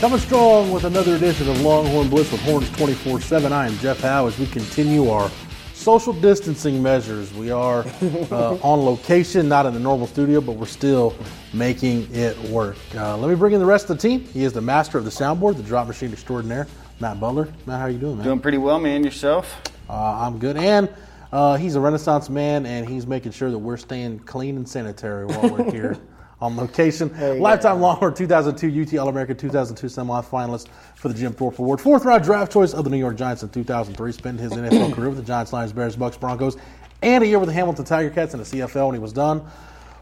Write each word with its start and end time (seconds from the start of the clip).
Coming 0.00 0.18
strong 0.18 0.72
with 0.72 0.84
another 0.84 1.16
edition 1.16 1.48
of 1.48 1.58
Longhorn 1.62 2.10
Blitz 2.10 2.30
with 2.30 2.42
Horns 2.42 2.70
24 2.72 3.18
7. 3.18 3.50
I 3.50 3.66
am 3.66 3.78
Jeff 3.78 3.98
Howe 4.00 4.26
as 4.26 4.38
we 4.38 4.46
continue 4.46 5.08
our 5.08 5.30
social 5.72 6.12
distancing 6.12 6.82
measures. 6.82 7.32
We 7.32 7.50
are 7.50 7.80
uh, 8.30 8.58
on 8.60 8.84
location, 8.84 9.48
not 9.48 9.64
in 9.64 9.72
the 9.72 9.80
normal 9.80 10.06
studio, 10.06 10.42
but 10.42 10.52
we're 10.52 10.66
still 10.66 11.16
making 11.54 12.14
it 12.14 12.38
work. 12.50 12.76
Uh, 12.94 13.16
let 13.16 13.30
me 13.30 13.36
bring 13.36 13.54
in 13.54 13.58
the 13.58 13.64
rest 13.64 13.88
of 13.88 13.96
the 13.96 14.06
team. 14.06 14.20
He 14.20 14.44
is 14.44 14.52
the 14.52 14.60
master 14.60 14.98
of 14.98 15.04
the 15.06 15.10
soundboard, 15.10 15.56
the 15.56 15.62
drop 15.62 15.86
machine 15.86 16.12
extraordinaire, 16.12 16.66
Matt 17.00 17.18
Butler. 17.18 17.48
Matt, 17.64 17.78
how 17.78 17.86
are 17.86 17.90
you 17.90 17.98
doing, 17.98 18.18
man? 18.18 18.26
Doing 18.26 18.40
pretty 18.40 18.58
well, 18.58 18.78
man. 18.78 19.02
Yourself? 19.02 19.62
Uh, 19.88 20.26
I'm 20.26 20.38
good. 20.38 20.58
And 20.58 20.90
uh, 21.32 21.56
he's 21.56 21.74
a 21.74 21.80
Renaissance 21.80 22.28
man, 22.28 22.66
and 22.66 22.86
he's 22.86 23.06
making 23.06 23.32
sure 23.32 23.50
that 23.50 23.58
we're 23.58 23.78
staying 23.78 24.18
clean 24.18 24.56
and 24.56 24.68
sanitary 24.68 25.24
while 25.24 25.48
we're 25.48 25.70
here 25.72 25.98
on 26.40 26.56
location. 26.56 27.40
Lifetime 27.40 27.80
Longhorn 27.80 28.14
2002 28.14 28.82
UT 28.82 29.00
All 29.00 29.08
American 29.08 29.36
2002 29.36 29.86
semifinalist 29.86 30.68
for 30.94 31.08
the 31.08 31.14
Jim 31.14 31.32
Thorpe 31.32 31.58
Award. 31.58 31.80
Fourth 31.80 32.04
round 32.04 32.24
draft 32.24 32.52
choice 32.52 32.74
of 32.74 32.84
the 32.84 32.90
New 32.90 32.98
York 32.98 33.16
Giants 33.16 33.42
in 33.42 33.48
2003. 33.48 34.12
Spent 34.12 34.40
his 34.40 34.52
NFL 34.52 34.92
career 34.94 35.08
with 35.08 35.18
the 35.18 35.24
Giants, 35.24 35.52
Lions, 35.52 35.72
Bears, 35.72 35.96
Bucks, 35.96 36.16
Broncos, 36.16 36.56
and 37.02 37.24
a 37.24 37.26
year 37.26 37.38
with 37.38 37.48
the 37.48 37.54
Hamilton 37.54 37.84
Tiger 37.84 38.10
Cats 38.10 38.34
in 38.34 38.40
the 38.40 38.46
CFL 38.46 38.86
when 38.86 38.94
he 38.94 39.00
was 39.00 39.12
done 39.12 39.46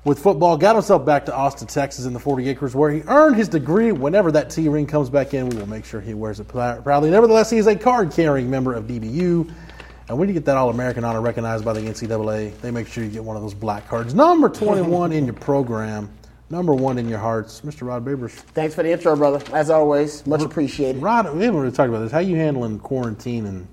with 0.04 0.18
football. 0.18 0.56
Got 0.56 0.74
himself 0.74 1.04
back 1.04 1.26
to 1.26 1.34
Austin, 1.34 1.66
Texas 1.68 2.04
in 2.04 2.12
the 2.12 2.20
40 2.20 2.48
acres 2.48 2.74
where 2.74 2.91
he 2.91 3.02
earned 3.06 3.36
his 3.36 3.48
degree. 3.48 3.92
Whenever 3.92 4.32
that 4.32 4.50
T 4.50 4.69
ring 4.69 4.86
comes 4.86 5.10
back 5.10 5.34
in, 5.34 5.48
we 5.48 5.56
will 5.56 5.69
make 5.69 5.84
sure 5.84 6.00
he 6.00 6.14
wears 6.14 6.41
it 6.41 6.48
proudly. 6.48 7.10
Nevertheless, 7.10 7.50
he 7.50 7.58
is 7.58 7.66
a 7.66 7.76
card 7.76 8.10
carrying 8.12 8.50
member 8.50 8.74
of 8.74 8.84
DBU. 8.84 9.52
And 10.08 10.19
when 10.19 10.28
you 10.28 10.34
get 10.34 10.44
that 10.44 10.56
All 10.58 10.69
American 10.69 11.02
honor 11.02 11.22
recognized 11.22 11.64
by 11.64 11.72
the 11.72 11.80
NCAA, 11.80 12.60
they 12.60 12.70
make 12.70 12.86
sure 12.86 13.02
you 13.02 13.10
get 13.10 13.24
one 13.24 13.36
of 13.36 13.42
those 13.42 13.54
black 13.54 13.88
cards. 13.88 14.14
Number 14.14 14.50
21 14.50 15.12
in 15.12 15.24
your 15.24 15.34
program, 15.34 16.10
number 16.55 16.72
one 16.72 16.98
in 16.98 17.08
your 17.08 17.19
hearts, 17.19 17.62
Mr. 17.62 17.84
Rod 17.84 18.05
Babers. 18.05 18.30
Thanks 18.30 18.77
for 18.77 18.84
the 18.84 18.92
intro, 18.92 19.16
brother. 19.16 19.42
As 19.52 19.70
always, 19.70 20.24
much 20.24 20.42
appreciated. 20.42 21.02
Rod, 21.02 21.34
we 21.34 21.44
haven't 21.44 21.60
really 21.60 21.74
talked 21.74 21.88
about 21.88 21.98
this. 21.98 22.12
How 22.12 22.20
you 22.20 22.36
handling 22.36 22.78
quarantine 22.78 23.47
and 23.47 23.66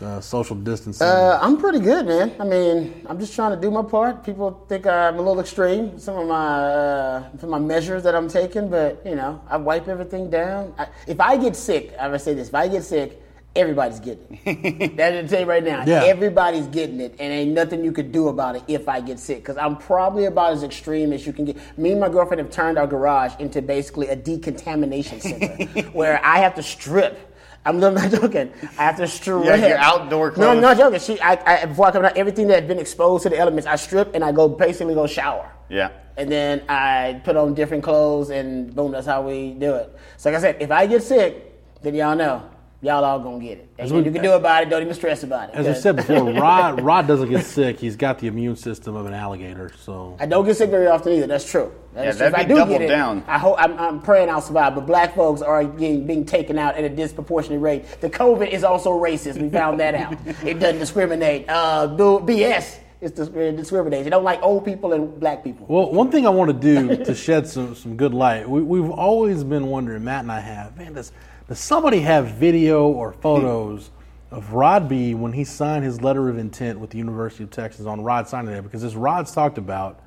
uh, 0.00 0.20
social 0.22 0.56
distancing? 0.56 1.06
Uh, 1.06 1.38
I'm 1.42 1.58
pretty 1.58 1.80
good, 1.80 2.06
man. 2.06 2.34
I 2.40 2.44
mean, 2.44 3.04
I'm 3.06 3.20
just 3.20 3.34
trying 3.34 3.54
to 3.54 3.60
do 3.60 3.70
my 3.70 3.82
part. 3.82 4.24
People 4.24 4.64
think 4.70 4.86
I'm 4.86 5.16
a 5.16 5.18
little 5.18 5.38
extreme. 5.38 5.98
Some 5.98 6.16
of 6.16 6.26
my 6.26 6.46
uh, 6.64 7.30
some 7.38 7.52
of 7.52 7.60
my 7.60 7.66
measures 7.66 8.02
that 8.04 8.14
I'm 8.14 8.28
taking, 8.28 8.70
but 8.70 9.02
you 9.04 9.16
know, 9.16 9.42
I 9.46 9.58
wipe 9.58 9.86
everything 9.86 10.30
down. 10.30 10.74
I, 10.78 10.88
if 11.06 11.20
I 11.20 11.36
get 11.36 11.54
sick, 11.54 11.94
I 12.00 12.08
would 12.08 12.22
say 12.22 12.32
this: 12.32 12.48
if 12.48 12.54
I 12.54 12.68
get 12.68 12.84
sick, 12.84 13.20
everybody's 13.56 14.00
getting 14.00 14.40
it. 14.44 14.96
That's 14.96 15.22
to 15.22 15.28
tell 15.28 15.40
you 15.40 15.46
right 15.46 15.62
now. 15.64 15.84
Yeah. 15.86 16.04
Everybody's 16.04 16.66
getting 16.66 17.00
it, 17.00 17.14
and 17.18 17.32
ain't 17.32 17.52
nothing 17.52 17.84
you 17.84 17.92
could 17.92 18.12
do 18.12 18.28
about 18.28 18.56
it 18.56 18.64
if 18.68 18.88
I 18.88 19.00
get 19.00 19.18
sick. 19.18 19.38
Because 19.38 19.56
I'm 19.56 19.76
probably 19.76 20.24
about 20.26 20.52
as 20.52 20.62
extreme 20.62 21.12
as 21.12 21.26
you 21.26 21.32
can 21.32 21.44
get. 21.44 21.78
Me 21.78 21.92
and 21.92 22.00
my 22.00 22.08
girlfriend 22.08 22.40
have 22.40 22.50
turned 22.50 22.78
our 22.78 22.86
garage 22.86 23.32
into 23.38 23.62
basically 23.62 24.08
a 24.08 24.16
decontamination 24.16 25.20
center, 25.20 25.82
where 25.92 26.24
I 26.24 26.38
have 26.38 26.54
to 26.56 26.62
strip. 26.62 27.32
I'm 27.66 27.80
not 27.80 28.10
joking. 28.10 28.52
I 28.78 28.84
have 28.84 28.96
to 28.98 29.08
strip. 29.08 29.44
Yeah, 29.44 29.66
your 29.66 29.78
outdoor 29.78 30.28
No, 30.28 30.34
clothes. 30.34 30.48
I'm 30.48 30.60
not 30.60 30.76
joking. 30.76 31.00
She, 31.00 31.18
I, 31.20 31.62
I, 31.62 31.64
before 31.64 31.86
I 31.86 31.92
come 31.92 32.04
out, 32.04 32.16
everything 32.16 32.48
that 32.48 32.54
had 32.56 32.68
been 32.68 32.78
exposed 32.78 33.22
to 33.22 33.30
the 33.30 33.38
elements, 33.38 33.66
I 33.66 33.76
strip 33.76 34.14
and 34.14 34.22
I 34.22 34.32
go 34.32 34.48
basically 34.48 34.94
go 34.94 35.06
shower. 35.06 35.50
Yeah. 35.70 35.90
And 36.16 36.30
then 36.30 36.62
I 36.68 37.22
put 37.24 37.36
on 37.36 37.54
different 37.54 37.82
clothes, 37.82 38.30
and 38.30 38.74
boom, 38.74 38.92
that's 38.92 39.06
how 39.06 39.22
we 39.22 39.52
do 39.54 39.74
it. 39.74 39.96
So, 40.16 40.30
like 40.30 40.38
I 40.38 40.40
said, 40.40 40.56
if 40.60 40.70
I 40.70 40.86
get 40.86 41.02
sick, 41.02 41.82
then 41.82 41.94
y'all 41.94 42.14
know. 42.14 42.48
Y'all 42.84 43.02
all 43.02 43.18
gonna 43.18 43.38
get 43.42 43.58
it. 43.58 43.68
And 43.78 43.90
we- 43.90 44.02
you 44.04 44.10
can 44.12 44.22
do 44.22 44.32
about 44.32 44.62
it. 44.62 44.68
Don't 44.70 44.82
even 44.82 44.94
stress 44.94 45.22
about 45.22 45.48
it. 45.48 45.54
As 45.54 45.66
I 45.66 45.72
said 45.72 45.96
before, 45.96 46.22
Rod 46.34 46.80
Rod 46.82 47.06
doesn't 47.06 47.30
get 47.30 47.44
sick. 47.44 47.80
He's 47.80 47.96
got 47.96 48.18
the 48.18 48.26
immune 48.26 48.56
system 48.56 48.94
of 48.94 49.06
an 49.06 49.14
alligator. 49.14 49.72
So 49.78 50.16
I 50.20 50.26
don't 50.26 50.44
get 50.44 50.56
sick 50.56 50.68
very 50.70 50.86
often 50.86 51.12
either. 51.14 51.26
That's 51.26 51.50
true. 51.50 51.72
That 51.94 52.04
Yeah, 52.04 52.10
true. 52.10 52.18
That'd 52.18 52.34
I 52.34 52.42
be 52.42 52.48
do 52.48 52.54
double 52.56 52.72
get 52.74 52.82
it, 52.82 52.88
down. 52.88 53.24
I 53.26 53.38
hope 53.38 53.56
I'm, 53.58 53.78
I'm 53.78 54.02
praying 54.02 54.28
I'll 54.28 54.40
survive. 54.42 54.74
But 54.74 54.86
black 54.86 55.14
folks 55.14 55.40
are 55.40 55.64
getting, 55.64 56.06
being 56.06 56.26
taken 56.26 56.58
out 56.58 56.76
at 56.76 56.84
a 56.84 56.88
disproportionate 56.90 57.60
rate. 57.62 57.84
The 58.02 58.10
COVID 58.10 58.48
is 58.50 58.64
also 58.64 58.90
racist. 58.90 59.40
We 59.40 59.48
found 59.48 59.80
that 59.80 59.94
out. 59.94 60.14
it 60.44 60.58
doesn't 60.60 60.78
discriminate. 60.80 61.46
Uh, 61.48 61.86
do- 61.86 62.20
BS. 62.20 62.80
It's 63.00 63.14
dis- 63.14 63.28
it 63.28 63.56
discriminates. 63.56 64.08
Don't 64.08 64.24
like 64.24 64.42
old 64.42 64.64
people 64.64 64.92
and 64.94 65.20
black 65.20 65.44
people. 65.44 65.66
Well, 65.68 65.92
one 65.92 66.10
thing 66.10 66.26
I 66.26 66.30
want 66.30 66.48
to 66.50 66.54
do 66.58 67.04
to 67.04 67.14
shed 67.14 67.46
some, 67.46 67.74
some 67.74 67.96
good 67.96 68.14
light, 68.14 68.48
we, 68.48 68.62
we've 68.62 68.90
always 68.90 69.44
been 69.44 69.66
wondering, 69.66 70.04
Matt 70.04 70.20
and 70.22 70.32
I 70.32 70.40
have, 70.40 70.76
man, 70.78 70.94
does, 70.94 71.12
does 71.48 71.58
somebody 71.58 72.00
have 72.00 72.28
video 72.28 72.88
or 72.88 73.12
photos 73.12 73.90
of 74.30 74.52
Rod 74.52 74.88
B 74.88 75.14
when 75.14 75.32
he 75.32 75.44
signed 75.44 75.84
his 75.84 76.00
letter 76.00 76.28
of 76.28 76.38
intent 76.38 76.80
with 76.80 76.90
the 76.90 76.98
University 76.98 77.44
of 77.44 77.50
Texas 77.50 77.86
on 77.86 78.00
Rod 78.00 78.28
signing 78.28 78.54
day? 78.54 78.60
Because 78.60 78.82
as 78.82 78.96
Rod's 78.96 79.32
talked 79.32 79.58
about, 79.58 80.00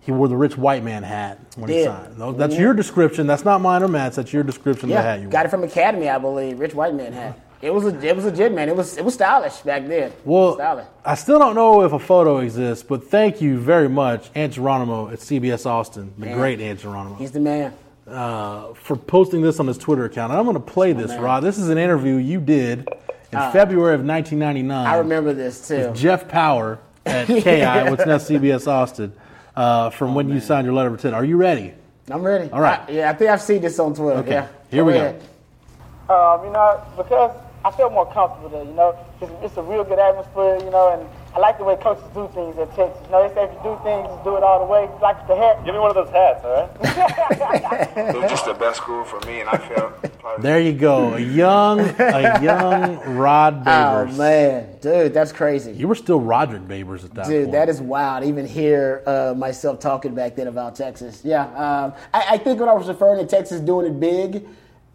he 0.00 0.12
wore 0.12 0.28
the 0.28 0.36
rich 0.36 0.56
white 0.56 0.84
man 0.84 1.02
hat 1.02 1.38
when 1.56 1.68
he 1.68 1.84
signed. 1.84 2.16
That's 2.16 2.54
mm-hmm. 2.54 2.62
your 2.62 2.74
description. 2.74 3.26
That's 3.26 3.44
not 3.44 3.60
mine 3.60 3.82
or 3.82 3.88
Matt's. 3.88 4.16
That's 4.16 4.32
your 4.32 4.44
description 4.44 4.90
of 4.90 4.96
the 4.96 5.02
hat 5.02 5.18
Yeah, 5.18 5.24
you 5.24 5.30
got 5.30 5.40
wore. 5.40 5.46
it 5.46 5.50
from 5.50 5.64
Academy, 5.64 6.08
I 6.08 6.18
believe. 6.18 6.60
Rich 6.60 6.74
white 6.74 6.94
man 6.94 7.12
hat. 7.12 7.38
It 7.60 7.74
was 7.74 7.84
a, 7.86 8.06
it 8.06 8.14
was 8.14 8.24
legit, 8.24 8.52
man. 8.52 8.68
It 8.68 8.76
was 8.76 8.96
it 8.96 9.04
was 9.04 9.14
stylish 9.14 9.56
back 9.58 9.86
then. 9.88 10.12
Well, 10.24 10.54
stylish. 10.54 10.86
I 11.04 11.16
still 11.16 11.40
don't 11.40 11.56
know 11.56 11.82
if 11.82 11.92
a 11.92 11.98
photo 11.98 12.38
exists, 12.38 12.84
but 12.84 13.04
thank 13.10 13.40
you 13.40 13.58
very 13.58 13.88
much, 13.88 14.30
Aunt 14.36 14.52
Geronimo 14.52 15.08
at 15.08 15.18
CBS 15.18 15.66
Austin, 15.66 16.14
the 16.18 16.26
Man. 16.26 16.36
great 16.36 16.60
Aunt 16.60 16.78
Geronimo. 16.78 17.16
He's 17.16 17.32
the 17.32 17.40
man. 17.40 17.74
Uh, 18.10 18.74
for 18.74 18.96
posting 18.96 19.42
this 19.42 19.60
on 19.60 19.66
his 19.66 19.78
Twitter 19.78 20.04
account. 20.04 20.32
And 20.32 20.38
I'm 20.38 20.44
going 20.46 20.54
to 20.56 20.60
play 20.72 20.92
this, 20.92 21.08
man. 21.10 21.20
Rod. 21.22 21.40
This 21.42 21.58
is 21.58 21.68
an 21.68 21.78
interview 21.78 22.14
you 22.16 22.40
did 22.40 22.88
in 23.32 23.38
February 23.52 23.94
of 23.94 24.04
1999. 24.04 24.86
I 24.86 24.96
remember 24.98 25.32
this 25.32 25.68
too. 25.68 25.88
with 25.88 25.96
Jeff 25.96 26.28
Power 26.28 26.78
at 27.06 27.26
KI, 27.26 27.90
what's 27.90 28.06
now 28.06 28.16
CBS 28.18 28.66
Austin, 28.66 29.12
uh, 29.56 29.90
from 29.90 30.14
when 30.14 30.28
you 30.28 30.40
signed 30.40 30.64
your 30.64 30.74
letter 30.74 30.88
of 30.88 30.94
intent. 30.94 31.14
Are 31.14 31.24
you 31.24 31.36
ready? 31.36 31.74
I'm 32.10 32.22
ready. 32.22 32.50
All 32.50 32.60
right. 32.60 32.80
I- 32.88 32.90
yeah, 32.90 33.10
I 33.10 33.12
think 33.14 33.30
I've 33.30 33.42
seen 33.42 33.60
this 33.60 33.78
on 33.78 33.94
Twitter. 33.94 34.20
Okay. 34.20 34.30
Yeah. 34.30 34.48
Here 34.70 34.84
we 34.84 34.94
go. 34.94 35.08
Um, 36.08 36.44
you 36.46 36.50
know, 36.52 36.82
because 36.96 37.36
I 37.64 37.70
feel 37.72 37.90
more 37.90 38.10
comfortable 38.12 38.48
there. 38.48 38.64
You 38.64 38.72
know, 38.72 38.96
it's, 39.20 39.30
it's 39.42 39.56
a 39.58 39.62
real 39.62 39.84
good 39.84 39.98
atmosphere. 39.98 40.56
You 40.64 40.70
know, 40.70 40.92
and 40.98 41.08
I 41.34 41.40
like 41.40 41.58
the 41.58 41.64
way 41.64 41.76
coaches 41.76 42.04
do 42.14 42.28
things 42.34 42.56
at 42.58 42.74
Texas. 42.74 43.00
You 43.06 43.12
know, 43.12 43.28
they 43.28 43.34
say 43.34 43.44
if 43.44 43.52
you 43.52 43.60
do 43.62 43.78
things, 43.84 44.08
do 44.24 44.36
it 44.36 44.42
all 44.42 44.58
the 44.58 44.70
way. 44.70 44.88
Like 45.00 45.26
the 45.28 45.36
hat. 45.36 45.64
Give 45.64 45.74
me 45.74 45.80
one 45.80 45.90
of 45.90 45.94
those 45.96 46.10
hats, 46.10 46.44
all 46.44 46.50
right? 46.52 46.68
It 48.08 48.14
was 48.16 48.30
just 48.30 48.44
the 48.46 48.54
best 48.54 48.78
school 48.78 49.04
for 49.04 49.20
me, 49.26 49.40
and 49.40 49.48
I 49.48 49.58
felt 49.58 49.92
There 50.42 50.60
you 50.60 50.72
go. 50.72 51.14
A 51.14 51.20
young, 51.20 51.80
a 51.80 52.42
young 52.42 53.16
Rod 53.16 53.64
Babers. 53.64 54.12
Oh 54.12 54.16
man, 54.16 54.76
dude, 54.80 55.12
that's 55.14 55.32
crazy. 55.32 55.72
You 55.72 55.86
were 55.88 55.94
still 55.94 56.20
Roderick 56.20 56.62
Babers 56.62 57.04
at 57.04 57.14
that 57.14 57.26
Dude, 57.26 57.44
point. 57.46 57.52
that 57.52 57.68
is 57.68 57.80
wild. 57.80 58.24
Even 58.24 58.46
hear 58.46 59.02
uh, 59.06 59.34
myself 59.36 59.80
talking 59.80 60.14
back 60.14 60.34
then 60.36 60.46
about 60.48 60.74
Texas. 60.76 61.20
Yeah, 61.24 61.42
um, 61.44 61.92
I, 62.14 62.24
I 62.34 62.38
think 62.38 62.58
when 62.60 62.68
I 62.68 62.74
was 62.74 62.88
referring 62.88 63.20
to 63.20 63.26
Texas 63.26 63.60
doing 63.60 63.86
it 63.86 64.00
big, 64.00 64.46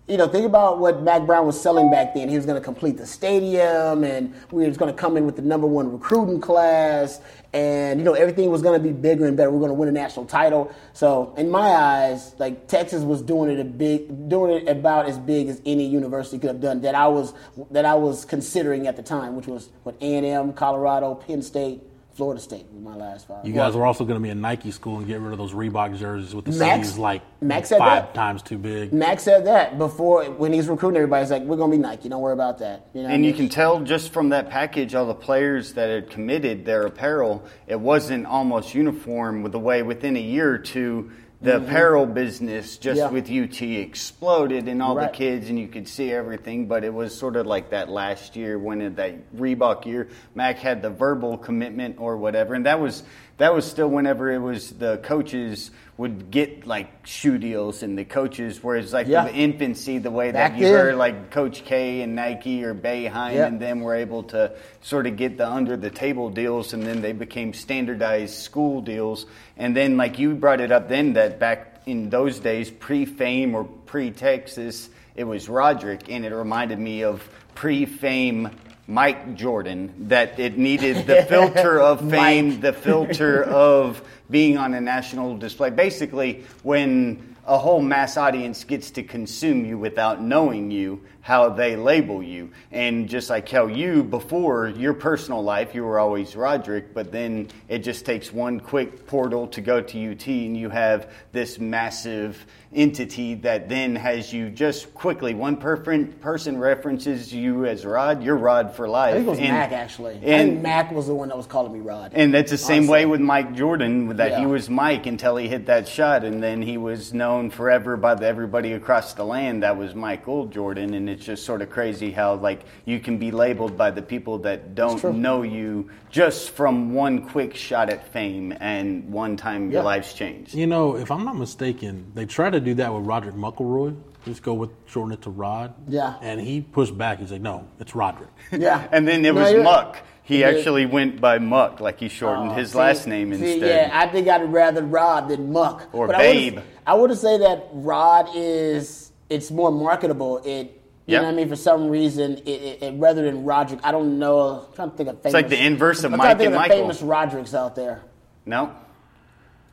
you 0.08 0.18
know, 0.18 0.28
think 0.28 0.46
about 0.46 0.80
what 0.80 1.02
Mack 1.02 1.26
Brown 1.26 1.46
was 1.46 1.60
selling 1.60 1.90
back 1.90 2.14
then. 2.14 2.28
He 2.28 2.36
was 2.36 2.46
going 2.46 2.60
to 2.60 2.64
complete 2.64 2.98
the 2.98 3.06
stadium, 3.06 4.04
and 4.04 4.34
we 4.52 4.68
was 4.68 4.76
going 4.76 4.94
to 4.94 4.98
come 5.00 5.16
in 5.16 5.26
with 5.26 5.38
the 5.38 5.42
number 5.42 5.66
one 5.66 5.90
recruiting 5.94 6.42
class, 6.42 7.22
and 7.54 8.00
you 8.00 8.06
know 8.06 8.12
everything 8.12 8.52
was 8.52 8.62
going 8.62 8.78
to 8.78 8.86
be 8.86 8.92
bigger 8.92 9.26
and 9.26 9.38
better. 9.38 9.50
We 9.50 9.58
are 9.58 9.60
going 9.60 9.70
to 9.70 9.76
win 9.76 9.88
a 9.88 9.94
national 9.94 10.26
title. 10.26 10.76
So, 10.92 11.34
in 11.38 11.50
my 11.50 11.70
eyes, 11.70 12.36
like 12.38 12.68
Texas 12.68 13.04
was 13.04 13.22
doing 13.22 13.50
it 13.50 13.62
a 13.62 13.64
big, 13.64 14.28
doing 14.28 14.52
it 14.52 14.68
about 14.68 15.06
as 15.06 15.18
big 15.18 15.48
as 15.48 15.62
any 15.66 15.88
university 15.88 16.38
could 16.38 16.50
have 16.50 16.62
done 16.62 16.82
that 16.82 16.96
I 16.96 17.08
was 17.08 17.34
that 17.72 17.86
I 17.86 17.96
was 17.96 18.26
considering 18.26 18.88
at 18.88 18.98
the 18.98 19.04
time, 19.04 19.38
which 19.38 19.48
was 19.48 19.70
what 19.84 19.96
A 20.02 20.16
and 20.16 20.26
M, 20.26 20.54
Colorado, 20.54 21.16
Penn 21.16 21.42
State. 21.42 21.82
Florida 22.14 22.40
State 22.40 22.68
was 22.72 22.84
my 22.84 22.96
last 22.96 23.28
five. 23.28 23.46
You 23.46 23.54
guys 23.54 23.76
were 23.76 23.86
also 23.88 24.06
going 24.06 24.20
to 24.20 24.24
be 24.24 24.30
a 24.30 24.36
Nike 24.36 24.70
school 24.70 24.98
and 25.00 25.08
get 25.08 25.20
rid 25.20 25.32
of 25.32 25.40
those 25.40 25.54
Reebok 25.54 25.98
jerseys 25.98 26.36
with 26.36 26.46
the 26.46 26.52
Max- 26.52 26.90
sleeves 26.90 27.00
like 27.00 27.22
Max 27.42 27.70
said 27.70 27.80
five 27.80 28.04
that. 28.04 28.14
times 28.14 28.44
too 28.44 28.58
big. 28.60 28.94
Max 28.94 29.24
said 29.24 29.48
that 29.48 29.80
before 29.80 30.26
when 30.26 30.54
he's 30.54 30.68
recruiting 30.68 30.98
everybody. 30.98 31.24
He's 31.24 31.32
like, 31.32 31.42
"We're 31.42 31.56
gonna 31.58 31.72
be 31.72 31.78
Nike. 31.80 32.10
Don't 32.10 32.22
worry 32.22 32.34
about 32.34 32.60
that." 32.60 32.86
You 32.94 33.02
know, 33.04 33.10
And 33.10 33.26
you 33.26 33.32
mean? 33.32 33.38
can 33.38 33.50
tell 33.50 33.80
just 33.80 34.14
from 34.14 34.30
that 34.30 34.50
package, 34.52 34.94
all 34.94 35.08
the 35.08 35.16
players 35.16 35.74
that 35.74 35.90
had 35.90 36.10
committed 36.12 36.66
their 36.66 36.86
apparel, 36.86 37.44
it 37.66 37.80
wasn't 37.80 38.28
almost 38.28 38.76
uniform 38.76 39.42
with 39.42 39.52
the 39.52 39.60
way 39.60 39.82
within 39.82 40.16
a 40.16 40.22
year 40.22 40.52
or 40.54 40.60
two 40.60 41.10
the 41.44 41.52
mm-hmm. 41.52 41.66
apparel 41.66 42.06
business 42.06 42.78
just 42.78 42.98
Yeah. 42.98 43.10
with 43.10 43.30
UT 43.30 43.62
exploded 43.62 44.68
and 44.68 44.82
all 44.82 44.96
Right. 44.96 45.12
the 45.12 45.18
kids 45.18 45.50
and 45.50 45.60
you 45.60 45.68
could 45.68 45.88
see 45.88 46.12
everything 46.12 46.68
but 46.68 46.84
it 46.84 46.94
was 46.94 47.16
sort 47.16 47.36
of 47.36 47.46
like 47.46 47.70
that 47.72 47.90
last 47.90 48.36
year 48.36 48.58
when 48.58 48.82
it, 48.82 48.96
that 48.96 49.36
Reebok 49.36 49.86
year 49.86 50.08
Mack 50.36 50.58
had 50.58 50.82
the 50.82 50.90
verbal 50.90 51.38
commitment 51.38 51.98
or 52.00 52.18
whatever 52.18 52.54
and 52.54 52.66
that 52.66 52.80
was 52.80 53.04
that 53.38 53.54
was 53.54 53.70
still 53.70 53.88
whenever 53.90 54.32
it 54.32 54.40
was 54.40 54.72
the 54.72 54.98
coaches 55.04 55.72
would 55.98 56.32
get 56.32 56.66
like 56.66 57.06
shoe 57.06 57.38
deals 57.38 57.84
and 57.84 57.98
the 57.98 58.06
coaches 58.06 58.64
whereas 58.64 58.94
like 58.94 59.08
Yeah. 59.08 59.26
the 59.26 59.34
infancy 59.34 59.98
the 60.00 60.10
way 60.12 60.32
Back 60.32 60.54
that 60.54 60.60
you 60.60 60.66
then. 60.66 60.74
heard 60.74 60.96
like 60.96 61.30
Coach 61.32 61.64
K 61.66 62.02
and 62.02 62.16
Nike 62.16 62.64
or 62.64 62.74
Boeheim 62.74 63.34
Yeah. 63.36 63.46
and 63.48 63.60
them 63.60 63.82
were 63.82 63.96
able 63.96 64.24
to 64.24 64.52
sort 64.82 65.06
of 65.08 65.18
get 65.18 65.38
the 65.38 65.48
under 65.48 65.78
the 65.78 65.90
table 65.90 66.30
deals 66.30 66.74
and 66.74 66.84
then 66.84 67.02
they 67.02 67.12
became 67.12 67.54
standardized 67.54 68.36
school 68.36 68.82
deals 68.82 69.26
and 69.58 69.76
then 69.76 69.98
like 69.98 70.18
you 70.20 70.34
brought 70.36 70.62
it 70.62 70.72
up 70.72 70.90
then 70.90 71.14
that 71.14 71.40
back 71.40 71.82
in 71.86 72.10
those 72.10 72.40
days 72.40 72.72
pre-fame 72.72 73.54
or 73.56 73.64
pre-Texas 73.64 74.90
it 75.16 75.26
was 75.26 75.48
Roderick 75.48 76.10
and 76.10 76.26
it 76.26 76.34
reminded 76.34 76.80
me 76.80 77.04
of 77.04 77.28
pre-fame 77.56 78.50
Mike 78.88 79.36
Jordan 79.36 79.94
that 80.10 80.40
it 80.40 80.58
needed 80.58 81.08
the 81.08 81.24
filter 81.24 81.80
of 81.80 82.10
fame 82.10 82.60
the 82.60 82.74
filter 82.74 83.44
of 83.44 84.02
being 84.30 84.58
on 84.58 84.74
a 84.74 84.82
national 84.82 85.38
display. 85.38 85.70
Basically, 85.70 86.44
when 86.64 87.36
a 87.46 87.58
whole 87.58 87.82
mass 87.82 88.16
audience 88.16 88.64
gets 88.64 88.92
to 88.92 89.04
consume 89.04 89.66
you 89.66 89.78
without 89.78 90.22
knowing 90.22 90.72
you, 90.72 91.02
how 91.22 91.50
they 91.50 91.76
label 91.76 92.22
you. 92.22 92.52
And 92.72 93.08
just 93.10 93.30
like 93.30 93.50
how 93.50 93.68
you, 93.68 94.04
before 94.04 94.70
your 94.70 94.94
personal 94.94 95.44
life, 95.44 95.74
you 95.74 95.84
were 95.84 96.00
always 96.00 96.36
Roderick, 96.36 96.94
but 96.94 97.12
then 97.12 97.50
it 97.68 97.80
just 97.80 98.06
takes 98.06 98.32
one 98.32 98.60
quick 98.60 99.08
portal 99.08 99.48
to 99.48 99.62
go 99.62 99.82
to 99.82 100.12
UT 100.12 100.28
and 100.28 100.56
you 100.56 100.70
have 100.70 101.12
this 101.32 101.60
massive 101.60 102.46
entity 102.76 103.36
that 103.36 103.70
then 103.70 103.96
has 103.96 104.32
you 104.34 104.50
just 104.50 104.94
quickly. 104.94 105.34
One 105.34 105.58
per- 105.58 105.78
person 105.78 106.58
references 106.58 107.34
you 107.34 107.66
as 107.66 107.86
Rod, 107.86 108.24
you're 108.24 108.36
Rod 108.38 108.74
for 108.76 108.88
life. 108.88 109.12
I 109.14 109.18
think 109.18 109.28
it 109.28 109.30
was 109.32 109.40
And- 109.40 109.50
Mack 109.50 109.72
actually. 109.72 110.14
I 110.14 110.18
and- 110.18 110.52
think 110.52 110.62
Mack 110.64 110.92
was 110.92 111.08
the 111.08 111.16
one 111.16 111.30
that 111.30 111.38
was 111.38 111.46
calling 111.46 111.74
me 111.74 111.80
Rod. 111.80 112.12
and 112.14 112.34
that's 112.34 112.52
the 112.52 112.58
same 112.58 112.78
Honestly. 112.80 112.92
way 112.94 113.06
with 113.06 113.22
Mike 113.22 113.54
Jordan, 113.56 114.16
that 114.18 114.40
he 114.40 114.46
was 114.46 114.70
Mike 114.70 115.06
until 115.06 115.36
he 115.38 115.48
hit 115.48 115.66
that 115.68 115.88
shot, 115.88 116.24
and 116.24 116.42
then 116.42 116.62
he 116.62 116.78
was 116.78 117.14
known 117.14 117.50
forever 117.50 117.98
by 117.98 118.16
the, 118.16 118.26
everybody 118.28 118.74
across 118.74 119.14
the 119.14 119.24
land 119.26 119.64
that 119.64 119.78
was 119.78 119.96
Michael 119.96 120.46
Jordan. 120.48 120.94
And 120.94 121.10
it's 121.10 121.24
just 121.26 121.46
sort 121.46 121.62
of 121.62 121.70
crazy 121.70 122.12
how 122.12 122.36
like 122.36 122.62
you 122.86 123.00
can 123.00 123.18
be 123.18 123.32
labeled 123.32 123.78
by 123.78 123.92
the 123.92 124.02
people 124.02 124.40
that 124.40 124.76
don't 124.76 125.04
know 125.16 125.42
you 125.44 125.90
just 126.10 126.52
from 126.52 126.94
one 126.94 127.28
quick 127.28 127.56
shot 127.56 127.90
at 127.90 128.08
fame 128.14 128.56
and 128.60 129.12
one 129.12 129.36
time 129.36 129.72
your 129.72 129.82
life's 129.84 130.14
changed. 130.14 130.54
You 130.54 130.68
know, 130.68 130.96
if 130.96 131.10
I'm 131.12 131.26
not 131.26 131.36
mistaken, 131.38 132.12
they 132.14 132.26
try 132.26 132.50
to 132.50 132.60
do 132.64 132.74
that 132.76 132.94
with 132.94 133.06
Roddrick 133.06 133.34
Muckelroy. 133.34 133.96
Just 134.26 134.42
go 134.42 134.54
with 134.54 134.70
shorten 134.86 135.12
it 135.14 135.22
to 135.24 135.30
Rod. 135.30 135.74
Yeah. 135.88 136.16
And 136.22 136.40
he 136.40 136.62
pushed 136.62 136.98
back. 136.98 137.20
He's 137.20 137.32
like, 137.32 137.42
no, 137.42 137.68
it's 137.80 137.94
Roderick. 137.94 138.30
Yeah. 138.52 138.88
And 138.92 139.08
then 139.08 139.26
it 139.26 139.34
No, 139.34 139.42
was 139.42 139.52
you're- 139.52 139.64
Muck. 139.64 139.98
He 140.26 140.40
Yeah. 140.40 140.48
actually 140.52 140.86
went 140.86 141.20
by 141.20 141.38
Muck, 141.40 141.82
like 141.82 142.00
he 142.00 142.08
shortened 142.08 142.52
Oh, 142.52 142.54
his 142.54 142.72
see- 142.72 142.78
last 142.78 143.08
name 143.08 143.34
see, 143.36 143.56
instead. 143.56 143.90
Yeah, 143.92 144.00
I 144.00 144.08
think 144.08 144.30
I'd 144.30 144.52
rather 144.54 144.82
Rod 144.82 145.28
than 145.28 145.52
Muck. 145.52 145.90
Or 145.92 146.08
but 146.08 146.18
Babe. 146.18 146.60
I 146.88 146.94
would, 146.94 147.14
say 147.18 147.38
that 147.40 147.68
Rod 147.74 148.30
is 148.34 149.12
it's 149.30 149.52
more 149.52 149.72
marketable. 149.72 150.38
It 150.46 150.80
you 151.06 151.14
Yep. 151.16 151.22
know 151.22 151.28
what 151.28 151.34
I 151.34 151.36
mean. 151.36 151.50
For 151.50 151.58
some 151.58 151.90
reason, 151.90 152.38
it, 152.38 152.48
it, 152.48 152.84
it 152.84 152.94
rather 152.98 153.24
than 153.24 153.44
Roderick, 153.44 153.82
I 153.84 153.92
don't 153.92 154.18
know. 154.20 154.68
I'm 154.70 154.74
trying 154.74 154.92
to 154.92 154.96
think 154.96 155.10
of 155.10 155.16
famous. 155.18 155.26
It's 155.26 155.34
like 155.34 155.50
the 155.50 155.62
inverse 155.62 156.06
of 156.06 156.14
I'm 156.14 156.18
Mike 156.18 156.38
trying 156.38 156.38
to 156.38 156.46
and 156.46 156.56
of 156.56 156.62
Michael. 156.62 156.78
famous 156.78 157.02
Rodericks 157.02 157.54
out 157.54 157.76
there. 157.76 158.02
no? 158.46 158.74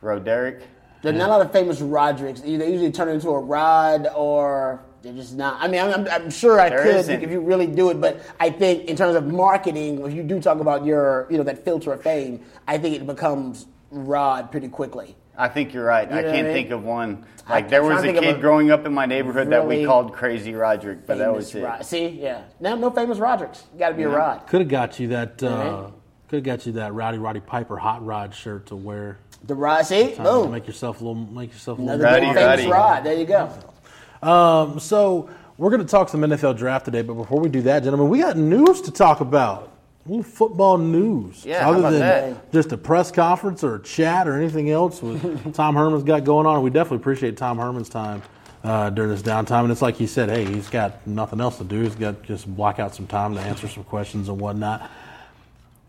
Roderick? 0.01 0.61
There's 1.01 1.15
not 1.15 1.29
a 1.29 1.31
lot 1.33 1.41
of 1.41 1.51
famous 1.51 1.79
Rodericks. 1.79 2.41
They 2.43 2.49
usually 2.71 2.91
turn 2.91 3.09
into 3.09 3.29
a 3.29 3.39
Rod 3.39 4.07
or 4.15 4.81
they're 5.01 5.13
just 5.13 5.35
not. 5.35 5.57
I 5.59 5.67
mean, 5.67 5.81
I'm, 5.81 5.91
I'm, 6.01 6.07
I'm 6.07 6.29
sure 6.29 6.59
I 6.59 6.69
There 6.69 6.83
could 6.83 6.95
isn't. 6.95 7.23
if 7.23 7.31
you 7.31 7.41
really 7.41 7.65
do 7.67 7.89
it, 7.89 7.99
but 7.99 8.21
I 8.39 8.51
think 8.51 8.85
in 8.85 8.95
terms 8.95 9.15
of 9.15 9.25
marketing, 9.27 10.05
if 10.05 10.13
you 10.13 10.21
do 10.21 10.39
talk 10.39 10.59
about 10.59 10.85
your, 10.85 11.25
you 11.31 11.37
know, 11.37 11.43
that 11.43 11.65
filter 11.65 11.91
of 11.93 12.03
fame, 12.03 12.41
I 12.67 12.77
think 12.77 12.95
it 12.95 13.07
becomes 13.07 13.65
Rod 13.89 14.51
pretty 14.51 14.67
quickly. 14.67 15.15
I 15.37 15.47
think 15.47 15.73
you're 15.73 15.85
right. 15.85 16.07
You 16.07 16.17
I 16.17 16.21
know 16.21 16.27
what 16.27 16.35
can't 16.35 16.47
I 16.47 16.49
mean? 16.49 16.53
think 16.53 16.71
of 16.71 16.83
one. 16.83 17.25
Like 17.49 17.67
there 17.69 17.81
was 17.81 17.93
a 17.93 17.93
trying 18.03 18.13
to 18.13 18.19
think 18.21 18.25
kid 18.33 18.37
a 18.37 18.39
growing 18.41 18.69
up 18.69 18.85
in 18.85 18.93
my 18.93 19.07
neighborhood 19.07 19.49
that 19.49 19.65
we 19.67 19.83
called 19.85 20.13
Crazy 20.13 20.53
Roderick, 20.53 21.07
but 21.07 21.17
that 21.17 21.33
was 21.33 21.53
it. 21.55 21.63
Rod. 21.63 21.83
See, 21.83 22.07
yeah. 22.07 22.43
No, 22.59 22.75
no 22.75 22.91
famous 22.91 23.17
Rodericks. 23.17 23.63
Got 23.79 23.89
to 23.89 23.95
be 23.95 24.03
a 24.03 24.09
Rod. 24.09 24.45
Could 24.47 24.61
have 24.61 24.69
got 24.69 24.99
you 24.99 25.07
that. 25.09 25.41
Uh, 25.41 25.47
Right. 25.49 25.93
Could 26.29 26.35
have 26.37 26.43
got 26.59 26.65
you 26.65 26.71
that 26.73 26.93
Rowdy 26.93 27.17
Roddy 27.17 27.41
Piper 27.41 27.75
hot 27.75 28.05
rod 28.05 28.33
shirt 28.33 28.67
to 28.67 28.75
wear. 28.77 29.17
The 29.45 29.55
Rod. 29.55 29.85
See, 29.85 30.13
Time 30.15 30.17
to 30.17 30.23
boom. 30.23 30.51
Make 30.51 30.67
yourself 30.67 31.01
a 31.01 31.03
little. 31.03 31.15
Make 31.15 31.51
yourself 31.51 31.79
a 31.79 31.81
little. 31.81 31.95
Another 32.01 32.13
Roddy, 32.13 32.25
good 32.27 32.35
famous 32.35 32.65
Roddy. 32.65 32.67
Rod. 32.71 33.03
There 33.03 33.13
you 33.19 33.25
go. 33.25 34.27
Um, 34.27 34.79
so 34.79 35.29
we're 35.57 35.69
going 35.71 35.81
to 35.81 35.87
talk 35.87 36.09
some 36.09 36.21
NFL 36.21 36.57
draft 36.57 36.85
today, 36.85 37.01
but 37.01 37.15
before 37.15 37.39
we 37.39 37.49
do 37.49 37.61
that, 37.63 37.83
gentlemen, 37.83 38.09
we 38.09 38.19
got 38.19 38.37
news 38.37 38.81
to 38.81 38.91
talk 38.91 39.19
about. 39.21 39.69
A 40.05 40.09
little 40.09 40.23
football 40.23 40.77
news. 40.79 41.45
Yeah, 41.45 41.63
how 41.63 41.71
Other 41.71 41.79
about 41.79 41.89
than 41.91 41.99
that? 41.99 42.51
just 42.51 42.71
a 42.71 42.77
press 42.77 43.11
conference 43.11 43.63
or 43.63 43.75
a 43.75 43.81
chat 43.83 44.27
or 44.27 44.35
anything 44.35 44.71
else 44.71 44.99
with 45.01 45.53
Tom 45.55 45.75
Herman's 45.75 46.03
got 46.03 46.23
going 46.23 46.47
on. 46.47 46.63
We 46.63 46.71
definitely 46.71 46.97
appreciate 46.97 47.37
Tom 47.37 47.59
Herman's 47.59 47.89
time 47.89 48.23
uh, 48.63 48.89
during 48.89 49.11
this 49.11 49.21
downtime. 49.21 49.61
And 49.63 49.71
it's 49.71 49.81
like 49.83 49.95
he 49.97 50.07
said, 50.07 50.29
hey, 50.29 50.45
he's 50.45 50.69
got 50.69 51.05
nothing 51.05 51.39
else 51.39 51.59
to 51.59 51.63
do. 51.63 51.81
He's 51.81 51.93
got 51.93 52.23
just 52.23 52.47
block 52.55 52.79
out 52.79 52.95
some 52.95 53.05
time 53.05 53.35
to 53.35 53.41
answer 53.41 53.67
some 53.67 53.83
questions 53.83 54.27
and 54.27 54.39
whatnot. 54.39 54.89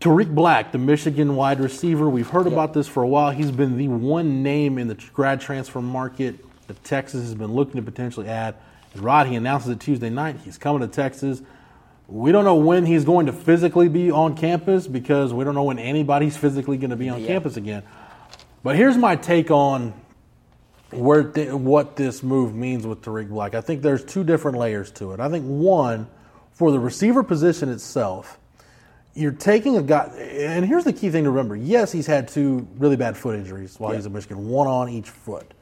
Tarik 0.03 0.35
Black, 0.35 0.73
the 0.73 0.77
Michigan 0.77 1.37
wide 1.37 1.61
receiver, 1.61 2.09
we've 2.09 2.27
heard 2.27 2.45
about 2.45 2.73
this 2.73 2.89
for 2.89 3.03
a 3.03 3.07
while. 3.07 3.31
He's 3.31 3.51
been 3.51 3.77
the 3.77 3.87
one 3.87 4.43
name 4.43 4.77
in 4.77 4.89
the 4.89 4.95
grad 5.13 5.39
transfer 5.39 5.81
market 5.81 6.43
that 6.67 6.83
Texas 6.83 7.21
has 7.21 7.35
been 7.35 7.53
looking 7.53 7.75
to 7.75 7.81
potentially 7.81 8.27
add. 8.27 8.55
And 8.93 9.01
Rod, 9.01 9.27
he 9.27 9.35
announces 9.35 9.69
it 9.69 9.79
Tuesday 9.79 10.09
night. 10.09 10.35
He's 10.43 10.57
coming 10.57 10.81
to 10.81 10.93
Texas. 10.93 11.41
We 12.09 12.33
don't 12.33 12.43
know 12.43 12.55
when 12.55 12.85
he's 12.85 13.05
going 13.05 13.27
to 13.27 13.31
physically 13.31 13.87
be 13.87 14.11
on 14.11 14.35
campus 14.35 14.87
because 14.87 15.33
we 15.33 15.45
don't 15.45 15.55
know 15.55 15.63
when 15.63 15.79
anybody's 15.79 16.35
physically 16.35 16.75
going 16.75 16.89
to 16.89 16.97
be 16.97 17.07
on 17.07 17.21
Yeah. 17.21 17.27
campus 17.27 17.55
again. 17.55 17.83
But 18.61 18.75
here's 18.75 18.97
my 18.97 19.15
take 19.15 19.51
on 19.51 19.93
where 20.91 21.23
th- 21.23 21.53
what 21.53 21.95
this 21.95 22.21
move 22.21 22.53
means 22.53 22.85
with 22.85 23.01
Tarik 23.03 23.29
Black. 23.29 23.55
I 23.55 23.61
think 23.61 23.81
there's 23.81 24.03
two 24.03 24.25
different 24.25 24.57
layers 24.57 24.91
to 24.91 25.13
it. 25.13 25.21
I 25.21 25.29
think 25.29 25.45
one, 25.45 26.07
for 26.51 26.71
the 26.71 26.79
receiver 26.79 27.23
position 27.23 27.69
itself, 27.69 28.37
you're 29.15 29.31
taking 29.31 29.77
a 29.77 29.81
guy, 29.81 30.05
and 30.05 30.65
here's 30.65 30.83
the 30.83 30.93
key 30.93 31.09
thing 31.09 31.23
to 31.23 31.29
remember. 31.29 31.55
Yes, 31.55 31.91
he's 31.91 32.07
had 32.07 32.27
two 32.27 32.67
really 32.77 32.95
bad 32.95 33.15
foot 33.15 33.35
injuries 33.35 33.79
while 33.79 33.93
he's 33.93 34.05
at 34.05 34.11
Michigan, 34.11 34.49
one 34.49 34.67
on 34.67 34.89
each 34.89 35.09
foot. 35.09 35.53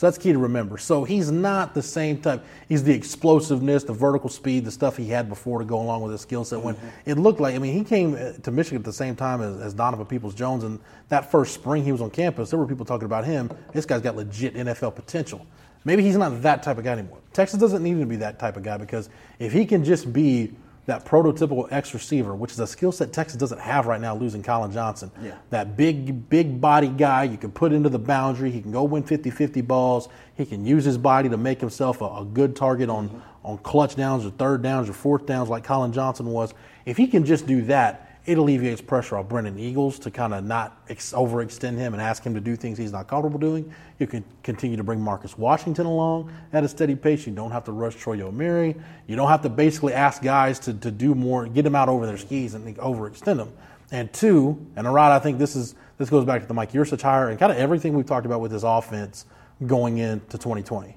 So 0.00 0.06
that's 0.06 0.16
key 0.16 0.32
to 0.32 0.38
remember. 0.38 0.78
So 0.78 1.04
he's 1.04 1.30
not 1.30 1.74
the 1.74 1.82
same 1.82 2.22
type. 2.22 2.42
He's 2.70 2.82
the 2.82 2.94
explosiveness, 2.94 3.84
the 3.84 3.92
vertical 3.92 4.30
speed, 4.30 4.64
the 4.64 4.70
stuff 4.70 4.96
he 4.96 5.06
had 5.06 5.28
before 5.28 5.58
to 5.58 5.64
go 5.66 5.78
along 5.78 6.00
with 6.00 6.12
his 6.12 6.22
skill 6.22 6.42
set. 6.42 6.60
When 6.60 6.74
it 7.04 7.18
looked 7.18 7.38
like, 7.38 7.54
I 7.54 7.58
mean, 7.58 7.74
he 7.74 7.84
came 7.84 8.14
uh, 8.14 8.32
to 8.32 8.50
Michigan 8.50 8.78
at 8.78 8.84
the 8.84 8.94
same 8.94 9.14
time 9.14 9.42
as, 9.42 9.60
as 9.60 9.74
Donovan 9.74 10.06
Peoples 10.06 10.34
Jones, 10.34 10.64
and 10.64 10.80
that 11.10 11.30
first 11.30 11.52
spring 11.52 11.84
he 11.84 11.92
was 11.92 12.00
on 12.00 12.08
campus, 12.08 12.48
there 12.48 12.58
were 12.58 12.66
people 12.66 12.86
talking 12.86 13.04
about 13.04 13.26
him. 13.26 13.50
This 13.74 13.84
guy's 13.84 14.00
got 14.00 14.16
legit 14.16 14.54
NFL 14.54 14.94
potential. 14.94 15.46
Maybe 15.84 16.02
he's 16.02 16.16
not 16.16 16.40
that 16.42 16.62
type 16.62 16.78
of 16.78 16.84
guy 16.84 16.92
anymore. 16.92 17.18
Texas 17.34 17.58
doesn't 17.58 17.82
need 17.82 17.90
him 17.90 18.00
to 18.00 18.06
be 18.06 18.16
that 18.16 18.38
type 18.38 18.56
of 18.56 18.62
guy 18.62 18.78
because 18.78 19.10
if 19.38 19.52
he 19.52 19.66
can 19.66 19.84
just 19.84 20.12
be 20.12 20.52
that 20.86 21.04
prototypical 21.04 21.70
X 21.70 21.94
receiver, 21.94 22.34
which 22.34 22.52
is 22.52 22.58
a 22.58 22.66
skill 22.66 22.90
set 22.90 23.12
Texas 23.12 23.38
doesn't 23.38 23.60
have 23.60 23.86
right 23.86 24.00
now, 24.00 24.14
losing 24.14 24.42
Collin 24.42 24.72
Johnson. 24.72 25.10
Yeah. 25.22 25.36
That 25.50 25.76
big, 25.76 26.28
big 26.28 26.60
body 26.60 26.88
guy 26.88 27.24
you 27.24 27.36
can 27.36 27.52
put 27.52 27.72
into 27.72 27.88
the 27.88 27.98
boundary. 27.98 28.50
He 28.50 28.60
can 28.60 28.72
go 28.72 28.84
win 28.84 29.02
50 29.02 29.30
50 29.30 29.60
balls. 29.60 30.08
He 30.36 30.46
can 30.46 30.64
use 30.64 30.84
his 30.84 30.98
body 30.98 31.28
to 31.28 31.36
make 31.36 31.60
himself 31.60 32.00
a, 32.00 32.06
a 32.06 32.24
good 32.24 32.56
target 32.56 32.88
on, 32.88 33.08
mm-hmm. 33.08 33.18
on 33.44 33.58
clutch 33.58 33.96
downs 33.96 34.24
or 34.24 34.30
third 34.30 34.62
downs 34.62 34.88
or 34.88 34.92
fourth 34.92 35.26
downs 35.26 35.48
like 35.48 35.64
Collin 35.64 35.92
Johnson 35.92 36.26
was. 36.26 36.54
If 36.86 36.96
he 36.96 37.06
can 37.06 37.24
just 37.24 37.46
do 37.46 37.62
that, 37.66 38.09
it 38.26 38.36
alleviates 38.38 38.80
pressure 38.80 39.16
on 39.16 39.26
Brennan 39.26 39.58
Eagles 39.58 39.98
to 40.00 40.10
kind 40.10 40.34
of 40.34 40.44
not 40.44 40.82
ex- 40.88 41.12
overextend 41.12 41.78
him 41.78 41.94
and 41.94 42.02
ask 42.02 42.22
him 42.22 42.34
to 42.34 42.40
do 42.40 42.54
things 42.54 42.76
he's 42.76 42.92
not 42.92 43.08
comfortable 43.08 43.38
doing. 43.38 43.72
You 43.98 44.06
can 44.06 44.24
continue 44.42 44.76
to 44.76 44.84
bring 44.84 45.00
Marcus 45.00 45.38
Washington 45.38 45.86
along 45.86 46.32
at 46.52 46.62
a 46.62 46.68
steady 46.68 46.94
pace. 46.94 47.26
You 47.26 47.32
don't 47.32 47.50
have 47.50 47.64
to 47.64 47.72
rush 47.72 47.96
Troy 47.96 48.18
Omeire. 48.18 48.80
You 49.06 49.16
don't 49.16 49.28
have 49.28 49.42
to 49.42 49.48
basically 49.48 49.94
ask 49.94 50.22
guys 50.22 50.58
to, 50.60 50.74
to 50.74 50.90
do 50.90 51.14
more, 51.14 51.46
get 51.46 51.62
them 51.62 51.74
out 51.74 51.88
over 51.88 52.06
their 52.06 52.18
skis 52.18 52.54
and 52.54 52.76
overextend 52.76 53.36
them. 53.36 53.52
And 53.90 54.12
two, 54.12 54.64
and 54.76 54.86
Arad, 54.86 55.12
I 55.12 55.18
think 55.18 55.38
this 55.38 55.56
is 55.56 55.74
this 55.98 56.08
goes 56.08 56.24
back 56.24 56.40
to 56.42 56.48
the 56.48 56.54
Mike 56.54 56.72
Yurcich 56.72 57.02
hire 57.02 57.28
and 57.28 57.38
kind 57.38 57.52
of 57.52 57.58
everything 57.58 57.94
we've 57.94 58.06
talked 58.06 58.24
about 58.24 58.40
with 58.40 58.52
this 58.52 58.62
offense 58.62 59.26
going 59.66 59.98
into 59.98 60.38
2020 60.38 60.96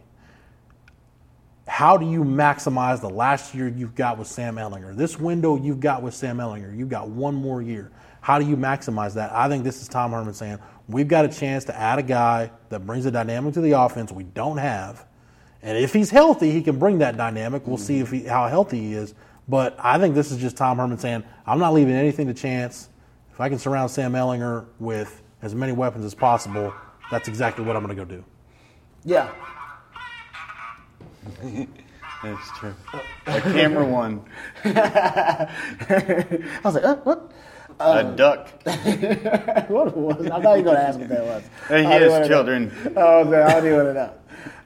how 1.67 1.97
do 1.97 2.09
you 2.09 2.23
maximize 2.23 2.99
the 2.99 3.09
last 3.09 3.55
year 3.55 3.67
you've 3.67 3.95
got 3.95 4.17
with 4.17 4.27
Sam 4.27 4.55
Ehlinger? 4.55 4.95
This 4.95 5.17
window 5.17 5.57
you've 5.57 5.79
got 5.79 6.01
with 6.01 6.13
Sam 6.13 6.37
Ehlinger, 6.37 6.75
you've 6.77 6.89
got 6.89 7.09
one 7.09 7.35
more 7.35 7.61
year. 7.61 7.91
How 8.21 8.39
do 8.39 8.45
you 8.45 8.55
maximize 8.55 9.13
that? 9.15 9.31
I 9.33 9.49
think 9.49 9.63
this 9.63 9.81
is 9.81 9.87
Tom 9.87 10.11
Herman 10.11 10.33
saying, 10.33 10.59
we've 10.87 11.07
got 11.07 11.25
a 11.25 11.29
chance 11.29 11.65
to 11.65 11.77
add 11.77 11.99
a 11.99 12.03
guy 12.03 12.51
that 12.69 12.85
brings 12.85 13.05
a 13.05 13.11
dynamic 13.11 13.53
to 13.55 13.61
the 13.61 13.71
offense 13.71 14.11
we 14.11 14.23
don't 14.23 14.57
have. 14.57 15.05
And 15.61 15.77
if 15.77 15.93
he's 15.93 16.09
healthy, 16.09 16.51
he 16.51 16.61
can 16.61 16.77
bring 16.77 16.99
that 16.99 17.15
dynamic. 17.15 17.65
We'll 17.67 17.77
see 17.77 17.99
if 17.99 18.11
he, 18.11 18.23
how 18.23 18.47
healthy 18.47 18.79
he 18.79 18.93
is. 18.93 19.13
But 19.47 19.75
I 19.79 19.97
think 19.97 20.15
this 20.15 20.31
is 20.31 20.37
just 20.37 20.57
Tom 20.57 20.77
Herman 20.77 20.97
saying, 20.97 21.23
I'm 21.45 21.59
not 21.59 21.73
leaving 21.73 21.95
anything 21.95 22.27
to 22.27 22.33
chance. 22.33 22.89
If 23.31 23.41
I 23.41 23.49
can 23.49 23.59
surround 23.59 23.89
Sam 23.89 24.13
Ehlinger 24.13 24.65
with 24.79 25.21
as 25.41 25.55
many 25.55 25.71
weapons 25.71 26.05
as 26.05 26.13
possible, 26.13 26.73
that's 27.11 27.27
exactly 27.27 27.65
what 27.65 27.75
I'm 27.75 27.83
going 27.83 27.95
to 27.95 28.05
go 28.05 28.09
do. 28.09 28.23
Yeah. 29.03 29.33
That's 32.23 32.51
true. 32.57 32.73
A 33.27 33.41
camera 33.41 33.85
one. 33.85 34.23
I 34.63 35.49
was 36.63 36.75
like, 36.75 36.83
uh, 36.85 36.95
what? 36.97 37.31
a 37.79 38.03
duck. 38.15 38.49
what 39.69 39.95
was? 39.97 40.27
I 40.27 40.41
thought 40.41 40.57
you 40.57 40.63
were 40.63 40.71
going 40.71 40.75
to 40.75 40.81
ask 40.81 40.99
what 40.99 41.09
that 41.09 41.25
was. 41.25 41.43
He 41.67 41.73
I 41.73 41.77
didn't 41.77 41.91
has 41.91 42.11
wanna 42.11 42.21
know. 42.21 42.27
children. 42.27 42.93
Oh, 42.95 43.27
okay, 43.27 43.41
I 43.41 43.51
don't 43.51 43.65
even 43.65 43.77
want 43.77 43.87
to 43.89 43.93
know. 43.93 44.13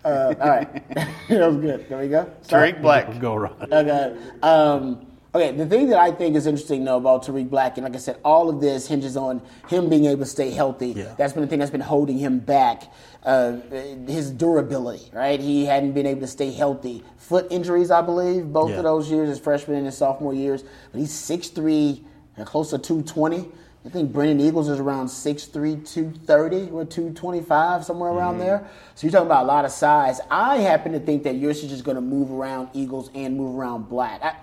Uh, 0.05 0.33
all 0.39 0.49
right, 0.49 0.89
that 1.29 1.47
was 1.47 1.57
good. 1.57 1.89
There 1.89 1.99
we 1.99 2.07
go. 2.07 2.31
Tarik 2.47 2.81
Black. 2.81 3.19
Go 3.19 3.35
right. 3.35 3.71
Okay. 3.71 4.17
Um, 4.41 5.05
okay. 5.35 5.51
The 5.51 5.65
thing 5.65 5.89
that 5.89 5.99
I 5.99 6.11
think 6.11 6.35
is 6.35 6.45
interesting 6.47 6.85
though 6.85 6.97
about 6.97 7.23
Tarik 7.23 7.49
Black, 7.49 7.77
and 7.77 7.83
like 7.83 7.95
I 7.95 7.99
said, 7.99 8.19
all 8.23 8.49
of 8.49 8.61
this 8.61 8.87
hinges 8.87 9.17
on 9.17 9.41
him 9.67 9.89
being 9.89 10.05
able 10.05 10.19
to 10.21 10.29
stay 10.29 10.51
healthy. 10.51 10.89
Yeah. 10.89 11.13
That's 11.17 11.33
been 11.33 11.41
the 11.41 11.47
thing 11.47 11.59
that's 11.59 11.71
been 11.71 11.81
holding 11.81 12.17
him 12.17 12.39
back. 12.39 12.83
Uh, 13.27 13.59
his 14.07 14.31
durability, 14.31 15.09
right? 15.11 15.41
He 15.41 15.65
hadn't 15.65 15.91
been 15.91 16.05
able 16.05 16.21
to 16.21 16.27
stay 16.27 16.49
healthy. 16.49 17.03
Foot 17.17 17.47
injuries, 17.51 17.91
I 17.91 18.01
believe, 18.01 18.53
both 18.53 18.69
Yeah. 18.69 18.77
of 18.77 18.83
those 18.85 19.11
years, 19.11 19.27
his 19.27 19.37
freshman 19.37 19.75
and 19.75 19.85
his 19.85 19.97
sophomore 19.97 20.33
years. 20.33 20.63
But 20.93 21.01
he's 21.01 21.11
6'3", 21.11 22.05
and 22.37 22.45
close 22.47 22.69
to 22.69 22.77
220. 22.77 23.51
I 23.85 23.89
think 23.89 24.13
Brennan 24.13 24.39
Eagles 24.39 24.69
is 24.69 24.79
around 24.79 25.09
6'3", 25.09 25.75
230 25.75 26.69
or 26.71 26.85
225, 26.85 27.83
somewhere 27.83 28.11
around 28.11 28.37
there. 28.39 28.65
So 28.95 29.05
you're 29.05 29.11
talking 29.11 29.27
about 29.27 29.43
a 29.43 29.47
lot 29.47 29.65
of 29.65 29.71
size. 29.71 30.21
I 30.31 30.59
happen 30.59 30.93
to 30.93 30.99
think 30.99 31.23
that 31.23 31.35
Yurcich 31.35 31.65
is 31.65 31.69
just 31.69 31.83
going 31.83 31.95
to 31.95 32.01
move 32.01 32.31
around 32.31 32.69
Eagles 32.71 33.09
and 33.13 33.35
move 33.35 33.57
around 33.57 33.89
Black. 33.89 34.23
I, 34.23 34.35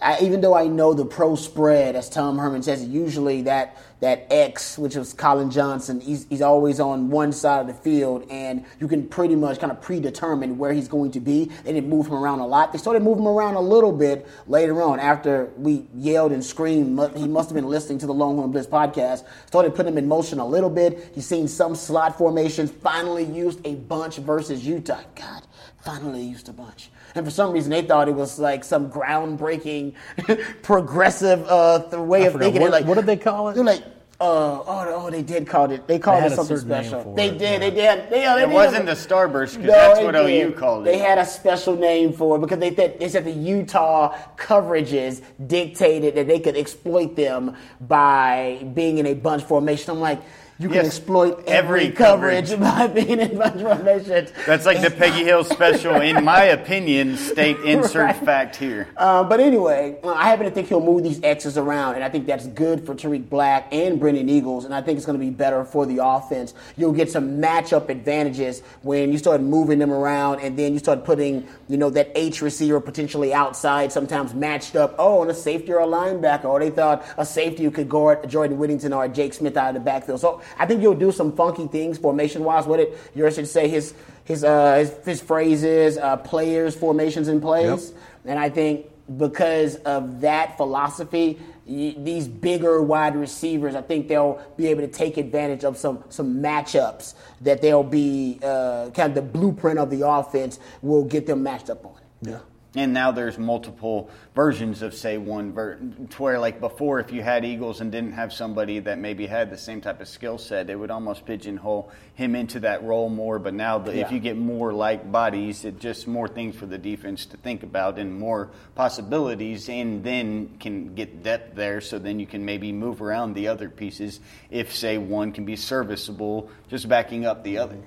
I, 0.00 0.18
even 0.22 0.40
though 0.40 0.54
I 0.54 0.68
know 0.68 0.94
the 0.94 1.04
pro 1.04 1.34
spread, 1.34 1.96
as 1.96 2.08
Tom 2.08 2.38
Herman 2.38 2.62
says, 2.62 2.84
usually 2.84 3.42
that 3.42 3.76
that 4.00 4.26
X, 4.30 4.78
which 4.78 4.96
was 4.96 5.12
Collin 5.12 5.50
Johnson, 5.50 6.00
he's, 6.00 6.26
he's 6.28 6.40
always 6.42 6.80
on 6.80 7.10
one 7.10 7.32
side 7.32 7.60
of 7.60 7.66
the 7.66 7.74
field, 7.74 8.26
and 8.30 8.64
you 8.80 8.88
can 8.88 9.06
pretty 9.06 9.36
much 9.36 9.58
kind 9.60 9.70
of 9.70 9.80
predetermine 9.82 10.56
where 10.56 10.72
he's 10.72 10.88
going 10.88 11.10
to 11.12 11.20
be. 11.20 11.44
They 11.64 11.72
didn't 11.74 11.88
move 11.90 12.06
him 12.06 12.14
around 12.14 12.40
a 12.40 12.46
lot. 12.46 12.72
They 12.72 12.78
started 12.78 13.02
moving 13.02 13.24
him 13.24 13.28
around 13.28 13.54
a 13.56 13.60
little 13.60 13.92
bit 13.92 14.26
later 14.46 14.80
on 14.82 14.98
after 15.00 15.50
we 15.58 15.86
yelled 15.94 16.32
and 16.32 16.42
screamed. 16.42 16.98
He 17.16 17.28
must 17.28 17.50
have 17.50 17.54
been 17.54 17.68
listening 17.68 17.98
to 17.98 18.06
the 18.06 18.14
Longhorn 18.14 18.50
Blitz 18.52 18.66
podcast. 18.66 19.24
Started 19.46 19.74
putting 19.74 19.92
him 19.92 19.98
in 19.98 20.08
motion 20.08 20.38
a 20.38 20.46
little 20.46 20.70
bit. 20.70 21.10
He's 21.14 21.26
seen 21.26 21.46
some 21.46 21.74
slot 21.74 22.16
formations. 22.16 22.70
Finally 22.70 23.24
used 23.24 23.60
a 23.66 23.74
bunch 23.74 24.16
versus 24.16 24.66
Utah. 24.66 25.00
God, 25.14 25.42
finally 25.82 26.22
used 26.22 26.48
a 26.48 26.52
bunch. 26.54 26.90
And 27.14 27.24
for 27.26 27.30
some 27.32 27.50
reason, 27.52 27.70
they 27.72 27.82
thought 27.82 28.08
it 28.08 28.14
was 28.14 28.38
like 28.38 28.62
some 28.62 28.88
groundbreaking, 28.90 29.94
progressive 30.62 31.44
uh, 31.48 31.82
way 32.00 32.22
I 32.22 32.26
of 32.26 32.32
forgot. 32.34 32.44
thinking. 32.44 32.62
What- 32.62 32.70
like, 32.70 32.84
what 32.86 32.94
did 32.94 33.06
they 33.06 33.16
call 33.16 33.48
it? 33.48 33.54
They're 33.54 33.64
like, 33.64 33.82
uh, 34.20 34.24
oh, 34.24 34.64
oh, 34.66 35.10
they 35.10 35.22
did 35.22 35.46
call 35.46 35.70
it. 35.70 35.86
They 35.86 35.98
called 35.98 36.22
had 36.22 36.32
it 36.32 36.36
something 36.36 36.56
certain 36.58 36.68
name 36.70 36.84
special. 36.84 37.02
for 37.04 37.16
They 37.16 37.28
it, 37.30 37.38
did. 37.38 37.40
yeah. 37.40 37.58
They 37.58 37.70
did. 37.70 38.10
They, 38.10 38.20
they 38.20 38.42
It 38.42 38.48
wasn't 38.50 38.84
the 38.86 38.92
Starburst 38.92 39.52
because 39.56 39.64
No, 39.66 39.72
that's 39.72 40.00
what 40.00 40.12
did. 40.12 40.46
OU 40.48 40.52
called 40.52 40.86
it. 40.86 40.90
They 40.90 40.98
had 40.98 41.16
a 41.18 41.24
special 41.24 41.74
name 41.76 42.12
for 42.12 42.36
it 42.36 42.40
because 42.40 42.58
they 42.58 42.74
said, 42.74 42.98
they 43.00 43.08
said 43.08 43.24
the 43.24 43.32
Utah 43.32 44.14
coverages 44.36 45.22
dictated 45.46 46.16
that 46.16 46.26
they 46.28 46.38
could 46.38 46.56
exploit 46.56 47.16
them 47.16 47.56
by 47.80 48.62
being 48.74 48.98
in 48.98 49.06
a 49.06 49.14
bunch 49.14 49.42
formation. 49.44 49.90
I'm 49.90 50.00
like, 50.00 50.20
you 50.60 50.68
can 50.68 50.76
Yes, 50.76 50.86
exploit 50.88 51.42
every, 51.48 51.86
every 51.86 51.90
coverage. 51.90 52.50
coverage. 52.50 52.60
by 52.60 52.86
being 53.02 53.18
in 53.18 53.30
formations. 53.40 54.30
That's 54.46 54.66
like 54.66 54.82
the 54.82 54.90
Peggy 54.90 55.24
Hill 55.24 55.42
special. 55.42 55.96
In 56.02 56.22
my 56.22 56.44
opinion, 56.58 57.16
state 57.16 57.58
insert 57.60 58.00
Right. 58.04 58.16
fact 58.16 58.56
here. 58.56 58.86
Uh, 58.96 59.24
but 59.24 59.40
anyway, 59.40 59.96
I 60.04 60.28
happen 60.28 60.44
to 60.44 60.50
think 60.50 60.68
he'll 60.68 60.80
move 60.84 61.02
these 61.02 61.18
X's 61.22 61.56
around, 61.56 61.94
and 61.94 62.04
I 62.04 62.10
think 62.10 62.26
that's 62.26 62.46
good 62.46 62.84
for 62.84 62.94
Tarik 62.94 63.30
Black 63.30 63.68
and 63.72 63.98
Brennan 63.98 64.28
Eagles, 64.28 64.66
and 64.66 64.74
I 64.74 64.82
think 64.82 64.98
it's 64.98 65.06
going 65.06 65.18
to 65.18 65.24
be 65.24 65.30
better 65.30 65.64
for 65.64 65.86
the 65.86 66.04
offense. 66.04 66.52
You'll 66.76 66.92
get 66.92 67.10
some 67.10 67.40
matchup 67.40 67.88
advantages 67.88 68.62
when 68.82 69.12
you 69.12 69.18
start 69.18 69.40
moving 69.40 69.78
them 69.78 69.90
around, 69.92 70.40
and 70.40 70.58
then 70.58 70.74
you 70.74 70.78
start 70.78 71.04
putting, 71.04 71.46
you 71.68 71.78
know, 71.78 71.88
that 71.90 72.10
H 72.14 72.42
receiver 72.42 72.80
potentially 72.80 73.32
outside, 73.32 73.92
sometimes 73.92 74.34
matched 74.34 74.76
up. 74.76 74.94
Oh, 74.98 75.22
and 75.22 75.30
a 75.30 75.34
safety 75.34 75.72
or 75.72 75.80
a 75.80 75.86
linebacker, 75.86 76.44
or 76.44 76.60
they 76.60 76.68
thought 76.70 77.02
a 77.16 77.24
safety 77.24 77.70
could 77.70 77.88
guard 77.88 78.28
Jordan 78.28 78.58
Whittington 78.58 78.92
or 78.92 79.08
Jake 79.08 79.32
Smith 79.32 79.56
out 79.56 79.68
of 79.68 79.74
the 79.74 79.80
backfield. 79.80 80.20
So 80.20 80.42
I 80.58 80.66
think 80.66 80.82
you'll 80.82 80.94
do 80.94 81.12
some 81.12 81.32
funky 81.32 81.66
things 81.66 81.98
formation 81.98 82.44
wise. 82.44 82.66
What 82.66 82.78
did 82.78 82.92
Yurcich 83.16 83.46
say 83.46 83.68
his 83.68 83.94
his 84.24 84.44
uh 84.44 84.76
his, 84.76 84.90
his 85.04 85.20
phrases, 85.20 85.98
uh, 85.98 86.16
players, 86.18 86.74
formations, 86.74 87.28
and 87.28 87.42
plays. 87.42 87.92
And 88.24 88.38
I 88.38 88.48
think 88.48 88.86
because 89.16 89.76
of 89.76 90.20
that 90.20 90.56
philosophy, 90.56 91.40
these 91.66 92.28
bigger 92.28 92.82
wide 92.82 93.16
receivers, 93.16 93.74
I 93.74 93.82
think 93.82 94.08
they'll 94.08 94.40
be 94.56 94.68
able 94.68 94.82
to 94.82 94.88
take 94.88 95.16
advantage 95.16 95.64
of 95.64 95.76
some 95.76 96.04
some 96.08 96.42
matchups 96.42 97.14
that 97.40 97.62
they'll 97.62 97.82
be 97.82 98.38
uh, 98.42 98.90
kind 98.90 99.08
of 99.10 99.14
the 99.14 99.22
blueprint 99.22 99.78
of 99.78 99.90
the 99.90 100.06
offense 100.06 100.58
will 100.82 101.04
get 101.04 101.26
them 101.26 101.42
matched 101.42 101.70
up 101.70 101.84
on. 101.84 102.00
Yeah. 102.22 102.38
And 102.76 102.92
now 102.92 103.10
there's 103.10 103.36
multiple 103.36 104.10
versions 104.32 104.82
of, 104.82 104.94
say, 104.94 105.18
one 105.18 105.52
ver- 105.52 105.80
to 106.10 106.22
where, 106.22 106.38
like 106.38 106.60
before, 106.60 107.00
if 107.00 107.10
you 107.10 107.20
had 107.20 107.44
Eagles 107.44 107.80
and 107.80 107.90
didn't 107.90 108.12
have 108.12 108.32
somebody 108.32 108.78
that 108.78 108.96
maybe 108.96 109.26
had 109.26 109.50
the 109.50 109.58
same 109.58 109.80
type 109.80 110.00
of 110.00 110.06
skill 110.06 110.38
set, 110.38 110.70
it 110.70 110.76
would 110.76 110.92
almost 110.92 111.26
pigeonhole 111.26 111.90
him 112.14 112.36
into 112.36 112.60
that 112.60 112.84
role 112.84 113.08
more. 113.08 113.40
But 113.40 113.54
now, 113.54 113.78
the, 113.78 113.98
if 113.98 114.12
you 114.12 114.20
get 114.20 114.36
more 114.36 114.72
like 114.72 115.10
bodies, 115.10 115.64
it 115.64 115.80
just 115.80 116.06
more 116.06 116.28
things 116.28 116.54
for 116.54 116.66
the 116.66 116.78
defense 116.78 117.26
to 117.26 117.36
think 117.36 117.64
about 117.64 117.98
and 117.98 118.16
more 118.16 118.50
possibilities, 118.76 119.68
and 119.68 120.04
then 120.04 120.56
can 120.60 120.94
get 120.94 121.24
depth 121.24 121.56
there. 121.56 121.80
So 121.80 121.98
then 121.98 122.20
you 122.20 122.26
can 122.26 122.44
maybe 122.44 122.70
move 122.70 123.02
around 123.02 123.34
the 123.34 123.48
other 123.48 123.68
pieces 123.68 124.20
if, 124.48 124.76
say, 124.76 124.96
one 124.96 125.32
can 125.32 125.44
be 125.44 125.56
serviceable, 125.56 126.50
just 126.68 126.88
backing 126.88 127.26
up 127.26 127.42
the 127.42 127.58
other. 127.58 127.78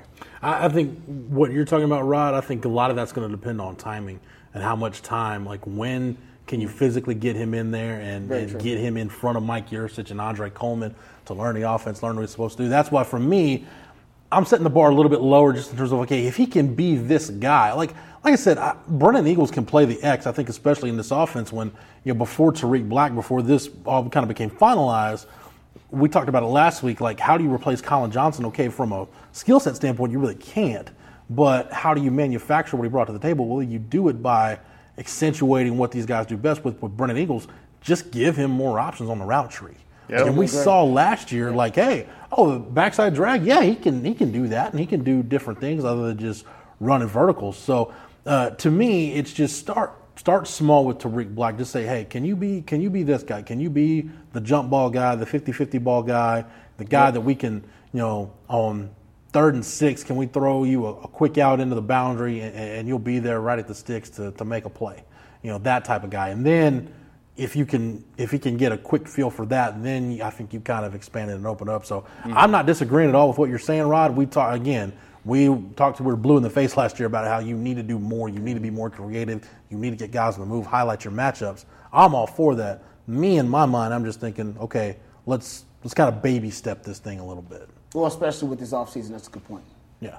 I, 0.42 0.66
I 0.66 0.70
think 0.70 1.00
what 1.06 1.54
you're 1.54 1.64
talking 1.64 1.86
about, 1.86 2.02
Rod. 2.02 2.34
I 2.34 2.42
think 2.42 2.66
a 2.66 2.70
lot 2.70 2.90
of 2.90 2.98
that's 2.98 3.14
going 3.14 3.30
to 3.32 3.34
depend 3.34 3.62
on 3.62 3.78
timing 3.78 4.20
and 4.54 4.64
how 4.64 4.76
much 4.76 5.02
time. 5.02 5.46
Like 5.46 5.66
when 5.66 6.18
can 6.46 6.60
you 6.60 6.68
physically 6.68 7.16
get 7.16 7.36
him 7.36 7.54
in 7.54 7.72
there 7.72 8.00
and, 8.02 8.30
and 8.32 8.62
get 8.62 8.78
him 8.78 8.98
in 8.98 9.10
front 9.10 9.38
of 9.38 9.44
Mike 9.44 9.70
Yurcich 9.70 10.12
and 10.12 10.20
Andre 10.20 10.50
Coleman 10.50 10.94
to 11.26 11.34
learn 11.34 11.56
the 11.56 11.70
offense, 11.70 12.04
learn 12.04 12.16
what 12.16 12.22
he's 12.24 12.32
supposed 12.32 12.58
to 12.58 12.64
do. 12.64 12.70
That's 12.70 12.92
why 12.92 13.04
for 13.04 13.20
me, 13.20 13.66
I'm 14.32 14.46
setting 14.46 14.64
the 14.64 14.70
bar 14.70 14.90
a 14.90 14.96
little 14.96 15.10
bit 15.10 15.22
lower 15.22 15.54
just 15.54 15.72
in 15.72 15.78
terms 15.78 15.92
of 15.92 16.00
okay, 16.00 16.26
if 16.26 16.36
he 16.36 16.46
can 16.46 16.74
be 16.74 16.96
this 16.96 17.30
guy, 17.30 17.72
like 17.74 17.94
like 18.24 18.34
I 18.34 18.36
said, 18.36 18.58
I, 18.58 18.76
Brennan 18.88 19.28
Eagles 19.28 19.52
can 19.52 19.66
play 19.66 19.86
the 19.86 20.02
X. 20.02 20.26
I 20.26 20.32
think 20.32 20.50
especially 20.50 20.90
in 20.90 20.98
this 20.98 21.12
offense 21.12 21.52
when 21.52 21.72
you 22.04 22.14
know 22.14 22.18
before 22.18 22.52
Tarik 22.52 22.88
Black, 22.90 23.14
before 23.14 23.42
this 23.42 23.70
all 23.86 24.10
kind 24.10 24.24
of 24.24 24.28
became 24.28 24.50
finalized, 24.50 25.28
we 25.92 26.10
talked 26.10 26.30
about 26.30 26.44
it 26.44 26.48
last 26.48 26.84
week. 26.84 27.00
Like 27.00 27.20
how 27.20 27.38
do 27.38 27.44
you 27.44 27.54
replace 27.54 27.80
Collin 27.80 28.12
Johnson? 28.12 28.46
Okay, 28.46 28.70
from 28.70 28.92
a 28.92 29.08
skill 29.34 29.60
set 29.60 29.76
standpoint, 29.76 30.12
you 30.12 30.20
really 30.20 30.36
can't. 30.36 30.90
But 31.36 31.72
how 31.72 31.94
do 31.94 32.02
you 32.02 32.12
manufacture 32.12 32.78
what 32.78 32.84
he 32.84 32.90
brought 32.90 33.06
to 33.06 33.14
the 33.14 33.20
table? 33.20 33.48
Well, 33.48 33.64
you 33.64 33.80
do 33.80 34.10
it 34.10 34.22
by 34.22 34.60
accentuating 34.98 35.78
what 35.78 35.92
these 35.92 36.06
guys 36.06 36.26
do 36.26 36.38
best 36.38 36.64
with 36.64 36.82
with 36.82 36.96
Brennan 36.96 37.18
Eagles. 37.18 37.48
Just 37.82 38.12
give 38.12 38.36
him 38.36 38.52
more 38.52 38.80
options 38.80 39.10
on 39.10 39.20
the 39.20 39.26
route 39.26 39.52
tree. 39.52 39.76
And 40.10 40.38
we 40.38 40.48
saw 40.48 40.84
last 40.84 41.32
year, 41.32 41.52
like, 41.52 41.76
hey, 41.76 42.08
oh, 42.32 42.54
the 42.54 42.60
backside 42.60 43.16
drag, 43.16 43.44
yeah, 43.44 43.62
he 43.62 43.76
can 43.76 44.04
he 44.04 44.14
can 44.14 44.32
do 44.32 44.48
that, 44.50 44.72
and 44.72 44.80
he 44.80 44.86
can 44.86 45.04
do 45.04 45.24
different 45.24 45.60
things 45.60 45.84
other 45.84 46.08
than 46.08 46.18
just 46.18 46.46
running 46.80 47.08
verticals. 47.08 47.58
So 47.58 47.94
uh, 48.26 48.52
to 48.52 48.70
me, 48.72 49.14
it's 49.14 49.34
just 49.34 49.58
start 49.58 49.94
start 50.16 50.48
small 50.48 50.86
with 50.86 51.00
Tarik 51.00 51.34
Black. 51.34 51.58
Just 51.58 51.72
say, 51.72 51.86
hey, 51.86 52.06
can 52.06 52.26
you 52.26 52.36
be 52.36 52.62
can 52.62 52.82
you 52.82 52.90
be 52.90 53.04
this 53.04 53.24
guy? 53.24 53.42
Can 53.42 53.60
you 53.60 53.70
be 53.70 54.10
the 54.34 54.42
jump 54.42 54.70
ball 54.70 54.90
guy, 54.90 55.16
the 55.16 55.26
50-50 55.26 55.84
ball 55.84 56.04
guy, 56.04 56.46
the 56.78 56.86
guy 56.86 57.12
that 57.12 57.22
we 57.22 57.36
can, 57.36 57.64
you 57.94 58.00
know, 58.00 58.34
on 58.50 58.90
third 59.34 59.56
and 59.56 59.66
six, 59.66 60.04
can 60.04 60.16
we 60.16 60.28
throw 60.28 60.64
you 60.64 60.86
a, 60.86 60.92
a 60.92 61.08
quick 61.08 61.38
out 61.38 61.60
into 61.60 61.76
the 61.76 61.82
boundary 61.82 62.40
and, 62.40 62.56
and 62.56 62.88
you'll 62.88 63.00
be 63.00 63.20
there 63.20 63.42
right 63.42 63.60
at 63.60 63.68
the 63.68 63.76
sticks 63.76 64.10
to, 64.12 64.32
to 64.32 64.46
make 64.46 64.66
a 64.66 64.70
play? 64.70 65.04
You 65.42 65.50
know, 65.50 65.58
that 65.60 65.84
type 65.84 66.04
of 66.04 66.10
guy. 66.10 66.30
And 66.30 66.46
then 66.46 66.94
if 67.36 67.56
you 67.56 67.66
can 67.66 68.04
if 68.18 68.32
he 68.32 68.38
can 68.38 68.58
get 68.58 68.72
a 68.72 68.78
quick 68.78 69.08
feel 69.08 69.30
for 69.30 69.46
that, 69.48 69.84
then 69.84 70.22
I 70.22 70.30
think 70.30 70.54
you 70.54 70.60
kind 70.60 70.86
of 70.86 70.96
expanded 70.96 71.36
and 71.36 71.48
opened 71.48 71.70
up. 71.70 71.86
So 71.86 72.02
mm-hmm. 72.02 72.38
I'm 72.38 72.52
not 72.52 72.66
disagreeing 72.66 73.10
at 73.10 73.16
all 73.16 73.28
with 73.28 73.38
what 73.38 73.50
you're 73.50 73.60
saying, 73.60 73.84
Rod. 73.84 74.16
We 74.16 74.26
talk 74.26 74.56
again. 74.56 74.94
We 75.26 75.48
talked 75.76 75.98
to 75.98 76.04
we 76.04 76.12
were 76.12 76.18
blue 76.18 76.38
in 76.38 76.44
the 76.44 76.50
face 76.50 76.76
last 76.76 77.00
year 77.00 77.08
about 77.08 77.26
how 77.26 77.40
you 77.40 77.56
need 77.56 77.76
to 77.76 77.84
do 77.84 77.98
more. 77.98 78.30
You 78.30 78.40
need 78.40 78.56
to 78.56 78.60
be 78.60 78.70
more 78.70 78.90
creative. 78.90 79.50
You 79.70 79.78
need 79.78 79.92
to 79.92 79.96
get 79.96 80.12
guys 80.12 80.36
on 80.36 80.42
the 80.42 80.46
move, 80.46 80.66
highlight 80.66 81.06
your 81.06 81.14
matchups. 81.14 81.66
I'm 81.92 82.14
all 82.14 82.28
for 82.28 82.56
that. 82.56 82.84
Me 83.08 83.38
in 83.38 83.50
my 83.50 83.66
mind, 83.66 83.94
I'm 83.94 84.06
just 84.06 84.20
thinking, 84.20 84.56
okay, 84.60 84.98
let's 85.26 85.66
let's 85.84 85.94
kind 85.94 86.14
of 86.14 86.22
baby 86.22 86.52
step 86.52 86.84
this 86.84 87.00
thing 87.00 87.20
a 87.20 87.26
little 87.26 87.42
bit. 87.42 87.70
Well, 87.94 88.06
especially 88.08 88.50
with 88.50 88.60
this 88.60 88.72
offseason, 88.72 89.10
that's 89.10 89.28
a 89.28 89.32
good 89.32 89.46
point. 89.46 89.64
Yeah. 90.00 90.18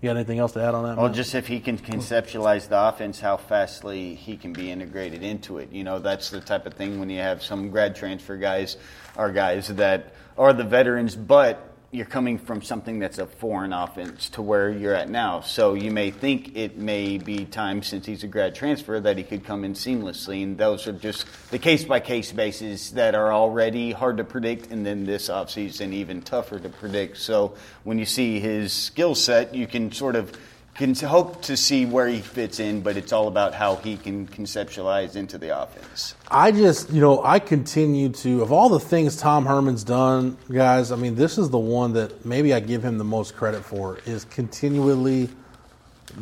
You 0.00 0.08
got 0.08 0.16
anything 0.16 0.38
else 0.38 0.52
to 0.52 0.62
add 0.62 0.74
on 0.74 0.84
that? 0.84 0.96
Well, 0.96 1.08
Matt? 1.08 1.16
just 1.16 1.34
if 1.34 1.46
he 1.46 1.60
can 1.60 1.76
conceptualize 1.76 2.68
the 2.68 2.88
offense, 2.88 3.20
how 3.20 3.36
fastly 3.36 4.14
he 4.14 4.36
can 4.36 4.54
be 4.54 4.70
integrated 4.70 5.22
into 5.22 5.58
it. 5.58 5.72
You 5.72 5.84
know, 5.84 5.98
that's 5.98 6.30
the 6.30 6.40
type 6.40 6.64
of 6.64 6.74
thing 6.74 6.98
when 7.00 7.10
you 7.10 7.18
have 7.18 7.42
some 7.42 7.70
grad 7.70 7.96
transfer 7.96 8.38
guys 8.38 8.78
or 9.16 9.30
guys 9.30 9.68
that 9.68 10.14
are 10.38 10.54
the 10.54 10.64
veterans, 10.64 11.16
but 11.16 11.69
you're 11.92 12.06
coming 12.06 12.38
from 12.38 12.62
something 12.62 13.00
that's 13.00 13.18
a 13.18 13.26
foreign 13.26 13.72
offense 13.72 14.28
to 14.30 14.42
where 14.42 14.70
you're 14.70 14.94
at 14.94 15.10
now. 15.10 15.40
So 15.40 15.74
you 15.74 15.90
may 15.90 16.12
think 16.12 16.56
it 16.56 16.78
may 16.78 17.18
be 17.18 17.44
time 17.44 17.82
since 17.82 18.06
he's 18.06 18.22
a 18.22 18.28
grad 18.28 18.54
transfer 18.54 19.00
that 19.00 19.18
he 19.18 19.24
could 19.24 19.44
come 19.44 19.64
in 19.64 19.74
seamlessly. 19.74 20.44
And 20.44 20.56
those 20.56 20.86
are 20.86 20.92
just 20.92 21.26
the 21.50 21.58
case 21.58 21.82
by 21.82 21.98
case 21.98 22.30
basis 22.30 22.90
that 22.92 23.16
are 23.16 23.32
already 23.32 23.90
hard 23.90 24.18
to 24.18 24.24
predict. 24.24 24.70
And 24.70 24.86
then 24.86 25.04
this 25.04 25.28
offseason, 25.28 25.92
even 25.92 26.22
tougher 26.22 26.60
to 26.60 26.68
predict. 26.68 27.16
So 27.16 27.56
when 27.82 27.98
you 27.98 28.06
see 28.06 28.38
his 28.38 28.72
skill 28.72 29.16
set, 29.16 29.52
you 29.56 29.66
can 29.66 29.90
sort 29.90 30.14
of 30.14 30.32
can 30.80 30.94
hope 30.94 31.42
to 31.42 31.56
see 31.56 31.86
where 31.86 32.08
he 32.08 32.20
fits 32.20 32.58
in, 32.58 32.80
but 32.80 32.96
it's 32.96 33.12
all 33.12 33.28
about 33.28 33.54
how 33.54 33.76
he 33.76 33.96
can 33.96 34.26
conceptualize 34.26 35.14
into 35.14 35.38
the 35.38 35.56
offense. 35.56 36.14
I 36.28 36.50
just, 36.50 36.90
you 36.90 37.00
know, 37.00 37.22
I 37.22 37.38
continue 37.38 38.08
to, 38.08 38.42
of 38.42 38.50
all 38.50 38.68
the 38.68 38.80
things 38.80 39.16
Tom 39.16 39.46
Herman's 39.46 39.84
done, 39.84 40.36
guys, 40.50 40.90
I 40.90 40.96
mean, 40.96 41.14
this 41.14 41.38
is 41.38 41.50
the 41.50 41.58
one 41.58 41.92
that 41.92 42.24
maybe 42.24 42.52
I 42.52 42.60
give 42.60 42.82
him 42.82 42.98
the 42.98 43.04
most 43.04 43.36
credit 43.36 43.64
for 43.64 43.98
is 44.06 44.24
continually 44.24 45.28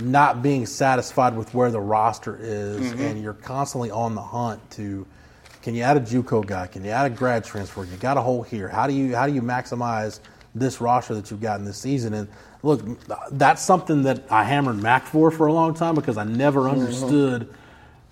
not 0.00 0.43
being 0.43 0.67
satisfied 0.67 1.37
with 1.37 1.55
where 1.55 1.71
the 1.71 1.81
roster 1.81 2.37
is, 2.38 2.81
Mm-hmm. 2.81 3.00
and 3.00 3.23
you're 3.23 3.33
constantly 3.33 3.91
on 3.91 4.15
the 4.15 4.23
hunt 4.23 4.61
to. 4.73 5.07
Can 5.62 5.75
you 5.75 5.83
add 5.83 5.97
a 5.97 6.00
JUCO 6.00 6.47
guy? 6.47 6.67
Can 6.67 6.85
you 6.85 6.91
add 6.91 7.07
a 7.07 7.15
grad 7.15 7.45
transfer? 7.45 7.85
You 7.85 7.97
got 7.97 8.17
a 8.17 8.21
hole 8.21 8.43
here. 8.43 8.69
How 8.69 8.87
do 8.87 8.93
you 8.93 9.15
how 9.17 9.27
do 9.27 9.33
you 9.35 9.43
maximize 9.43 10.21
this 10.55 10.81
roster 10.81 11.15
that 11.15 11.31
you've 11.31 11.41
gotten 11.41 11.65
this 11.65 11.79
season? 11.79 12.15
And 12.15 12.29
look, 12.62 12.83
that's 13.33 13.62
something 13.62 14.03
that 14.03 14.25
I 14.31 14.45
hammered 14.45 14.83
Mack 14.83 15.07
for 15.07 15.31
for 15.31 15.47
a 15.47 15.53
long 15.53 15.75
time 15.75 15.95
because 15.95 16.17
I 16.17 16.25
never 16.25 16.62
Mm-hmm. 16.62 16.81
understood. 16.81 17.55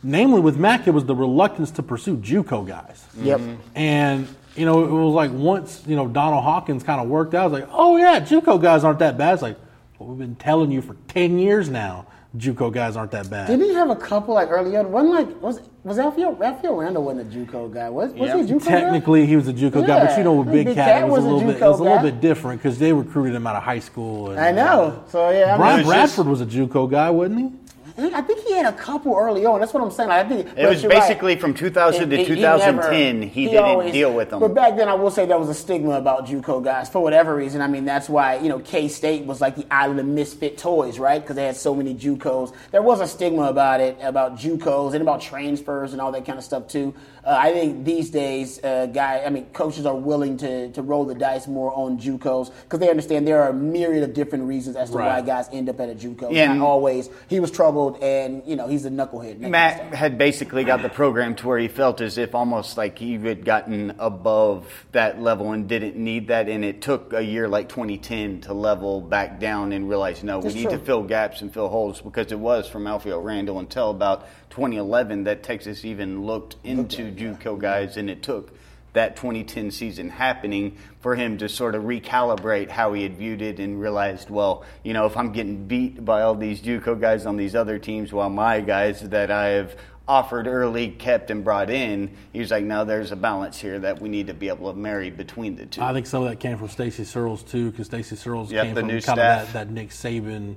Namely, 0.03 0.41
with 0.41 0.57
Mack, 0.57 0.87
it 0.87 0.93
was 0.93 1.05
the 1.05 1.15
reluctance 1.17 1.71
to 1.73 1.83
pursue 1.83 2.17
JUCO 2.19 2.67
guys. 2.67 3.05
Yep. 3.19 3.41
And 3.75 4.29
you 4.55 4.65
know, 4.65 4.85
it 4.85 4.91
was 4.91 5.15
like 5.15 5.33
once 5.33 5.83
you 5.87 5.97
know 5.97 6.07
Donald 6.07 6.45
Hawkins 6.45 6.83
kind 6.83 7.01
of 7.01 7.09
worked 7.09 7.35
out, 7.35 7.43
I 7.43 7.47
was 7.47 7.61
like, 7.61 7.69
oh 7.73 7.97
yeah, 7.97 8.21
JUCO 8.21 8.61
guys 8.63 8.85
aren't 8.85 9.01
that 9.01 9.19
bad. 9.19 9.35
It's 9.35 9.43
like 9.43 9.57
well, 9.99 10.11
we've 10.11 10.19
been 10.19 10.37
telling 10.37 10.71
you 10.71 10.81
for 10.83 10.95
ten 11.09 11.39
years 11.39 11.69
now, 11.69 12.07
JUCO 12.37 12.73
guys 12.73 12.97
aren't 12.97 13.11
that 13.13 13.31
bad. 13.31 13.47
Didn't 13.47 13.67
he 13.67 13.75
have 13.75 13.91
a 13.91 13.97
couple 13.97 14.35
like 14.35 14.51
early 14.51 14.77
on? 14.77 14.91
Wasn't 14.93 15.15
like 15.15 15.43
was 15.43 15.61
was 15.85 15.99
Raphael 15.99 16.33
Raphael 16.33 16.75
Randall 16.75 17.05
wasn't 17.05 17.33
a 17.33 17.37
JUCO 17.37 17.73
guy? 17.73 17.89
Was 17.89 18.13
was 18.13 18.33
he 18.33 18.41
a 18.41 18.45
JUCO 18.45 18.65
guy? 18.65 18.81
Technically, 18.81 19.27
he 19.27 19.37
was 19.37 19.49
a 19.49 19.53
JUCO 19.53 19.87
guy, 19.87 20.05
but 20.07 20.19
you 20.19 20.25
know, 20.25 20.35
with 20.35 20.53
Big, 20.53 20.67
Big 20.67 20.75
Cat, 20.75 20.87
Cat 20.89 21.03
it 21.03 21.09
was, 21.09 21.23
was 21.23 21.25
a 21.25 21.29
little 21.29 21.53
bit, 21.53 21.63
it 21.63 21.67
was 21.67 21.81
a 21.81 21.83
little 21.83 22.03
bit 22.03 22.21
different 22.21 22.61
because 22.61 22.79
they 22.79 22.93
recruited 22.93 23.35
him 23.35 23.47
out 23.47 23.57
of 23.57 23.63
high 23.63 23.79
school. 23.79 24.31
And, 24.31 24.41
I 24.41 24.53
know. 24.53 25.05
So 25.09 25.31
yeah, 25.31 25.55
I 25.55 25.57
Brian 25.57 25.77
mean, 25.79 25.87
Bradford 25.87 26.27
was 26.27 26.41
a 26.41 26.47
JUCO 26.47 26.91
guy, 26.91 27.11
wasn't 27.11 27.41
he? 27.41 27.53
I 27.99 28.21
think 28.21 28.41
he 28.41 28.53
had 28.53 28.67
a 28.67 28.77
couple 28.77 29.15
early 29.17 29.47
on. 29.47 29.61
That's 29.61 29.73
what 29.73 29.83
I'm 29.83 29.91
saying. 29.91 30.11
I 30.11 30.23
think 30.25 30.49
It 30.57 30.67
was 30.69 30.83
basically 30.83 31.37
from 31.37 31.55
2000 31.55 32.11
to 32.11 32.25
2010, 32.27 33.23
he 33.23 33.47
didn't 33.47 33.93
deal 33.93 34.13
with 34.13 34.31
them. 34.31 34.41
But 34.41 34.55
back 34.55 34.77
then, 34.77 34.89
I 34.89 34.95
will 34.95 35.11
say 35.11 35.25
there 35.25 35.39
was 35.39 35.49
a 35.49 35.55
stigma 35.55 35.93
about 35.93 36.27
JUCO 36.27 36.63
guys 36.63 36.89
for 36.91 37.03
whatever 37.03 37.35
reason. 37.35 37.61
I 37.63 37.69
mean, 37.69 37.85
that's 37.85 38.09
why 38.09 38.37
you 38.37 38.49
know 38.49 38.59
K 38.59 38.89
State 38.89 39.25
was 39.25 39.41
like 39.41 39.57
the 39.57 39.67
island 39.71 40.01
of 40.01 40.07
misfit 40.07 40.59
toys, 40.59 40.99
right? 40.99 41.21
Because 41.23 41.37
they 41.37 41.47
had 41.47 41.57
so 41.57 41.75
many 41.75 41.95
JUCOs. 41.95 42.55
There 42.71 42.83
was 42.83 43.01
a 43.01 43.07
stigma 43.07 43.45
about 43.45 43.81
it, 43.81 43.97
about 44.03 44.37
JUCOs 44.37 44.93
and 44.93 45.03
about 45.03 45.21
transfers 45.21 45.93
and 45.93 46.01
all 46.01 46.13
that 46.13 46.27
kind 46.27 46.39
of 46.39 46.45
stuff 46.45 46.69
too. 46.69 46.95
Uh, 47.25 47.37
I 47.37 47.53
think 47.53 47.85
these 47.85 48.11
days, 48.11 48.63
uh, 48.63 48.87
guy, 48.87 49.23
I 49.27 49.31
mean, 49.31 49.47
coaches 49.53 49.85
are 49.87 49.97
willing 49.97 50.37
to 50.39 50.71
to 50.73 50.83
roll 50.83 51.05
the 51.05 51.15
dice 51.15 51.47
more 51.49 51.73
on 51.75 51.99
JUCOs 51.99 52.53
because 52.65 52.79
they 52.79 52.91
understand 52.91 53.27
there 53.27 53.43
are 53.43 53.49
a 53.49 53.55
myriad 53.55 54.05
of 54.05 54.13
different 54.15 54.45
reasons 54.45 54.77
as 54.77 54.91
to 54.91 54.97
why 54.97 55.23
guys 55.23 55.49
end 55.53 55.69
up 55.69 55.81
at 55.81 55.89
a 55.89 55.95
JUCO. 55.95 56.33
Yeah, 56.33 56.47
Not 56.47 56.53
and- 56.53 56.63
always. 56.63 57.09
He 57.29 57.41
was 57.41 57.51
troubled, 57.87 58.03
and 58.03 58.43
you 58.47 58.57
know 58.57 58.69
he's 58.69 58.85
a 58.85 58.91
knucklehead. 58.91 59.39
Matt 59.39 59.95
had 59.95 60.19
basically 60.19 60.65
got 60.65 60.83
the 60.83 60.89
program 60.89 61.35
to 61.37 61.47
where 61.47 61.59
he 61.59 61.69
felt 61.69 62.01
as 62.01 62.19
if 62.19 62.35
almost 62.35 62.77
like 62.77 62.99
he 62.99 63.15
had 63.15 63.45
gotten 63.45 63.95
above 63.99 64.87
that 64.93 65.21
level 65.21 65.53
and 65.53 65.69
didn't 65.69 65.97
need 65.97 66.29
that. 66.29 66.49
And 66.49 66.65
it 66.65 66.83
took 66.83 67.13
a 67.13 67.23
year 67.23 67.49
like 67.49 67.69
2010 67.69 68.43
to 68.43 68.55
level 68.55 69.01
back 69.01 69.41
down 69.41 69.73
and 69.73 69.89
realize, 69.89 70.23
no, 70.23 70.39
we 70.39 70.53
need 70.53 70.63
true. 70.63 70.73
to 70.73 70.79
fill 70.79 71.03
gaps 71.03 71.43
and 71.43 71.53
fill 71.53 71.69
holes 71.69 72.01
because 72.01 72.33
it 72.33 72.39
was 72.39 72.69
from 72.69 72.85
Alfio 72.85 73.23
Randall 73.23 73.59
until 73.59 73.91
about 73.91 74.27
2011 74.51 75.25
that 75.25 75.43
Texas 75.43 75.85
even 75.85 76.25
looked 76.25 76.57
into 76.65 77.13
JUCO 77.13 77.59
guys, 77.59 77.97
and 77.97 78.09
it 78.11 78.23
took 78.23 78.53
that 78.97 79.17
2010 79.17 79.71
season 79.71 80.11
happening 80.11 80.77
for 81.01 81.15
him 81.15 81.39
to 81.39 81.49
sort 81.49 81.75
of 81.75 81.85
recalibrate 81.85 82.69
how 82.69 82.93
he 82.93 83.03
had 83.03 83.17
viewed 83.17 83.41
it 83.41 83.61
and 83.61 83.81
realized, 83.81 84.29
well, 84.29 84.65
you 84.83 84.93
know, 84.93 85.07
if 85.07 85.17
I'm 85.17 85.33
getting 85.33 85.67
beat 85.67 86.05
by 86.05 86.23
all 86.23 86.35
these 86.35 86.61
JUCO 86.61 87.01
guys 87.01 87.25
on 87.27 87.37
these 87.37 87.55
other 87.55 87.79
teams 87.79 88.13
while 88.13 88.31
my 88.31 88.61
guys 88.61 89.01
that 89.11 89.31
I 89.31 89.49
have 89.49 89.77
offered 90.09 90.47
early, 90.47 90.89
kept, 90.89 91.31
and 91.31 91.43
brought 91.43 91.69
in, 91.69 92.11
he 92.33 92.39
was 92.39 92.51
like, 92.51 92.65
no, 92.65 92.85
there's 92.85 93.11
a 93.13 93.17
balance 93.17 93.59
here 93.61 93.79
that 93.81 94.01
we 94.01 94.09
need 94.09 94.29
to 94.29 94.35
be 94.35 94.49
able 94.49 94.73
to 94.73 94.79
marry 94.79 95.11
between 95.11 95.57
the 95.57 95.67
two. 95.67 95.83
I 95.83 95.93
think 95.93 96.07
some 96.07 96.23
of 96.23 96.29
that 96.29 96.39
came 96.41 96.57
from 96.59 96.69
Stacy 96.69 97.05
Searels 97.05 97.43
too, 97.43 97.71
because 97.71 97.87
Stacy 97.87 98.17
Searels 98.17 98.53
Yep, 98.53 98.65
came 98.65 98.75
from 98.77 98.89
kind 98.89 99.03
staff. 99.03 99.19
of 99.19 99.53
that, 99.53 99.67
that 99.69 99.71
Nick 99.71 99.91
Saban, 99.91 100.57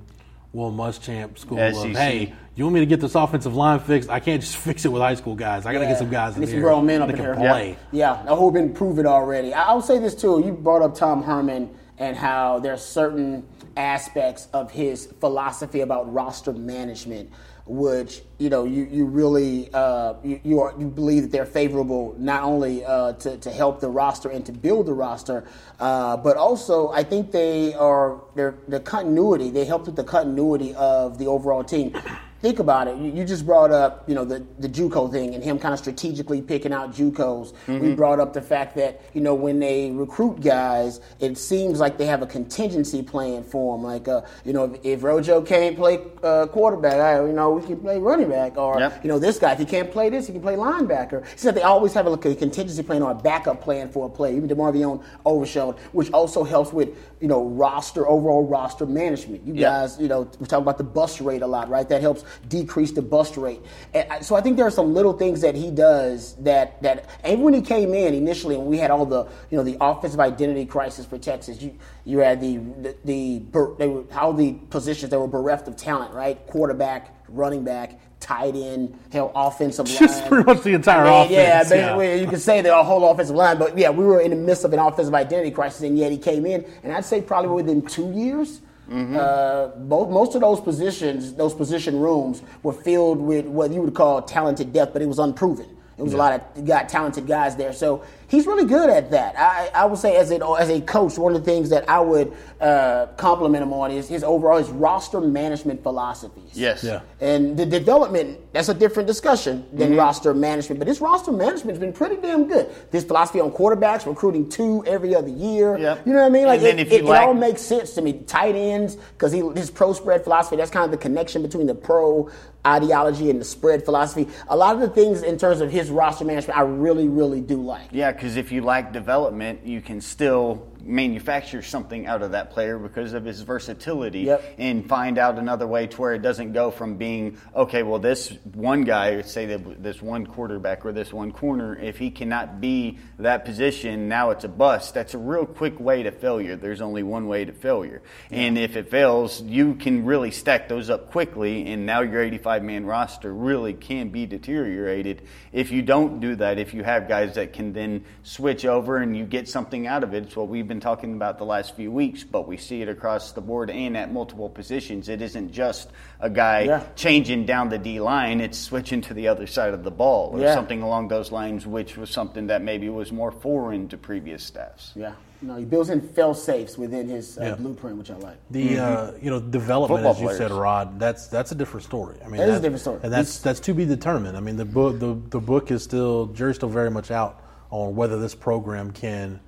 Will 0.52 0.72
Muschamp 0.72 1.38
school 1.38 1.58
SEC. 1.58 1.84
of 1.90 1.96
hey, 1.96 2.34
you 2.56 2.64
want 2.64 2.74
me 2.74 2.80
to 2.80 2.86
get 2.86 3.00
this 3.00 3.14
offensive 3.14 3.54
line 3.54 3.78
fixed? 3.78 4.10
I 4.10 4.18
can't 4.18 4.40
just 4.42 4.56
fix 4.66 4.84
it 4.84 4.88
with 4.88 5.00
high 5.00 5.14
school 5.14 5.36
guys. 5.36 5.64
I 5.64 5.72
got 5.72 5.78
to 5.80 5.86
get 5.86 5.98
some 5.98 6.10
guys 6.10 6.34
in 6.34 6.40
Need 6.40 6.50
some 6.50 6.60
grown 6.60 6.86
men 6.86 7.02
up 7.02 7.08
that 7.08 7.12
in 7.18 7.24
can 7.24 7.26
here. 7.26 7.34
play. 7.36 7.76
Yeah, 7.92 8.14
I 8.24 8.34
hope 8.34 8.54
been 8.54 8.72
proven 8.72 9.06
already. 9.06 9.54
I- 9.54 9.64
I'll 9.68 9.80
say 9.82 9.98
this 10.00 10.14
too. 10.14 10.42
You 10.44 10.52
brought 10.52 10.82
up 10.82 10.94
Tom 10.96 11.22
Herman 11.22 11.70
and 11.98 12.16
how 12.16 12.58
there's 12.58 12.82
certain 12.82 13.46
aspects 13.76 14.48
of 14.52 14.70
his 14.72 15.06
philosophy 15.20 15.80
about 15.82 16.12
roster 16.12 16.52
management, 16.52 17.30
which 17.70 18.22
you 18.38 18.50
know 18.50 18.64
you 18.64 18.84
you 18.90 19.04
really 19.04 19.72
uh, 19.72 20.14
you 20.24 20.40
you, 20.42 20.60
are, 20.60 20.74
you 20.76 20.88
believe 20.88 21.22
that 21.22 21.30
they're 21.30 21.46
favorable 21.46 22.16
not 22.18 22.42
only 22.42 22.84
uh, 22.84 23.12
to 23.12 23.36
to 23.38 23.50
help 23.50 23.80
the 23.80 23.88
roster 23.88 24.28
and 24.28 24.44
to 24.44 24.52
build 24.52 24.86
the 24.86 24.92
roster, 24.92 25.46
uh, 25.78 26.16
but 26.16 26.36
also 26.36 26.88
I 26.88 27.04
think 27.04 27.30
they 27.30 27.72
are 27.74 28.20
they're 28.34 28.56
the 28.66 28.80
continuity. 28.80 29.50
They 29.50 29.64
help 29.64 29.86
with 29.86 29.94
the 29.94 30.04
continuity 30.04 30.74
of 30.74 31.18
the 31.18 31.28
overall 31.28 31.62
team 31.62 31.94
think 32.40 32.58
about 32.58 32.88
it. 32.88 32.96
You, 32.96 33.12
you 33.12 33.24
just 33.24 33.44
brought 33.44 33.70
up, 33.70 34.08
you 34.08 34.14
know, 34.14 34.24
the, 34.24 34.44
the 34.58 34.68
JUCO 34.68 35.10
thing 35.12 35.34
and 35.34 35.44
him 35.44 35.58
kind 35.58 35.74
of 35.74 35.78
strategically 35.78 36.40
picking 36.40 36.72
out 36.72 36.92
JUCOs. 36.94 37.52
We 37.68 37.74
Mhm. 37.74 37.96
brought 37.96 38.18
up 38.18 38.32
the 38.32 38.40
fact 38.40 38.74
that, 38.76 39.00
you 39.12 39.20
know, 39.20 39.34
when 39.34 39.58
they 39.58 39.90
recruit 39.90 40.40
guys, 40.40 41.00
it 41.18 41.36
seems 41.36 41.80
like 41.80 41.98
they 41.98 42.06
have 42.06 42.22
a 42.22 42.26
contingency 42.26 43.02
plan 43.02 43.42
for 43.42 43.76
them. 43.76 43.84
Like, 43.84 44.08
uh, 44.08 44.22
you 44.44 44.52
know, 44.54 44.64
if, 44.64 44.84
if 44.84 45.02
Rojo 45.02 45.42
can't 45.42 45.76
play 45.76 46.00
uh, 46.22 46.46
quarterback, 46.46 46.94
I, 46.94 47.26
you 47.26 47.32
know, 47.32 47.50
we 47.52 47.62
can 47.66 47.76
play 47.78 47.98
running 47.98 48.30
back. 48.30 48.56
Or, 48.56 48.78
Yep. 48.80 49.04
you 49.04 49.08
know, 49.08 49.18
this 49.18 49.38
guy, 49.38 49.52
if 49.52 49.58
he 49.58 49.64
can't 49.66 49.90
play 49.90 50.08
this, 50.08 50.26
he 50.26 50.32
can 50.32 50.42
play 50.42 50.56
linebacker. 50.56 51.22
It's 51.32 51.42
that 51.42 51.54
they 51.54 51.62
always 51.62 51.92
have 51.94 52.06
like 52.06 52.24
a 52.24 52.34
contingency 52.34 52.82
plan 52.82 53.02
or 53.02 53.10
a 53.10 53.14
backup 53.14 53.60
plan 53.60 53.90
for 53.90 54.06
a 54.06 54.10
play. 54.10 54.34
Even 54.36 54.48
DeMarvion 54.48 55.02
Overshown, 55.26 55.74
which 55.92 56.10
also 56.12 56.42
helps 56.44 56.72
with, 56.72 56.88
you 57.20 57.28
know, 57.28 57.44
roster, 57.44 58.08
overall 58.08 58.46
roster 58.46 58.86
management. 58.86 59.46
You 59.46 59.54
Yep. 59.54 59.62
guys, 59.70 59.98
you 60.00 60.08
know, 60.08 60.26
we 60.38 60.46
talk 60.46 60.60
about 60.62 60.78
the 60.78 60.84
bust 60.84 61.20
rate 61.20 61.42
a 61.42 61.46
lot, 61.46 61.68
right? 61.68 61.86
That 61.88 62.00
helps 62.00 62.24
decrease 62.48 62.92
the 62.92 63.02
bust 63.02 63.36
rate. 63.36 63.60
I- 63.94 64.20
so 64.20 64.34
I 64.36 64.40
think 64.40 64.56
there 64.56 64.66
are 64.66 64.70
some 64.70 64.94
little 64.94 65.12
things 65.12 65.40
that 65.40 65.54
he 65.54 65.70
does 65.70 66.34
that 66.40 66.82
that 66.82 67.06
and 67.24 67.42
when 67.42 67.54
he 67.54 67.62
came 67.62 67.94
in 67.94 68.14
initially, 68.14 68.54
and 68.56 68.66
we 68.66 68.78
had 68.78 68.90
all 68.90 69.06
the 69.06 69.24
you 69.50 69.56
know 69.58 69.62
the 69.64 69.76
offensive 69.80 70.20
identity 70.20 70.66
crisis 70.66 71.06
for 71.06 71.18
Texas. 71.18 71.60
You 71.62 71.72
you 72.04 72.18
had 72.18 72.40
the 72.40 72.56
the, 72.56 72.96
the 73.04 73.42
they 73.78 73.86
were 73.88 74.04
how 74.10 74.32
the 74.32 74.52
positions 74.70 75.10
that 75.10 75.18
were 75.18 75.28
bereft 75.28 75.68
of 75.68 75.76
talent, 75.76 76.12
right? 76.14 76.44
Quarterback, 76.46 77.14
running 77.28 77.64
back. 77.64 78.00
Tight 78.20 78.54
end, 78.54 78.98
hell, 79.10 79.32
offensive 79.34 79.88
line. 79.88 79.96
Just 79.98 80.26
pretty 80.26 80.44
much 80.44 80.62
the 80.62 80.74
entire 80.74 81.06
I 81.06 81.24
mean, 81.24 81.32
offense, 81.32 81.70
yeah. 81.70 81.94
basically, 81.96 82.20
you 82.20 82.26
could 82.26 82.40
say 82.42 82.60
the 82.60 82.84
whole 82.84 83.10
offensive 83.10 83.34
line, 83.34 83.56
but 83.58 83.78
yeah, 83.78 83.88
we 83.88 84.04
were 84.04 84.20
in 84.20 84.28
the 84.28 84.36
midst 84.36 84.62
of 84.64 84.74
an 84.74 84.78
offensive 84.78 85.14
identity 85.14 85.50
crisis, 85.50 85.80
and 85.80 85.96
yet 85.98 86.12
he 86.12 86.18
came 86.18 86.44
in, 86.44 86.66
and 86.82 86.92
I'd 86.92 87.06
say 87.06 87.22
probably 87.22 87.50
within 87.50 87.80
two 87.80 88.12
years, 88.12 88.60
uh, 88.90 89.68
both 89.76 90.08
most 90.10 90.34
of 90.34 90.40
those 90.40 90.60
positions, 90.60 91.34
those 91.34 91.54
position 91.54 91.98
rooms, 92.00 92.42
were 92.62 92.72
filled 92.72 93.18
with 93.18 93.46
what 93.46 93.70
you 93.72 93.80
would 93.82 93.94
call 93.94 94.20
talented 94.22 94.72
depth, 94.72 94.92
but 94.92 95.02
it 95.02 95.06
was 95.06 95.18
unproven. 95.18 95.76
It 96.00 96.04
was 96.04 96.14
a 96.14 96.16
lot 96.16 96.32
of 96.56 96.64
got 96.64 96.88
talented 96.88 97.26
guys 97.26 97.56
there, 97.56 97.74
so 97.74 98.02
he's 98.26 98.46
really 98.46 98.64
good 98.64 98.88
at 98.88 99.10
that. 99.10 99.38
I, 99.38 99.70
I 99.74 99.84
would 99.84 99.98
say 99.98 100.16
as 100.16 100.30
a 100.30 100.42
as 100.58 100.70
a 100.70 100.80
coach, 100.80 101.18
one 101.18 101.34
of 101.36 101.44
the 101.44 101.50
things 101.50 101.68
that 101.68 101.86
I 101.90 102.00
would 102.00 102.32
uh, 102.58 103.06
compliment 103.18 103.62
him 103.62 103.74
on 103.74 103.90
is 103.90 104.08
his 104.08 104.24
overall 104.24 104.56
his 104.56 104.70
roster 104.70 105.20
management 105.20 105.82
philosophies. 105.82 106.52
Yes. 106.54 106.82
Yeah. 106.82 107.02
And 107.20 107.54
the 107.58 107.66
development, 107.66 108.38
that's 108.54 108.70
a 108.70 108.74
different 108.74 109.06
discussion 109.06 109.66
than 109.74 109.90
Mm-hmm. 109.90 109.98
roster 109.98 110.32
management. 110.32 110.78
But 110.78 110.88
his 110.88 111.02
roster 111.02 111.32
management 111.32 111.70
has 111.70 111.78
been 111.78 111.92
pretty 111.92 112.16
damn 112.16 112.48
good. 112.48 112.70
This 112.90 113.04
philosophy 113.04 113.40
on 113.40 113.50
quarterbacks, 113.52 114.06
recruiting 114.06 114.48
two 114.48 114.82
every 114.86 115.14
other 115.14 115.28
year. 115.28 115.76
Yep. 115.76 116.06
You 116.06 116.12
know 116.14 116.20
what 116.20 116.26
I 116.26 116.30
mean? 116.30 116.46
Like 116.46 116.58
And 116.60 116.66
then 116.66 116.78
it, 116.78 116.86
if 116.86 116.92
you 116.92 116.98
it, 117.00 117.04
lack- 117.04 117.22
it 117.24 117.26
all 117.26 117.34
makes 117.34 117.60
sense 117.60 117.92
to 117.96 118.00
me. 118.02 118.14
Tight 118.26 118.54
ends, 118.54 118.96
because 118.96 119.32
his 119.32 119.70
pro 119.70 119.92
spread 119.92 120.24
philosophy, 120.24 120.56
that's 120.56 120.70
kind 120.70 120.86
of 120.86 120.90
the 120.92 120.96
connection 120.96 121.42
between 121.42 121.66
the 121.66 121.74
pro 121.74 122.30
ideology 122.66 123.30
and 123.30 123.40
the 123.40 123.44
spread 123.44 123.84
philosophy. 123.84 124.28
A 124.48 124.56
lot 124.56 124.74
of 124.74 124.80
the 124.80 124.88
things 124.88 125.22
in 125.22 125.38
terms 125.38 125.60
of 125.60 125.70
his 125.70 125.90
roster 125.90 126.24
management, 126.24 126.58
I 126.58 126.62
really, 126.62 127.08
really 127.08 127.40
do 127.40 127.62
like. 127.62 127.88
Yeah, 127.90 128.12
because 128.12 128.36
if 128.36 128.52
you 128.52 128.60
like 128.62 128.92
development, 128.92 129.66
you 129.66 129.80
can 129.80 130.00
still 130.00 130.66
manufacture 130.82 131.62
something 131.62 132.06
out 132.06 132.22
of 132.22 132.32
that 132.32 132.50
player 132.50 132.78
because 132.78 133.12
of 133.12 133.24
his 133.24 133.42
versatility 133.42 134.20
Yep. 134.20 134.54
and 134.58 134.88
find 134.88 135.18
out 135.18 135.38
another 135.38 135.66
way 135.66 135.86
to 135.86 136.00
where 136.00 136.14
it 136.14 136.22
doesn't 136.22 136.52
go 136.52 136.70
from 136.70 136.96
being 136.96 137.38
okay 137.54 137.82
well 137.82 137.98
this 137.98 138.36
one 138.54 138.82
guy 138.82 139.20
say 139.22 139.46
that 139.46 139.82
this 139.82 140.00
one 140.02 140.26
quarterback 140.26 140.84
or 140.84 140.92
this 140.92 141.12
one 141.12 141.32
corner 141.32 141.76
if 141.78 141.98
he 141.98 142.10
cannot 142.10 142.60
be 142.60 142.98
that 143.18 143.44
position 143.44 144.08
now 144.08 144.30
it's 144.30 144.44
a 144.44 144.48
bust. 144.48 144.94
That's 144.94 145.14
a 145.14 145.18
real 145.18 145.46
quick 145.46 145.78
way 145.78 146.02
to 146.02 146.10
failure. 146.10 146.56
There's 146.56 146.80
only 146.80 147.02
one 147.02 147.26
way 147.28 147.44
to 147.44 147.52
failure. 147.52 148.02
And 148.30 148.58
if 148.58 148.76
it 148.76 148.90
fails 148.90 149.42
you 149.42 149.74
can 149.74 150.04
really 150.04 150.30
stack 150.30 150.68
those 150.68 150.90
up 150.90 151.10
quickly 151.10 151.70
and 151.72 151.86
now 151.86 152.00
your 152.02 152.22
85 152.22 152.62
man 152.62 152.86
roster 152.86 153.32
really 153.32 153.74
can 153.74 154.08
be 154.08 154.26
deteriorated 154.26 155.22
if 155.52 155.70
you 155.70 155.82
don't 155.82 156.20
do 156.20 156.36
that 156.36 156.58
if 156.58 156.74
you 156.74 156.82
have 156.82 157.08
guys 157.08 157.34
that 157.34 157.52
can 157.52 157.72
then 157.72 158.04
switch 158.22 158.64
over 158.64 158.98
and 158.98 159.16
you 159.16 159.24
get 159.24 159.48
something 159.48 159.86
out 159.86 160.02
of 160.02 160.14
it. 160.14 160.24
It's 160.24 160.36
what 160.36 160.48
we've 160.48 160.66
been 160.68 160.79
talking 160.80 161.14
about 161.14 161.38
the 161.38 161.44
last 161.44 161.76
few 161.76 161.90
weeks, 161.92 162.24
but 162.24 162.48
we 162.48 162.56
see 162.56 162.82
it 162.82 162.88
across 162.88 163.32
the 163.32 163.40
board 163.40 163.70
and 163.70 163.96
at 163.96 164.12
multiple 164.12 164.48
positions. 164.48 165.08
It 165.08 165.22
isn't 165.22 165.52
just 165.52 165.88
a 166.20 166.28
guy 166.30 166.62
Yeah. 166.62 166.82
changing 166.96 167.46
down 167.46 167.68
the 167.68 167.78
D 167.78 168.00
line; 168.00 168.40
it's 168.40 168.58
switching 168.58 169.00
to 169.02 169.14
the 169.14 169.28
other 169.28 169.46
side 169.46 169.74
of 169.74 169.84
the 169.84 169.90
ball 169.90 170.30
or 170.32 170.40
Yeah. 170.40 170.54
something 170.54 170.82
along 170.82 171.08
those 171.08 171.30
lines, 171.30 171.66
which 171.66 171.96
was 171.96 172.10
something 172.10 172.48
that 172.48 172.62
maybe 172.62 172.88
was 172.88 173.12
more 173.12 173.30
foreign 173.30 173.88
to 173.88 173.96
previous 173.96 174.42
staffs. 174.42 174.92
Yeah. 174.96 175.12
No, 175.42 175.56
he 175.56 175.64
builds 175.64 175.88
in 175.88 176.02
fail 176.02 176.34
safes 176.34 176.76
within 176.76 177.08
his 177.08 177.38
uh, 177.38 177.42
Yeah. 177.44 177.54
blueprint, 177.54 177.96
which 177.96 178.10
I 178.10 178.16
like. 178.16 178.36
The 178.50 178.78
uh, 178.78 179.10
you 179.22 179.30
know 179.30 179.40
development, 179.40 180.00
Football 180.00 180.12
as 180.12 180.20
you 180.20 180.26
players. 180.26 180.38
said, 180.38 180.50
Rod. 180.50 181.00
That's 181.00 181.28
that's 181.28 181.50
a 181.50 181.54
different 181.54 181.84
story. 181.84 182.16
I 182.22 182.28
mean, 182.28 182.36
That 182.36 182.50
is 182.50 182.58
a 182.58 182.60
different 182.60 182.80
story. 182.82 183.00
and 183.02 183.10
that's 183.12 183.30
He's- 183.36 183.42
that's 183.42 183.60
to 183.60 183.72
be 183.72 183.86
determined. 183.86 184.36
I 184.36 184.40
mean, 184.40 184.56
the 184.56 184.66
book 184.66 184.98
the, 184.98 185.16
the 185.30 185.40
book 185.40 185.70
is 185.70 185.82
still 185.82 186.26
jury's 186.26 186.56
still 186.56 186.68
very 186.68 186.90
much 186.90 187.10
out 187.10 187.40
on 187.70 187.96
whether 187.96 188.18
this 188.18 188.34
program 188.34 188.90
can 188.90 189.40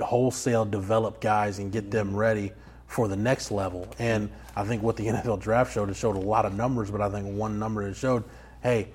wholesale 0.00 0.64
develop 0.64 1.20
guys 1.20 1.58
and 1.58 1.72
get 1.72 1.90
them 1.90 2.14
ready 2.14 2.52
for 2.86 3.08
the 3.08 3.16
next 3.16 3.50
level. 3.50 3.88
And 3.98 4.30
I 4.56 4.64
think 4.64 4.82
what 4.82 4.96
the 4.96 5.06
NFL 5.08 5.40
draft 5.40 5.72
showed, 5.72 5.90
it 5.90 5.96
showed 5.96 6.16
a 6.16 6.20
lot 6.20 6.44
of 6.44 6.54
numbers, 6.54 6.90
but 6.90 7.00
I 7.00 7.08
think 7.08 7.26
one 7.36 7.58
number 7.58 7.86
it 7.86 7.94
showed, 7.94 8.24
hey, 8.62 8.88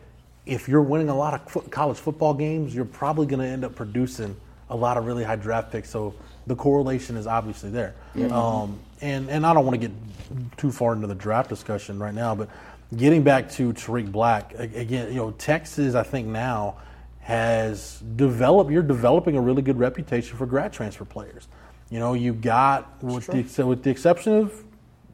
if 0.45 0.67
you're 0.67 0.81
winning 0.81 1.09
a 1.09 1.15
lot 1.15 1.33
of 1.33 1.49
fo- 1.49 1.61
college 1.61 1.97
football 1.97 2.33
games, 2.33 2.75
you're 2.75 2.85
probably 2.85 3.25
going 3.25 3.39
to 3.39 3.47
end 3.47 3.63
up 3.63 3.75
producing 3.75 4.35
a 4.69 4.75
lot 4.75 4.97
of 4.97 5.05
really 5.05 5.23
high 5.23 5.35
draft 5.35 5.71
picks. 5.71 5.89
So 5.89 6.13
the 6.47 6.55
correlation 6.55 7.17
is 7.17 7.27
obviously 7.27 7.69
there. 7.69 7.95
Um, 8.31 8.79
and 9.01 9.29
and 9.29 9.45
I 9.45 9.53
don't 9.53 9.65
want 9.65 9.79
to 9.79 9.87
get 9.87 10.57
too 10.57 10.71
far 10.71 10.93
into 10.93 11.07
the 11.07 11.15
draft 11.15 11.49
discussion 11.49 11.99
right 11.99 12.13
now, 12.13 12.35
but 12.35 12.49
getting 12.95 13.23
back 13.23 13.49
to 13.51 13.73
Tarik 13.73 14.11
Black 14.11 14.53
again, 14.57 15.09
you 15.09 15.15
know, 15.15 15.31
Texas, 15.31 15.95
I 15.95 16.03
think 16.03 16.27
now 16.27 16.77
has 17.25 18.03
developed. 18.15 18.69
You're 18.69 18.83
developing 18.83 19.35
a 19.35 19.41
really 19.41 19.63
good 19.63 19.79
reputation 19.79 20.37
for 20.37 20.45
grad 20.45 20.71
transfer 20.71 21.05
players. 21.05 21.47
You 21.89 21.97
know, 21.97 22.13
you 22.13 22.33
got 22.33 23.03
with 23.03 23.25
the, 23.25 23.47
so 23.47 23.65
with 23.65 23.81
the 23.81 23.89
exception 23.89 24.33
of 24.33 24.63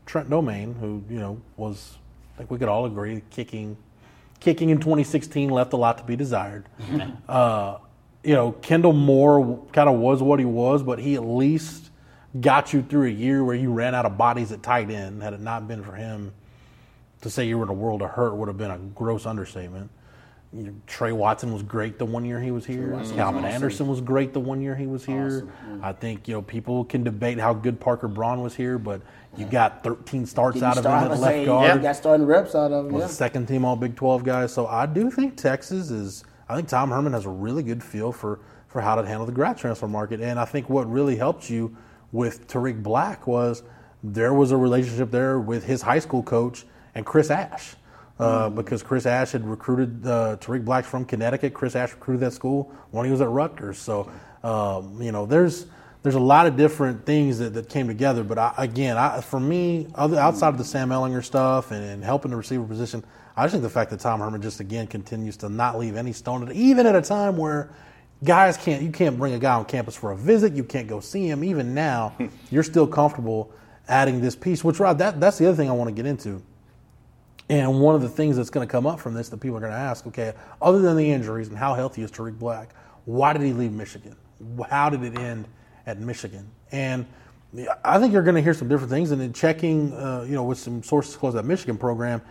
Trent 0.05 0.29
Domingue, 0.29 0.73
who 0.73 1.01
you 1.09 1.19
know 1.19 1.41
was, 1.55 1.97
I 2.35 2.39
think 2.39 2.51
we 2.51 2.57
could 2.57 2.67
all 2.67 2.85
agree, 2.85 3.23
kicking, 3.29 3.77
kicking 4.41 4.71
in 4.71 4.79
2016 4.79 5.49
left 5.51 5.71
a 5.71 5.77
lot 5.77 5.99
to 5.99 6.03
be 6.03 6.17
desired. 6.17 6.65
uh, 7.29 7.77
you 8.25 8.33
know, 8.33 8.51
Kendall 8.51 8.91
Moore 8.91 9.65
kind 9.71 9.87
of 9.87 9.97
was 9.97 10.21
what 10.21 10.37
he 10.37 10.45
was, 10.45 10.83
but 10.83 10.99
he 10.99 11.15
at 11.15 11.23
least 11.23 11.91
got 12.41 12.73
you 12.73 12.81
through 12.81 13.07
a 13.07 13.11
year 13.11 13.41
where 13.41 13.55
you 13.55 13.71
ran 13.71 13.95
out 13.95 14.05
of 14.05 14.17
bodies 14.17 14.51
at 14.51 14.61
tight 14.61 14.89
end. 14.89 15.23
Had 15.23 15.31
it 15.31 15.39
not 15.39 15.65
been 15.65 15.81
for 15.81 15.93
him, 15.93 16.33
to 17.21 17.29
say 17.29 17.47
you 17.47 17.57
were 17.57 17.63
in 17.63 17.69
a 17.69 17.73
world 17.73 18.01
of 18.01 18.09
hurt 18.09 18.35
would 18.35 18.49
have 18.49 18.57
been 18.57 18.71
a 18.71 18.77
gross 18.77 19.25
understatement. 19.25 19.89
You 20.53 20.63
know, 20.63 20.73
Trey 20.85 21.13
Watson 21.13 21.53
was 21.53 21.63
great 21.63 21.97
the 21.97 22.05
one 22.05 22.25
year 22.25 22.39
he 22.41 22.51
was 22.51 22.65
here. 22.65 23.01
Calvin 23.15 23.45
Anderson 23.45 23.87
was 23.87 24.01
great 24.01 24.33
the 24.33 24.39
one 24.41 24.61
year 24.61 24.75
he 24.75 24.85
was 24.85 25.05
here. 25.05 25.47
Mm. 25.69 25.81
I 25.81 25.93
think 25.93 26.27
you 26.27 26.33
know 26.33 26.41
people 26.41 26.83
can 26.83 27.03
debate 27.03 27.39
how 27.39 27.53
good 27.53 27.79
Parker 27.79 28.09
Braun 28.09 28.41
was 28.41 28.53
here, 28.53 28.77
but 28.77 29.01
you 29.37 29.45
got 29.45 29.81
13 29.81 30.25
starts 30.25 30.55
Did 30.55 30.63
out 30.63 30.77
of 30.77 30.83
him 30.85 30.91
at 30.91 31.09
left 31.11 31.23
say, 31.23 31.45
guard 31.45 31.75
You 31.77 31.81
got 31.81 31.95
starting 31.95 32.25
reps 32.25 32.53
out 32.53 32.73
of 32.73 32.87
him. 32.87 32.91
was 32.91 33.01
Yeah. 33.01 33.05
a 33.05 33.09
second 33.09 33.45
team 33.47 33.63
All 33.63 33.77
Big 33.77 33.95
12 33.95 34.25
guy. 34.25 34.45
So 34.47 34.67
I 34.67 34.85
do 34.85 35.09
think 35.09 35.37
Texas 35.37 35.89
is. 35.89 36.25
I 36.49 36.55
think 36.55 36.67
Tom 36.67 36.91
Herman 36.91 37.13
has 37.13 37.25
a 37.25 37.29
really 37.29 37.63
good 37.63 37.81
feel 37.81 38.11
for 38.11 38.39
for 38.67 38.81
how 38.81 38.95
to 38.95 39.07
handle 39.07 39.25
the 39.25 39.31
grad 39.31 39.57
transfer 39.57 39.87
market, 39.87 40.19
and 40.19 40.37
I 40.37 40.45
think 40.45 40.69
what 40.69 40.89
really 40.91 41.15
helped 41.15 41.49
you 41.49 41.75
with 42.11 42.47
Tarik 42.47 42.83
Black 42.83 43.25
was 43.25 43.63
there 44.03 44.33
was 44.33 44.51
a 44.51 44.57
relationship 44.57 45.11
there 45.11 45.39
with 45.39 45.63
his 45.65 45.81
high 45.81 45.99
school 45.99 46.23
coach 46.23 46.65
and 46.95 47.05
Chris 47.05 47.29
Ash. 47.31 47.75
Uh, 48.21 48.49
because 48.49 48.83
Chris 48.83 49.07
Ash 49.07 49.31
had 49.31 49.43
recruited 49.47 50.05
uh, 50.05 50.37
Tarik 50.39 50.63
Black 50.63 50.85
from 50.85 51.05
Connecticut. 51.05 51.55
Chris 51.55 51.75
Ash 51.75 51.91
recruited 51.91 52.21
that 52.21 52.33
school 52.33 52.71
when 52.91 53.05
he 53.05 53.11
was 53.11 53.19
at 53.19 53.29
Rutgers. 53.29 53.79
So, 53.79 54.11
um, 54.43 55.01
you 55.01 55.11
know, 55.11 55.25
there's 55.25 55.65
there's 56.03 56.15
a 56.15 56.19
lot 56.19 56.45
of 56.45 56.55
different 56.55 57.05
things 57.05 57.39
that, 57.39 57.53
that 57.55 57.69
came 57.69 57.87
together. 57.87 58.23
But 58.23 58.37
I, 58.37 58.53
again, 58.57 58.97
I, 58.97 59.21
for 59.21 59.39
me, 59.39 59.87
other, 59.95 60.19
outside 60.19 60.49
of 60.49 60.57
the 60.57 60.63
Sam 60.63 60.89
Ehlinger 60.89 61.23
stuff 61.23 61.71
and, 61.71 61.83
and 61.83 62.03
helping 62.03 62.31
the 62.31 62.37
receiver 62.37 62.63
position, 62.63 63.03
I 63.35 63.45
just 63.45 63.53
think 63.53 63.63
the 63.63 63.69
fact 63.69 63.89
that 63.91 63.99
Tom 63.99 64.19
Herman 64.19 64.41
just 64.41 64.59
again 64.59 64.87
continues 64.87 65.37
to 65.37 65.49
not 65.49 65.79
leave 65.79 65.95
any 65.95 66.13
stone, 66.13 66.51
even 66.53 66.85
at 66.85 66.95
a 66.95 67.01
time 67.01 67.37
where 67.37 67.71
guys 68.23 68.55
can't, 68.57 68.83
you 68.83 68.91
can't 68.91 69.17
bring 69.17 69.33
a 69.33 69.39
guy 69.39 69.55
on 69.55 69.65
campus 69.65 69.95
for 69.95 70.11
a 70.11 70.15
visit, 70.15 70.53
you 70.53 70.63
can't 70.63 70.87
go 70.87 70.99
see 70.99 71.27
him. 71.27 71.43
Even 71.43 71.73
now, 71.73 72.15
you're 72.51 72.63
still 72.63 72.85
comfortable 72.85 73.51
adding 73.87 74.21
this 74.21 74.35
piece. 74.35 74.63
Which 74.63 74.79
Rod, 74.79 74.99
that 74.99 75.19
that's 75.19 75.37
the 75.37 75.47
other 75.47 75.57
thing 75.57 75.69
I 75.69 75.73
want 75.73 75.87
to 75.87 75.95
get 75.95 76.05
into. 76.05 76.41
And 77.51 77.81
one 77.81 77.95
of 77.95 78.01
the 78.01 78.07
things 78.07 78.37
that's 78.37 78.49
going 78.49 78.65
to 78.65 78.71
come 78.71 78.87
up 78.87 78.97
from 78.97 79.13
this 79.13 79.27
that 79.27 79.41
people 79.41 79.57
are 79.57 79.59
going 79.59 79.73
to 79.73 79.77
ask, 79.77 80.07
okay, 80.07 80.33
other 80.61 80.79
than 80.79 80.95
the 80.95 81.11
injuries 81.11 81.49
and 81.49 81.57
how 81.57 81.73
healthy 81.73 82.01
is 82.01 82.09
Tarik 82.09 82.39
Black, 82.39 82.69
why 83.03 83.33
did 83.33 83.41
he 83.41 83.51
leave 83.51 83.73
Michigan? 83.73 84.15
How 84.69 84.89
did 84.89 85.03
it 85.03 85.19
end 85.19 85.49
at 85.85 85.99
Michigan? 85.99 86.49
And 86.71 87.05
I 87.83 87.99
think 87.99 88.13
you're 88.13 88.23
going 88.23 88.35
to 88.35 88.41
hear 88.41 88.53
some 88.53 88.69
different 88.69 88.89
things. 88.89 89.11
And 89.11 89.21
in 89.21 89.33
checking, 89.33 89.91
uh, 89.91 90.25
you 90.25 90.33
know, 90.33 90.45
with 90.45 90.59
some 90.59 90.81
sources 90.81 91.17
close 91.17 91.33
to 91.33 91.37
that 91.37 91.45
Michigan 91.45 91.77
program, 91.77 92.21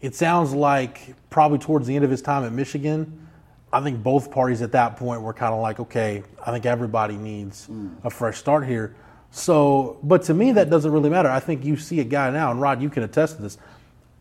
it 0.00 0.14
sounds 0.14 0.54
like 0.54 1.12
probably 1.28 1.58
towards 1.58 1.88
the 1.88 1.96
end 1.96 2.04
of 2.04 2.10
his 2.12 2.22
time 2.22 2.44
at 2.44 2.52
Michigan, 2.52 3.26
I 3.72 3.80
think 3.80 4.00
both 4.00 4.30
parties 4.30 4.62
at 4.62 4.70
that 4.72 4.96
point 4.96 5.22
were 5.22 5.34
kind 5.34 5.52
of 5.52 5.60
like, 5.60 5.80
okay, 5.80 6.22
I 6.46 6.52
think 6.52 6.66
everybody 6.66 7.16
needs 7.16 7.68
a 8.04 8.10
fresh 8.10 8.38
start 8.38 8.64
here. 8.64 8.94
So, 9.32 9.98
but 10.04 10.22
to 10.22 10.34
me, 10.34 10.52
that 10.52 10.70
doesn't 10.70 10.90
really 10.90 11.10
matter. 11.10 11.28
I 11.28 11.40
think 11.40 11.64
you 11.64 11.76
see 11.76 11.98
a 11.98 12.04
guy 12.04 12.30
now, 12.30 12.52
and 12.52 12.60
Rod, 12.60 12.80
you 12.80 12.88
can 12.88 13.02
attest 13.02 13.36
to 13.36 13.42
this. 13.42 13.58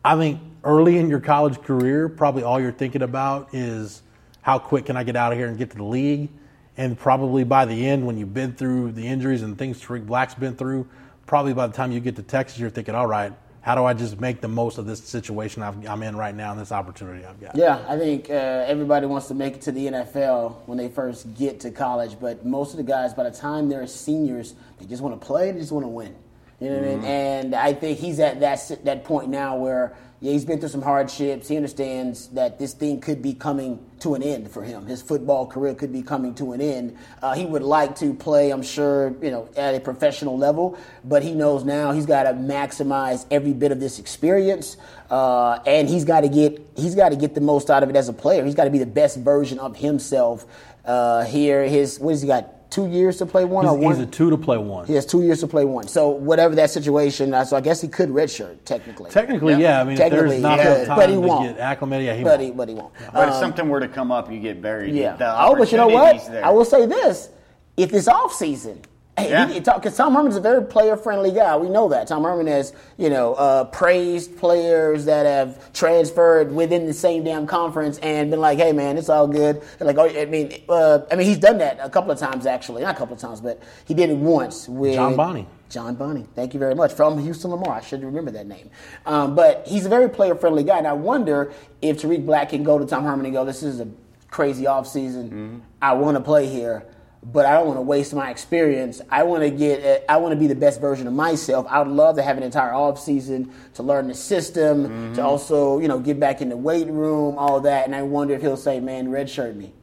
I 0.07 0.15
think 0.15 0.39
early 0.63 0.99
in 0.99 1.09
your 1.09 1.19
college 1.19 1.61
career, 1.63 2.07
probably 2.07 2.41
all 2.41 2.61
you're 2.61 2.71
thinking 2.71 3.01
about 3.01 3.53
is 3.53 4.01
how 4.41 4.57
quick 4.57 4.85
can 4.85 4.95
I 4.95 5.03
get 5.03 5.17
out 5.17 5.33
of 5.33 5.37
here 5.37 5.49
and 5.49 5.57
get 5.57 5.71
to 5.71 5.75
the 5.75 5.83
league. 5.83 6.29
And 6.77 6.97
probably 6.97 7.43
by 7.43 7.65
the 7.65 7.85
end, 7.85 8.07
when 8.07 8.17
you've 8.17 8.33
been 8.33 8.53
through 8.53 8.93
the 8.93 9.05
injuries 9.05 9.41
and 9.41 9.57
things 9.57 9.81
Tarik 9.81 10.05
Black's 10.05 10.33
been 10.33 10.55
through, 10.55 10.87
probably 11.25 11.53
by 11.53 11.67
the 11.67 11.73
time 11.73 11.91
you 11.91 11.99
get 11.99 12.15
to 12.15 12.23
Texas, 12.23 12.57
you're 12.57 12.69
thinking, 12.69 12.95
all 12.95 13.05
right, 13.05 13.33
how 13.59 13.75
do 13.75 13.83
I 13.83 13.93
just 13.93 14.21
make 14.21 14.39
the 14.39 14.47
most 14.47 14.77
of 14.77 14.85
this 14.85 15.03
situation 15.03 15.61
I've, 15.61 15.85
I'm 15.85 16.01
in 16.03 16.15
right 16.15 16.33
now 16.33 16.51
and 16.51 16.61
this 16.61 16.71
opportunity 16.71 17.25
I've 17.25 17.41
got? 17.41 17.57
Yeah, 17.57 17.83
I 17.85 17.97
think 17.97 18.29
uh, 18.29 18.33
everybody 18.33 19.07
wants 19.07 19.27
to 19.27 19.33
make 19.33 19.55
it 19.55 19.61
to 19.63 19.73
the 19.73 19.87
NFL 19.87 20.55
when 20.67 20.77
they 20.77 20.87
first 20.87 21.33
get 21.33 21.59
to 21.61 21.71
college, 21.71 22.17
but 22.17 22.45
most 22.45 22.71
of 22.71 22.77
the 22.77 22.83
guys, 22.83 23.13
by 23.13 23.23
the 23.23 23.37
time 23.37 23.67
they're 23.67 23.85
seniors, 23.87 24.55
they 24.79 24.85
just 24.85 25.03
want 25.03 25.19
to 25.19 25.27
play, 25.27 25.51
they 25.51 25.59
just 25.59 25.73
want 25.73 25.83
to 25.83 25.89
win. 25.89 26.15
You 26.59 26.69
know 26.69 26.77
what 26.77 26.85
I 26.85 26.95
mean? 26.95 27.05
And 27.05 27.55
I 27.55 27.73
think 27.73 27.99
he's 27.99 28.19
at 28.19 28.39
that 28.39 28.79
that 28.83 29.03
point 29.03 29.29
now 29.29 29.57
where 29.57 29.95
yeah, 30.19 30.31
he's 30.31 30.45
been 30.45 30.59
through 30.59 30.69
some 30.69 30.81
hardships. 30.81 31.47
He 31.47 31.55
understands 31.55 32.29
that 32.29 32.57
this 32.57 32.73
thing 32.73 32.99
could 32.99 33.21
be 33.21 33.35
coming 33.35 33.85
to 33.99 34.15
an 34.15 34.23
end 34.23 34.49
for 34.49 34.63
him. 34.63 34.87
His 34.87 34.99
football 34.99 35.45
career 35.45 35.75
could 35.75 35.93
be 35.93 36.01
coming 36.01 36.33
to 36.35 36.53
an 36.53 36.61
end. 36.61 36.97
Uh, 37.21 37.35
he 37.35 37.45
would 37.45 37.61
like 37.61 37.95
to 37.97 38.15
play, 38.15 38.49
I'm 38.49 38.63
sure, 38.63 39.13
you 39.21 39.29
know, 39.29 39.47
at 39.55 39.75
a 39.75 39.79
professional 39.79 40.35
level, 40.35 40.75
but 41.03 41.21
he 41.21 41.35
knows 41.35 41.63
now 41.63 41.91
he's 41.91 42.07
got 42.07 42.23
to 42.23 42.33
maximize 42.33 43.27
every 43.29 43.53
bit 43.53 43.71
of 43.71 43.79
this 43.79 43.99
experience, 43.99 44.77
uh, 45.11 45.59
and 45.67 45.87
he's 45.87 46.03
got 46.05 46.21
to 46.21 46.29
get 46.29 46.67
he's 46.75 46.95
got 46.95 47.09
to 47.09 47.15
get 47.15 47.35
the 47.35 47.41
most 47.41 47.69
out 47.69 47.83
of 47.83 47.89
it 47.91 47.95
as 47.95 48.09
a 48.09 48.13
player. 48.13 48.43
He's 48.43 48.55
got 48.55 48.63
to 48.65 48.71
be 48.71 48.79
the 48.79 48.87
best 48.87 49.19
version 49.19 49.59
of 49.59 49.77
himself. 49.77 50.47
Uh, 50.83 51.25
here, 51.25 51.67
his 51.67 51.99
what 51.99 52.11
has 52.13 52.23
he 52.23 52.27
got? 52.27 52.56
Two 52.69 52.87
years 52.87 53.17
to 53.17 53.25
play 53.25 53.45
one 53.45 53.63
He's, 53.65 53.71
or 53.73 53.77
one? 53.77 53.95
he's 53.95 54.03
a 54.03 54.05
two 54.05 54.29
to 54.29 54.37
play 54.37 54.57
one. 54.57 54.85
He 54.85 54.93
has 54.95 55.05
two 55.05 55.23
years 55.23 55.39
to 55.39 55.47
play 55.47 55.63
one. 55.63 55.87
So 55.87 56.09
whatever 56.09 56.53
that 56.55 56.69
situation, 56.69 57.33
uh, 57.33 57.45
so 57.45 57.55
I 57.55 57.61
guess 57.61 57.79
he 57.81 57.87
could 57.87 58.09
redshirt 58.09 58.57
technically. 58.65 59.09
Technically, 59.09 59.55
yeah. 59.55 59.79
I 59.79 59.83
mean, 59.85 59.93
if 59.93 59.99
Technically, 59.99 60.29
there's 60.31 60.41
not 60.41 60.59
yeah, 60.59 60.75
enough 60.75 60.87
time 60.87 60.97
but 60.97 61.09
he 61.09 61.15
to 61.15 61.21
won't. 61.21 61.55
get 61.55 61.59
acclimated, 61.59 62.05
yeah, 62.07 62.15
he 62.15 62.23
but 62.23 62.39
won't. 62.39 62.41
he, 62.41 62.51
but 62.51 62.67
he 62.69 62.75
won't. 62.75 62.93
But 63.13 63.29
if 63.29 63.33
Um, 63.35 63.39
something 63.39 63.69
were 63.69 63.79
to 63.79 63.87
come 63.87 64.11
up, 64.11 64.29
you 64.31 64.39
get 64.41 64.61
buried. 64.61 64.93
yeah. 64.93 65.15
The 65.15 65.41
oh, 65.45 65.55
but 65.55 65.71
you 65.71 65.77
know 65.77 65.87
what? 65.87 66.27
there. 66.29 66.45
I 66.45 66.49
will 66.49 66.65
say 66.65 66.85
this: 66.85 67.29
if 67.77 67.93
it's 67.93 68.07
off 68.09 68.33
season. 68.33 68.81
Hey, 69.17 69.31
Yeah. 69.31 69.47
because 69.47 69.97
Tom 69.97 70.13
Herman's 70.13 70.35
a 70.35 70.39
very 70.39 70.63
player-friendly 70.63 71.31
guy. 71.31 71.57
We 71.57 71.69
know 71.69 71.89
that. 71.89 72.07
Tom 72.07 72.23
Herman 72.23 72.45
has, 72.47 72.71
you 72.97 73.09
know, 73.09 73.33
uh, 73.33 73.63
praised 73.63 74.37
players 74.37 75.05
that 75.05 75.25
have 75.25 75.73
transferred 75.73 76.53
within 76.53 76.85
the 76.85 76.93
same 76.93 77.23
damn 77.23 77.47
conference 77.47 77.97
and 78.03 78.29
been 78.29 78.39
like, 78.39 78.59
"Hey, 78.59 78.73
man, 78.73 78.95
it's 78.95 79.09
all 79.09 79.27
good." 79.27 79.61
They're 79.79 79.87
like, 79.87 79.97
oh, 79.97 80.05
I 80.07 80.25
mean, 80.25 80.53
uh, 80.69 80.99
I 81.11 81.15
mean, 81.15 81.25
he's 81.25 81.39
done 81.39 81.57
that 81.57 81.79
a 81.81 81.89
couple 81.89 82.11
of 82.11 82.19
times 82.19 82.45
actually, 82.45 82.83
not 82.83 82.93
a 82.95 82.97
couple 82.97 83.15
of 83.15 83.19
times, 83.19 83.41
but 83.41 83.59
he 83.85 83.95
did 83.95 84.11
it 84.11 84.17
once 84.17 84.69
with 84.69 84.93
John 84.93 85.15
Bonney. 85.15 85.47
John 85.69 85.95
Bunny. 85.95 86.25
Thank 86.35 86.53
you 86.53 86.59
very 86.59 86.75
much. 86.75 86.93
From 86.93 87.17
Houston 87.17 87.49
Lamar. 87.51 87.73
I 87.75 87.81
should 87.81 88.03
remember 88.03 88.29
that 88.31 88.45
name. 88.47 88.69
Um, 89.05 89.33
but 89.35 89.63
he's 89.67 89.85
a 89.85 89.89
very 89.89 90.09
player 90.09 90.35
friendly 90.35 90.63
guy. 90.63 90.77
And 90.77 90.87
I 90.87 90.93
wonder 90.93 91.51
if 91.81 92.01
Tarik 92.01 92.25
Black 92.25 92.49
can 92.49 92.63
go 92.63 92.77
to 92.79 92.85
Tom 92.85 93.03
Herman 93.03 93.25
and 93.25 93.33
go, 93.33 93.43
this 93.43 93.63
is 93.63 93.81
a 93.81 93.87
crazy 94.29 94.63
offseason. 94.65 95.59
I 95.81 95.93
want 95.93 96.15
to 96.17 96.23
play 96.23 96.47
here, 96.47 96.85
but 97.33 97.45
I 97.45 97.53
don't 97.53 97.67
want 97.67 97.77
to 97.77 97.81
waste 97.81 98.13
my 98.13 98.29
experience. 98.29 99.01
I 99.09 99.23
want 99.23 99.43
to 99.43 99.49
get, 99.49 99.83
uh, 99.83 100.11
I 100.11 100.17
want 100.17 100.31
to 100.33 100.35
be 100.39 100.47
the 100.47 100.55
best 100.55 100.79
version 100.79 101.07
of 101.07 101.13
myself. 101.13 101.65
I 101.69 101.79
would 101.79 101.87
love 101.91 102.15
to 102.17 102.21
have 102.23 102.37
an 102.37 102.43
entire 102.43 102.71
offseason 102.71 103.49
to 103.73 103.83
learn 103.83 104.07
the 104.07 104.13
system, 104.13 105.13
to 105.15 105.23
also, 105.23 105.79
you 105.79 105.87
know, 105.87 105.99
get 105.99 106.19
back 106.19 106.41
in 106.41 106.49
the 106.49 106.57
weight 106.57 106.87
room, 106.87 107.37
all 107.37 107.59
that. 107.61 107.85
And 107.85 107.95
I 107.95 108.03
wonder 108.03 108.33
if 108.33 108.41
he'll 108.41 108.55
say, 108.57 108.79
man, 108.79 109.07
redshirt 109.09 109.55
me. 109.55 109.73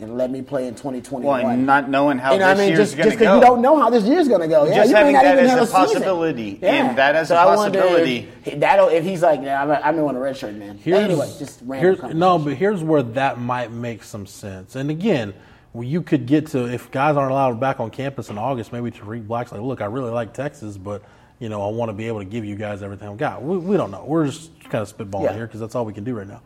And 0.00 0.18
let 0.18 0.28
me 0.30 0.42
play 0.42 0.66
in 0.66 0.74
2021. 0.74 1.24
Well, 1.24 1.48
and 1.52 1.66
not 1.66 1.88
knowing 1.88 2.18
how 2.18 2.32
You 2.32 2.40
know 2.40 2.48
this 2.48 2.56
what 2.58 2.62
I 2.62 2.66
mean? 2.66 2.76
year's 2.76 2.88
Just 2.90 2.96
going 2.96 3.10
to 3.10 3.16
because 3.16 3.28
go. 3.28 3.34
you 3.36 3.40
don't 3.40 3.62
know 3.62 3.78
how 3.78 3.90
this 3.90 4.04
year's 4.04 4.26
going 4.26 4.40
to 4.40 4.48
go. 4.48 4.66
Yeah, 4.66 4.74
Just 4.74 4.88
you 4.88 4.94
may 4.94 4.98
having 4.98 5.12
not 5.14 5.22
that 5.22 5.32
even 5.34 5.44
as 5.44 5.50
have 5.50 5.58
a 5.58 5.62
a 5.62 5.66
season. 5.66 5.86
possibility, 5.86 6.58
Yeah. 6.60 6.88
and 6.88 6.98
that 6.98 7.14
as 7.14 7.28
so 7.28 7.36
a 7.36 7.38
I 7.38 7.46
wonder 7.56 7.78
possibility. 7.80 8.28
If, 8.44 8.58
that'll 8.60 8.88
if 8.88 9.04
he's 9.04 9.22
like, 9.22 9.40
nah, 9.40 9.54
I'm, 9.54 9.70
I 9.70 9.92
may 9.92 10.02
want 10.02 10.16
a 10.16 10.20
red 10.20 10.36
shirt, 10.36 10.54
man. 10.56 10.78
Here's, 10.78 10.98
anyway, 10.98 11.32
just 11.38 11.60
random 11.64 12.00
here's, 12.02 12.14
no, 12.14 12.38
but 12.40 12.54
here's 12.54 12.82
where 12.82 13.04
that 13.04 13.38
might 13.38 13.70
make 13.70 14.02
some 14.02 14.26
sense. 14.26 14.74
And 14.74 14.90
again, 14.90 15.32
well, 15.74 15.82
you 15.84 16.00
could 16.02 16.24
get 16.26 16.46
to 16.48 16.72
if 16.72 16.90
guys 16.90 17.16
aren't 17.16 17.32
allowed 17.32 17.60
back 17.60 17.80
on 17.80 17.90
campus 17.90 18.30
in 18.30 18.38
August, 18.38 18.72
maybe 18.72 18.90
Tarik 18.90 19.26
Black's 19.26 19.52
like, 19.52 19.60
look, 19.60 19.80
I 19.80 19.86
really 19.86 20.10
like 20.10 20.32
Texas, 20.32 20.78
but 20.78 21.02
you 21.40 21.48
know, 21.48 21.62
I 21.66 21.70
want 21.72 21.88
to 21.90 21.92
be 21.92 22.06
able 22.06 22.20
to 22.20 22.24
give 22.24 22.44
you 22.44 22.54
guys 22.54 22.82
everything 22.82 23.08
I've 23.08 23.18
got. 23.18 23.42
We, 23.42 23.58
we 23.58 23.76
don't 23.76 23.90
know. 23.90 24.04
We're 24.06 24.26
just 24.26 24.52
kind 24.70 24.80
of 24.80 24.96
spitballing 24.96 25.24
Yeah. 25.24 25.34
here 25.34 25.46
because 25.46 25.60
that's 25.60 25.74
all 25.74 25.84
we 25.84 25.92
can 25.92 26.04
do 26.04 26.14
right 26.16 26.28
now. 26.28 26.40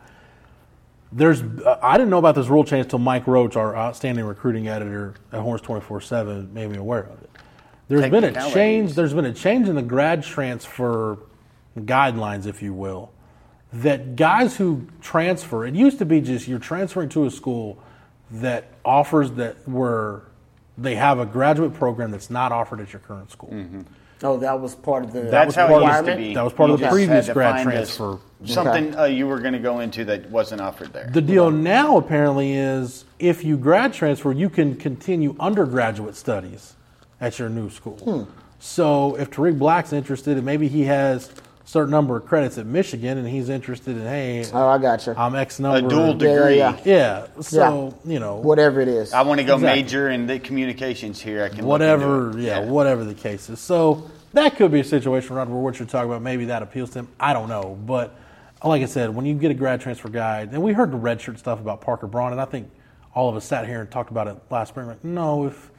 There's, 1.12 1.42
uh, 1.42 1.78
I 1.82 1.96
didn't 1.96 2.10
know 2.10 2.18
about 2.18 2.34
this 2.34 2.48
rule 2.48 2.64
change 2.64 2.84
until 2.86 2.98
Mike 2.98 3.26
Roach, 3.26 3.54
our 3.56 3.76
outstanding 3.76 4.24
recruiting 4.24 4.68
editor 4.68 5.14
at 5.32 5.40
Horns 5.40 5.60
24/7, 5.62 6.52
made 6.52 6.70
me 6.70 6.78
aware 6.78 7.04
of 7.04 7.22
it. 7.22 7.30
There's 7.88 8.10
been 8.10 8.24
a 8.24 8.50
change. 8.50 8.94
There's 8.94 9.14
been 9.14 9.24
a 9.24 9.32
change 9.32 9.68
in 9.68 9.74
the 9.74 9.82
grad 9.82 10.22
transfer 10.22 11.18
guidelines, 11.78 12.46
if 12.46 12.62
you 12.62 12.74
will, 12.74 13.10
that 13.72 14.16
guys 14.16 14.56
who 14.56 14.86
transfer. 15.00 15.64
It 15.66 15.74
used 15.74 15.98
to 15.98 16.04
be 16.04 16.20
just 16.20 16.48
you're 16.48 16.58
transferring 16.58 17.08
to 17.10 17.24
a 17.24 17.30
school 17.30 17.78
that 18.30 18.66
offers 18.84 19.32
that 19.32 19.68
were 19.68 20.22
they 20.76 20.94
have 20.94 21.18
a 21.18 21.26
graduate 21.26 21.74
program 21.74 22.10
that's 22.10 22.30
not 22.30 22.52
offered 22.52 22.80
at 22.80 22.92
your 22.92 23.00
current 23.00 23.30
school. 23.30 23.52
Oh, 24.22 24.36
that 24.38 24.60
was 24.60 24.74
part 24.74 25.04
of 25.04 25.12
the 25.12 25.22
That's 25.22 25.46
was 25.46 25.54
how 25.54 25.68
part 25.68 25.82
it 25.82 25.88
of 25.88 25.94
used 25.94 26.06
to 26.06 26.16
be. 26.16 26.34
that 26.34 26.42
was 26.42 26.52
part 26.52 26.68
You 26.68 26.74
of 26.74 26.80
the 26.80 26.88
previous 26.88 27.28
grad 27.28 27.62
transfer. 27.62 28.18
Something 28.44 28.96
uh, 28.96 29.04
you 29.04 29.26
were 29.26 29.40
going 29.40 29.52
to 29.52 29.58
go 29.58 29.80
into 29.80 30.04
that 30.06 30.28
wasn't 30.30 30.60
offered 30.60 30.92
there. 30.92 31.08
The 31.12 31.20
deal 31.20 31.50
now 31.50 31.96
apparently 31.96 32.52
is 32.52 33.04
if 33.18 33.44
you 33.44 33.56
grad 33.56 33.92
transfer, 33.92 34.32
you 34.32 34.48
can 34.50 34.76
continue 34.76 35.36
undergraduate 35.38 36.16
studies 36.16 36.74
at 37.20 37.38
your 37.38 37.48
new 37.48 37.70
school. 37.70 37.98
Hmm. 37.98 38.30
So 38.60 39.16
if 39.16 39.30
Tarik 39.30 39.56
Black's 39.58 39.92
interested, 39.92 40.36
and 40.36 40.44
maybe 40.46 40.66
he 40.68 40.82
has 40.84 41.30
a 41.30 41.32
certain 41.68 41.90
number 41.90 42.16
of 42.16 42.24
credits 42.24 42.56
at 42.56 42.64
Michigan, 42.64 43.18
and 43.18 43.28
he's 43.28 43.50
interested 43.50 43.94
in, 43.94 44.02
hey, 44.02 44.42
Oh, 44.54 44.68
I 44.68 44.78
got 44.78 45.06
you. 45.06 45.14
I'm 45.14 45.34
X 45.34 45.58
a 45.58 45.62
number. 45.62 45.86
A 45.86 45.90
dual 45.90 46.06
Yeah, 46.08 46.12
degree. 46.14 46.56
yeah, 46.58 46.76
Yeah. 46.82 47.26
So 47.42 47.94
you 48.06 48.18
know, 48.18 48.36
Whatever 48.36 48.80
it 48.80 48.88
is. 48.88 49.12
I 49.12 49.20
want 49.20 49.38
to 49.40 49.44
go 49.44 49.56
Exactly. 49.56 49.82
major 49.82 50.08
in 50.08 50.26
the 50.26 50.38
communications 50.38 51.20
here. 51.20 51.44
I 51.44 51.48
can 51.50 51.58
look 51.58 51.66
whatever, 51.66 52.28
into 52.28 52.38
it. 52.38 52.42
yeah, 52.44 52.60
whatever 52.60 53.04
the 53.04 53.12
case 53.12 53.50
is. 53.50 53.60
So 53.60 54.10
that 54.32 54.56
could 54.56 54.72
be 54.72 54.80
a 54.80 54.84
situation, 54.84 55.36
Rod, 55.36 55.50
where 55.50 55.60
what 55.60 55.78
you're 55.78 55.86
talking 55.86 56.08
about, 56.10 56.22
maybe 56.22 56.46
that 56.46 56.62
appeals 56.62 56.88
to 56.90 57.00
him. 57.00 57.08
I 57.20 57.34
don't 57.34 57.50
know, 57.50 57.78
but 57.84 58.14
like 58.64 58.82
I 58.82 58.86
said, 58.86 59.14
when 59.14 59.26
you 59.26 59.34
get 59.34 59.50
a 59.50 59.54
grad 59.54 59.82
transfer 59.82 60.08
guide, 60.08 60.48
and 60.52 60.62
we 60.62 60.72
heard 60.72 60.90
the 60.90 60.96
redshirt 60.98 61.38
stuff 61.38 61.60
about 61.60 61.82
Parker 61.82 62.06
Braun, 62.06 62.32
and 62.32 62.40
I 62.40 62.46
think 62.46 62.70
all 63.14 63.28
of 63.28 63.36
us 63.36 63.44
sat 63.44 63.66
here 63.66 63.80
and 63.82 63.90
talked 63.90 64.10
about 64.10 64.26
it 64.26 64.36
last 64.50 64.70
spring. 64.70 64.86
Like, 64.86 65.04
no, 65.04 65.44
if 65.46 65.70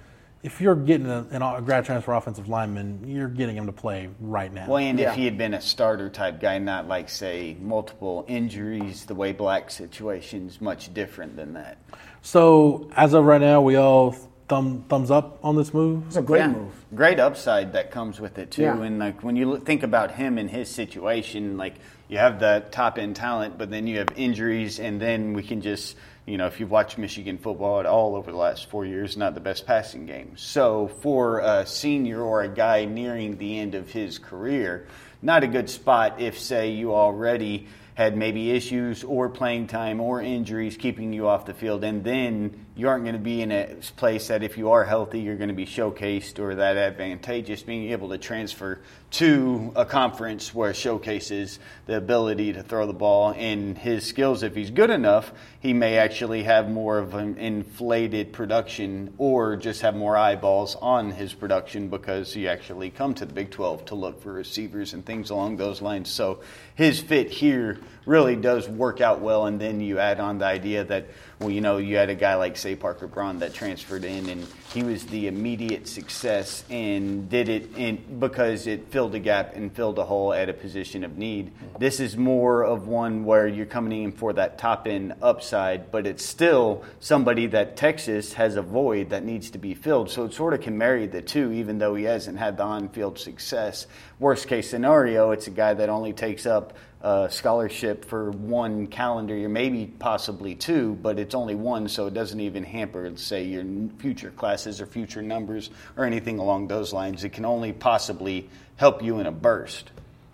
if 0.41 0.61
you're 0.61 0.75
getting 0.75 1.07
a, 1.07 1.25
a 1.31 1.61
grad 1.61 1.83
transfer 1.85 2.13
offensive 2.13 2.47
lineman, 2.47 3.01
you're 3.05 3.27
getting 3.27 3.57
him 3.57 3.65
to 3.65 3.71
play 3.73 4.09
right 4.21 4.53
now. 4.53 4.67
Well, 4.67 4.77
and 4.77 4.97
Yeah. 4.97 5.09
if 5.11 5.15
he 5.15 5.25
had 5.25 5.37
been 5.37 5.53
a 5.53 5.61
starter 5.61 6.09
type 6.09 6.39
guy, 6.39 6.57
not 6.59 6.87
like 6.87 7.09
say 7.09 7.57
multiple 7.59 8.23
injuries, 8.27 9.05
the 9.05 9.15
way 9.15 9.33
Black 9.33 9.69
situation's 9.69 10.61
much 10.61 10.93
different 10.93 11.35
than 11.35 11.53
that. 11.53 11.77
So 12.21 12.89
as 12.95 13.13
of 13.13 13.25
right 13.25 13.41
now, 13.41 13.61
we 13.61 13.75
all 13.75 14.15
thumb 14.47 14.83
thumbs 14.89 15.11
up 15.11 15.37
on 15.43 15.55
this 15.55 15.73
move. 15.73 16.03
It's 16.07 16.15
a 16.15 16.21
great 16.21 16.39
Yeah. 16.39 16.47
move. 16.51 16.85
Great 16.95 17.19
upside 17.19 17.73
that 17.73 17.91
comes 17.91 18.19
with 18.19 18.39
it 18.39 18.49
too. 18.51 18.63
Yeah. 18.63 18.81
And 18.81 18.97
like 18.97 19.21
when 19.23 19.35
you 19.35 19.47
look- 19.49 19.65
think 19.65 19.83
about 19.83 20.11
him 20.11 20.37
and 20.37 20.49
his 20.49 20.69
situation, 20.69 21.55
like 21.57 21.75
you 22.07 22.17
have 22.17 22.39
the 22.39 22.63
top 22.71 22.97
end 22.97 23.15
talent, 23.15 23.57
but 23.59 23.69
then 23.69 23.85
you 23.85 23.99
have 23.99 24.07
injuries, 24.15 24.79
and 24.79 24.99
then 24.99 25.33
we 25.33 25.43
can 25.43 25.61
just 25.61 25.95
you 26.29 26.37
know 26.37 26.45
if 26.45 26.59
you've 26.59 26.69
watched 26.69 26.97
Michigan 26.97 27.37
football 27.37 27.79
at 27.79 27.85
all 27.85 28.15
over 28.15 28.31
the 28.31 28.37
last 28.37 28.69
four 28.69 28.85
years, 28.85 29.17
not 29.17 29.33
the 29.33 29.39
best 29.39 29.65
passing 29.65 30.05
game. 30.05 30.33
So 30.37 30.87
for 31.01 31.39
a 31.39 31.65
senior 31.65 32.21
or 32.21 32.43
a 32.43 32.47
guy 32.47 32.85
nearing 32.85 33.37
the 33.37 33.57
end 33.57 33.73
of 33.73 33.89
his 33.91 34.19
career, 34.19 34.87
not 35.21 35.43
a 35.43 35.47
good 35.47 35.69
spot 35.69 36.21
if 36.21 36.39
say 36.39 36.71
you 36.71 36.93
already 36.93 37.67
had 37.95 38.15
maybe 38.15 38.51
issues 38.51 39.03
or 39.03 39.27
playing 39.27 39.67
time 39.67 39.99
or 39.99 40.21
injuries 40.21 40.77
keeping 40.77 41.11
you 41.11 41.27
off 41.27 41.45
the 41.45 41.53
field, 41.53 41.83
and 41.83 42.03
then 42.03 42.65
you 42.79 42.87
aren't 42.87 43.03
going 43.03 43.15
to 43.15 43.19
be 43.19 43.41
in 43.41 43.51
a 43.51 43.75
place 43.97 44.29
that 44.29 44.41
if 44.41 44.57
you 44.57 44.71
are 44.71 44.85
healthy, 44.85 45.19
you're 45.19 45.35
going 45.35 45.49
to 45.49 45.53
be 45.53 45.65
showcased 45.65 46.39
or 46.39 46.55
that 46.55 46.77
advantageous. 46.77 47.61
Being 47.61 47.91
able 47.91 48.07
to 48.09 48.17
transfer 48.17 48.79
to 49.11 49.73
a 49.75 49.85
conference 49.85 50.53
where 50.53 50.73
showcases 50.73 51.59
the 51.87 51.97
ability 51.97 52.53
to 52.53 52.63
throw 52.63 52.87
the 52.87 52.93
ball 52.93 53.33
and 53.35 53.77
his 53.77 54.05
skills, 54.05 54.43
if 54.43 54.55
he's 54.55 54.71
good 54.71 54.89
enough, 54.89 55.33
he 55.59 55.73
may 55.73 55.97
actually 55.97 56.43
have 56.43 56.69
more 56.69 56.99
of 56.99 57.15
an 57.15 57.37
inflated 57.37 58.31
production 58.31 59.13
or 59.17 59.57
just 59.57 59.81
have 59.81 59.93
more 59.93 60.15
eyeballs 60.15 60.77
on 60.77 61.11
his 61.11 61.33
production 61.33 61.89
because 61.89 62.33
you 62.33 62.47
actually 62.47 62.89
come 62.89 63.13
to 63.13 63.25
the 63.25 63.33
Big 63.33 63.51
12 63.51 63.87
to 63.87 63.95
look 63.95 64.21
for 64.21 64.31
receivers 64.31 64.93
and 64.93 65.05
things 65.05 65.31
along 65.31 65.57
those 65.57 65.81
lines. 65.81 66.09
So 66.09 66.39
his 66.75 67.01
fit 67.01 67.29
here 67.29 67.79
really 68.09 68.35
does 68.35 68.67
work 68.67 69.01
out 69.01 69.21
well. 69.21 69.45
And 69.45 69.61
then 69.61 69.79
you 69.79 69.99
add 69.99 70.19
on 70.19 70.39
the 70.39 70.45
idea 70.45 70.83
that, 70.83 71.05
well, 71.39 71.51
you 71.51 71.61
know, 71.61 71.77
you 71.77 71.95
had 71.95 72.09
a 72.09 72.15
guy 72.15 72.35
like, 72.35 72.57
say, 72.57 72.75
Parker 72.75 73.07
Braun 73.07 73.39
that 73.39 73.53
transferred 73.53 74.03
in 74.03 74.27
and 74.29 74.45
he 74.73 74.83
was 74.83 75.05
the 75.05 75.27
immediate 75.27 75.87
success 75.87 76.63
and 76.69 77.29
did 77.29 77.49
it 77.49 77.77
in, 77.77 78.19
because 78.19 78.65
it 78.65 78.87
filled 78.91 79.13
a 79.13 79.19
gap 79.19 79.55
and 79.55 79.71
filled 79.71 79.99
a 79.99 80.03
hole 80.03 80.33
at 80.33 80.49
a 80.49 80.53
position 80.53 81.03
of 81.03 81.17
need. 81.17 81.51
This 81.77 81.99
is 81.99 82.17
more 82.17 82.63
of 82.63 82.87
one 82.87 83.25
where 83.25 83.47
you're 83.47 83.67
coming 83.67 84.03
in 84.03 84.11
for 84.11 84.33
that 84.33 84.57
top 84.57 84.87
end 84.87 85.13
upside, 85.21 85.91
but 85.91 86.07
it's 86.07 86.25
still 86.25 86.83
somebody 86.99 87.45
that 87.47 87.77
Texas 87.77 88.33
has 88.33 88.55
a 88.55 88.61
void 88.61 89.11
that 89.11 89.23
needs 89.23 89.51
to 89.51 89.59
be 89.59 89.75
filled. 89.75 90.09
So 90.09 90.25
it 90.25 90.33
sort 90.33 90.55
of 90.55 90.61
can 90.61 90.77
marry 90.77 91.05
the 91.05 91.21
two, 91.21 91.51
even 91.51 91.77
though 91.77 91.93
he 91.93 92.05
hasn't 92.05 92.39
had 92.39 92.57
the 92.57 92.63
on 92.63 92.89
field 92.89 93.19
success. 93.19 93.85
Worst 94.19 94.47
case 94.47 94.67
scenario, 94.69 95.31
it's 95.31 95.47
a 95.47 95.51
guy 95.51 95.75
that 95.75 95.89
only 95.89 96.13
takes 96.13 96.45
up 96.45 96.73
a 97.01 97.29
scholarship 97.31 98.03
for 98.05 98.31
one 98.31 98.87
calendar 98.87 99.35
year, 99.35 99.47
maybe 99.49 99.85
possibly 99.85 100.55
two, 100.55 100.97
but 101.01 101.17
it's 101.17 101.33
only 101.33 101.55
one, 101.55 101.87
so 101.87 102.07
it 102.07 102.13
doesn't 102.13 102.39
even 102.39 102.63
hamper, 102.63 103.09
say, 103.15 103.45
your 103.45 103.63
future 103.99 104.31
classes 104.31 104.81
or 104.81 104.85
future 104.85 105.21
numbers 105.21 105.69
or 105.95 106.03
anything 106.03 106.39
along 106.39 106.67
those 106.67 106.91
lines. 106.91 107.23
It 107.23 107.29
can 107.29 107.45
only 107.45 107.71
possibly 107.71 108.49
help 108.75 109.01
you 109.01 109.19
in 109.19 109.27
a 109.27 109.31
burst. 109.31 109.91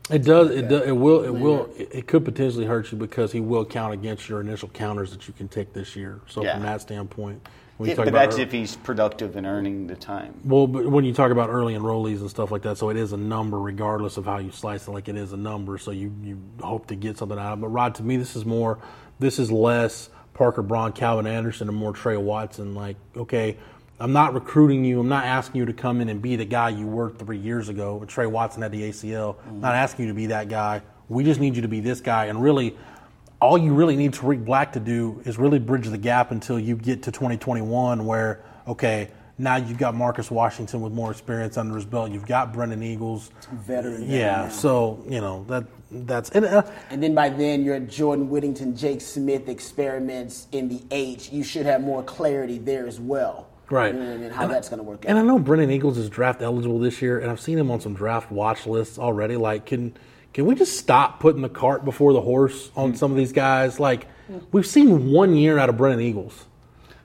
It 0.09 0.23
does. 0.23 0.51
It, 0.51 0.69
do, 0.69 0.83
it 0.83 0.91
will. 0.91 1.23
It 1.23 1.33
will. 1.33 1.69
It, 1.75 1.89
it 1.91 2.07
could 2.07 2.23
potentially 2.25 2.65
hurt 2.65 2.91
you 2.91 2.97
because 2.97 3.31
he 3.31 3.39
will 3.39 3.65
count 3.65 3.93
against 3.93 4.29
your 4.29 4.39
initial 4.39 4.69
counters 4.69 5.11
that 5.11 5.27
you 5.27 5.33
can 5.33 5.47
take 5.47 5.73
this 5.73 5.95
year. 5.95 6.21
So 6.27 6.43
Yeah. 6.43 6.53
from 6.53 6.63
that 6.63 6.81
standpoint, 6.81 7.47
when 7.77 7.87
you 7.87 7.91
Yeah, 7.91 7.95
talk 7.95 8.05
but 8.05 8.09
about 8.13 8.19
that's 8.29 8.37
ear- 8.37 8.45
if 8.45 8.51
he's 8.51 8.75
productive 8.75 9.35
and 9.35 9.45
earning 9.45 9.87
the 9.87 9.95
time. 9.95 10.33
well, 10.45 10.67
but 10.67 10.85
when 10.87 11.03
you 11.05 11.13
talk 11.13 11.31
about 11.31 11.49
early 11.49 11.73
enrollees 11.73 12.19
and 12.21 12.29
stuff 12.29 12.51
like 12.51 12.61
that, 12.63 12.77
so 12.77 12.89
it 12.89 12.97
is 12.97 13.11
a 13.13 13.17
number 13.17 13.59
regardless 13.59 14.17
of 14.17 14.25
how 14.25 14.37
you 14.37 14.51
slice 14.51 14.87
it. 14.87 14.91
Like 14.91 15.07
it 15.09 15.15
is 15.17 15.33
a 15.33 15.37
number, 15.37 15.77
so 15.77 15.91
you 15.91 16.13
you 16.23 16.39
hope 16.61 16.87
to 16.87 16.95
get 16.95 17.17
something 17.17 17.37
out 17.37 17.53
of 17.53 17.59
it. 17.59 17.61
But 17.63 17.67
Rod, 17.69 17.95
to 17.95 18.03
me, 18.03 18.17
this 18.17 18.35
is 18.35 18.45
more. 18.45 18.79
This 19.19 19.39
is 19.39 19.51
less 19.51 20.09
Parker 20.33 20.61
Braun, 20.61 20.91
Calvin 20.93 21.27
Anderson, 21.27 21.69
and 21.69 21.77
more 21.77 21.93
Trey 21.93 22.17
Watson. 22.17 22.75
Like, 22.75 22.97
okay. 23.15 23.57
I'm 23.97 24.11
not 24.11 24.33
recruiting 24.33 24.83
you. 24.83 24.99
I'm 24.99 25.07
not 25.07 25.23
asking 25.23 25.59
you 25.59 25.65
to 25.67 25.73
come 25.73 26.01
in 26.01 26.09
and 26.09 26.21
be 26.21 26.35
the 26.35 26.43
guy 26.43 26.67
you 26.67 26.85
were 26.85 27.11
three 27.11 27.37
years 27.37 27.69
ago. 27.69 28.03
Trey 28.05 28.25
Watson 28.25 28.61
had 28.61 28.73
the 28.73 28.89
ACL. 28.89 29.35
Mm-hmm. 29.35 29.61
Not 29.61 29.73
asking 29.73 30.07
you 30.07 30.11
to 30.11 30.15
be 30.15 30.25
that 30.25 30.49
guy. 30.49 30.81
We 31.07 31.23
just 31.23 31.39
need 31.39 31.55
you 31.55 31.61
to 31.61 31.69
be 31.69 31.79
this 31.79 32.01
guy. 32.01 32.25
And 32.25 32.43
really, 32.43 32.75
all 33.41 33.57
you 33.57 33.73
really 33.73 33.95
need 33.95 34.13
Tarik 34.13 34.43
Black 34.43 34.73
to 34.73 34.79
do 34.79 35.21
is 35.25 35.37
really 35.37 35.59
bridge 35.59 35.87
the 35.87 35.97
gap 35.97 36.31
until 36.31 36.59
you 36.59 36.75
get 36.75 37.03
to 37.03 37.11
2021, 37.11 38.05
where 38.05 38.43
okay, 38.67 39.09
now 39.37 39.57
you've 39.57 39.77
got 39.77 39.93
Marcus 39.95 40.31
Washington 40.31 40.81
with 40.81 40.93
more 40.93 41.11
experience 41.11 41.57
under 41.57 41.75
his 41.75 41.85
belt. 41.85 42.11
You've 42.11 42.25
got 42.25 42.53
Brennan 42.53 42.81
Eagles, 42.81 43.31
Veteran. 43.51 44.09
Yeah, 44.09 44.49
so 44.49 45.03
you 45.09 45.19
know 45.21 45.43
that 45.49 45.65
that's 45.91 46.29
and, 46.31 46.45
uh, 46.45 46.63
And 46.89 47.03
then 47.03 47.13
by 47.13 47.29
then, 47.29 47.63
your 47.63 47.79
Jordan 47.79 48.29
Whittington, 48.29 48.75
Jake 48.75 49.01
Smith 49.01 49.49
experiments 49.49 50.47
in 50.51 50.69
the 50.69 50.81
H. 50.91 51.31
You 51.31 51.43
should 51.43 51.65
have 51.65 51.81
more 51.81 52.03
clarity 52.03 52.57
there 52.57 52.87
as 52.87 52.99
well. 52.99 53.47
Right. 53.69 53.95
And, 53.95 54.31
how 54.31 54.43
And 54.43 54.51
that's 54.51 54.69
going 54.69 54.77
to 54.77 54.83
work 54.83 55.05
And 55.07 55.17
I 55.17 55.23
know 55.23 55.39
Brennan 55.39 55.71
Eagles 55.71 55.97
is 55.97 56.07
draft 56.09 56.41
eligible 56.41 56.79
this 56.79 57.01
year, 57.01 57.19
and 57.19 57.31
I've 57.31 57.39
seen 57.39 57.57
him 57.57 57.71
on 57.71 57.81
some 57.81 57.95
draft 57.95 58.31
watch 58.31 58.67
lists 58.67 58.99
already. 58.99 59.37
Like, 59.37 59.65
can 59.65 59.95
can 60.35 60.45
we 60.45 60.53
just 60.53 60.77
stop 60.77 61.21
putting 61.21 61.41
the 61.41 61.47
cart 61.47 61.85
before 61.85 62.11
the 62.11 62.19
horse 62.19 62.69
on 62.75 62.89
Hmm. 62.91 62.95
some 62.97 63.09
of 63.11 63.15
these 63.17 63.31
guys? 63.31 63.79
Like, 63.79 64.05
we've 64.51 64.65
seen 64.67 65.11
one 65.13 65.33
year 65.33 65.57
out 65.57 65.69
of 65.69 65.77
Brennan 65.77 66.01
Eagles. 66.01 66.45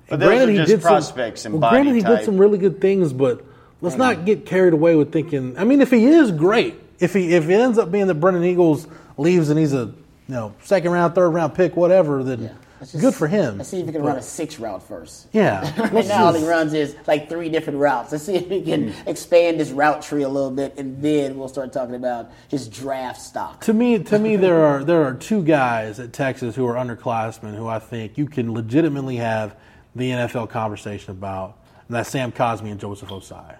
But 0.09 0.19
those 0.19 0.49
are 0.49 0.67
just 0.67 0.83
prospects 0.83 1.45
and 1.45 1.61
well, 1.61 1.71
granted, 1.71 1.95
he 1.95 2.03
type. 2.03 2.19
did 2.19 2.25
some 2.25 2.39
really 2.39 2.59
good 2.59 2.81
things, 2.81 3.13
but 3.13 3.45
let's 3.81 3.95
not 3.95 4.25
get 4.25 4.47
carried 4.47 4.73
away 4.73 4.97
with 4.97 5.13
thinking. 5.13 5.55
I 5.57 5.63
mean, 5.63 5.81
if 5.81 5.93
he 5.93 6.05
is 6.07 6.33
great, 6.33 6.75
if 6.99 7.15
he 7.15 7.33
if 7.33 7.49
it 7.49 7.53
ends 7.55 7.79
up 7.79 7.93
being 7.93 8.09
that 8.09 8.15
Brennan 8.17 8.43
Eagles 8.43 8.89
leaves 9.17 9.49
and 9.49 9.59
he's 9.61 9.73
a 9.73 9.85
you 10.27 10.35
know 10.35 10.53
second 10.65 10.91
round, 10.91 11.15
third 11.15 11.29
round 11.31 11.55
pick, 11.55 11.77
whatever, 11.77 12.25
then 12.25 12.41
Let's 12.41 12.55
just- 12.81 13.01
good 13.01 13.15
for 13.15 13.27
him. 13.29 13.59
Let's 13.59 13.71
see 13.71 13.81
if 13.81 13.87
he 13.87 13.93
can 13.93 14.03
But- 14.03 14.09
run 14.09 14.17
a 14.17 14.23
six 14.23 14.59
route 14.59 14.83
first. 14.83 15.27
Yeah, 15.33 15.61
right 15.81 15.93
let's 15.93 16.09
now, 16.09 16.27
all 16.27 16.33
he 16.33 16.47
runs 16.47 16.73
is 16.75 16.97
like 17.07 17.29
three 17.29 17.49
different 17.49 17.79
routes. 17.79 18.13
Let's 18.13 18.25
see 18.25 18.37
if 18.37 18.49
he 18.49 18.63
can 18.63 18.93
Hmm. 18.93 19.09
expand 19.09 19.59
his 19.59 19.73
route 19.73 20.03
tree 20.03 20.23
a 20.23 20.29
little 20.29 20.51
bit, 20.51 20.75
and 20.79 21.03
then 21.03 21.39
we'll 21.39 21.49
start 21.49 21.73
talking 21.73 21.95
about 21.95 22.31
his 22.49 22.69
draft 22.69 23.21
stock. 23.21 23.61
To 23.63 23.73
me, 23.73 23.99
to 23.99 24.19
me, 24.19 24.37
there 24.37 24.65
are 24.65 24.83
there 24.91 25.05
are 25.05 25.15
two 25.15 25.43
guys 25.43 26.01
at 26.01 26.13
Texas 26.13 26.57
who 26.57 26.67
are 26.67 26.75
underclassmen 26.75 27.55
who 27.57 27.67
I 27.69 27.79
think 27.79 28.17
you 28.19 28.27
can 28.27 28.53
legitimately 28.53 29.17
have 29.17 29.55
the 29.95 30.11
NFL 30.11 30.49
conversation 30.51 31.11
about, 31.11 31.57
and 31.89 31.97
that's 31.97 32.09
Sam 32.09 32.33
Cosmi 32.33 32.71
and 32.71 32.79
Joseph 32.81 33.09
Ossai. 33.09 33.57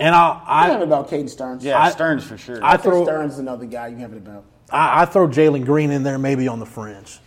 And 0.00 0.12
I'll, 0.14 0.42
I 0.46 0.66
have 0.66 0.78
I 0.78 0.80
it 0.80 0.82
about 0.82 1.08
Caden 1.08 1.28
Sterns. 1.30 1.64
Yeah, 1.64 1.78
I- 1.80 1.90
Sterns 1.90 2.24
for 2.24 2.36
sure. 2.36 2.62
I 2.64 2.70
I 2.72 2.76
think 2.76 2.82
throw 2.94 3.04
Sterns 3.04 3.34
is 3.34 3.38
another 3.38 3.66
guy 3.66 3.86
you 3.88 3.96
have 3.98 4.12
it 4.12 4.16
about. 4.16 4.44
I, 4.70 5.02
I 5.02 5.04
throw 5.04 5.28
Jalen 5.28 5.64
Green 5.64 5.90
in 5.90 6.02
there 6.02 6.18
maybe 6.18 6.48
on 6.48 6.58
the 6.58 6.66
fringe, 6.66 7.20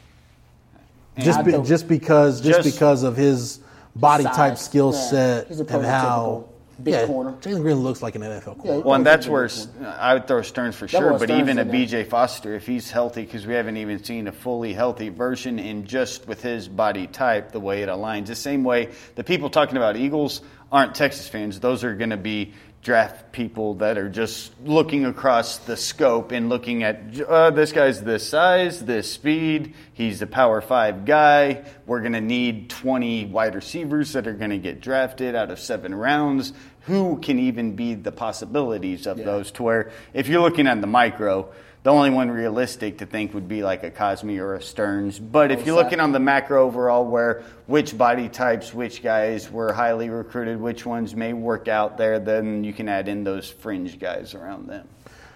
just 1.20 1.46
be, 1.46 1.52
just 1.64 1.88
because 1.88 2.42
just, 2.42 2.64
Just- 2.64 2.76
because 2.76 3.04
of 3.04 3.16
his 3.18 3.60
body 3.96 4.24
Size, 4.24 4.36
type, 4.36 4.58
skill 4.58 4.94
yeah. 4.94 5.10
set, 5.10 5.48
He's 5.48 5.60
a 5.60 5.66
and 5.66 5.86
how 5.86 6.46
big 6.82 6.94
yeah, 6.94 7.08
corner. 7.08 7.32
Jalen 7.42 7.62
Green 7.62 7.78
looks 7.78 8.02
like 8.02 8.16
an 8.16 8.22
NFL 8.22 8.60
corner. 8.60 8.78
Yeah, 8.78 8.84
Well, 8.84 8.94
and 8.94 9.06
that's 9.06 9.28
where 9.28 9.46
a 9.46 9.48
good 9.48 10.14
would 10.14 10.28
throw 10.28 10.42
Sterns 10.44 10.76
for 10.76 10.86
Double 10.88 11.10
sure, 11.10 11.20
but 11.20 11.32
even 11.32 11.58
a. 11.58 11.66
BJ 11.66 12.06
Foster, 12.06 12.54
if 12.54 12.68
he's 12.68 12.92
healthy, 12.92 13.24
because 13.24 13.48
we 13.48 13.54
haven't 13.56 13.78
even 13.78 14.04
seen 14.04 14.28
a 14.28 14.32
fully 14.32 14.74
healthy 14.74 15.10
version, 15.10 15.58
and 15.60 15.86
just 15.88 16.28
with 16.28 16.42
his 16.44 16.68
body 16.68 17.08
type, 17.08 17.52
the 17.52 17.60
way 17.60 17.82
it 17.82 17.90
aligns, 17.90 18.28
the 18.28 18.36
same 18.36 18.64
way 18.64 18.90
the 19.16 19.24
people 19.24 19.50
talking 19.50 19.78
about 19.78 19.98
Eagles 19.98 20.42
aren't 20.72 20.94
Texas 20.96 21.28
fans. 21.28 21.60
Those 21.60 21.84
are 21.84 21.96
going 21.96 22.10
to 22.12 22.18
be 22.18 22.54
draft 22.84 23.32
people 23.32 23.76
that 23.76 23.98
are 23.98 24.10
just 24.10 24.52
looking 24.64 25.06
across 25.06 25.58
the 25.60 25.76
scope 25.76 26.32
and 26.32 26.48
looking 26.48 26.84
at 26.84 27.20
uh, 27.22 27.50
this 27.50 27.72
guy's 27.72 28.02
this 28.02 28.28
size, 28.28 28.86
this 28.86 29.12
speed. 29.12 29.74
He's 29.94 30.22
a 30.22 30.28
power 30.28 30.62
five 30.62 31.04
guy. 31.04 31.66
We're 31.86 32.00
going 32.00 32.14
to 32.14 32.22
need 32.22 32.70
20 32.70 33.26
wide 33.26 33.56
receivers 33.56 34.14
that 34.14 34.28
are 34.28 34.34
going 34.34 34.52
to 34.52 34.58
get 34.58 34.80
drafted 34.80 35.36
out 35.36 35.52
of 35.52 35.60
seven 35.60 35.94
rounds. 35.94 36.54
Who 36.82 37.18
can 37.20 37.40
even 37.40 37.76
be 37.76 37.96
the 37.96 38.14
possibilities 38.14 39.08
of 39.08 39.18
those? 39.18 39.52
To 39.54 39.64
where 39.64 39.92
if 40.14 40.30
you're 40.30 40.42
looking 40.42 40.68
at 40.68 40.80
the 40.80 40.88
micro, 40.88 41.52
the 41.88 41.94
only 41.94 42.10
one 42.10 42.30
realistic 42.30 42.98
to 42.98 43.06
think 43.06 43.34
would 43.34 43.48
be 43.48 43.64
like 43.64 43.82
a 43.84 43.90
Cosme 43.90 44.32
or 44.32 44.56
a 44.56 44.62
Sterns. 44.62 45.20
But 45.20 45.54
if 45.54 45.66
you're 45.66 45.74
looking 45.74 46.02
on 46.02 46.12
the 46.12 46.20
macro 46.20 46.66
overall, 46.66 47.06
where 47.06 47.44
which 47.66 47.98
body 47.98 48.28
types, 48.28 48.74
which 48.74 49.02
guys 49.02 49.50
were 49.50 49.72
highly 49.72 50.10
recruited, 50.10 50.60
which 50.60 50.86
ones 50.86 51.16
may 51.16 51.32
work 51.32 51.70
out 51.70 51.98
there, 51.98 52.20
then 52.20 52.66
you 52.66 52.74
can 52.74 52.90
add 52.90 53.08
in 53.08 53.24
those 53.24 53.50
fringe 53.50 54.00
guys 54.00 54.34
around 54.34 54.68
them. 54.68 54.86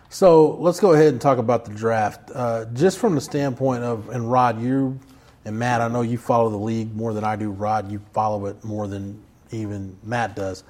So 0.09 0.57
let's 0.57 0.81
go 0.81 0.91
ahead 0.91 1.13
and 1.13 1.21
talk 1.21 1.37
about 1.37 1.63
the 1.63 1.73
draft. 1.73 2.31
Uh, 2.35 2.65
just 2.73 2.97
from 2.97 3.15
the 3.15 3.21
standpoint 3.21 3.85
of, 3.85 4.09
and 4.09 4.29
Rod, 4.29 4.61
you 4.61 4.99
and 5.45 5.57
Matt, 5.57 5.79
I 5.79 5.87
know 5.87 6.01
you 6.01 6.17
follow 6.17 6.49
the 6.49 6.57
league 6.57 6.93
more 6.93 7.13
than 7.13 7.23
I 7.23 7.37
do. 7.37 7.49
Rod, 7.49 7.89
you 7.89 8.01
follow 8.11 8.47
it 8.47 8.61
more 8.61 8.89
than 8.89 9.23
even 9.51 9.95
Matt 10.03 10.35
does. 10.35 10.65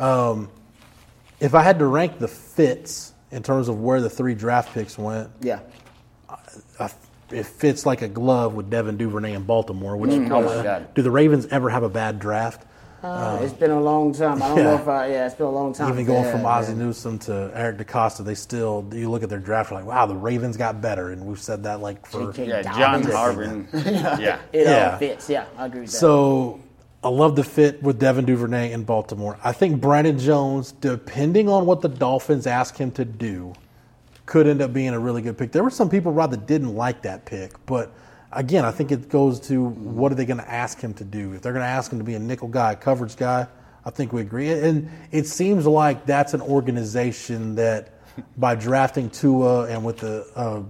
Um, 0.00 0.50
if 1.38 1.54
I 1.54 1.62
had 1.62 1.78
to 1.78 1.86
rank 1.86 2.18
the 2.18 2.26
fits 2.26 3.14
in 3.30 3.42
terms 3.42 3.68
of 3.68 3.80
where 3.80 4.00
the 4.00 4.10
three 4.10 4.34
draft 4.34 4.72
picks 4.74 4.98
went, 4.98 5.30
Yeah. 5.40 5.60
I, 6.78 6.90
it 7.30 7.46
fits 7.46 7.86
like 7.86 8.02
a 8.02 8.08
glove 8.08 8.54
with 8.54 8.70
Devin 8.70 8.96
Duvernay 8.96 9.34
in 9.34 9.44
Baltimore. 9.44 9.96
Which 9.96 10.10
Mm, 10.10 10.30
oh 10.32 10.42
my 10.42 10.62
God. 10.62 10.94
do 10.94 11.02
the 11.02 11.10
Ravens 11.10 11.46
ever 11.46 11.70
have 11.70 11.82
a 11.84 11.88
bad 11.88 12.18
draft? 12.18 12.66
Uh, 13.02 13.38
it's 13.40 13.54
been 13.54 13.70
a 13.70 13.80
long 13.80 14.12
time. 14.12 14.42
I 14.42 14.48
don't 14.48 14.56
know 14.58 14.74
yeah. 14.74 14.80
if 14.82 14.88
I, 14.88 15.06
yeah, 15.10 15.26
it's 15.26 15.34
been 15.34 15.46
a 15.46 15.50
long 15.50 15.72
time. 15.72 15.90
Even 15.90 16.04
going 16.04 16.24
Yeah, 16.24 16.32
from 16.32 16.42
yeah. 16.42 16.48
Ozzie 16.48 16.74
Newsome 16.74 17.18
to 17.20 17.50
Eric 17.54 17.78
DeCosta, 17.78 18.24
they 18.24 18.34
still 18.34 18.86
you 18.92 19.08
look 19.10 19.22
at 19.22 19.30
their 19.30 19.38
draft, 19.38 19.70
you're 19.70 19.78
like, 19.80 19.88
wow, 19.88 20.04
the 20.04 20.14
Ravens 20.16 20.58
got 20.58 20.82
better, 20.82 21.10
and 21.12 21.24
we've 21.24 21.40
said 21.40 21.62
that 21.62 21.80
like 21.80 22.04
for 22.06 22.30
JK 22.32 22.46
Yeah, 22.46 22.62
John 22.62 23.02
Dobbins. 23.02 23.14
Harvin. 23.72 23.84
yeah. 24.20 24.38
It 24.52 24.66
Yeah. 24.66 24.90
all 24.92 24.98
fits. 24.98 25.30
Yeah, 25.30 25.46
I 25.56 25.66
agree 25.66 25.80
with 25.82 25.92
that. 25.92 25.96
So 25.96 26.60
I 27.02 27.08
love 27.08 27.34
the 27.34 27.44
fit 27.44 27.82
with 27.82 27.98
Devin 27.98 28.26
Duvernay 28.26 28.72
in 28.72 28.84
Baltimore. 28.84 29.38
I 29.42 29.52
think 29.52 29.80
Brandon 29.80 30.18
Jones, 30.18 30.72
depending 30.72 31.48
on 31.48 31.64
what 31.64 31.80
the 31.80 31.88
Dolphins 31.88 32.46
ask 32.46 32.76
him 32.76 32.90
to 32.92 33.06
do, 33.06 33.54
could 34.26 34.46
end 34.46 34.60
up 34.60 34.74
being 34.74 34.90
a 34.90 34.98
really 34.98 35.22
good 35.22 35.38
pick. 35.38 35.50
There 35.50 35.64
were 35.64 35.70
some 35.70 35.88
people, 35.88 36.12
Rod, 36.12 36.30
that 36.32 36.46
didn't 36.46 36.74
like 36.74 37.02
that 37.02 37.24
pick, 37.24 37.54
but 37.64 37.90
again, 38.32 38.66
I 38.66 38.70
think 38.70 38.92
it 38.92 39.08
goes 39.08 39.40
to 39.48 39.64
what 39.64 40.12
are 40.12 40.14
they 40.14 40.26
going 40.26 40.40
to 40.40 40.50
ask 40.50 40.78
him 40.78 40.92
to 40.94 41.04
do? 41.04 41.32
If 41.32 41.40
they're 41.40 41.54
going 41.54 41.64
to 41.64 41.68
ask 41.68 41.90
him 41.90 41.98
to 41.98 42.04
be 42.04 42.14
a 42.14 42.18
nickel 42.18 42.48
guy, 42.48 42.72
a 42.72 42.76
coverage 42.76 43.16
guy, 43.16 43.46
I 43.84 43.90
think 43.90 44.12
we 44.12 44.20
agree. 44.20 44.50
And 44.52 44.90
it 45.10 45.26
seems 45.26 45.66
like 45.66 46.04
that's 46.04 46.34
an 46.34 46.42
organization 46.42 47.54
that 47.54 47.94
by 48.36 48.56
drafting 48.56 49.08
Tua 49.08 49.68
and 49.68 49.84
with 49.84 49.98
the 49.98 50.26
uh, 50.36 50.62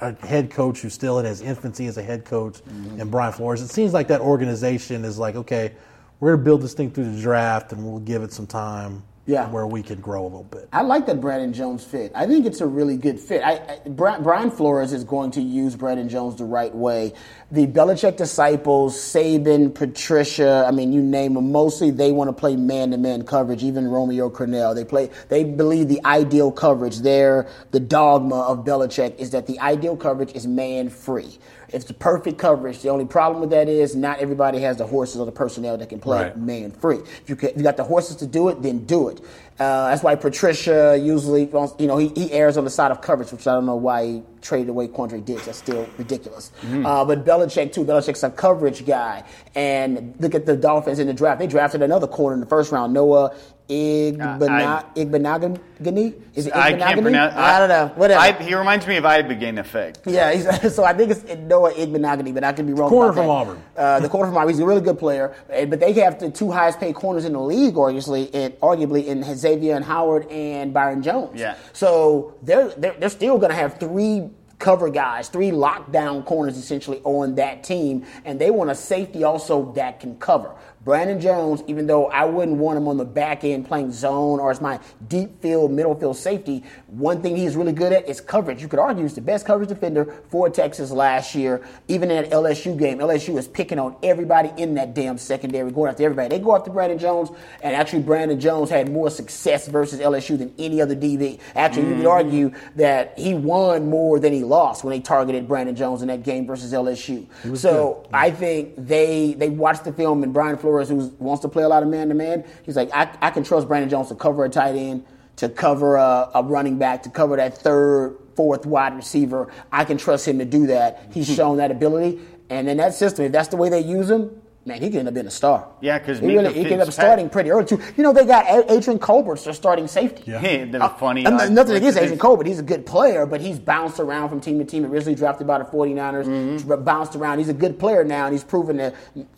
a 0.00 0.14
head 0.26 0.50
coach 0.50 0.80
who's 0.80 0.94
still 0.94 1.18
in 1.18 1.24
his 1.24 1.40
infancy 1.40 1.86
as 1.86 1.96
a 1.98 2.02
head 2.02 2.24
coach, 2.24 2.60
and 2.98 3.10
Brian 3.10 3.32
Flores. 3.32 3.60
It 3.60 3.68
seems 3.68 3.92
like 3.92 4.08
that 4.08 4.20
organization 4.20 5.04
is 5.04 5.18
like, 5.18 5.34
okay, 5.36 5.72
we're 6.20 6.30
going 6.30 6.40
to 6.40 6.44
build 6.44 6.62
this 6.62 6.74
thing 6.74 6.90
through 6.90 7.10
the 7.10 7.20
draft, 7.20 7.72
and 7.72 7.84
we'll 7.84 8.00
give 8.00 8.22
it 8.22 8.32
some 8.32 8.46
time, 8.46 9.02
Yeah. 9.26 9.48
where 9.48 9.66
we 9.66 9.82
can 9.82 10.00
grow 10.00 10.22
a 10.22 10.24
little 10.24 10.44
bit. 10.44 10.68
I 10.72 10.82
like 10.82 11.06
that 11.06 11.20
Brandon 11.20 11.52
Jones 11.52 11.82
fit. 11.82 12.12
I 12.14 12.26
think 12.26 12.44
it's 12.44 12.60
a 12.60 12.66
really 12.66 12.96
good 12.98 13.18
fit. 13.18 13.42
I, 13.42 13.52
I, 13.84 13.88
Bri- 13.88 14.20
Brian 14.20 14.50
Flores 14.50 14.92
is 14.92 15.04
going 15.04 15.30
to 15.32 15.40
use 15.40 15.76
Brandon 15.76 16.08
Jones 16.10 16.36
the 16.36 16.44
right 16.44 16.74
way. 16.74 17.14
The 17.50 17.66
Belichick 17.66 18.16
disciples, 18.16 18.96
Saban, 18.96 19.74
Patricia, 19.74 20.64
I 20.68 20.72
mean, 20.72 20.92
you 20.92 21.00
name 21.00 21.34
them. 21.34 21.52
Mostly, 21.52 21.90
they 21.90 22.12
want 22.12 22.28
to 22.28 22.32
play 22.32 22.56
man-to-man 22.56 23.24
coverage. 23.24 23.62
Even 23.62 23.88
Romeo 23.88 24.28
Crennel, 24.28 24.74
they 24.74 24.84
play. 24.84 25.10
They 25.30 25.44
believe 25.44 25.88
the 25.88 26.04
ideal 26.04 26.52
coverage. 26.52 26.98
There, 26.98 27.48
the 27.70 27.80
dogma 27.80 28.40
of 28.42 28.64
Belichick 28.64 29.16
is 29.16 29.30
that 29.30 29.46
the 29.46 29.58
ideal 29.60 29.96
coverage 29.96 30.32
is 30.32 30.46
man-free. 30.46 31.38
It's 31.74 31.84
the 31.86 31.94
perfect 31.94 32.38
coverage. 32.38 32.80
The 32.82 32.88
only 32.90 33.04
problem 33.04 33.40
with 33.40 33.50
that 33.50 33.68
is 33.68 33.96
not 33.96 34.20
everybody 34.20 34.60
has 34.60 34.76
the 34.76 34.86
horses 34.86 35.20
or 35.20 35.26
the 35.26 35.32
personnel 35.32 35.76
that 35.78 35.88
can 35.88 35.98
play 35.98 36.22
Right. 36.24 36.36
man 36.38 36.70
free. 36.70 36.98
If 36.98 37.28
you, 37.28 37.34
can, 37.36 37.48
if 37.50 37.56
you 37.56 37.62
got 37.64 37.76
the 37.76 37.84
horses 37.84 38.16
to 38.16 38.26
do 38.26 38.48
it, 38.48 38.62
then 38.62 38.84
do 38.86 39.08
it. 39.08 39.20
Uh, 39.58 39.90
that's 39.90 40.02
why 40.02 40.14
Patricia 40.16 40.96
usually, 41.00 41.46
wants- 41.46 41.74
you 41.78 41.86
know, 41.86 41.96
he, 41.96 42.08
he 42.08 42.30
errs 42.32 42.56
on 42.56 42.64
the 42.64 42.70
side 42.70 42.90
of 42.90 43.00
coverage, 43.00 43.30
which 43.32 43.46
I 43.46 43.54
don't 43.54 43.66
know 43.66 43.76
why 43.76 44.04
he 44.06 44.22
traded 44.40 44.68
away 44.68 44.88
Quandre 44.88 45.24
Diggs. 45.24 45.46
That's 45.46 45.58
still 45.58 45.86
ridiculous. 45.98 46.50
Uh, 46.62 47.04
but 47.04 47.24
Belichick 47.24 47.72
too. 47.72 47.84
Belichick's 47.84 48.22
a 48.22 48.30
coverage 48.30 48.84
guy. 48.86 49.24
And 49.54 50.14
look 50.20 50.34
at 50.34 50.46
the 50.46 50.56
Dolphins 50.56 50.98
in 50.98 51.06
the 51.08 51.12
draft. 51.14 51.38
They 51.40 51.46
drafted 51.46 51.82
another 51.82 52.06
corner 52.06 52.34
in 52.34 52.40
the 52.40 52.46
first 52.46 52.72
round, 52.72 52.92
Noah 52.92 53.34
Igbana- 53.68 54.84
Igbinoghene. 54.94 56.14
Is 56.34 56.46
it 56.46 56.54
I 56.56 56.72
can't 56.72 56.82
Igbinoghene? 56.98 57.02
pronounce. 57.02 57.34
I 57.34 57.58
don't 57.58 57.68
know. 57.68 57.92
Whatever. 57.96 58.20
I, 58.20 58.32
he 58.32 58.54
reminds 58.54 58.86
me 58.86 58.96
of 58.96 59.04
I 59.04 59.22
Begin 59.22 59.58
Effect. 59.58 60.00
Yeah, 60.06 60.32
he's, 60.32 60.74
so 60.74 60.84
I 60.84 60.92
think 60.92 61.10
it's 61.12 61.24
Noah 61.24 61.72
Igbinoghene, 61.72 62.34
but 62.34 62.44
I 62.44 62.52
could 62.52 62.66
be 62.66 62.72
wrong. 62.72 62.90
Corner 62.90 63.10
about 63.10 63.16
from 63.16 63.26
that. 63.26 63.32
Auburn. 63.32 63.62
Uh, 63.76 64.00
the 64.00 64.08
corner 64.08 64.28
from 64.30 64.36
Auburn. 64.36 64.50
He's 64.50 64.60
a 64.60 64.66
really 64.66 64.80
good 64.80 64.98
player, 64.98 65.34
but 65.48 65.80
they 65.80 65.92
have 65.94 66.18
the 66.18 66.30
two 66.30 66.50
highest 66.50 66.78
paid 66.80 66.94
corners 66.94 67.24
in 67.24 67.32
the 67.32 67.40
league, 67.40 67.76
obviously, 67.76 68.32
and 68.34 68.54
arguably 68.60 69.06
in 69.06 69.22
Xavier 69.22 69.76
and 69.76 69.84
Howard 69.84 70.26
and 70.30 70.74
Byron 70.74 71.02
Jones. 71.02 71.38
Yeah. 71.40 71.56
So 71.72 72.34
they're 72.42 72.68
they're, 72.70 72.94
they're 72.94 73.08
still 73.08 73.38
going 73.38 73.50
to 73.50 73.56
have 73.56 73.78
three 73.80 74.28
cover 74.58 74.88
guys, 74.88 75.28
three 75.28 75.50
lockdown 75.50 76.24
corners 76.24 76.56
essentially 76.56 77.00
on 77.04 77.34
that 77.34 77.64
team, 77.64 78.06
and 78.24 78.40
they 78.40 78.50
want 78.50 78.70
a 78.70 78.74
safety 78.74 79.24
also 79.24 79.72
that 79.72 80.00
can 80.00 80.16
cover. 80.18 80.54
Brandon 80.84 81.18
Jones, 81.18 81.62
even 81.66 81.86
though 81.86 82.06
I 82.06 82.24
wouldn't 82.26 82.58
want 82.58 82.76
him 82.76 82.86
on 82.88 82.98
the 82.98 83.04
back 83.04 83.42
end 83.42 83.66
playing 83.66 83.90
zone 83.90 84.38
or 84.38 84.50
as 84.50 84.60
my 84.60 84.78
deep 85.08 85.40
field, 85.40 85.72
middle 85.72 85.94
field 85.94 86.16
safety, 86.16 86.62
one 86.88 87.22
thing 87.22 87.36
he's 87.36 87.56
really 87.56 87.72
good 87.72 87.92
at 87.92 88.06
is 88.06 88.20
coverage. 88.20 88.60
You 88.60 88.68
could 88.68 88.78
argue 88.78 89.02
he's 89.02 89.14
the 89.14 89.22
best 89.22 89.46
coverage 89.46 89.70
defender 89.70 90.22
for 90.28 90.50
Texas 90.50 90.90
last 90.90 91.34
year. 91.34 91.66
Even 91.88 92.10
in 92.10 92.22
that 92.22 92.30
LSU 92.30 92.78
game, 92.78 92.98
LSU 92.98 93.38
is 93.38 93.48
picking 93.48 93.78
on 93.78 93.96
everybody 94.02 94.50
in 94.60 94.74
that 94.74 94.94
damn 94.94 95.16
secondary, 95.16 95.70
going 95.70 95.90
after 95.90 96.04
everybody. 96.04 96.28
They 96.28 96.42
go 96.42 96.54
after 96.54 96.70
Brandon 96.70 96.98
Jones, 96.98 97.30
and 97.62 97.74
actually 97.74 98.02
Brandon 98.02 98.38
Jones 98.38 98.68
had 98.68 98.92
more 98.92 99.08
success 99.08 99.66
versus 99.68 100.00
LSU 100.00 100.36
than 100.36 100.52
any 100.58 100.82
other 100.82 100.94
DB. 100.94 101.40
Actually, 101.54 101.88
you 101.88 101.96
could 101.96 102.06
argue 102.06 102.52
that 102.76 103.18
he 103.18 103.32
won 103.32 103.88
more 103.88 104.20
than 104.20 104.32
he 104.32 104.44
lost 104.44 104.84
when 104.84 104.90
they 104.90 105.00
targeted 105.00 105.48
Brandon 105.48 105.74
Jones 105.74 106.02
in 106.02 106.08
that 106.08 106.22
game 106.22 106.46
versus 106.46 106.72
LSU. 106.72 107.26
So 107.56 108.06
I 108.12 108.30
think 108.30 108.74
they 108.76 109.34
they 109.34 109.48
watched 109.48 109.84
the 109.84 109.92
film 109.92 110.22
and 110.22 110.32
Brian 110.32 110.58
Flores, 110.58 110.73
who 110.82 111.14
wants 111.18 111.42
to 111.42 111.48
play 111.48 111.62
a 111.62 111.68
lot 111.68 111.82
of 111.82 111.88
man 111.88 112.08
to 112.08 112.14
man, 112.14 112.44
he's 112.62 112.76
like, 112.76 112.90
I, 112.92 113.16
I 113.20 113.30
can 113.30 113.44
trust 113.44 113.68
Brandon 113.68 113.88
Jones 113.88 114.08
to 114.08 114.14
cover 114.14 114.44
a 114.44 114.48
tight 114.48 114.74
end, 114.74 115.04
to 115.36 115.48
cover 115.48 115.96
a, 115.96 116.30
a 116.34 116.42
running 116.42 116.78
back, 116.78 117.02
to 117.04 117.10
cover 117.10 117.36
that 117.36 117.56
third, 117.58 118.16
fourth 118.36 118.66
wide 118.66 118.94
receiver. 118.94 119.52
I 119.72 119.84
can 119.84 119.98
trust 119.98 120.26
him 120.26 120.38
to 120.38 120.44
do 120.44 120.66
that. 120.68 121.10
He's 121.12 121.28
hmm. 121.28 121.34
shown 121.34 121.56
that 121.58 121.70
ability. 121.70 122.20
And 122.50 122.68
in 122.68 122.76
that 122.76 122.94
system, 122.94 123.24
if 123.24 123.32
that's 123.32 123.48
the 123.48 123.56
way 123.56 123.68
they 123.68 123.80
use 123.80 124.10
him, 124.10 124.42
man, 124.66 124.80
he 124.80 124.88
could 124.90 124.98
end 125.00 125.08
up 125.08 125.14
being 125.14 125.26
a 125.26 125.30
star. 125.30 125.68
Yeah, 125.80 125.98
'cause 125.98 126.18
he, 126.20 126.26
really, 126.26 126.52
he 126.52 126.62
could 126.62 126.72
end 126.72 126.82
up 126.82 126.92
starting 126.92 127.28
pretty 127.28 127.50
early 127.50 127.64
too. 127.66 127.80
You 127.96 128.02
know, 128.02 128.12
they 128.12 128.24
got 128.24 128.46
Adrian 128.70 128.98
Colbert's 128.98 129.44
their 129.44 129.52
starting 129.52 129.86
safety. 129.86 130.24
Yeah, 130.26 130.64
the 130.64 130.88
funny. 130.98 131.26
I'm 131.26 131.34
uh, 131.34 131.36
not- 131.44 131.50
nothing 131.52 131.76
against 131.76 131.98
Adrian 131.98 132.18
Colbert. 132.18 132.46
He's 132.46 132.58
a 132.58 132.62
good 132.62 132.86
player, 132.86 133.26
but 133.26 133.40
he's 133.40 133.58
bounced 133.58 134.00
around 134.00 134.28
from 134.28 134.40
team 134.40 134.58
to 134.58 134.64
team. 134.64 134.84
Originally 134.86 135.14
drafted 135.14 135.46
by 135.46 135.58
the 135.58 135.64
49ers, 135.64 136.24
Mm-hmm. 136.26 136.84
bounced 136.84 137.14
around. 137.16 137.38
He's 137.38 137.48
a 137.48 137.54
good 137.54 137.78
player 137.78 138.04
now, 138.04 138.24
and 138.26 138.32
he's 138.34 138.44
proven 138.44 138.78
to, 138.78 138.92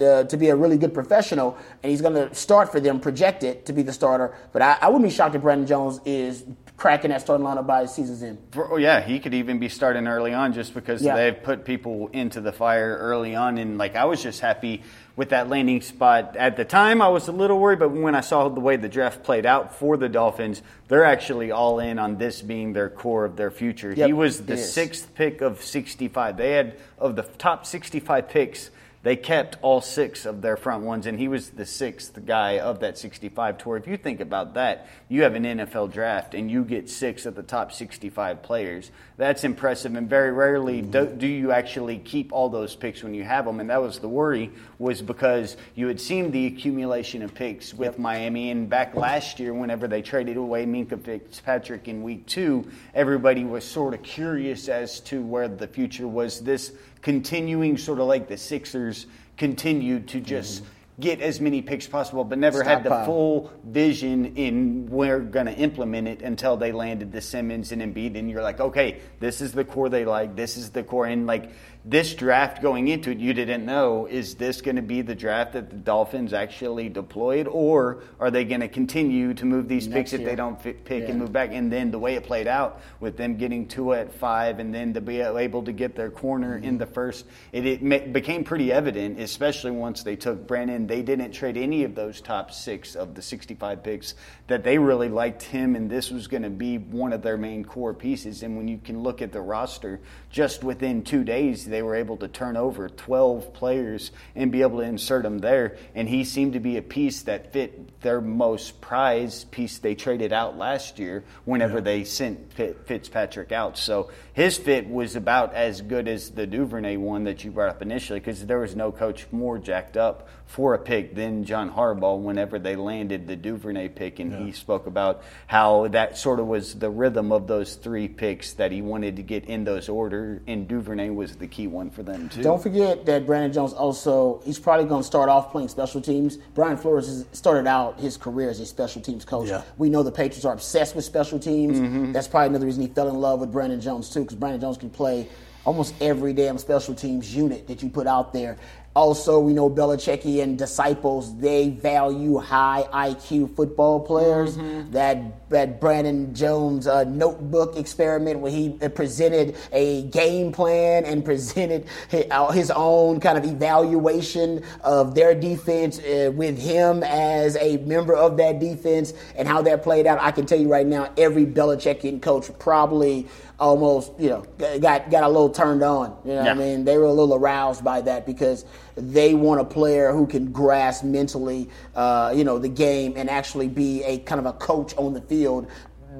uh, 0.06 0.24
to 0.24 0.36
be 0.36 0.48
a 0.48 0.56
really 0.56 0.78
good 0.78 0.94
professional. 0.94 1.56
And 1.82 1.90
he's 1.90 2.00
going 2.00 2.14
to 2.14 2.34
start 2.34 2.70
for 2.72 2.80
them, 2.80 3.00
projected 3.00 3.66
to 3.66 3.72
be 3.72 3.82
the 3.82 3.92
starter. 3.92 4.34
But 4.52 4.62
I, 4.62 4.78
I 4.82 4.86
wouldn't 4.88 5.04
be 5.04 5.14
shocked 5.14 5.34
if 5.34 5.42
Brandon 5.42 5.66
Jones 5.66 6.00
is 6.04 6.44
cracking 6.76 7.08
that 7.10 7.22
starting 7.22 7.46
lineup 7.46 7.66
by 7.66 7.80
his 7.82 7.90
season's 7.92 8.22
end. 8.22 8.38
For- 8.52 8.70
oh, 8.72 8.76
yeah, 8.76 9.00
he 9.00 9.18
could 9.18 9.32
even 9.32 9.58
be 9.58 9.68
starting 9.70 10.06
early 10.06 10.34
on 10.34 10.52
just 10.52 10.74
because 10.74 11.00
Yeah. 11.02 11.16
they've 11.16 11.42
put 11.42 11.64
people 11.64 12.08
into 12.12 12.40
the 12.42 12.52
fire 12.52 12.98
early 13.00 13.34
on. 13.34 13.56
And 13.56 13.78
like 13.78 13.96
I 13.96 14.04
was 14.04 14.22
just 14.22 14.40
happy 14.40 14.82
with 15.16 15.30
that 15.30 15.48
landing 15.48 15.80
spot. 15.80 16.36
At 16.36 16.56
the 16.56 16.64
time, 16.64 17.00
I 17.00 17.08
was 17.08 17.26
a 17.26 17.32
little 17.32 17.58
worried, 17.58 17.78
but 17.78 17.90
when 17.90 18.14
I 18.14 18.20
saw 18.20 18.48
the 18.48 18.60
way 18.60 18.76
the 18.76 18.88
draft 18.88 19.24
played 19.24 19.46
out 19.46 19.74
for 19.74 19.96
the 19.96 20.08
Dolphins, 20.08 20.62
they're 20.88 21.04
actually 21.04 21.50
all 21.50 21.80
in 21.80 21.98
on 21.98 22.18
this 22.18 22.42
being 22.42 22.74
their 22.74 22.90
core 22.90 23.24
of 23.24 23.36
their 23.36 23.50
future. 23.50 23.92
Yep, 23.92 24.06
he 24.06 24.12
was 24.12 24.44
the 24.44 24.56
he 24.56 24.62
sixth 24.62 25.14
pick 25.14 25.40
of 25.40 25.62
65. 25.62 26.36
They 26.36 26.52
had 26.52 26.76
of 26.98 27.16
the 27.16 27.22
top 27.22 27.64
65 27.64 28.28
picks. 28.28 28.70
They 29.06 29.14
kept 29.14 29.56
all 29.62 29.82
six 29.82 30.26
of 30.26 30.42
their 30.42 30.56
front 30.56 30.82
ones, 30.82 31.06
and 31.06 31.16
he 31.16 31.28
was 31.28 31.50
the 31.50 31.64
sixth 31.64 32.26
guy 32.26 32.58
of 32.58 32.80
that 32.80 32.98
65 32.98 33.56
tour. 33.56 33.76
If 33.76 33.86
you 33.86 33.96
think 33.96 34.18
about 34.18 34.54
that, 34.54 34.88
you 35.08 35.22
have 35.22 35.36
an 35.36 35.44
NFL 35.44 35.92
draft 35.92 36.34
and 36.34 36.50
you 36.50 36.64
get 36.64 36.90
six 36.90 37.24
of 37.24 37.36
the 37.36 37.44
top 37.44 37.70
65 37.70 38.42
players. 38.42 38.90
That's 39.16 39.44
impressive, 39.44 39.94
and 39.94 40.10
very 40.10 40.32
rarely 40.32 40.82
mm-hmm. 40.82 40.90
do, 40.90 41.06
do 41.06 41.26
you 41.28 41.52
actually 41.52 41.98
keep 41.98 42.32
all 42.32 42.48
those 42.48 42.74
picks 42.74 43.04
when 43.04 43.14
you 43.14 43.22
have 43.22 43.44
them. 43.44 43.60
And 43.60 43.70
that 43.70 43.80
was 43.80 44.00
the 44.00 44.08
worry, 44.08 44.50
was 44.80 45.02
because 45.02 45.56
you 45.76 45.86
had 45.86 46.00
seen 46.00 46.32
the 46.32 46.46
accumulation 46.46 47.22
of 47.22 47.32
picks 47.32 47.72
with 47.72 48.00
Miami, 48.00 48.50
and 48.50 48.68
back 48.68 48.96
last 48.96 49.38
year, 49.38 49.54
whenever 49.54 49.86
they 49.86 50.02
traded 50.02 50.36
away 50.36 50.66
Minkah 50.66 51.00
Fitzpatrick 51.00 51.86
in 51.86 52.02
week 52.02 52.26
two, 52.26 52.68
everybody 52.92 53.44
was 53.44 53.64
sort 53.64 53.94
of 53.94 54.02
curious 54.02 54.68
as 54.68 54.98
to 55.02 55.22
where 55.22 55.46
the 55.46 55.68
future 55.68 56.08
was. 56.08 56.40
This 56.40 56.72
continuing, 57.06 57.78
sort 57.78 58.00
of 58.00 58.08
like 58.08 58.26
the 58.26 58.36
Sixers 58.36 59.06
continued 59.36 60.08
to 60.08 60.20
just. 60.20 60.62
Mm-hmm. 60.62 60.72
Get 60.98 61.20
as 61.20 61.42
many 61.42 61.60
picks 61.60 61.86
possible, 61.86 62.24
but 62.24 62.38
never 62.38 62.62
had 62.62 62.82
the 62.82 63.04
full 63.04 63.52
vision 63.62 64.34
in 64.36 64.88
we're 64.88 65.20
going 65.20 65.44
to 65.44 65.52
implement 65.52 66.08
it 66.08 66.22
until 66.22 66.56
they 66.56 66.72
landed 66.72 67.12
the 67.12 67.20
Simmons 67.20 67.70
and 67.70 67.82
Embiid, 67.82 68.16
and 68.16 68.30
you're 68.30 68.40
like, 68.40 68.60
okay, 68.60 69.00
this 69.20 69.42
is 69.42 69.52
the 69.52 69.62
core 69.62 69.90
they 69.90 70.06
like, 70.06 70.36
this 70.36 70.56
is 70.56 70.70
the 70.70 70.82
core, 70.82 71.04
and 71.04 71.26
like 71.26 71.50
this 71.88 72.14
draft 72.14 72.60
going 72.60 72.88
into 72.88 73.12
it, 73.12 73.18
you 73.18 73.32
didn't 73.32 73.64
know 73.64 74.06
is 74.06 74.34
this 74.34 74.60
going 74.60 74.74
to 74.74 74.82
be 74.82 75.02
the 75.02 75.14
draft 75.14 75.52
that 75.52 75.70
the 75.70 75.76
Dolphins 75.76 76.32
actually 76.32 76.88
deployed, 76.88 77.46
or 77.46 78.02
are 78.18 78.32
they 78.32 78.44
going 78.44 78.60
to 78.60 78.68
continue 78.68 79.32
to 79.34 79.46
move 79.46 79.68
these 79.68 79.86
Next 79.86 80.10
picks 80.10 80.12
if 80.12 80.24
they 80.24 80.34
don't 80.34 80.60
fi- 80.60 80.72
pick 80.72 81.04
Yeah. 81.04 81.10
and 81.10 81.20
move 81.20 81.32
back? 81.32 81.50
And 81.52 81.70
then 81.70 81.92
the 81.92 81.98
way 82.00 82.16
it 82.16 82.24
played 82.24 82.48
out 82.48 82.80
with 82.98 83.16
them 83.16 83.36
getting 83.36 83.68
two 83.68 83.92
at 83.92 84.12
five, 84.12 84.58
and 84.58 84.74
then 84.74 84.94
to 84.94 85.00
be 85.00 85.20
able 85.20 85.62
to 85.62 85.70
get 85.70 85.94
their 85.94 86.10
corner 86.10 86.56
in 86.56 86.62
mm-hmm. 86.62 86.78
the 86.78 86.86
first, 86.86 87.24
it, 87.52 87.64
it 87.64 87.82
ma- 87.84 87.98
became 87.98 88.42
pretty 88.42 88.72
evident, 88.72 89.20
especially 89.20 89.70
once 89.70 90.02
they 90.02 90.16
took 90.16 90.44
Brandon. 90.44 90.88
They 90.88 91.02
didn't 91.02 91.30
trade 91.30 91.56
any 91.56 91.84
of 91.84 91.94
those 91.94 92.20
top 92.20 92.50
six 92.50 92.96
of 92.96 93.14
the 93.14 93.22
65 93.22 93.84
picks 93.84 94.14
that 94.48 94.64
they 94.64 94.78
really 94.78 95.08
liked 95.08 95.44
him, 95.44 95.76
and 95.76 95.88
this 95.88 96.10
was 96.10 96.26
going 96.26 96.42
to 96.42 96.50
be 96.50 96.78
one 96.78 97.12
of 97.12 97.22
their 97.22 97.36
main 97.36 97.64
core 97.64 97.94
pieces. 97.94 98.42
And 98.42 98.56
when 98.56 98.66
you 98.66 98.78
can 98.78 99.04
look 99.04 99.22
at 99.22 99.30
the 99.30 99.40
roster, 99.40 100.00
just 100.30 100.64
within 100.64 101.04
two 101.04 101.22
days, 101.22 101.64
they 101.76 101.82
were 101.82 101.94
able 101.94 102.16
to 102.16 102.26
turn 102.26 102.56
over 102.56 102.88
12 102.88 103.52
players 103.52 104.10
and 104.34 104.50
be 104.50 104.62
able 104.62 104.78
to 104.78 104.84
insert 104.84 105.24
them 105.24 105.40
there. 105.40 105.76
And 105.94 106.08
he 106.08 106.24
seemed 106.24 106.54
to 106.54 106.58
be 106.58 106.78
a 106.78 106.82
piece 106.82 107.20
that 107.24 107.52
fit 107.52 107.95
their 108.06 108.20
most 108.20 108.80
prized 108.80 109.50
piece 109.50 109.78
they 109.78 109.96
traded 109.96 110.32
out 110.32 110.56
last 110.56 111.00
year 111.00 111.24
whenever 111.44 111.80
they 111.80 112.04
sent 112.04 112.52
Fitzpatrick 112.52 113.50
out. 113.50 113.76
So 113.76 114.12
his 114.32 114.56
fit 114.56 114.88
was 114.88 115.16
about 115.16 115.54
as 115.54 115.80
good 115.80 116.06
as 116.06 116.30
the 116.30 116.46
Duvernay 116.46 116.98
one 116.98 117.24
that 117.24 117.42
you 117.42 117.50
brought 117.50 117.70
up 117.70 117.82
initially 117.82 118.20
because 118.20 118.46
there 118.46 118.60
was 118.60 118.76
no 118.76 118.92
coach 118.92 119.26
more 119.32 119.58
jacked 119.58 119.96
up 119.96 120.28
for 120.46 120.74
a 120.74 120.78
pick 120.78 121.16
than 121.16 121.42
John 121.44 121.68
Harbaugh 121.68 122.20
whenever 122.20 122.60
they 122.60 122.76
landed 122.76 123.26
the 123.26 123.34
Duvernay 123.34 123.88
pick. 123.88 124.20
And 124.20 124.32
he 124.32 124.52
spoke 124.52 124.86
about 124.86 125.24
how 125.48 125.88
that 125.88 126.16
sort 126.16 126.38
of 126.38 126.46
was 126.46 126.74
the 126.74 126.88
rhythm 126.88 127.32
of 127.32 127.48
those 127.48 127.74
three 127.74 128.06
picks 128.06 128.52
that 128.52 128.70
he 128.70 128.82
wanted 128.82 129.16
to 129.16 129.22
get 129.22 129.46
in 129.46 129.64
those 129.64 129.88
order. 129.88 130.42
And 130.46 130.68
Duvernay 130.68 131.10
was 131.10 131.34
the 131.36 131.48
key 131.48 131.66
one 131.66 131.90
for 131.90 132.04
them, 132.04 132.28
too. 132.28 132.42
Don't 132.42 132.62
forget 132.62 133.04
that 133.06 133.26
Brandon 133.26 133.52
Jones 133.52 133.72
also, 133.72 134.40
he's 134.44 134.60
probably 134.60 134.86
going 134.86 135.02
to 135.02 135.06
start 135.06 135.28
off 135.28 135.50
playing 135.50 135.68
special 135.68 136.00
teams. 136.00 136.36
Brian 136.54 136.76
Flores 136.76 137.08
has 137.08 137.26
started 137.32 137.66
out 137.66 137.95
his 137.98 138.16
career 138.16 138.50
as 138.50 138.60
a 138.60 138.66
special 138.66 139.02
teams 139.02 139.24
coach. 139.24 139.48
Yeah. 139.48 139.62
We 139.78 139.90
know 139.90 140.02
the 140.02 140.12
Patriots 140.12 140.44
are 140.44 140.52
obsessed 140.52 140.94
with 140.94 141.04
special 141.04 141.38
teams. 141.38 141.78
Mm-hmm. 141.78 142.12
That's 142.12 142.28
probably 142.28 142.48
another 142.48 142.66
reason 142.66 142.82
he 142.82 142.88
fell 142.88 143.08
in 143.08 143.16
love 143.16 143.40
with 143.40 143.52
Brandon 143.52 143.80
Jones, 143.80 144.10
too, 144.10 144.20
because 144.20 144.36
Brandon 144.36 144.60
Jones 144.60 144.78
can 144.78 144.90
play 144.90 145.28
almost 145.64 145.94
every 146.00 146.32
damn 146.32 146.58
special 146.58 146.94
teams 146.94 147.34
unit 147.34 147.66
that 147.66 147.82
you 147.82 147.88
put 147.88 148.06
out 148.06 148.32
there. 148.32 148.56
Also, 148.96 149.38
we 149.38 149.52
know 149.52 149.68
Belichick 149.68 150.24
and 150.42 150.56
disciples, 150.56 151.36
they 151.36 151.68
value 151.68 152.38
high 152.38 152.88
IQ 152.94 153.54
football 153.54 154.00
players. 154.00 154.56
Mm-hmm. 154.56 154.92
That, 154.92 155.50
that 155.50 155.82
Brandon 155.82 156.34
Jones 156.34 156.86
uh, 156.86 157.04
notebook 157.04 157.76
experiment 157.76 158.40
where 158.40 158.50
he 158.50 158.78
uh, 158.80 158.88
presented 158.88 159.54
a 159.70 160.04
game 160.04 160.50
plan 160.50 161.04
and 161.04 161.22
presented 161.26 161.86
uh, 162.30 162.50
his 162.52 162.70
own 162.70 163.20
kind 163.20 163.36
of 163.36 163.44
evaluation 163.44 164.64
of 164.80 165.14
their 165.14 165.34
defense 165.34 165.98
uh, 165.98 166.32
with 166.34 166.58
him 166.58 167.02
as 167.02 167.58
a 167.58 167.76
member 167.78 168.14
of 168.14 168.38
that 168.38 168.60
defense 168.60 169.12
and 169.36 169.46
how 169.46 169.60
that 169.60 169.82
played 169.82 170.06
out. 170.06 170.18
I 170.22 170.30
can 170.30 170.46
tell 170.46 170.58
you 170.58 170.72
right 170.72 170.86
now, 170.86 171.12
every 171.18 171.44
Belichickian 171.44 172.22
coach 172.22 172.50
probably 172.58 173.28
almost, 173.58 174.12
you 174.18 174.28
know, 174.28 174.42
got 174.58 175.10
got 175.10 175.22
a 175.22 175.28
little 175.28 175.50
turned 175.50 175.82
on. 175.82 176.16
You 176.24 176.32
know 176.32 176.42
what 176.42 176.48
I 176.48 176.54
mean? 176.54 176.84
They 176.84 176.98
were 176.98 177.04
a 177.04 177.12
little 177.12 177.34
aroused 177.34 177.82
by 177.82 178.00
that 178.02 178.26
because 178.26 178.64
they 178.96 179.34
want 179.34 179.60
a 179.60 179.64
player 179.64 180.12
who 180.12 180.26
can 180.26 180.52
grasp 180.52 181.04
mentally, 181.04 181.68
uh, 181.94 182.32
you 182.36 182.44
know, 182.44 182.58
the 182.58 182.68
game 182.68 183.14
and 183.16 183.30
actually 183.30 183.68
be 183.68 184.02
a 184.04 184.18
kind 184.18 184.38
of 184.38 184.46
a 184.46 184.52
coach 184.52 184.94
on 184.96 185.14
the 185.14 185.22
field. 185.22 185.68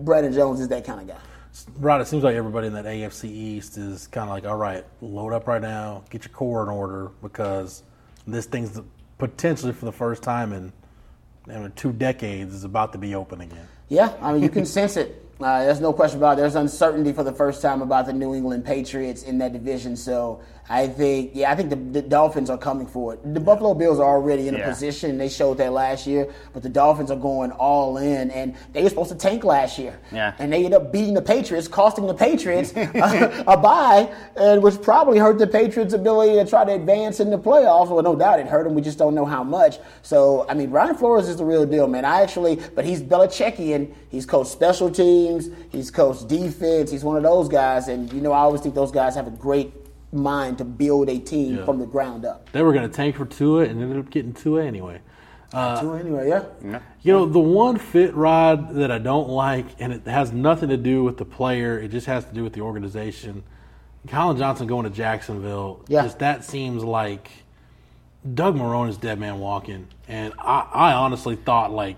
Brandon 0.01 0.32
Jones 0.32 0.61
is 0.61 0.68
that 0.68 0.84
kind 0.84 1.01
of 1.01 1.07
guy. 1.07 1.20
Rod, 1.78 2.01
it 2.01 2.07
seems 2.07 2.22
like 2.22 2.34
everybody 2.34 2.66
in 2.66 2.74
that 2.74 2.84
AFC 2.84 3.24
East 3.24 3.78
is 3.78 4.07
kind 4.09 4.28
of 4.28 4.30
like, 4.30 4.47
all 4.47 4.57
right, 4.57 4.84
load 5.01 5.32
up 5.32 5.47
right 5.47 5.62
now, 5.62 6.05
get 6.11 6.24
your 6.24 6.32
core 6.32 6.62
in 6.62 6.68
order 6.68 7.11
because 7.22 7.82
this 8.26 8.47
thing's 8.47 8.78
potentially 9.18 9.72
for 9.72 9.87
the 9.87 9.93
first 9.93 10.22
time 10.22 10.53
in, 10.53 10.72
in 11.49 11.72
two 11.72 11.93
decades 11.93 12.55
is 12.55 12.64
about 12.64 12.93
to 12.93 12.99
be 12.99 13.14
open 13.14 13.41
again. 13.41 13.66
Yeah, 13.89 14.12
I 14.20 14.32
mean, 14.32 14.43
you 14.43 14.49
can 14.49 14.66
sense 14.66 14.97
it. 14.97 15.22
Uh, 15.39 15.64
there's 15.64 15.80
no 15.80 15.93
question 15.93 16.18
about 16.18 16.32
it. 16.32 16.37
There's 16.41 16.55
uncertainty 16.55 17.12
for 17.12 17.22
the 17.22 17.32
first 17.32 17.61
time 17.61 17.82
about 17.82 18.07
the 18.07 18.12
New 18.12 18.34
England 18.34 18.64
Patriots 18.64 19.22
in 19.22 19.37
that 19.39 19.53
division. 19.53 19.95
So 19.95 20.41
I 20.69 20.89
think, 20.89 21.31
yeah, 21.35 21.53
I 21.53 21.55
think 21.55 21.71
the, 21.71 21.77
the 21.77 22.03
Dolphins 22.03 22.51
are 22.51 22.59
coming 22.59 22.87
for 22.89 23.14
it. 23.14 23.35
The 23.35 23.39
Buffalo 23.39 23.73
Bills 23.73 24.01
are 24.01 24.05
already 24.17 24.49
in 24.49 24.55
a 24.57 24.59
Yeah. 24.59 24.69
position. 24.69 25.17
They 25.17 25.29
showed 25.29 25.59
that 25.59 25.73
last 25.73 26.07
year, 26.09 26.29
but 26.53 26.62
the 26.64 26.69
Dolphins 26.69 27.11
are 27.12 27.17
going 27.17 27.53
all 27.53 27.99
in, 27.99 28.31
and 28.33 28.55
they 28.73 28.83
were 28.83 28.89
supposed 28.89 29.11
to 29.11 29.14
tank 29.17 29.45
last 29.45 29.79
year. 29.79 29.99
Yeah. 30.11 30.33
And 30.41 30.53
they 30.53 30.64
ended 30.64 30.75
up 30.75 30.91
beating 30.93 31.14
the 31.14 31.23
Patriots, 31.23 31.69
costing 31.69 32.07
the 32.09 32.14
Patriots 32.14 32.73
a, 32.77 33.45
a 33.47 33.57
bye, 33.57 34.12
and 34.35 34.61
which 34.62 34.83
probably 34.83 35.19
hurt 35.19 35.39
the 35.39 35.47
Patriots' 35.47 35.95
ability 35.95 36.33
to 36.35 36.45
try 36.45 36.64
to 36.64 36.73
advance 36.73 37.21
in 37.21 37.31
the 37.31 37.39
playoffs. 37.39 37.89
Well, 37.89 38.03
no 38.03 38.17
doubt 38.17 38.41
it 38.41 38.47
hurt 38.49 38.64
them. 38.64 38.75
We 38.75 38.83
just 38.83 38.99
don't 38.99 39.14
know 39.14 39.25
how 39.25 39.45
much. 39.45 39.79
So, 40.03 40.47
I 40.49 40.55
mean, 40.55 40.71
Brian 40.71 40.97
Flores 40.97 41.29
is 41.29 41.37
the 41.37 41.45
real 41.45 41.64
deal, 41.64 41.87
man. 41.87 42.05
I 42.05 42.23
actually, 42.23 42.57
but 42.75 42.85
he's 42.85 43.01
Belichickian. 43.03 43.93
He's 44.09 44.27
coached 44.27 44.51
special 44.51 44.91
teams. 44.91 45.49
He's 45.71 45.91
coached 45.93 46.27
defense. 46.27 46.91
He's 46.91 47.05
one 47.05 47.17
of 47.17 47.23
those 47.23 47.49
guys, 47.49 47.87
and 47.87 48.12
you 48.12 48.21
know, 48.21 48.33
I 48.33 48.39
always 48.41 48.62
think 48.62 48.75
those 48.75 48.91
guys 48.91 49.14
have 49.14 49.27
a 49.29 49.31
great 49.31 49.73
mind 50.17 50.59
to 50.59 50.64
build 50.64 51.09
a 51.09 51.19
team 51.19 51.57
Yeah. 51.59 51.64
from 51.64 51.79
the 51.79 51.87
ground 51.87 52.25
up. 52.25 52.51
They 52.53 52.62
were 52.62 52.73
going 52.73 52.89
to 52.89 52.95
tank 52.95 53.17
for 53.17 53.25
Tua 53.27 53.64
and 53.64 53.81
ended 53.83 53.99
up 53.99 54.11
getting 54.11 54.33
Tua 54.33 54.64
anyway. 54.64 55.01
so 55.53 55.59
uh, 55.59 55.97
anyway, 56.01 56.29
yeah. 56.29 56.81
You 57.03 57.12
know, 57.12 57.27
the 57.27 57.39
one 57.39 57.79
fit 57.79 58.14
rod 58.14 58.75
that 58.75 58.91
I 58.91 58.99
don't 58.99 59.29
like, 59.29 59.67
and 59.79 59.93
it 59.93 60.07
has 60.07 60.33
nothing 60.33 60.69
to 60.71 60.77
do 60.77 61.05
with 61.05 61.19
the 61.19 61.25
player, 61.25 61.79
it 61.79 61.89
just 61.89 62.07
has 62.07 62.25
to 62.25 62.35
do 62.35 62.43
with 62.43 62.53
the 62.55 62.61
organization. 62.62 63.45
Collin 64.09 64.37
Johnson 64.39 64.67
going 64.67 64.85
to 64.85 64.91
Jacksonville, 64.91 65.81
Yeah. 65.89 66.03
just 66.03 66.19
that 66.21 66.45
seems 66.45 66.83
like 66.85 67.31
Doug 68.35 68.57
Marrone 68.57 68.89
is 68.89 68.97
dead 68.97 69.19
man 69.21 69.39
walking. 69.39 69.87
And 70.09 70.33
I, 70.39 70.67
I 70.73 70.93
honestly 70.95 71.37
thought, 71.37 71.73
like, 71.73 71.97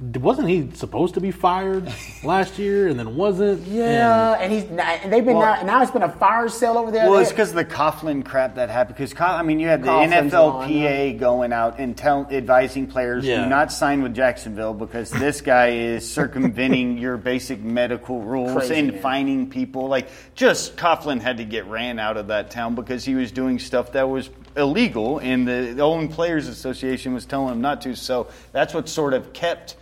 wasn't 0.00 0.48
he 0.48 0.70
supposed 0.74 1.14
to 1.14 1.20
be 1.20 1.32
fired 1.32 1.92
last 2.22 2.56
year 2.58 2.86
and 2.86 2.98
then 2.98 3.16
wasn't? 3.16 3.66
Yeah, 3.66 4.34
and 4.38 4.52
he's 4.52 4.64
not, 4.70 5.00
and 5.02 5.12
they've 5.12 5.24
been 5.24 5.36
Well- 5.36 5.56
now, 5.56 5.78
now 5.78 5.82
it's 5.82 5.90
been 5.90 6.04
a 6.04 6.08
fire 6.12 6.48
sale 6.48 6.78
over 6.78 6.92
there. 6.92 7.10
Well, 7.10 7.18
it's 7.18 7.30
because 7.30 7.48
of 7.50 7.56
the 7.56 7.64
Coughlin 7.64 8.24
crap 8.24 8.54
that 8.54 8.70
happened. 8.70 8.96
Because 8.96 9.12
I 9.18 9.42
mean, 9.42 9.58
you 9.58 9.66
had 9.66 9.82
the 9.82 9.88
Coughlin's 9.88 10.32
NFLPA 10.32 11.18
going 11.18 11.52
out 11.52 11.80
and 11.80 11.96
tell, 11.96 12.28
advising 12.30 12.86
players 12.86 13.24
Yeah. 13.24 13.42
do 13.42 13.50
not 13.50 13.72
sign 13.72 14.02
with 14.02 14.14
Jacksonville 14.14 14.72
because 14.72 15.10
this 15.10 15.40
guy 15.40 15.70
is 15.70 16.08
circumventing 16.08 16.98
your 16.98 17.16
basic 17.16 17.60
medical 17.60 18.20
rules 18.20 18.52
Crazy, 18.52 18.74
and 18.78 18.92
man. 18.92 19.02
fining 19.02 19.50
people. 19.50 19.88
Like, 19.88 20.08
just 20.36 20.76
Coughlin 20.76 21.20
had 21.20 21.38
to 21.38 21.44
get 21.44 21.66
ran 21.66 21.98
out 21.98 22.16
of 22.16 22.28
that 22.28 22.50
town 22.52 22.76
because 22.76 23.04
he 23.04 23.16
was 23.16 23.32
doing 23.32 23.58
stuff 23.58 23.92
that 23.92 24.08
was 24.08 24.30
illegal, 24.56 25.18
and 25.18 25.46
the, 25.46 25.72
the 25.74 25.82
Owen 25.82 26.06
Players 26.08 26.46
Association 26.46 27.14
was 27.14 27.26
telling 27.26 27.52
him 27.54 27.60
not 27.60 27.80
to. 27.82 27.96
So 27.96 28.28
that's 28.52 28.72
what 28.74 28.88
sort 28.88 29.12
of 29.12 29.32
kept. 29.32 29.74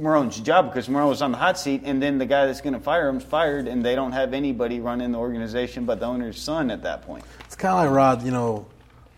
Marrone's 0.00 0.40
job 0.40 0.66
because 0.72 0.88
Marrone 0.88 1.08
was 1.08 1.22
on 1.22 1.32
the 1.32 1.38
hot 1.38 1.58
seat, 1.58 1.82
and 1.84 2.02
then 2.02 2.18
the 2.18 2.26
guy 2.26 2.46
that's 2.46 2.60
going 2.60 2.72
to 2.72 2.80
fire 2.80 3.08
him's 3.08 3.22
fired, 3.24 3.68
and 3.68 3.84
they 3.84 3.94
don't 3.94 4.12
have 4.12 4.32
anybody 4.32 4.80
running 4.80 5.12
the 5.12 5.18
organization 5.18 5.84
but 5.84 6.00
the 6.00 6.06
owner's 6.06 6.40
son 6.40 6.70
at 6.70 6.82
that 6.82 7.02
point. 7.02 7.24
It's 7.44 7.54
kind 7.56 7.74
of 7.74 7.84
like 7.84 7.94
Rod, 7.94 8.22
you 8.24 8.30
know, 8.30 8.66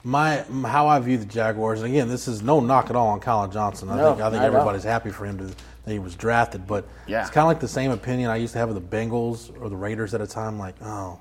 my 0.04 0.38
how 0.66 0.88
I 0.88 0.98
view 0.98 1.16
the 1.18 1.24
Jaguars. 1.24 1.80
And 1.82 1.90
again, 1.90 2.08
this 2.08 2.26
is 2.26 2.42
no 2.42 2.58
knock 2.60 2.90
at 2.90 2.96
all 2.96 3.08
on 3.08 3.20
Collin 3.20 3.52
Johnson. 3.52 3.88
I 3.88 3.96
No, 3.96 4.10
think 4.14 4.22
I 4.22 4.30
think 4.30 4.42
not 4.42 4.46
at 4.46 4.50
all. 4.50 4.56
everybody's 4.60 4.82
happy 4.84 5.10
for 5.10 5.24
him 5.24 5.38
to, 5.38 5.44
that 5.44 5.92
he 5.92 6.00
was 6.00 6.16
drafted. 6.16 6.66
But 6.66 6.84
Yeah. 7.06 7.20
it's 7.22 7.30
kind 7.30 7.44
of 7.44 7.48
like 7.48 7.60
the 7.60 7.68
same 7.68 7.92
opinion 7.92 8.28
I 8.30 8.36
used 8.36 8.52
to 8.54 8.58
have 8.58 8.68
of 8.68 8.74
the 8.74 8.80
Bengals 8.96 9.52
or 9.62 9.68
the 9.68 9.76
Raiders 9.76 10.12
at 10.14 10.20
a 10.20 10.26
time. 10.26 10.58
Like, 10.58 10.74
oh, 10.82 11.20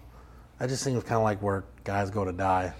that 0.57 0.69
just 0.69 0.83
seems 0.83 1.03
kind 1.03 1.17
of 1.17 1.23
like 1.23 1.39
where 1.43 1.63
guys 1.83 2.09
go 2.09 2.25
to 2.25 2.31
die. 2.31 2.73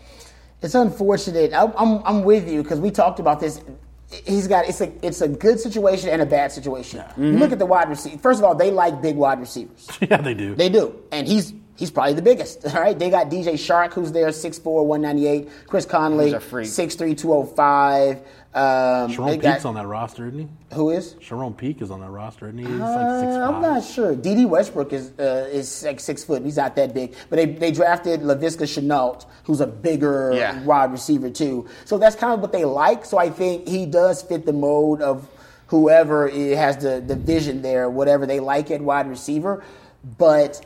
It's 0.63 0.73
unfortunate. 0.75 1.53
I, 1.53 1.71
I'm 1.77 2.01
I'm 2.03 2.23
with 2.23 2.49
you 2.49 2.63
because 2.63 2.79
we 2.79 2.89
talked 2.91 3.19
about 3.19 3.39
this. 3.39 3.61
He's 4.25 4.47
got 4.47 4.67
it's 4.67 4.81
a 4.81 4.91
it's 5.05 5.21
a 5.21 5.27
good 5.27 5.59
situation 5.59 6.09
and 6.09 6.21
a 6.21 6.25
bad 6.25 6.51
situation. 6.51 7.03
You 7.17 7.37
look 7.37 7.51
at 7.51 7.59
the 7.59 7.65
wide 7.65 7.89
receiver. 7.89 8.17
First 8.17 8.39
of 8.39 8.43
all, 8.43 8.55
they 8.55 8.71
like 8.71 9.01
big 9.01 9.15
wide 9.15 9.39
receivers. 9.39 9.87
yeah, 10.01 10.17
they 10.17 10.33
do. 10.33 10.53
They 10.55 10.69
do, 10.69 11.01
and 11.11 11.27
he's 11.27 11.53
He's 11.81 11.89
probably 11.89 12.13
the 12.13 12.21
biggest. 12.21 12.63
All 12.75 12.79
right, 12.79 12.97
they 12.97 13.09
got 13.09 13.31
DJ 13.31 13.53
Chark, 13.53 13.93
who's 13.93 14.11
there, 14.11 14.27
6'4", 14.27 14.85
198. 14.85 15.49
Chris 15.65 15.83
Conley, 15.83 16.25
He's 16.25 16.33
a 16.35 16.39
freak. 16.39 16.67
6'3", 16.67 17.17
205. 17.17 18.21
Um, 18.53 19.07
they 19.07 19.13
Sharon 19.15 19.39
got- 19.39 19.53
Peak's 19.53 19.65
on 19.65 19.75
that 19.75 19.87
roster, 19.87 20.27
isn't 20.27 20.39
he? 20.39 20.47
Who 20.75 20.89
is? 20.89 21.15
Sharon 21.21 21.53
Peak 21.53 21.81
is 21.81 21.89
on 21.89 22.01
that 22.01 22.09
roster, 22.09 22.47
isn't 22.49 22.57
he? 22.59 22.65
He's 22.65 22.81
Uh, 22.81 22.83
like 22.83 23.23
six 23.23 23.35
I'm 23.37 23.61
not 23.61 23.83
sure. 23.83 24.13
Dede 24.15 24.45
Westbrook 24.49 24.91
is 24.91 25.11
uh, 25.19 25.47
is 25.51 25.83
like 25.85 25.99
six 26.01 26.23
foot. 26.25 26.43
He's 26.43 26.57
not 26.57 26.75
that 26.75 26.93
big. 26.93 27.13
But 27.29 27.37
they, 27.37 27.45
they 27.45 27.71
drafted 27.71 28.19
Laviska 28.21 28.63
Shenault, 28.67 29.25
who's 29.45 29.61
a 29.61 29.67
bigger 29.67 30.33
Yeah. 30.33 30.61
wide 30.63 30.91
receiver 30.91 31.29
too. 31.29 31.67
So 31.85 31.97
that's 31.97 32.15
kind 32.17 32.33
of 32.33 32.41
what 32.41 32.51
they 32.51 32.65
like. 32.65 33.05
So 33.05 33.17
I 33.17 33.29
think 33.29 33.67
he 33.69 33.85
does 33.85 34.21
fit 34.21 34.45
the 34.45 34.53
mode 34.53 35.01
of 35.01 35.27
whoever 35.67 36.27
has 36.29 36.75
the, 36.77 36.99
the 36.99 37.15
vision 37.15 37.61
there, 37.61 37.89
whatever 37.89 38.25
they 38.25 38.41
like 38.41 38.69
at 38.69 38.81
wide 38.81 39.07
receiver. 39.07 39.63
But 40.17 40.59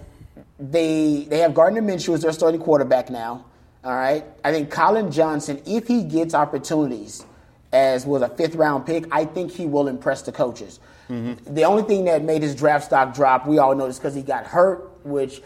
they 0.60 1.28
they 1.30 1.38
have 1.40 1.54
Gardner 1.54 1.84
Minshew 1.84 2.16
as 2.16 2.24
their 2.24 2.32
starting 2.32 2.62
quarterback 2.62 3.12
now. 3.12 3.46
All 3.84 3.94
right. 3.94 4.26
I 4.44 4.52
think 4.52 4.72
Collin 4.72 5.12
Johnson, 5.12 5.62
if 5.68 5.88
he 5.88 6.04
gets 6.04 6.34
opportunities 6.34 7.24
as 7.72 8.06
was 8.06 8.22
a 8.22 8.30
fifth 8.30 8.56
round 8.56 8.86
pick, 8.86 9.06
I 9.12 9.26
think 9.26 9.52
he 9.52 9.66
will 9.66 9.88
impress 9.88 10.22
the 10.22 10.32
coaches. 10.32 10.80
The 11.08 11.64
only 11.64 11.84
thing 11.84 12.06
that 12.06 12.24
made 12.24 12.42
his 12.42 12.56
draft 12.56 12.86
stock 12.86 13.14
drop, 13.14 13.46
we 13.46 13.60
all 13.60 13.76
know, 13.76 13.86
is 13.86 14.00
because 14.00 14.16
he 14.16 14.24
got 14.24 14.46
hurt, 14.46 14.90
which 15.04 15.42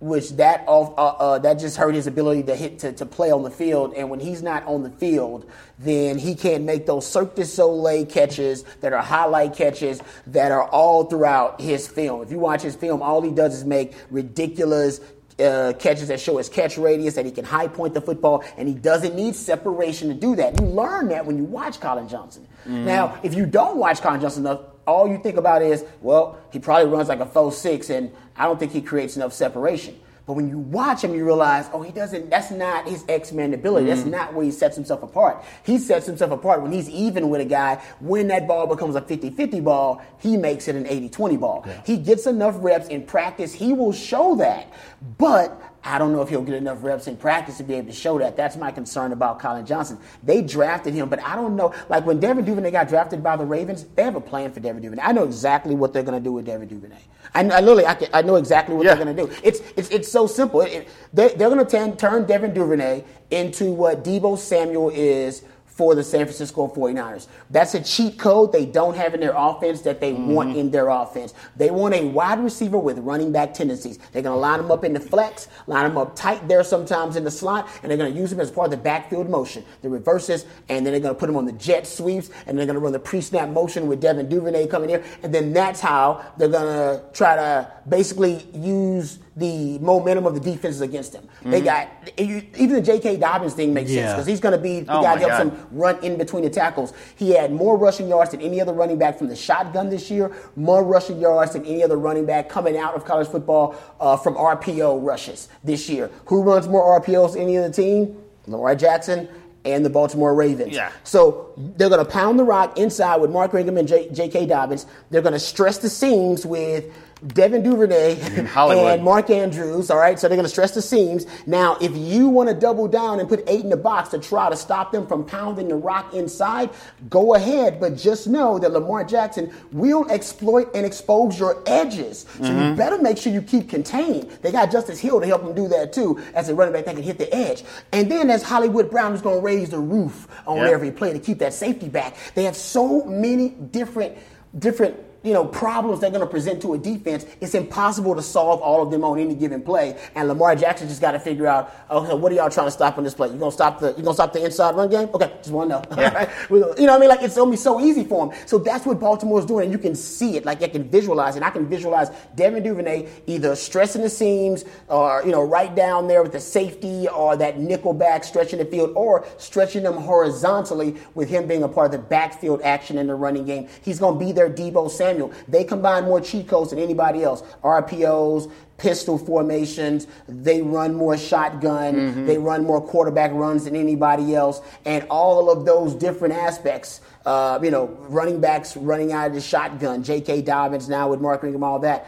which 0.00 0.32
that 0.32 0.64
off, 0.66 0.92
uh, 0.98 1.06
uh, 1.24 1.38
that 1.38 1.54
just 1.54 1.78
hurt 1.78 1.94
his 1.94 2.06
ability 2.06 2.42
to 2.42 2.54
hit 2.54 2.78
to, 2.80 2.92
to 2.92 3.06
play 3.06 3.30
on 3.30 3.42
the 3.42 3.50
field. 3.50 3.94
And 3.94 4.10
when 4.10 4.20
he's 4.20 4.42
not 4.42 4.62
on 4.66 4.82
the 4.82 4.90
field, 4.90 5.50
then 5.78 6.18
he 6.18 6.34
can't 6.34 6.64
make 6.64 6.84
those 6.84 7.06
Cirque 7.06 7.34
du 7.36 7.44
Soleil 7.46 8.04
catches 8.04 8.64
that 8.80 8.92
are 8.92 9.00
highlight 9.00 9.54
catches 9.54 10.02
that 10.26 10.52
are 10.52 10.68
all 10.68 11.04
throughout 11.04 11.58
his 11.60 11.88
film. 11.88 12.22
If 12.22 12.30
you 12.30 12.38
watch 12.38 12.60
his 12.60 12.76
film, 12.76 13.00
all 13.00 13.22
he 13.22 13.30
does 13.30 13.54
is 13.54 13.64
make 13.64 13.94
ridiculous 14.10 15.00
uh, 15.38 15.72
catches 15.78 16.08
that 16.08 16.20
show 16.20 16.38
his 16.38 16.48
catch 16.48 16.78
radius, 16.78 17.14
that 17.14 17.24
he 17.24 17.32
can 17.32 17.44
high 17.44 17.68
point 17.68 17.94
the 17.94 18.00
football, 18.00 18.44
and 18.56 18.68
he 18.68 18.74
doesn't 18.74 19.14
need 19.14 19.34
separation 19.34 20.08
to 20.08 20.14
do 20.14 20.36
that. 20.36 20.60
You 20.60 20.66
learn 20.66 21.08
that 21.08 21.26
when 21.26 21.36
you 21.36 21.44
watch 21.44 21.80
Collin 21.80 22.08
Johnson. 22.08 22.46
Now, 22.66 23.18
if 23.22 23.34
you 23.34 23.44
don't 23.46 23.76
watch 23.76 24.00
Collin 24.00 24.20
Johnson 24.20 24.46
enough, 24.46 24.60
all 24.86 25.08
you 25.08 25.18
think 25.18 25.36
about 25.36 25.60
is, 25.62 25.84
well, 26.00 26.38
he 26.52 26.58
probably 26.58 26.90
runs 26.90 27.08
like 27.08 27.20
a 27.20 27.26
4-6, 27.26 27.90
and 27.90 28.10
I 28.36 28.44
don't 28.44 28.58
think 28.58 28.72
he 28.72 28.80
creates 28.82 29.16
enough 29.16 29.32
separation. 29.32 29.98
But 30.26 30.34
when 30.34 30.48
you 30.48 30.58
watch 30.58 31.04
him, 31.04 31.14
you 31.14 31.24
realize, 31.24 31.68
oh, 31.72 31.82
he 31.82 31.92
doesn't, 31.92 32.30
that's 32.30 32.50
not 32.50 32.88
his 32.88 33.04
X-Men 33.08 33.52
ability. 33.52 33.86
That's 33.86 34.02
mm. 34.02 34.10
not 34.10 34.32
where 34.32 34.44
he 34.44 34.50
sets 34.50 34.74
himself 34.74 35.02
apart. 35.02 35.44
He 35.64 35.76
sets 35.76 36.06
himself 36.06 36.30
apart 36.30 36.62
when 36.62 36.72
he's 36.72 36.88
even 36.88 37.28
with 37.28 37.42
a 37.42 37.44
guy. 37.44 37.82
When 38.00 38.28
that 38.28 38.48
ball 38.48 38.66
becomes 38.66 38.96
a 38.96 39.02
50-50 39.02 39.62
ball, 39.62 40.02
he 40.18 40.38
makes 40.38 40.66
it 40.66 40.76
an 40.76 40.84
80-20 40.84 41.38
ball. 41.40 41.66
He 41.84 41.98
gets 41.98 42.26
enough 42.26 42.56
reps 42.58 42.88
in 42.88 43.04
practice. 43.04 43.52
He 43.52 43.74
will 43.74 43.92
show 43.92 44.36
that. 44.36 44.72
But 45.18 45.60
I 45.84 45.98
don't 45.98 46.12
know 46.12 46.22
if 46.22 46.28
he'll 46.30 46.42
get 46.42 46.54
enough 46.54 46.82
reps 46.82 47.06
in 47.06 47.16
practice 47.16 47.58
to 47.58 47.64
be 47.64 47.74
able 47.74 47.88
to 47.88 47.92
show 47.94 48.18
that. 48.18 48.36
That's 48.36 48.56
my 48.56 48.70
concern 48.72 49.12
about 49.12 49.38
Collin 49.38 49.66
Johnson. 49.66 49.98
They 50.22 50.40
drafted 50.42 50.94
him, 50.94 51.08
but 51.08 51.22
I 51.22 51.36
don't 51.36 51.56
know. 51.56 51.74
Like 51.88 52.06
when 52.06 52.20
Devin 52.20 52.44
Duvernay 52.44 52.70
got 52.70 52.88
drafted 52.88 53.22
by 53.22 53.36
the 53.36 53.44
Ravens, 53.44 53.84
they 53.94 54.02
have 54.02 54.16
a 54.16 54.20
plan 54.20 54.50
for 54.52 54.60
Devin 54.60 54.82
Duvernay. 54.82 55.02
I 55.02 55.12
know 55.12 55.24
exactly 55.24 55.74
what 55.74 55.92
they're 55.92 56.02
going 56.02 56.18
to 56.18 56.24
do 56.24 56.32
with 56.32 56.46
Devin 56.46 56.68
Duvernay. 56.68 56.98
I, 57.34 57.40
I 57.40 57.60
literally, 57.60 57.86
I, 57.86 57.94
can, 57.94 58.08
I 58.14 58.22
know 58.22 58.36
exactly 58.36 58.74
what 58.74 58.86
Yeah. 58.86 58.94
they're 58.94 59.04
going 59.04 59.16
to 59.16 59.26
do. 59.26 59.40
It's, 59.42 59.60
it's, 59.76 59.88
it's 59.90 60.10
so 60.10 60.26
simple. 60.26 60.62
It, 60.62 60.72
it- 60.72 60.88
they, 61.12 61.28
they're 61.34 61.50
going 61.50 61.64
to 61.66 61.96
turn 61.96 62.24
Devin 62.26 62.54
Duvernay 62.54 63.04
into 63.30 63.72
what 63.72 64.02
Deebo 64.04 64.38
Samuel 64.38 64.90
is 64.90 65.44
for 65.74 65.96
the 65.96 66.04
San 66.04 66.24
Francisco 66.24 66.68
49ers. 66.68 67.26
That's 67.50 67.74
a 67.74 67.82
cheat 67.82 68.16
code 68.16 68.52
they 68.52 68.64
don't 68.64 68.96
have 68.96 69.12
in 69.12 69.20
their 69.20 69.34
offense 69.36 69.80
that 69.80 70.00
they 70.00 70.12
mm-hmm. 70.12 70.28
want 70.28 70.56
in 70.56 70.70
their 70.70 70.88
offense. 70.88 71.34
They 71.56 71.70
want 71.70 71.94
a 71.94 72.06
wide 72.06 72.38
receiver 72.38 72.78
with 72.78 72.98
running 72.98 73.32
back 73.32 73.52
tendencies. 73.54 73.98
They're 74.12 74.22
going 74.22 74.36
to 74.36 74.40
line 74.40 74.58
them 74.60 74.70
up 74.70 74.84
in 74.84 74.92
the 74.92 75.00
flex, 75.00 75.48
line 75.66 75.88
them 75.88 75.98
up 75.98 76.14
tight 76.14 76.46
there 76.46 76.62
sometimes 76.62 77.16
in 77.16 77.24
the 77.24 77.30
slot, 77.30 77.68
and 77.82 77.90
they're 77.90 77.98
going 77.98 78.12
to 78.12 78.18
use 78.18 78.30
them 78.30 78.38
as 78.38 78.52
part 78.52 78.66
of 78.66 78.70
the 78.70 78.76
backfield 78.76 79.28
motion, 79.28 79.64
the 79.82 79.88
reverses, 79.88 80.46
and 80.68 80.86
then 80.86 80.92
they're 80.92 81.00
going 81.00 81.14
to 81.14 81.18
put 81.18 81.26
them 81.26 81.36
on 81.36 81.44
the 81.44 81.52
jet 81.52 81.88
sweeps, 81.88 82.30
and 82.46 82.56
they're 82.56 82.66
going 82.66 82.74
to 82.74 82.80
run 82.80 82.92
the 82.92 82.98
pre-snap 82.98 83.48
motion 83.48 83.88
with 83.88 84.00
Devin 84.00 84.28
Duvernay 84.28 84.68
coming 84.68 84.88
here, 84.88 85.02
and 85.24 85.34
then 85.34 85.52
that's 85.52 85.80
how 85.80 86.24
they're 86.38 86.48
going 86.48 86.62
to 86.66 87.02
try 87.12 87.34
to 87.34 87.72
basically 87.88 88.46
use 88.54 89.18
the 89.36 89.78
momentum 89.80 90.26
of 90.26 90.34
the 90.34 90.40
defenses 90.40 90.80
against 90.80 91.12
them. 91.12 91.26
They 91.44 91.60
got 91.60 91.88
even 92.16 92.72
the 92.74 92.80
J.K. 92.80 93.16
Dobbins 93.16 93.54
thing 93.54 93.74
makes 93.74 93.90
sense 93.90 94.12
because 94.12 94.26
he's 94.26 94.38
going 94.40 94.54
to 94.56 94.60
be 94.62 94.80
the 94.80 94.92
Oh 94.96 95.02
guy 95.02 95.16
that 95.16 95.28
helps 95.28 95.50
God. 95.50 95.58
him 95.60 95.66
run 95.78 96.04
in 96.04 96.16
between 96.16 96.44
the 96.44 96.50
tackles. 96.50 96.92
He 97.16 97.30
had 97.30 97.50
more 97.52 97.76
rushing 97.76 98.08
yards 98.08 98.30
than 98.30 98.40
any 98.40 98.60
other 98.60 98.72
running 98.72 98.96
back 98.98 99.18
from 99.18 99.26
the 99.28 99.34
shotgun 99.36 99.90
this 99.90 100.08
year, 100.10 100.30
more 100.54 100.84
rushing 100.84 101.18
yards 101.18 101.54
than 101.54 101.64
any 101.66 101.82
other 101.82 101.96
running 101.96 102.26
back 102.26 102.48
coming 102.48 102.76
out 102.76 102.94
of 102.94 103.04
college 103.04 103.26
football 103.28 103.74
uh, 103.98 104.16
from 104.16 104.34
RPO 104.34 105.04
rushes 105.04 105.48
this 105.64 105.88
year. 105.88 106.10
Who 106.26 106.42
runs 106.42 106.68
more 106.68 107.00
RPOs 107.00 107.32
than 107.32 107.42
any 107.42 107.58
other 107.58 107.72
team? 107.72 108.16
Lamar 108.46 108.74
Jackson 108.76 109.28
and 109.64 109.84
the 109.84 109.90
Baltimore 109.90 110.34
Ravens. 110.34 110.74
Yeah. 110.74 110.92
So 111.04 111.54
they're 111.56 111.88
going 111.88 112.04
to 112.04 112.10
pound 112.10 112.38
the 112.38 112.44
rock 112.44 112.78
inside 112.78 113.16
with 113.16 113.30
Mark 113.30 113.54
Ingram 113.54 113.78
and 113.78 113.88
J- 113.88 114.10
J.K. 114.10 114.46
Dobbins. 114.46 114.84
They're 115.10 115.22
going 115.22 115.32
to 115.32 115.38
stress 115.40 115.78
the 115.78 115.88
seams 115.88 116.44
with 116.44 116.84
Devin 117.26 117.62
Duvernay 117.62 118.44
Hollywood. 118.46 118.94
and 118.94 119.04
Mark 119.04 119.30
Andrews. 119.30 119.90
All 119.90 119.98
right, 119.98 120.18
so 120.18 120.28
they're 120.28 120.36
going 120.36 120.44
to 120.44 120.50
stress 120.50 120.72
the 120.72 120.82
seams. 120.82 121.26
Now, 121.46 121.76
if 121.80 121.96
you 121.96 122.28
want 122.28 122.48
to 122.48 122.54
double 122.54 122.86
down 122.88 123.20
and 123.20 123.28
put 123.28 123.42
eight 123.46 123.64
in 123.64 123.70
the 123.70 123.76
box 123.76 124.10
to 124.10 124.18
try 124.18 124.50
to 124.50 124.56
stop 124.56 124.92
them 124.92 125.06
from 125.06 125.24
pounding 125.24 125.68
the 125.68 125.76
rock 125.76 126.12
inside, 126.12 126.70
go 127.08 127.34
ahead. 127.34 127.80
But 127.80 127.96
just 127.96 128.26
know 128.26 128.58
that 128.58 128.72
Lamar 128.72 129.04
Jackson 129.04 129.52
will 129.72 130.10
exploit 130.10 130.68
and 130.74 130.84
expose 130.84 131.38
your 131.38 131.62
edges. 131.66 132.26
So 132.38 132.44
you 132.44 132.50
mm-hmm. 132.50 132.76
better 132.76 132.98
make 132.98 133.16
sure 133.18 133.32
you 133.32 133.42
keep 133.42 133.68
contained. 133.68 134.30
They 134.42 134.52
got 134.52 134.70
Justice 134.70 135.00
Hill 135.00 135.20
to 135.20 135.26
help 135.26 135.42
them 135.44 135.54
do 135.54 135.68
that 135.68 135.92
too, 135.92 136.22
as 136.34 136.48
a 136.48 136.54
running 136.54 136.74
back 136.74 136.84
that 136.84 136.94
can 136.94 137.04
hit 137.04 137.18
the 137.18 137.32
edge. 137.34 137.64
And 137.92 138.10
then 138.10 138.30
as 138.30 138.42
Hollywood 138.42 138.90
Brown 138.90 139.14
is 139.14 139.22
going 139.22 139.36
to 139.38 139.42
raise 139.42 139.70
the 139.70 139.78
roof 139.78 140.28
on 140.46 140.58
Yeah. 140.58 140.68
every 140.68 140.90
play 140.90 141.12
to 141.12 141.18
keep 141.18 141.38
that 141.38 141.54
safety 141.54 141.88
back. 141.88 142.16
They 142.34 142.44
have 142.44 142.56
so 142.56 143.04
many 143.04 143.50
different 143.50 144.16
different 144.58 144.96
you 145.24 145.32
know 145.32 145.44
problems 145.44 146.00
they're 146.00 146.10
going 146.10 146.20
to 146.20 146.26
present 146.26 146.62
to 146.62 146.74
a 146.74 146.78
defense. 146.78 147.26
It's 147.40 147.54
impossible 147.54 148.14
to 148.14 148.22
solve 148.22 148.60
all 148.60 148.82
of 148.82 148.90
them 148.90 149.02
on 149.04 149.18
any 149.18 149.34
given 149.34 149.62
play. 149.62 149.98
And 150.14 150.28
Lamar 150.28 150.54
Jackson 150.54 150.86
just 150.86 151.00
got 151.00 151.12
to 151.12 151.18
figure 151.18 151.46
out, 151.46 151.74
okay, 151.90 152.14
what 152.14 152.30
are 152.30 152.34
y'all 152.36 152.50
trying 152.50 152.66
to 152.68 152.70
stop 152.70 152.98
on 152.98 153.04
this 153.04 153.14
play? 153.14 153.28
You 153.28 153.38
gonna 153.38 153.50
stop 153.50 153.80
the 153.80 153.88
you 153.96 154.02
gonna 154.02 154.14
stop 154.14 154.32
the 154.32 154.44
inside 154.44 154.76
run 154.76 154.90
game? 154.90 155.08
Okay, 155.14 155.32
just 155.38 155.50
want 155.50 155.70
to 155.70 155.96
know. 155.96 156.04
Right? 156.04 156.28
We- 156.50 156.58
You 156.58 156.64
know 156.64 156.72
what 156.74 156.90
I 156.90 156.98
mean? 156.98 157.08
Like 157.08 157.22
it's 157.22 157.36
gonna 157.36 157.50
be 157.50 157.56
so 157.56 157.80
easy 157.80 158.04
for 158.04 158.26
him. 158.30 158.38
So 158.46 158.58
that's 158.58 158.84
what 158.84 159.00
Baltimore's 159.00 159.46
doing, 159.46 159.64
and 159.64 159.72
you 159.72 159.78
can 159.78 159.94
see 159.94 160.36
it. 160.36 160.44
Like 160.44 160.62
I 160.62 160.68
can 160.68 160.88
visualize 160.90 161.36
it. 161.36 161.42
I 161.42 161.50
can 161.50 161.66
visualize 161.66 162.10
Devin 162.34 162.62
Duvernay 162.62 163.08
either 163.26 163.56
stressing 163.56 164.02
the 164.02 164.10
seams, 164.10 164.64
or 164.88 165.22
you 165.24 165.32
know, 165.32 165.42
right 165.42 165.74
down 165.74 166.06
there 166.08 166.22
with 166.22 166.32
the 166.32 166.40
safety, 166.40 167.08
or 167.08 167.36
that 167.36 167.58
nickel 167.58 167.94
back 167.94 168.24
stretching 168.24 168.58
the 168.58 168.64
field, 168.66 168.92
or 168.94 169.24
stretching 169.38 169.82
them 169.84 169.94
horizontally 169.94 170.96
with 171.14 171.30
him 171.30 171.46
being 171.46 171.62
a 171.62 171.68
part 171.68 171.86
of 171.86 171.92
the 171.92 172.06
backfield 172.06 172.60
action 172.62 172.98
in 172.98 173.06
the 173.06 173.14
running 173.14 173.44
game. 173.46 173.68
He's 173.82 173.98
going 173.98 174.18
to 174.18 174.24
be 174.24 174.32
their 174.32 174.50
Deebo 174.50 174.90
Samuel. 174.90 175.13
They 175.48 175.64
combine 175.64 176.04
more 176.04 176.20
cheat 176.20 176.48
codes 176.48 176.70
than 176.70 176.78
anybody 176.78 177.22
else. 177.22 177.42
RPOs, 177.62 178.50
pistol 178.76 179.18
formations. 179.18 180.06
They 180.28 180.62
run 180.62 180.94
more 180.94 181.16
shotgun. 181.16 182.26
They 182.26 182.38
run 182.38 182.64
more 182.64 182.80
quarterback 182.80 183.32
runs 183.32 183.64
than 183.64 183.76
anybody 183.76 184.34
else. 184.34 184.60
And 184.84 185.06
all 185.10 185.50
of 185.50 185.64
those 185.64 185.94
different 185.94 186.34
aspects, 186.34 187.00
uh, 187.24 187.58
you 187.62 187.70
know, 187.70 187.86
running 188.08 188.40
backs 188.40 188.76
running 188.76 189.12
out 189.12 189.28
of 189.28 189.34
the 189.34 189.40
shotgun, 189.40 190.02
J.K. 190.02 190.42
Dobbins 190.42 190.88
now 190.88 191.08
with 191.08 191.20
Mark 191.20 191.44
Ingram, 191.44 191.62
all 191.62 191.78
that 191.80 192.06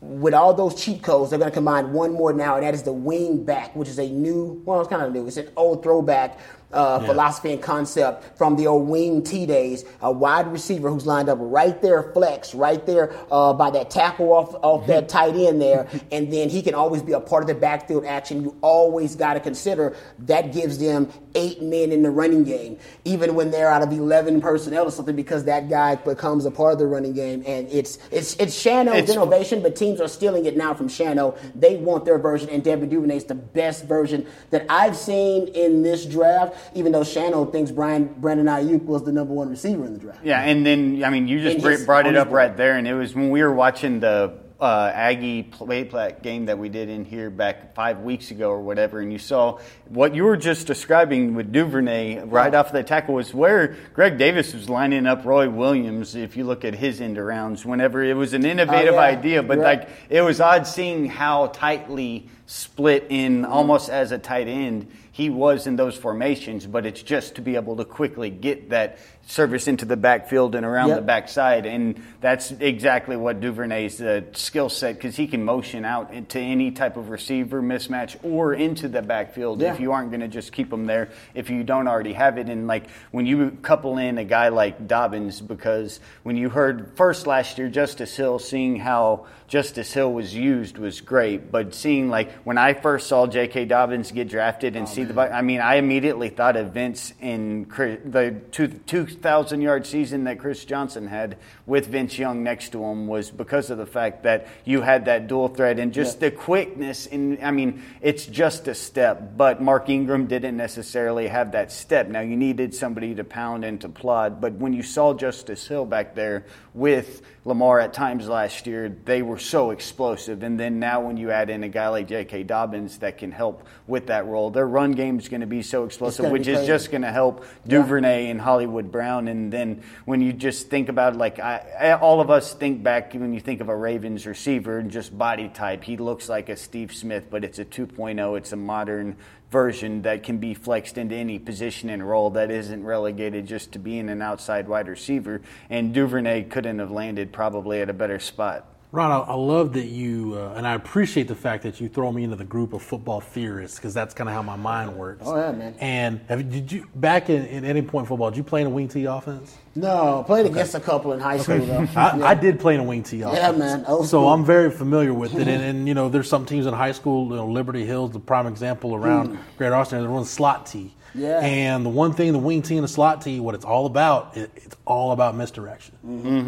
with 0.00 0.34
all 0.34 0.52
those 0.52 0.74
cheat 0.74 1.02
codes, 1.02 1.30
they're 1.30 1.38
going 1.38 1.50
to 1.50 1.54
combine 1.54 1.92
one 1.92 2.12
more 2.12 2.32
now, 2.32 2.56
and 2.56 2.64
that 2.64 2.74
is 2.74 2.82
the 2.82 2.92
wing 2.92 3.42
back, 3.42 3.74
which 3.74 3.88
is 3.88 3.98
a 3.98 4.06
new, 4.06 4.62
well, 4.66 4.80
it's 4.80 4.88
kind 4.88 5.02
of 5.02 5.12
new. 5.12 5.26
It's 5.26 5.38
an 5.38 5.48
old 5.56 5.82
throwback 5.82 6.38
uh, 6.74 7.00
philosophy 7.00 7.52
and 7.52 7.62
concept 7.62 8.36
from 8.36 8.56
the 8.56 8.66
old 8.66 8.88
wing 8.88 9.22
T 9.22 9.46
days. 9.46 9.84
A 10.02 10.10
wide 10.10 10.46
receiver 10.46 10.90
who's 10.90 11.06
lined 11.06 11.28
up 11.28 11.38
right 11.40 11.80
there, 11.80 12.12
flex, 12.12 12.54
right 12.54 12.84
there 12.86 13.14
uh, 13.30 13.52
by 13.52 13.70
that 13.70 13.90
tackle 13.90 14.32
off, 14.32 14.54
off 14.62 14.86
that 14.86 15.08
tight 15.08 15.34
end 15.34 15.60
there, 15.60 15.88
and 16.12 16.32
then 16.32 16.48
he 16.48 16.62
can 16.62 16.74
always 16.74 17.02
be 17.02 17.12
a 17.12 17.20
part 17.20 17.42
of 17.42 17.48
the 17.48 17.54
backfield 17.54 18.04
action. 18.04 18.42
You 18.42 18.56
always 18.60 19.16
got 19.16 19.34
to 19.34 19.40
consider 19.40 19.96
that 20.20 20.52
gives 20.52 20.78
them 20.78 21.10
eight 21.34 21.62
men 21.62 21.92
in 21.92 22.02
the 22.02 22.10
running 22.10 22.44
game, 22.44 22.78
even 23.04 23.34
when 23.34 23.50
they're 23.50 23.70
out 23.70 23.82
of 23.82 23.92
11 23.92 24.40
personnel 24.40 24.86
or 24.86 24.90
something, 24.90 25.16
because 25.16 25.44
that 25.44 25.68
guy 25.68 25.94
becomes 25.96 26.44
a 26.46 26.50
part 26.50 26.72
of 26.72 26.78
the 26.78 26.86
running 26.86 27.12
game. 27.12 27.42
And 27.46 27.68
it's 27.68 27.98
it's 28.10 28.34
it's 28.36 28.60
Shano's 28.60 29.08
innovation, 29.10 29.62
but 29.62 29.76
teams 29.76 30.00
are 30.00 30.08
stealing 30.08 30.46
it 30.46 30.56
now 30.56 30.74
from 30.74 30.88
Shano. 30.88 31.36
They 31.54 31.76
want 31.76 32.04
their 32.04 32.18
version, 32.18 32.48
and 32.48 32.62
Devin 32.62 32.88
Duvernay 32.88 33.16
is 33.16 33.24
the 33.24 33.34
best 33.34 33.84
version 33.84 34.26
that 34.50 34.66
I've 34.68 34.96
seen 34.96 35.48
in 35.48 35.82
this 35.82 36.06
draft. 36.06 36.56
Even 36.74 36.92
though 36.92 37.00
Shano 37.00 37.50
thinks 37.50 37.70
Brian 37.70 38.14
Brandon 38.18 38.46
Aiyuk 38.46 38.84
was 38.84 39.04
the 39.04 39.12
number 39.12 39.34
one 39.34 39.48
receiver 39.48 39.84
in 39.84 39.94
the 39.94 39.98
draft. 39.98 40.20
Yeah, 40.24 40.42
and 40.42 40.64
then 40.64 41.02
I 41.04 41.10
mean, 41.10 41.28
you 41.28 41.40
just 41.40 41.86
brought 41.86 42.06
it 42.06 42.16
up 42.16 42.28
board. 42.28 42.36
right 42.36 42.56
there, 42.56 42.76
and 42.76 42.86
it 42.86 42.94
was 42.94 43.14
when 43.14 43.30
we 43.30 43.42
were 43.42 43.52
watching 43.52 44.00
the 44.00 44.43
uh, 44.64 44.90
Aggie 44.94 45.42
play 45.42 45.84
play 45.84 46.16
game 46.22 46.46
that 46.46 46.58
we 46.58 46.68
did 46.70 46.88
in 46.88 47.04
here 47.04 47.28
back 47.28 47.74
five 47.74 48.00
weeks 48.00 48.30
ago 48.30 48.50
or 48.50 48.60
whatever, 48.62 48.98
and 49.00 49.12
you 49.12 49.18
saw 49.18 49.58
what 49.88 50.14
you 50.14 50.24
were 50.24 50.38
just 50.38 50.66
describing 50.66 51.34
with 51.34 51.52
Duvernay 51.52 52.24
right 52.24 52.54
off 52.54 52.72
the 52.72 52.82
tackle 52.82 53.14
was 53.14 53.34
where 53.34 53.76
Greg 53.92 54.16
Davis 54.16 54.54
was 54.54 54.70
lining 54.70 55.06
up 55.06 55.24
Roy 55.26 55.50
Williams. 55.50 56.14
If 56.14 56.36
you 56.36 56.44
look 56.44 56.64
at 56.64 56.74
his 56.74 57.00
end 57.02 57.18
arounds, 57.18 57.64
whenever 57.64 58.02
it 58.02 58.14
was 58.14 58.32
an 58.32 58.44
innovative 58.46 58.94
Oh, 58.94 58.96
yeah. 58.96 59.00
idea, 59.02 59.42
but 59.42 59.58
right. 59.58 59.80
like 59.80 59.88
it 60.08 60.22
was 60.22 60.40
odd 60.40 60.66
seeing 60.66 61.06
how 61.06 61.48
tightly 61.48 62.28
split 62.46 63.06
in 63.10 63.44
almost 63.44 63.90
as 63.90 64.12
a 64.12 64.18
tight 64.18 64.48
end. 64.48 64.90
He 65.12 65.30
was 65.30 65.68
in 65.68 65.76
those 65.76 65.96
formations, 65.96 66.66
but 66.66 66.86
it's 66.86 67.00
just 67.02 67.36
to 67.36 67.40
be 67.42 67.54
able 67.54 67.76
to 67.76 67.84
quickly 67.84 68.30
get 68.30 68.70
that 68.70 68.98
service 69.26 69.68
into 69.68 69.84
the 69.84 69.96
backfield 69.96 70.54
and 70.54 70.66
around 70.66 70.88
Yep. 70.88 70.96
the 70.98 71.02
backside, 71.02 71.66
and 71.66 72.00
that's 72.20 72.50
exactly 72.52 73.16
what 73.16 73.40
Duvernay's 73.40 74.00
uh, 74.00 74.20
skill 74.32 74.68
set 74.68 74.96
because 74.96 75.16
he 75.16 75.26
can 75.26 75.44
motion 75.44 75.84
out 75.84 76.12
into 76.12 76.38
any 76.38 76.70
type 76.70 76.96
of 76.96 77.08
receiver 77.10 77.62
mismatch 77.62 78.16
or 78.22 78.52
into 78.54 78.88
the 78.88 79.02
backfield 79.02 79.60
Yeah. 79.60 79.72
if 79.72 79.80
you 79.80 79.92
aren't 79.92 80.10
going 80.10 80.20
to 80.20 80.28
just 80.28 80.52
keep 80.52 80.72
him 80.72 80.86
there 80.86 81.08
if 81.34 81.48
you 81.50 81.64
don't 81.64 81.88
already 81.88 82.12
have 82.12 82.38
it. 82.38 82.48
And 82.48 82.66
like 82.66 82.84
when 83.12 83.24
you 83.26 83.50
couple 83.62 83.98
in 83.98 84.18
a 84.18 84.24
guy 84.24 84.48
like 84.48 84.86
Dobbins, 84.86 85.40
because 85.40 86.00
when 86.22 86.36
you 86.36 86.48
heard 86.50 86.92
first 86.96 87.26
last 87.26 87.56
year 87.58 87.68
Justice 87.68 88.14
Hill, 88.16 88.38
seeing 88.38 88.76
how 88.76 89.26
Justice 89.48 89.92
Hill 89.92 90.12
was 90.12 90.34
used 90.34 90.78
was 90.78 91.00
great, 91.00 91.50
but 91.52 91.74
seeing 91.74 92.08
like 92.08 92.30
when 92.44 92.58
I 92.58 92.74
first 92.74 93.08
saw 93.08 93.26
J.K. 93.26 93.66
Dobbins 93.66 94.10
get 94.10 94.28
drafted 94.28 94.74
and 94.76 94.88
see 94.88 95.04
the, 95.04 95.18
I 95.20 95.42
mean, 95.42 95.60
I 95.60 95.76
immediately 95.76 96.28
thought 96.30 96.56
of 96.56 96.72
Vince 96.72 97.12
and 97.20 97.68
Chris- 97.68 98.00
the 98.04 98.34
two 98.50 98.68
two 98.68 99.06
thousand 99.14 99.60
yard 99.60 99.86
season 99.86 100.24
that 100.24 100.38
Chris 100.38 100.64
Johnson 100.64 101.06
had 101.06 101.38
with 101.66 101.86
Vince 101.86 102.18
Young 102.18 102.42
next 102.42 102.72
to 102.72 102.84
him 102.84 103.06
was 103.06 103.30
because 103.30 103.70
of 103.70 103.78
the 103.78 103.86
fact 103.86 104.24
that 104.24 104.48
you 104.64 104.80
had 104.80 105.06
that 105.06 105.26
dual 105.26 105.48
threat 105.48 105.78
and 105.78 105.92
just 105.92 106.20
the 106.20 106.30
quickness. 106.30 107.06
And 107.06 107.42
I 107.42 107.50
mean, 107.50 107.82
it's 108.00 108.26
just 108.26 108.68
a 108.68 108.74
step, 108.74 109.36
but 109.36 109.62
Mark 109.62 109.88
Ingram 109.88 110.26
didn't 110.26 110.56
necessarily 110.56 111.28
have 111.28 111.52
that 111.52 111.72
step. 111.72 112.08
Now 112.08 112.20
you 112.20 112.36
needed 112.36 112.74
somebody 112.74 113.14
to 113.14 113.24
pound 113.24 113.64
and 113.64 113.80
to 113.80 113.88
plod, 113.88 114.40
but 114.40 114.54
when 114.54 114.72
you 114.72 114.82
saw 114.82 115.14
Justice 115.14 115.66
Hill 115.66 115.86
back 115.86 116.14
there 116.14 116.46
with 116.74 117.22
Lamar 117.44 117.78
at 117.78 117.92
times 117.92 118.26
last 118.26 118.66
year, 118.66 118.94
they 119.04 119.22
were 119.22 119.38
so 119.38 119.70
explosive. 119.70 120.42
And 120.42 120.58
then 120.58 120.80
now 120.80 121.00
when 121.00 121.16
you 121.16 121.30
add 121.30 121.50
in 121.50 121.62
a 121.62 121.68
guy 121.68 121.88
like 121.88 122.08
J.K. 122.08 122.44
Dobbins 122.44 122.98
that 122.98 123.18
can 123.18 123.30
help 123.30 123.66
with 123.86 124.06
that 124.06 124.26
role, 124.26 124.50
their 124.50 124.66
run 124.66 124.92
game 124.92 125.18
is 125.18 125.28
going 125.28 125.42
to 125.42 125.46
be 125.46 125.62
so 125.62 125.84
explosive, 125.84 126.30
which 126.30 126.48
is 126.48 126.66
just 126.66 126.90
going 126.90 127.02
to 127.02 127.12
help 127.12 127.44
Duvernay 127.66 128.30
and 128.30 128.40
Hollywood 128.40 128.90
Brown. 128.90 129.03
And 129.28 129.52
then 129.52 129.82
when 130.04 130.20
you 130.20 130.32
just 130.32 130.68
think 130.68 130.88
about 130.88 131.16
like 131.16 131.38
I, 131.38 131.64
I- 131.78 131.92
all 131.92 132.20
of 132.20 132.30
us 132.30 132.54
think 132.54 132.82
back 132.82 133.14
when 133.14 133.32
you 133.34 133.40
think 133.40 133.60
of 133.60 133.68
a 133.68 133.76
Ravens 133.76 134.26
receiver 134.26 134.78
and 134.78 134.90
just 134.90 135.16
body 135.16 135.48
type, 135.48 135.84
he 135.84 135.96
looks 135.96 136.28
like 136.28 136.48
a 136.48 136.56
Steve 136.56 136.94
Smith, 136.94 137.26
but 137.30 137.44
it's 137.44 137.58
a 137.58 137.64
2.0. 137.64 138.36
It's 138.38 138.52
a 138.52 138.56
modern 138.56 139.16
version 139.50 140.02
that 140.02 140.22
can 140.24 140.38
be 140.38 140.52
flexed 140.54 140.98
into 140.98 141.14
any 141.14 141.38
position 141.38 141.88
and 141.90 142.06
role 142.06 142.30
that 142.30 142.50
isn't 142.50 142.82
relegated 142.84 143.46
just 143.46 143.72
to 143.72 143.78
being 143.78 144.08
an 144.08 144.20
outside 144.20 144.66
wide 144.66 144.88
receiver. 144.88 145.40
And 145.70 145.94
Duvernay 145.94 146.44
couldn't 146.44 146.80
have 146.80 146.90
landed 146.90 147.32
probably 147.32 147.80
at 147.80 147.88
a 147.88 147.92
better 147.92 148.18
spot. 148.18 148.73
Ron, 148.94 149.10
I, 149.10 149.32
I 149.32 149.34
love 149.34 149.72
that 149.72 149.86
you, 149.86 150.36
uh, 150.36 150.54
and 150.56 150.64
I 150.64 150.74
appreciate 150.74 151.26
the 151.26 151.34
fact 151.34 151.64
that 151.64 151.80
you 151.80 151.88
throw 151.88 152.12
me 152.12 152.22
into 152.22 152.36
the 152.36 152.44
group 152.44 152.72
of 152.72 152.80
football 152.80 153.20
theorists 153.20 153.76
because 153.76 153.92
that's 153.92 154.14
kind 154.14 154.30
of 154.30 154.36
how 154.36 154.42
my 154.42 154.54
mind 154.54 154.96
works. 154.96 155.22
Oh, 155.26 155.36
yeah, 155.36 155.50
man. 155.50 155.74
And 155.80 156.20
have, 156.28 156.48
did 156.48 156.70
you 156.70 156.88
back 156.94 157.28
in, 157.28 157.44
in 157.46 157.64
any 157.64 157.82
point 157.82 158.04
in 158.04 158.08
football? 158.08 158.30
Did 158.30 158.36
you 158.36 158.44
play 158.44 158.60
in 158.60 158.68
a 158.68 158.70
wing 158.70 158.86
T 158.86 159.04
offense? 159.06 159.56
No, 159.74 160.22
played 160.24 160.46
against 160.46 160.76
a 160.76 160.80
couple 160.80 161.12
in 161.12 161.18
high 161.18 161.38
school 161.38 161.58
though. 161.66 161.88
I, 161.96 162.16
Yeah. 162.16 162.24
I 162.24 162.34
did 162.34 162.60
play 162.60 162.74
in 162.74 162.80
a 162.80 162.84
wing 162.84 163.02
T 163.02 163.22
offense. 163.22 163.38
Yeah, 163.38 163.50
man. 163.50 163.84
Old 163.86 164.04
so 164.04 164.20
school. 164.20 164.28
I'm 164.28 164.44
very 164.44 164.70
familiar 164.70 165.12
with 165.12 165.34
it. 165.34 165.48
And, 165.48 165.60
and 165.60 165.88
you 165.88 165.94
know, 165.94 166.08
there's 166.08 166.28
some 166.28 166.46
teams 166.46 166.66
in 166.66 166.72
high 166.72 166.92
school, 166.92 167.30
you 167.30 167.34
know, 167.34 167.48
Liberty 167.48 167.84
Hills, 167.84 168.12
the 168.12 168.20
prime 168.20 168.46
example 168.46 168.94
around 168.94 169.36
Great 169.58 169.72
Austin, 169.72 170.00
they 170.00 170.06
run 170.06 170.24
slot 170.24 170.66
T. 170.66 170.94
Yeah. 171.14 171.40
And 171.40 171.84
the 171.86 171.90
one 171.90 172.12
thing, 172.12 172.32
the 172.32 172.38
wing 172.38 172.62
T 172.62 172.76
and 172.76 172.84
the 172.84 172.88
slot 172.88 173.22
T, 173.22 173.40
what 173.40 173.54
it's 173.54 173.64
all 173.64 173.86
about, 173.86 174.36
it, 174.36 174.50
it's 174.56 174.76
all 174.84 175.12
about 175.12 175.36
misdirection. 175.36 175.94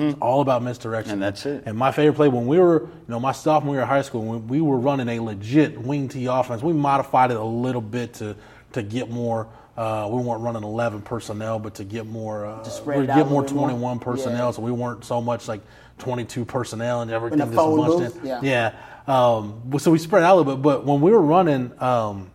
It's 0.00 0.18
all 0.20 0.40
about 0.40 0.62
misdirection. 0.62 1.14
And 1.14 1.22
that's 1.22 1.46
it. 1.46 1.64
And 1.66 1.76
my 1.78 1.92
favorite 1.92 2.14
play 2.14 2.28
when 2.28 2.46
we 2.46 2.58
were, 2.58 2.82
you 2.82 2.90
know, 3.08 3.20
my 3.20 3.32
sophomore 3.32 3.74
year 3.74 3.82
of 3.82 3.88
high 3.88 4.02
school, 4.02 4.22
when 4.22 4.48
we 4.48 4.60
were 4.60 4.78
running 4.78 5.08
a 5.08 5.20
legit 5.20 5.80
wing 5.80 6.08
T 6.08 6.26
offense, 6.26 6.62
we 6.62 6.72
modified 6.72 7.30
it 7.30 7.36
a 7.36 7.44
little 7.44 7.80
bit 7.80 8.14
to 8.14 8.36
to 8.72 8.82
get 8.82 9.10
more. 9.10 9.48
Uh, 9.76 10.08
we 10.10 10.22
weren't 10.22 10.40
running 10.40 10.62
11 10.62 11.02
personnel, 11.02 11.58
but 11.58 11.74
to 11.74 11.84
get 11.84 12.06
more, 12.06 12.46
uh, 12.46 12.62
spread 12.64 12.98
we 12.98 13.04
it 13.04 13.10
out 13.10 13.16
get 13.16 13.28
more 13.28 13.42
little 13.42 13.58
more. 13.58 13.68
21 13.68 13.98
personnel. 13.98 14.46
Yeah. 14.46 14.50
So 14.50 14.62
we 14.62 14.72
weren't 14.72 15.04
so 15.04 15.20
much 15.20 15.48
like 15.48 15.60
22 15.98 16.44
personnel 16.46 17.02
and 17.02 17.10
everything 17.10 17.38
just 17.38 17.52
bunched 17.52 18.16
in. 18.16 18.26
Yeah. 18.26 18.40
Yeah. 18.42 18.74
Um, 19.06 19.70
so 19.78 19.90
we 19.90 19.98
spread 19.98 20.22
out 20.22 20.34
a 20.34 20.36
little 20.36 20.56
bit. 20.56 20.62
But 20.62 20.84
when 20.84 21.00
we 21.02 21.10
were 21.12 21.20
running 21.20 21.72
um, 21.80 22.30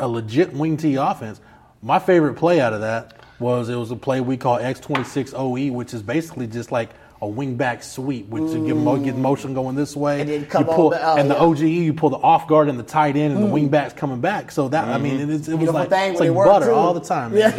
a 0.00 0.08
legit 0.08 0.52
wing 0.52 0.76
T 0.76 0.96
offense, 0.96 1.40
my 1.82 1.98
favorite 1.98 2.34
play 2.34 2.60
out 2.60 2.72
of 2.72 2.80
that 2.80 3.20
was 3.38 3.68
it 3.68 3.76
was 3.76 3.90
a 3.90 3.96
play 3.96 4.20
we 4.20 4.36
call 4.36 4.58
X26 4.58 5.34
OE, 5.34 5.72
which 5.72 5.92
is 5.94 6.02
basically 6.02 6.46
just 6.46 6.72
like 6.72 6.90
a 7.22 7.26
wing 7.26 7.56
back 7.56 7.82
sweep, 7.82 8.28
which 8.28 8.42
you 8.52 8.66
get, 8.66 8.76
mo- 8.76 8.98
get 8.98 9.16
motion 9.16 9.54
going 9.54 9.74
this 9.74 9.96
way. 9.96 10.20
And 10.20 10.28
then 10.28 10.46
come 10.46 10.66
you 10.66 10.72
pull, 10.72 10.90
the- 10.90 11.02
oh, 11.02 11.16
and 11.16 11.30
the 11.30 11.34
yeah. 11.34 11.40
Hmm. 11.40 11.46
OGE, 11.46 11.60
you 11.62 11.94
pull 11.94 12.10
the 12.10 12.18
off 12.18 12.46
guard 12.46 12.68
and 12.68 12.78
the 12.78 12.82
tight 12.82 13.16
end, 13.16 13.34
and 13.34 13.42
the 13.42 13.46
wing 13.46 13.68
back's 13.70 13.94
coming 13.94 14.20
back. 14.20 14.50
So 14.50 14.68
that 14.68 14.88
I 14.88 14.98
mean, 14.98 15.20
it, 15.20 15.30
is- 15.30 15.48
it 15.48 15.54
was 15.58 15.70
like 15.70 15.88
thing 15.88 16.12
it's 16.12 16.20
like 16.20 16.28
it 16.28 16.34
butter 16.34 16.66
too. 16.66 16.72
all 16.72 16.92
the 16.92 17.00
time. 17.00 17.34
Man. 17.34 17.52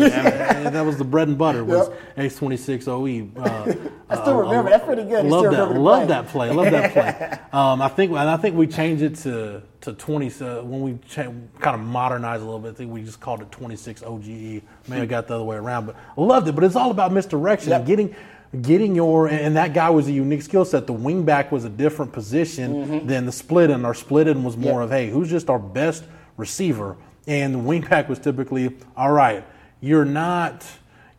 And 0.67 0.75
that 0.75 0.85
was 0.85 0.97
the 0.97 1.05
bread 1.05 1.27
and 1.27 1.37
butter 1.37 1.63
was 1.63 1.89
X26 2.17 2.87
OE. 2.87 3.41
Uh, 3.41 3.73
I 4.09 4.21
still 4.21 4.37
remember. 4.37 4.69
That's 4.69 4.83
pretty 4.83 5.03
good. 5.03 5.25
Love 5.25 5.51
that. 5.51 5.71
Love 5.79 5.99
play. 5.99 6.07
that 6.07 6.27
play. 6.27 6.51
Love 6.51 6.71
that 6.71 6.93
play. 6.93 7.39
um, 7.59 7.81
I 7.81 7.87
think, 7.87 8.11
and 8.11 8.19
I 8.19 8.37
think 8.37 8.55
we 8.55 8.67
changed 8.67 9.01
it 9.03 9.15
to 9.19 9.63
to 9.87 9.93
twenty 9.93 10.27
uh, 10.41 10.61
when 10.61 10.81
we 10.81 10.97
cha- 11.09 11.31
kind 11.59 11.75
of 11.75 11.79
modernized 11.81 12.41
a 12.41 12.45
little 12.45 12.59
bit. 12.59 12.71
I 12.71 12.73
think 12.75 12.91
we 12.91 13.01
just 13.03 13.19
called 13.19 13.41
it 13.41 13.51
twenty 13.51 13.75
six 13.75 14.03
OGE. 14.03 14.61
Maybe 14.87 15.01
I 15.01 15.05
got 15.05 15.27
the 15.27 15.35
other 15.35 15.43
way 15.43 15.55
around, 15.57 15.87
but 15.87 15.95
I 16.17 16.21
loved 16.21 16.47
it. 16.47 16.55
But 16.55 16.63
it's 16.63 16.75
all 16.75 16.91
about 16.91 17.11
misdirection 17.11 17.71
and 17.73 17.81
Yep. 17.81 17.87
getting. 17.87 18.15
Getting 18.61 18.95
your 18.95 19.27
and 19.27 19.57
that 19.57 19.73
guy 19.73 19.89
was 19.89 20.07
a 20.07 20.11
unique 20.13 20.41
skill 20.41 20.63
set. 20.63 20.87
The 20.87 20.93
wingback 20.93 21.51
was 21.51 21.65
a 21.65 21.69
different 21.69 22.13
position 22.13 22.85
Mm-hmm. 22.85 23.07
than 23.07 23.25
the 23.25 23.31
split 23.33 23.69
end. 23.69 23.85
Our 23.85 23.93
split 23.93 24.25
end 24.29 24.45
was 24.45 24.55
more 24.55 24.79
Yep. 24.79 24.83
of 24.85 24.89
hey, 24.91 25.09
who's 25.09 25.29
just 25.29 25.49
our 25.49 25.59
best 25.59 26.05
receiver, 26.37 26.95
and 27.27 27.53
the 27.53 27.59
wingback 27.59 28.07
was 28.07 28.19
typically 28.19 28.73
all 28.95 29.11
right. 29.11 29.43
You're 29.81 30.05
not 30.05 30.65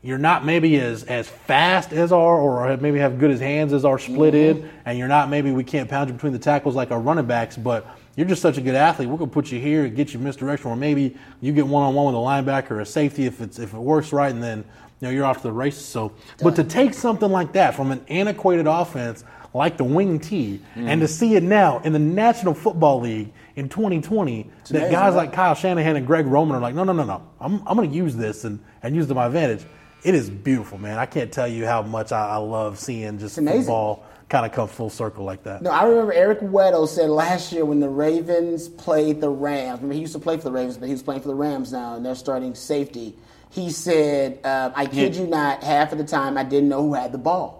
you're 0.02 0.16
not 0.16 0.46
maybe 0.46 0.80
as 0.80 1.02
as 1.04 1.28
fast 1.28 1.92
as 1.92 2.12
our 2.12 2.38
or 2.40 2.74
maybe 2.78 2.98
have 2.98 3.18
good 3.18 3.30
as 3.30 3.40
hands 3.40 3.74
as 3.74 3.84
our 3.84 3.98
split 3.98 4.32
Mm-hmm. 4.32 4.64
in, 4.64 4.70
and 4.86 4.98
you're 4.98 5.06
not 5.06 5.28
maybe 5.28 5.50
we 5.50 5.64
can't 5.64 5.88
pound 5.88 6.08
you 6.08 6.14
between 6.14 6.32
the 6.32 6.38
tackles 6.38 6.74
like 6.74 6.90
our 6.92 6.98
running 7.00 7.26
backs, 7.26 7.58
but 7.58 7.84
you're 8.18 8.26
just 8.26 8.42
such 8.42 8.58
a 8.58 8.60
good 8.60 8.74
athlete. 8.74 9.08
We're 9.08 9.16
gonna 9.16 9.30
put 9.30 9.52
you 9.52 9.60
here 9.60 9.84
and 9.84 9.94
get 9.94 10.12
you 10.12 10.18
misdirection, 10.18 10.68
or 10.72 10.74
maybe 10.74 11.16
you 11.40 11.52
get 11.52 11.68
one 11.68 11.84
on 11.84 11.94
one 11.94 12.06
with 12.06 12.16
a 12.16 12.18
linebacker 12.18 12.72
or 12.72 12.80
a 12.80 12.86
safety 12.86 13.26
if 13.26 13.40
it's 13.40 13.60
if 13.60 13.72
it 13.72 13.78
works 13.78 14.12
right, 14.12 14.32
and 14.32 14.42
then 14.42 14.58
you 14.58 15.06
know 15.06 15.10
you're 15.10 15.24
off 15.24 15.36
to 15.36 15.42
the 15.44 15.52
races. 15.52 15.84
So, 15.84 16.12
but 16.42 16.56
to 16.56 16.64
take 16.64 16.94
something 16.94 17.30
like 17.30 17.52
that 17.52 17.76
from 17.76 17.92
an 17.92 18.04
antiquated 18.08 18.66
offense 18.66 19.22
like 19.54 19.76
the 19.76 19.84
wing 19.84 20.18
T, 20.18 20.60
and 20.74 21.00
to 21.00 21.06
see 21.06 21.36
it 21.36 21.44
now 21.44 21.78
in 21.78 21.92
the 21.92 22.00
National 22.00 22.54
Football 22.54 23.02
League 23.02 23.32
in 23.54 23.68
2020, 23.68 24.42
that 24.42 24.70
amazing, 24.70 24.90
guys 24.90 25.14
right? 25.14 25.16
like 25.16 25.32
Kyle 25.32 25.54
Shanahan 25.54 25.94
and 25.94 26.04
Greg 26.04 26.26
Roman 26.26 26.56
are 26.56 26.60
like, 26.60 26.74
no, 26.74 26.82
no, 26.82 26.92
no, 26.92 27.04
no, 27.04 27.22
I'm 27.40 27.62
I'm 27.68 27.76
gonna 27.76 27.86
use 27.86 28.16
this 28.16 28.42
and 28.42 28.58
and 28.82 28.96
use 28.96 29.04
it 29.04 29.08
to 29.10 29.14
my 29.14 29.26
advantage. 29.26 29.64
It 30.02 30.16
is 30.16 30.28
beautiful, 30.28 30.76
man. 30.78 30.98
I 30.98 31.06
can't 31.06 31.30
tell 31.30 31.46
you 31.46 31.66
how 31.66 31.82
much 31.82 32.10
I, 32.10 32.30
I 32.30 32.36
love 32.38 32.80
seeing 32.80 33.20
just 33.20 33.36
football 33.66 34.04
kind 34.28 34.44
of 34.44 34.52
come 34.52 34.68
full 34.68 34.90
circle 34.90 35.24
like 35.24 35.42
that. 35.44 35.62
No, 35.62 35.70
I 35.70 35.84
remember 35.86 36.12
Eric 36.12 36.40
Weddle 36.40 36.86
said 36.86 37.10
last 37.10 37.52
year 37.52 37.64
when 37.64 37.80
the 37.80 37.88
Ravens 37.88 38.68
played 38.68 39.20
the 39.20 39.30
Rams. 39.30 39.78
Remember, 39.78 39.94
he 39.94 40.00
used 40.00 40.12
to 40.12 40.18
play 40.18 40.36
for 40.36 40.44
the 40.44 40.52
Ravens, 40.52 40.76
but 40.76 40.86
he 40.86 40.92
was 40.92 41.02
playing 41.02 41.22
for 41.22 41.28
the 41.28 41.34
Rams 41.34 41.72
now, 41.72 41.94
and 41.94 42.04
they're 42.04 42.14
starting 42.14 42.54
safety. 42.54 43.16
He 43.50 43.70
said, 43.70 44.40
uh, 44.44 44.70
"I 44.74 44.86
kid 44.86 45.16
you 45.16 45.26
not, 45.26 45.62
half 45.64 45.92
of 45.92 45.98
the 45.98 46.04
time 46.04 46.36
I 46.36 46.44
didn't 46.44 46.68
know 46.68 46.82
who 46.82 46.94
had 46.94 47.12
the 47.12 47.18
ball." 47.18 47.57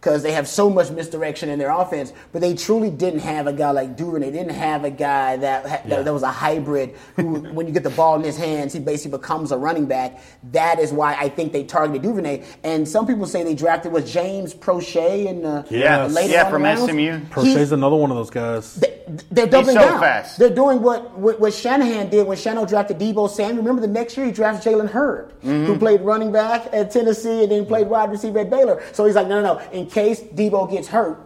Because 0.00 0.22
they 0.22 0.30
have 0.30 0.46
so 0.46 0.70
much 0.70 0.90
misdirection 0.92 1.48
in 1.48 1.58
their 1.58 1.70
offense, 1.72 2.12
but 2.30 2.40
they 2.40 2.54
truly 2.54 2.88
didn't 2.88 3.18
have 3.18 3.48
a 3.48 3.52
guy 3.52 3.72
like 3.72 3.96
Duvernay. 3.96 4.30
They 4.30 4.38
didn't 4.38 4.52
have 4.54 4.84
a 4.84 4.90
guy 4.92 5.36
that 5.38 5.64
that, 5.64 5.86
Yeah. 5.88 6.02
that 6.02 6.12
was 6.12 6.22
a 6.22 6.30
hybrid 6.30 6.94
who, 7.16 7.40
when 7.52 7.66
you 7.66 7.72
get 7.72 7.82
the 7.82 7.90
ball 7.90 8.14
in 8.14 8.22
his 8.22 8.36
hands, 8.36 8.72
he 8.72 8.78
basically 8.78 9.18
becomes 9.18 9.50
a 9.50 9.58
running 9.58 9.86
back. 9.86 10.20
That 10.52 10.78
is 10.78 10.92
why 10.92 11.16
I 11.16 11.28
think 11.28 11.52
they 11.52 11.64
targeted 11.64 12.02
Duvernay. 12.02 12.44
And 12.62 12.86
some 12.86 13.08
people 13.08 13.26
say 13.26 13.42
they 13.42 13.56
drafted 13.56 13.90
was 13.90 14.10
James 14.12 14.54
Proche 14.54 15.26
in 15.26 15.42
the 15.42 15.66
Yeah, 15.68 16.06
later 16.06 16.32
yeah, 16.32 16.48
from 16.48 16.62
rounds. 16.62 16.82
SMU. 16.88 17.18
Proche's 17.30 17.72
another 17.72 17.96
one 17.96 18.12
of 18.12 18.16
those 18.16 18.30
guys. 18.30 18.76
They, 18.76 18.94
they're 19.32 19.46
doubling 19.48 19.74
so 19.76 19.80
down. 19.82 20.00
fast. 20.00 20.38
They're 20.38 20.54
doing 20.54 20.80
what, 20.82 21.18
what 21.18 21.40
what 21.40 21.52
Shanahan 21.54 22.08
did 22.10 22.26
when 22.26 22.36
Shanahan 22.36 22.68
drafted 22.68 22.98
Deebo 23.00 23.28
Samuel. 23.28 23.56
Remember 23.64 23.80
the 23.80 23.88
next 23.88 24.16
year 24.16 24.26
he 24.26 24.32
drafted 24.32 24.72
Jalen 24.72 24.90
Hurd, 24.90 25.32
Mm-hmm. 25.38 25.64
who 25.66 25.78
played 25.78 26.02
running 26.02 26.30
back 26.30 26.68
at 26.72 26.90
Tennessee 26.90 27.42
and 27.44 27.50
then 27.52 27.64
played 27.66 27.86
wide 27.88 28.10
receiver 28.10 28.40
at 28.40 28.50
Baylor. 28.50 28.82
So 28.92 29.06
he's 29.06 29.14
like, 29.14 29.28
no, 29.28 29.40
no, 29.40 29.54
no. 29.54 29.60
In 29.70 29.87
case 29.90 30.20
Deebo 30.22 30.70
gets 30.70 30.88
hurt, 30.88 31.20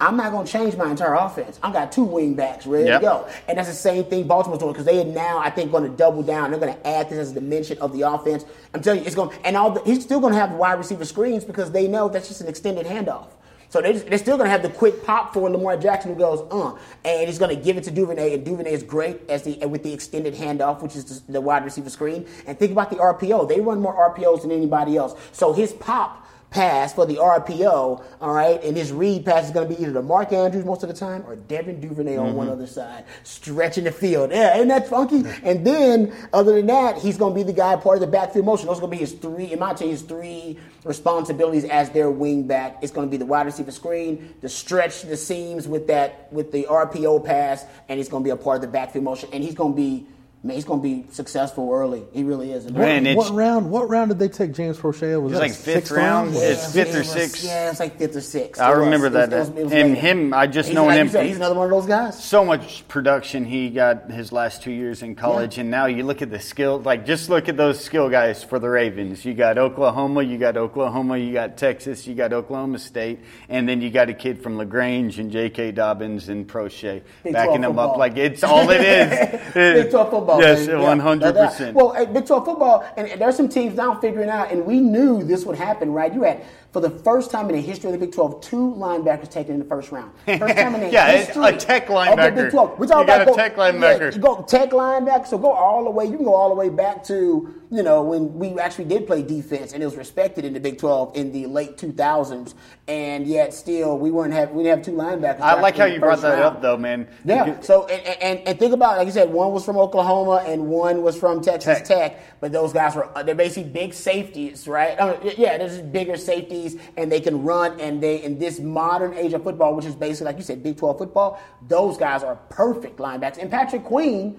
I'm 0.00 0.16
not 0.16 0.32
going 0.32 0.44
to 0.44 0.52
change 0.52 0.76
my 0.76 0.90
entire 0.90 1.14
offense. 1.14 1.58
I 1.62 1.72
got 1.72 1.92
two 1.92 2.02
wing 2.04 2.34
backs 2.34 2.66
ready 2.66 2.86
Yep. 2.86 3.00
to 3.00 3.06
go. 3.06 3.28
And 3.48 3.56
that's 3.56 3.68
the 3.68 3.74
same 3.74 4.04
thing 4.04 4.26
Baltimore's 4.26 4.58
doing 4.58 4.72
because 4.72 4.86
they 4.86 5.00
are 5.00 5.04
now, 5.04 5.38
I 5.38 5.50
think, 5.50 5.70
going 5.70 5.88
to 5.88 5.96
double 5.96 6.22
down. 6.22 6.50
They're 6.50 6.60
going 6.60 6.74
to 6.74 6.86
add 6.86 7.08
this 7.08 7.18
as 7.18 7.30
a 7.30 7.34
dimension 7.34 7.78
of 7.78 7.92
the 7.92 8.02
offense. 8.02 8.44
I'm 8.74 8.82
telling 8.82 9.00
you, 9.00 9.06
it's 9.06 9.14
going. 9.14 9.36
And 9.44 9.56
all 9.56 9.70
the, 9.70 9.82
he's 9.84 10.02
still 10.02 10.20
going 10.20 10.32
to 10.34 10.38
have 10.38 10.52
wide 10.52 10.74
receiver 10.74 11.04
screens 11.04 11.44
because 11.44 11.70
they 11.70 11.86
know 11.86 12.08
that's 12.08 12.28
just 12.28 12.40
an 12.40 12.48
extended 12.48 12.86
handoff. 12.86 13.28
So 13.70 13.80
they 13.80 13.92
they're 13.92 14.18
still 14.18 14.36
going 14.36 14.46
to 14.46 14.50
have 14.50 14.62
the 14.62 14.68
quick 14.68 15.04
pop 15.04 15.32
for 15.32 15.48
Lamar 15.50 15.76
Jackson 15.76 16.12
who 16.12 16.18
goes, 16.18 16.40
uh, 16.52 16.76
and 17.04 17.28
he's 17.28 17.38
going 17.38 17.56
to 17.56 17.60
give 17.60 17.76
it 17.76 17.84
to 17.84 17.90
Duvernay, 17.90 18.34
and 18.34 18.44
Duvernay 18.44 18.72
is 18.72 18.82
great 18.84 19.28
as 19.28 19.42
the 19.42 19.64
with 19.66 19.82
the 19.82 19.92
extended 19.92 20.34
handoff, 20.34 20.82
which 20.82 20.94
is 20.96 21.22
the, 21.22 21.32
the 21.32 21.40
wide 21.40 21.64
receiver 21.64 21.90
screen. 21.90 22.26
And 22.46 22.58
think 22.58 22.72
about 22.72 22.90
the 22.90 22.96
RPO; 22.96 23.48
they 23.48 23.60
run 23.60 23.80
more 23.80 24.14
RPOs 24.14 24.42
than 24.42 24.52
anybody 24.52 24.96
else. 24.96 25.14
So 25.32 25.52
his 25.52 25.72
pop 25.72 26.24
pass 26.54 26.94
for 26.94 27.04
the 27.04 27.16
RPO, 27.16 28.04
all 28.20 28.32
right, 28.32 28.62
and 28.62 28.76
his 28.76 28.92
read 28.92 29.24
pass 29.24 29.46
is 29.46 29.50
going 29.50 29.68
to 29.68 29.74
be 29.74 29.82
either 29.82 29.92
to 29.92 30.02
Mark 30.02 30.32
Andrews 30.32 30.64
most 30.64 30.84
of 30.84 30.88
the 30.88 30.94
time 30.94 31.24
or 31.26 31.34
Devin 31.34 31.80
Duvernay 31.80 32.16
on 32.16 32.34
one 32.34 32.46
mm-hmm. 32.46 32.54
other 32.54 32.66
side, 32.68 33.04
stretching 33.24 33.84
the 33.84 33.90
field. 33.90 34.30
Yeah, 34.30 34.54
isn't 34.54 34.68
that 34.68 34.88
funky? 34.88 35.24
And 35.42 35.66
then, 35.66 36.14
other 36.32 36.54
than 36.54 36.66
that, 36.66 36.98
he's 36.98 37.18
going 37.18 37.34
to 37.34 37.34
be 37.34 37.42
the 37.42 37.52
guy 37.52 37.74
part 37.74 37.96
of 37.96 38.00
the 38.02 38.06
backfield 38.06 38.46
motion. 38.46 38.68
Those 38.68 38.78
are 38.78 38.82
going 38.82 38.92
to 38.92 38.96
be 38.96 39.00
his 39.00 39.14
three, 39.14 39.52
in 39.52 39.58
my 39.58 39.72
opinion, 39.72 39.96
his 39.96 40.02
three 40.02 40.56
responsibilities 40.84 41.64
as 41.64 41.90
their 41.90 42.10
wing 42.10 42.46
back. 42.46 42.78
It's 42.82 42.92
going 42.92 43.08
to 43.08 43.10
be 43.10 43.16
the 43.16 43.26
wide 43.26 43.46
receiver 43.46 43.72
screen, 43.72 44.34
the 44.40 44.48
stretch 44.48 45.02
the 45.02 45.16
seams 45.16 45.66
with 45.66 45.88
that 45.88 46.32
with 46.32 46.52
the 46.52 46.68
RPO 46.70 47.24
pass, 47.24 47.66
and 47.88 47.98
he's 47.98 48.08
going 48.08 48.22
to 48.22 48.24
be 48.24 48.30
a 48.30 48.36
part 48.36 48.56
of 48.56 48.62
the 48.62 48.68
backfield 48.68 49.04
motion. 49.04 49.28
And 49.32 49.42
he's 49.42 49.54
going 49.56 49.72
to 49.72 49.76
be 49.76 50.06
man, 50.44 50.54
he's 50.56 50.64
going 50.64 50.80
to 50.80 50.82
be 50.82 51.06
successful 51.10 51.70
early. 51.72 52.04
He 52.12 52.22
really 52.22 52.52
is. 52.52 52.66
And 52.66 52.76
Man, 52.76 53.06
it's- 53.06 53.16
what 53.16 53.34
round? 53.34 53.70
What 53.70 53.88
round 53.88 54.10
did 54.10 54.18
they 54.18 54.28
take 54.28 54.52
James 54.52 54.76
Proche? 54.78 55.20
Was 55.20 55.32
It's 55.32 55.40
that 55.40 55.40
like 55.40 55.50
sixth 55.52 55.64
fifth 55.64 55.90
round. 55.90 56.32
round? 56.34 56.36
It's 56.44 56.72
fifth 56.72 56.90
it 56.90 56.94
or 56.94 56.98
was- 56.98 57.08
sixth. 57.10 57.44
Yeah, 57.44 57.70
it's 57.70 57.80
like 57.80 57.98
fifth 57.98 58.14
or 58.16 58.20
sixth. 58.20 58.60
I 58.60 58.66
It 58.66 58.70
was. 58.70 58.78
remember 58.84 59.06
was- 59.06 59.12
that. 59.14 59.32
it 59.32 59.38
was- 59.38 59.48
it 59.48 59.64
was 59.64 59.72
and 59.72 59.88
later. 59.94 60.00
him, 60.00 60.34
I 60.34 60.46
just 60.46 60.68
He's 60.68 60.74
know 60.76 60.84
like 60.86 60.96
him. 60.98 61.06
you 61.06 61.12
said, 61.12 61.26
he's 61.26 61.36
another 61.36 61.54
one 61.54 61.64
of 61.64 61.70
those 61.70 61.86
guys. 61.86 62.22
so 62.22 62.44
much 62.44 62.86
production 62.88 63.44
he 63.46 63.70
got 63.70 64.10
his 64.10 64.30
last 64.32 64.62
two 64.62 64.70
years 64.70 65.02
in 65.02 65.14
college, 65.14 65.56
Yeah. 65.56 65.62
and 65.62 65.70
now 65.70 65.86
you 65.86 66.04
look 66.04 66.20
at 66.22 66.30
the 66.30 66.38
skill. 66.38 66.78
Like 66.84 67.06
just 67.06 67.30
look 67.30 67.48
at 67.48 67.56
those 67.56 67.80
skill 67.80 68.08
guys 68.10 68.44
for 68.44 68.58
the 68.58 68.68
Ravens. 68.68 69.24
You 69.24 69.32
got 69.34 69.56
Oklahoma, 69.58 70.22
you 70.22 70.36
got 70.36 70.56
Oklahoma, 70.56 71.16
you 71.16 71.32
got 71.32 71.56
Texas, 71.56 72.06
you 72.06 72.14
got 72.14 72.32
Oklahoma 72.34 72.78
State, 72.78 73.20
and 73.48 73.68
then 73.68 73.80
you 73.80 73.90
got 73.90 74.10
a 74.10 74.14
kid 74.14 74.42
from 74.42 74.58
Lagrange 74.58 75.18
and 75.18 75.30
J.K. 75.30 75.72
Dobbins 75.72 76.28
and 76.28 76.46
Proche 76.46 77.00
backing 77.24 77.32
12 77.32 77.60
them 77.62 77.78
up. 77.78 77.96
Like 77.96 78.16
it's 78.16 78.42
all 78.44 78.68
it 78.70 78.80
is. 78.82 79.40
Big 79.54 79.90
12 79.90 80.10
football. 80.10 80.33
Yes. 80.40 80.66
Yeah. 80.66 80.80
one 80.80 80.98
hundred 80.98 81.34
percent. 81.34 81.74
Well, 81.74 81.92
Big 82.12 82.26
12 82.26 82.44
football, 82.44 82.84
and 82.96 83.08
and 83.08 83.20
there's 83.20 83.36
some 83.36 83.48
teams 83.48 83.74
now 83.76 83.98
figuring 84.00 84.28
out, 84.28 84.50
and 84.52 84.64
we 84.64 84.80
knew 84.80 85.22
this 85.22 85.44
would 85.44 85.56
happen, 85.56 85.92
right? 85.92 86.12
You 86.12 86.22
had, 86.22 86.42
for 86.74 86.80
the 86.80 86.90
first 86.90 87.30
time 87.30 87.48
in 87.48 87.54
the 87.54 87.60
history 87.62 87.88
of 87.88 87.92
the 87.98 88.04
Big 88.04 88.12
12, 88.12 88.40
two 88.40 88.74
linebackers 88.76 89.30
taken 89.30 89.54
in 89.54 89.60
the 89.60 89.64
first 89.64 89.92
round. 89.92 90.10
First 90.26 90.56
time 90.56 90.74
in 90.74 90.80
the 90.80 90.90
Yeah, 90.90 91.12
history 91.12 91.44
a 91.46 91.56
tech 91.56 91.84
of 91.84 91.88
the 91.90 91.94
linebacker. 91.94 92.34
Big 92.34 92.50
12. 92.50 92.78
We're 92.80 92.86
talking 92.88 93.00
You 93.02 93.06
got 93.06 93.22
about 93.22 93.32
a 93.34 93.36
tech 93.36 93.54
linebacker. 93.56 94.12
Yeah, 94.12 94.18
go 94.18 94.42
tech 94.42 94.70
linebacker, 94.70 95.24
so 95.28 95.38
go 95.38 95.52
all 95.52 95.84
the 95.84 95.90
way. 95.90 96.04
You 96.06 96.16
can 96.16 96.24
go 96.24 96.34
all 96.34 96.48
the 96.48 96.56
way 96.56 96.70
back 96.70 97.04
to, 97.04 97.54
you 97.70 97.82
know, 97.84 98.02
when 98.02 98.34
we 98.34 98.58
actually 98.58 98.86
did 98.86 99.06
play 99.06 99.22
defense, 99.22 99.72
and 99.72 99.84
it 99.84 99.86
was 99.86 99.94
respected 99.94 100.44
in 100.44 100.52
the 100.52 100.58
Big 100.58 100.78
12 100.78 101.16
in 101.16 101.30
the 101.30 101.46
late 101.46 101.76
2000s, 101.76 102.54
and 102.88 103.24
yet 103.24 103.54
still 103.54 103.96
we 103.96 104.10
weren't 104.10 104.32
have 104.34 104.50
we 104.50 104.64
didn't 104.64 104.78
have 104.78 104.84
two 104.84 105.00
linebackers. 105.00 105.40
I 105.42 105.60
like 105.60 105.76
how 105.76 105.84
you 105.84 106.00
brought 106.00 106.22
that 106.22 106.30
round. 106.40 106.42
up, 106.56 106.60
though, 106.60 106.76
man. 106.76 107.06
Yeah. 107.24 107.44
Because- 107.44 107.66
So 107.66 107.86
and, 107.86 108.20
and, 108.20 108.48
and 108.48 108.58
think 108.58 108.72
about 108.72 108.94
it, 108.94 108.98
like 108.98 109.06
you 109.06 109.12
said, 109.12 109.30
one 109.30 109.52
was 109.52 109.64
from 109.64 109.76
Oklahoma 109.78 110.42
and 110.46 110.66
one 110.66 111.02
was 111.02 111.16
from 111.16 111.40
Texas 111.40 111.78
Tech. 111.78 111.84
Tech. 111.86 112.40
But 112.40 112.50
those 112.52 112.72
guys 112.72 112.96
were 112.96 113.08
uh, 113.16 113.22
they're 113.22 113.34
basically 113.36 113.70
big 113.70 113.94
safeties, 113.94 114.66
right? 114.66 115.00
I 115.00 115.12
mean, 115.22 115.34
yeah, 115.38 115.56
they're 115.56 115.68
just 115.68 115.92
bigger 115.92 116.16
safeties, 116.16 116.63
and 116.96 117.10
they 117.10 117.20
can 117.20 117.42
run. 117.42 117.78
And 117.80 118.02
they 118.02 118.22
in 118.22 118.38
this 118.38 118.60
modern 118.60 119.14
age 119.14 119.32
of 119.32 119.42
football, 119.42 119.74
which 119.74 119.86
is 119.86 119.94
basically 119.94 120.26
like 120.26 120.36
you 120.36 120.42
said, 120.42 120.62
Big 120.62 120.76
Twelve 120.76 120.98
football, 120.98 121.40
those 121.68 121.96
guys 121.96 122.22
are 122.22 122.36
perfect 122.48 122.98
linebackers. 122.98 123.38
And 123.38 123.50
Patrick 123.50 123.84
Queen. 123.84 124.38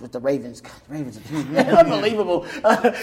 With 0.00 0.10
the 0.10 0.18
Ravens, 0.18 0.60
God, 0.60 0.72
the 0.88 0.94
Ravens 0.94 1.16
are 1.16 1.78
unbelievable. 1.78 2.44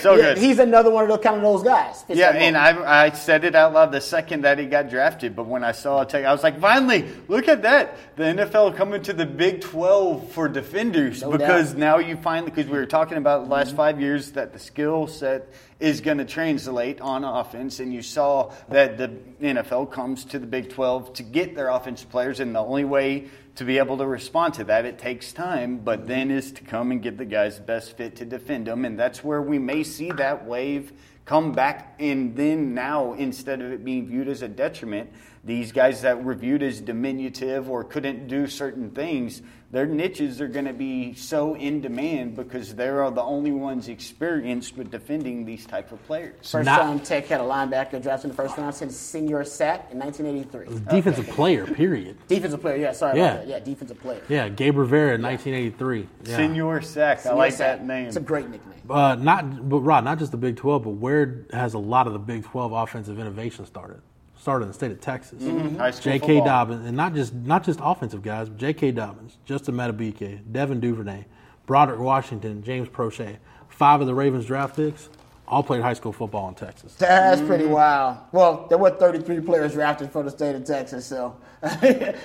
So 0.01 0.17
good. 0.17 0.37
He's 0.37 0.59
another 0.59 0.91
one 0.91 1.03
of 1.03 1.09
those 1.09 1.23
kind 1.23 1.37
of 1.37 1.43
those 1.43 1.63
guys. 1.63 2.03
Fits 2.03 2.19
Yeah, 2.19 2.31
and. 2.31 2.57
I, 2.57 3.05
I 3.05 3.11
said 3.11 3.45
it 3.45 3.55
out 3.55 3.71
loud 3.71 3.93
the 3.93 4.01
second 4.01 4.41
that 4.41 4.59
he 4.59 4.65
got 4.65 4.89
drafted. 4.89 5.33
But 5.33 5.45
when 5.45 5.63
I 5.63 5.71
saw 5.71 6.01
it, 6.01 6.13
I 6.13 6.29
was 6.33 6.43
like, 6.43 6.59
finally, 6.59 7.07
look 7.29 7.47
at 7.47 7.61
that. 7.61 7.95
The 8.17 8.23
NFL 8.23 8.75
coming 8.75 9.01
to 9.03 9.13
the 9.13 9.25
Big 9.25 9.61
12 9.61 10.31
for 10.33 10.49
defenders 10.49 11.21
No 11.21 11.31
because 11.31 11.71
doubt. 11.71 11.79
now 11.79 11.97
you 11.99 12.17
finally, 12.17 12.51
because 12.51 12.69
we 12.69 12.77
were 12.77 12.85
talking 12.85 13.17
about 13.17 13.45
the 13.45 13.49
last 13.49 13.69
mm-hmm. 13.69 13.77
five 13.77 14.01
years 14.01 14.31
that 14.31 14.51
the 14.51 14.59
skill 14.59 15.07
set 15.07 15.47
is 15.79 16.01
going 16.01 16.17
to 16.17 16.25
translate 16.25 16.99
on 16.99 17.23
offense. 17.23 17.79
And 17.79 17.93
you 17.93 18.01
saw 18.01 18.51
that 18.69 18.97
the 18.97 19.17
NFL 19.41 19.91
comes 19.91 20.25
to 20.25 20.39
the 20.39 20.45
Big 20.45 20.69
12 20.69 21.13
to 21.13 21.23
get 21.23 21.55
their 21.55 21.69
offensive 21.69 22.09
players. 22.09 22.39
And 22.39 22.53
the 22.53 22.59
only 22.59 22.83
way 22.83 23.29
to 23.55 23.63
be 23.63 23.77
able 23.77 23.97
to 23.97 24.05
respond 24.05 24.55
to 24.55 24.63
that, 24.65 24.85
it 24.85 24.99
takes 24.99 25.31
time, 25.31 25.77
but 25.77 26.07
then 26.07 26.31
is 26.31 26.51
to 26.53 26.63
come 26.63 26.91
and 26.91 27.01
get 27.01 27.17
the 27.17 27.25
guys 27.25 27.57
the 27.57 27.63
best 27.63 27.95
fit 27.97 28.17
to 28.17 28.25
defend 28.25 28.67
them. 28.67 28.85
And 28.85 28.99
that's 28.99 29.23
where 29.23 29.41
we 29.41 29.59
may 29.59 29.83
see 29.83 30.11
that 30.11 30.45
wave 30.45 30.93
come 31.29 31.51
back 31.51 31.95
and 31.99 32.35
then 32.35 32.73
now 32.73 33.13
instead 33.13 33.61
of 33.61 33.71
it 33.71 33.85
being 33.85 34.07
viewed 34.07 34.27
as 34.27 34.41
a 34.41 34.47
detriment 34.47 35.07
these 35.43 35.71
guys 35.71 36.01
that 36.01 36.23
were 36.23 36.33
viewed 36.33 36.63
as 36.63 36.81
diminutive 36.81 37.69
or 37.69 37.83
couldn't 37.83 38.27
do 38.27 38.47
certain 38.47 38.89
things 38.89 39.43
their 39.71 39.85
niches 39.85 40.41
are 40.41 40.47
going 40.47 40.65
to 40.65 40.73
be 40.73 41.13
so 41.13 41.53
in 41.55 41.79
demand 41.81 42.35
because 42.35 42.73
they 42.73 42.87
are 42.87 43.11
the 43.11 43.21
only 43.21 43.51
ones 43.51 43.87
experienced 43.87 44.75
with 44.75 44.89
defending 44.89 45.45
these 45.45 45.65
type 45.65 45.91
of 45.91 46.03
players 46.07 46.33
First 46.49 46.65
Not- 46.65 46.79
time 46.81 46.99
Tech 46.99 47.27
had 47.27 47.39
a 47.39 47.43
linebacker 47.43 48.01
drafted 48.01 48.25
in 48.25 48.29
the 48.31 48.35
first 48.35 48.57
round 48.57 48.73
since 48.73 48.95
Senor 48.95 49.43
Sack 49.43 49.89
in 49.91 49.99
1983. 49.99 50.95
Defensive 50.95 51.27
player, 51.27 51.65
period. 51.67 52.17
Defensive 52.27 52.61
player, 52.61 52.77
yeah, 52.77 52.91
sorry 52.93 53.19
Yeah. 53.19 53.33
about 53.33 53.45
that. 53.45 53.47
Yeah, 53.47 53.59
defensive 53.59 53.99
player. 53.99 54.21
Yeah, 54.27 54.49
Gabe 54.49 54.77
Rivera 54.77 55.15
in 55.15 55.21
1983. 55.21 56.07
Yeah. 56.25 56.35
Senor 56.35 56.81
Sack, 56.81 57.19
I 57.19 57.21
Senior 57.21 57.37
like 57.37 57.51
Sack. 57.53 57.79
that 57.79 57.85
name. 57.85 58.07
It's 58.07 58.15
a 58.15 58.21
great 58.21 58.49
nickname. 58.49 58.75
Uh, 58.89 59.13
not, 59.15 59.69
but 59.69 59.81
Rod, 59.81 60.03
not 60.03 60.17
just 60.17 60.31
the 60.31 60.37
Big 60.37 60.55
12, 60.57 60.83
but 60.83 60.89
where 60.91 61.45
has 61.53 61.75
a 61.75 61.79
lot 61.79 62.07
of 62.07 62.13
the 62.13 62.19
Big 62.19 62.43
12 62.43 62.71
offensive 62.71 63.19
innovation 63.19 63.67
started? 63.67 64.01
Started 64.41 64.63
in 64.63 64.67
the 64.69 64.73
state 64.73 64.91
of 64.91 65.01
Texas. 65.01 65.41
High 65.43 65.91
school 65.91 66.03
J.K. 66.13 66.19
football. 66.27 66.45
Dobbins, 66.45 66.85
and 66.87 66.95
not 66.95 67.13
just 67.13 67.33
not 67.33 67.63
just 67.63 67.79
offensive 67.83 68.21
guys, 68.21 68.47
but 68.49 68.57
J.K. 68.57 68.91
Dobbins, 68.91 69.37
Justin 69.45 69.75
Madubuike, 69.75 70.39
Devin 70.51 70.79
Duvernay, 70.79 71.25
Broderick 71.65 71.99
Washington, 71.99 72.63
James 72.63 72.87
Proche. 72.87 73.37
Five 73.67 74.01
of 74.01 74.07
the 74.07 74.13
Ravens 74.15 74.45
draft 74.45 74.75
picks 74.77 75.09
all 75.47 75.63
played 75.63 75.81
high 75.81 75.93
school 75.93 76.13
football 76.13 76.47
in 76.49 76.55
Texas. 76.55 76.93
That's 76.95 77.41
pretty 77.41 77.63
Mm-hmm. 77.65 77.73
wild. 77.73 78.17
Well, 78.31 78.67
there 78.69 78.77
were 78.77 78.91
33 78.91 79.41
players 79.41 79.73
drafted 79.73 80.11
for 80.11 80.21
the 80.23 80.29
state 80.29 80.55
of 80.55 80.63
Texas, 80.63 81.05
so 81.05 81.35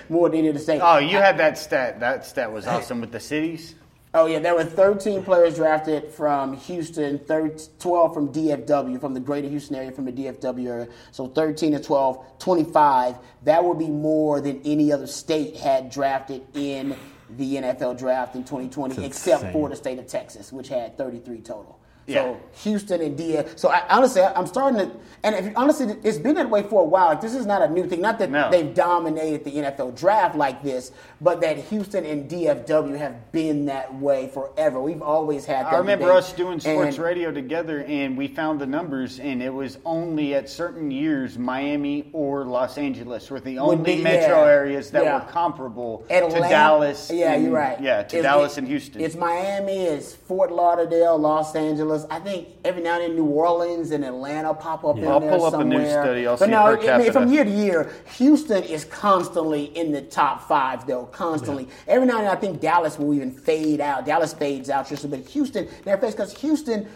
more 0.09 0.29
than 0.29 0.39
any 0.41 0.49
of 0.49 0.55
the 0.55 0.61
state. 0.61 0.81
oh 0.83 0.99
you 0.99 1.17
had 1.19 1.39
that 1.39 1.59
stat 1.59 2.01
that 2.01 2.25
stat 2.27 2.53
was 2.53 2.67
awesome 2.67 3.01
with 3.01 3.11
the 3.13 3.21
cities 3.21 3.75
Oh 4.17 4.27
yeah, 4.27 4.39
there 4.39 4.55
were 4.55 4.65
13 4.65 5.25
players 5.25 5.57
drafted 5.57 6.09
from 6.09 6.57
Houston, 6.57 7.19
13, 7.19 7.67
12 7.81 8.15
from 8.15 8.33
DFW, 8.33 9.01
from 9.01 9.13
the 9.13 9.19
greater 9.19 9.49
Houston 9.49 9.75
area, 9.75 9.91
from 9.91 10.05
the 10.05 10.13
DFW 10.13 10.69
area. 10.69 10.89
So 11.11 11.27
13 11.27 11.73
to 11.73 11.83
12, 11.83 12.39
25. 12.39 13.17
That 13.43 13.65
would 13.65 13.77
be 13.81 13.89
more 13.89 14.41
than 14.41 14.63
any 14.65 14.93
other 14.93 15.09
state 15.09 15.57
had 15.57 15.91
drafted 15.91 16.43
in 16.55 16.95
the 17.31 17.57
NFL 17.57 17.99
draft 17.99 18.37
in 18.37 18.45
2020, 18.45 18.95
That's 18.95 19.07
except 19.09 19.43
insane. 19.43 19.53
for 19.53 19.69
the 19.69 19.75
state 19.75 19.99
of 19.99 20.07
Texas, 20.07 20.53
which 20.53 20.69
had 20.69 20.97
33 20.97 21.41
total. 21.41 21.81
Yeah. 22.07 22.23
So 22.23 22.41
Houston 22.63 23.01
and 23.01 23.19
DF. 23.19 23.59
So 23.59 23.69
I, 23.71 23.83
honestly, 23.89 24.23
I'm 24.23 24.47
starting 24.47 24.79
to, 24.79 24.91
and 25.23 25.35
if, 25.35 25.57
honestly, 25.57 25.97
it's 26.05 26.19
been 26.19 26.35
that 26.35 26.51
way 26.51 26.63
for 26.63 26.83
a 26.83 26.85
while. 26.85 27.07
Like, 27.07 27.23
this 27.23 27.35
is 27.35 27.47
not 27.47 27.63
a 27.63 27.69
new 27.69 27.87
thing. 27.89 28.03
Not 28.03 28.19
that 28.19 28.31
No. 28.31 28.51
they've 28.51 28.75
dominated 28.75 29.43
the 29.45 29.53
NFL 29.53 29.97
draft 29.97 30.37
like 30.37 30.63
this, 30.63 30.93
but 31.23 31.41
that 31.41 31.57
Houston 31.57 32.05
and 32.05 32.29
DFW 32.31 32.99
have 32.99 33.33
been 33.33 33.65
that 33.67 33.95
way 33.95 34.29
forever. 34.29 34.81
We've 34.83 35.01
always 35.01 35.47
had. 35.47 35.65
That 35.65 35.73
I 35.73 35.79
remember 35.79 36.13
us 36.13 36.33
doing 36.35 36.61
sports 36.61 36.97
And- 36.97 37.05
radio 37.05 37.31
together, 37.33 37.85
and 37.89 38.19
we 38.19 38.29
found 38.29 38.61
the 38.61 38.67
numbers, 38.67 39.19
and 39.19 39.43
it 39.43 39.53
was 39.55 39.79
only 39.87 40.35
at 40.35 40.51
certain 40.51 40.91
years 40.91 41.39
Miami 41.39 42.11
or 42.13 42.45
Los 42.45 42.77
Angeles 42.77 43.31
were 43.31 43.41
the 43.41 43.59
only 43.59 44.03
metro 44.03 44.45
yeah. 44.45 44.51
areas 44.51 44.91
that 44.91 45.05
Yeah. 45.05 45.15
were 45.25 45.31
comparable 45.33 46.05
Atlanta, 46.11 46.35
to 46.43 46.49
Dallas. 46.51 47.11
Yeah, 47.11 47.33
and- 47.33 47.45
you're 47.45 47.53
right. 47.55 47.81
Yeah, 47.81 48.03
to 48.03 48.17
It's- 48.19 48.23
Dallas 48.23 48.59
and 48.59 48.69
Houston. 48.69 49.01
It's 49.01 49.15
Miami, 49.17 49.85
it's 49.87 50.13
Fort 50.13 50.53
Lauderdale, 50.53 51.17
Los 51.19 51.55
Angeles. 51.57 51.94
I 52.11 52.19
think 52.19 52.49
every 52.65 52.83
now 52.83 52.95
and 52.95 53.03
then 53.05 53.17
New 53.17 53.27
Orleans 53.27 53.91
and 53.93 54.05
Atlanta 54.05 54.53
pop 54.55 54.85
up 54.85 54.97
in 54.99 55.07
I'll 55.07 55.21
there 55.21 55.31
pull 55.31 55.45
up 55.45 55.55
a 55.55 55.59
somewhere. 55.59 55.79
news 55.79 55.91
study. 55.91 56.27
I'll 56.27 56.37
but 56.37 56.47
see 56.47 56.51
no, 56.51 56.77
per 56.77 56.91
I 56.91 56.99
mean, 56.99 57.13
from 57.13 57.33
year 57.33 57.45
to 57.45 57.51
year, 57.51 57.93
Houston 58.17 58.63
is 58.65 58.85
constantly 58.85 59.67
in 59.77 59.93
the 59.93 60.03
top 60.03 60.49
five, 60.49 60.87
though. 60.87 61.07
Constantly. 61.07 61.69
Every 61.87 62.07
now 62.07 62.19
and 62.19 62.27
then, 62.27 62.37
I 62.37 62.41
think 62.41 62.61
Dallas 62.61 62.99
will 62.99 63.15
even 63.15 63.31
fade 63.31 63.81
out. 63.81 64.05
Dallas 64.05 64.33
fades 64.35 64.71
out 64.71 64.89
just 64.89 65.05
a 65.05 65.09
bit. 65.09 65.27
Houston, 65.29 65.69
they're 65.85 65.99
faced 65.99 66.17
because 66.17 66.37
Houston. 66.41 66.89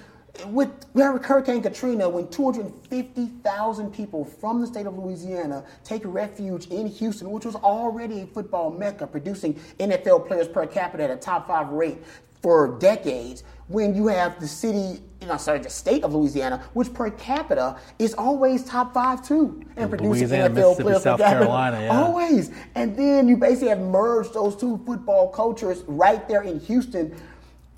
With 0.47 0.71
Hurricane 0.95 1.63
Katrina, 1.63 2.09
when 2.09 2.29
250,000 2.29 3.93
people 3.93 4.25
from 4.25 4.61
the 4.61 4.69
state 4.69 4.87
of 4.87 4.97
Louisiana 4.97 5.65
take 5.83 6.03
refuge 6.05 6.67
in 6.69 6.87
Houston, 6.87 7.31
which 7.33 7.45
was 7.45 7.57
already 7.57 8.21
a 8.21 8.27
football 8.27 8.71
mecca, 8.71 9.07
producing 9.09 9.55
NFL 9.81 10.29
players 10.29 10.47
per 10.47 10.65
capita 10.67 11.03
at 11.05 11.11
a 11.11 11.17
top 11.17 11.49
five 11.49 11.71
rate 11.71 11.99
for 12.41 12.79
decades, 12.79 13.43
when 13.69 13.95
you 13.95 14.07
have 14.09 14.41
the 14.41 14.49
city, 14.49 15.01
you 15.21 15.27
know, 15.27 15.37
sorry, 15.37 15.59
the 15.59 15.71
state 15.71 16.03
of 16.03 16.15
Louisiana, 16.15 16.63
which 16.73 16.93
per 16.93 17.11
capita 17.11 17.79
is 17.99 18.15
always 18.15 18.65
top 18.65 18.95
five 18.95 19.27
too, 19.27 19.63
and 19.77 19.91
producing 19.91 20.29
Louisiana, 20.29 20.55
NFL 20.55 20.81
players 20.81 21.03
South. 21.03 21.21
Carolina, 21.21 21.81
yeah. 21.83 22.03
Always. 22.03 22.51
And 22.75 22.97
then 22.97 23.29
you 23.29 23.37
basically 23.37 23.69
have 23.69 23.81
merged 23.81 24.33
those 24.33 24.57
two 24.57 24.81
football 24.87 25.29
cultures 25.29 25.85
right 25.87 26.27
there 26.29 26.43
in 26.43 26.61
Houston. 26.61 27.15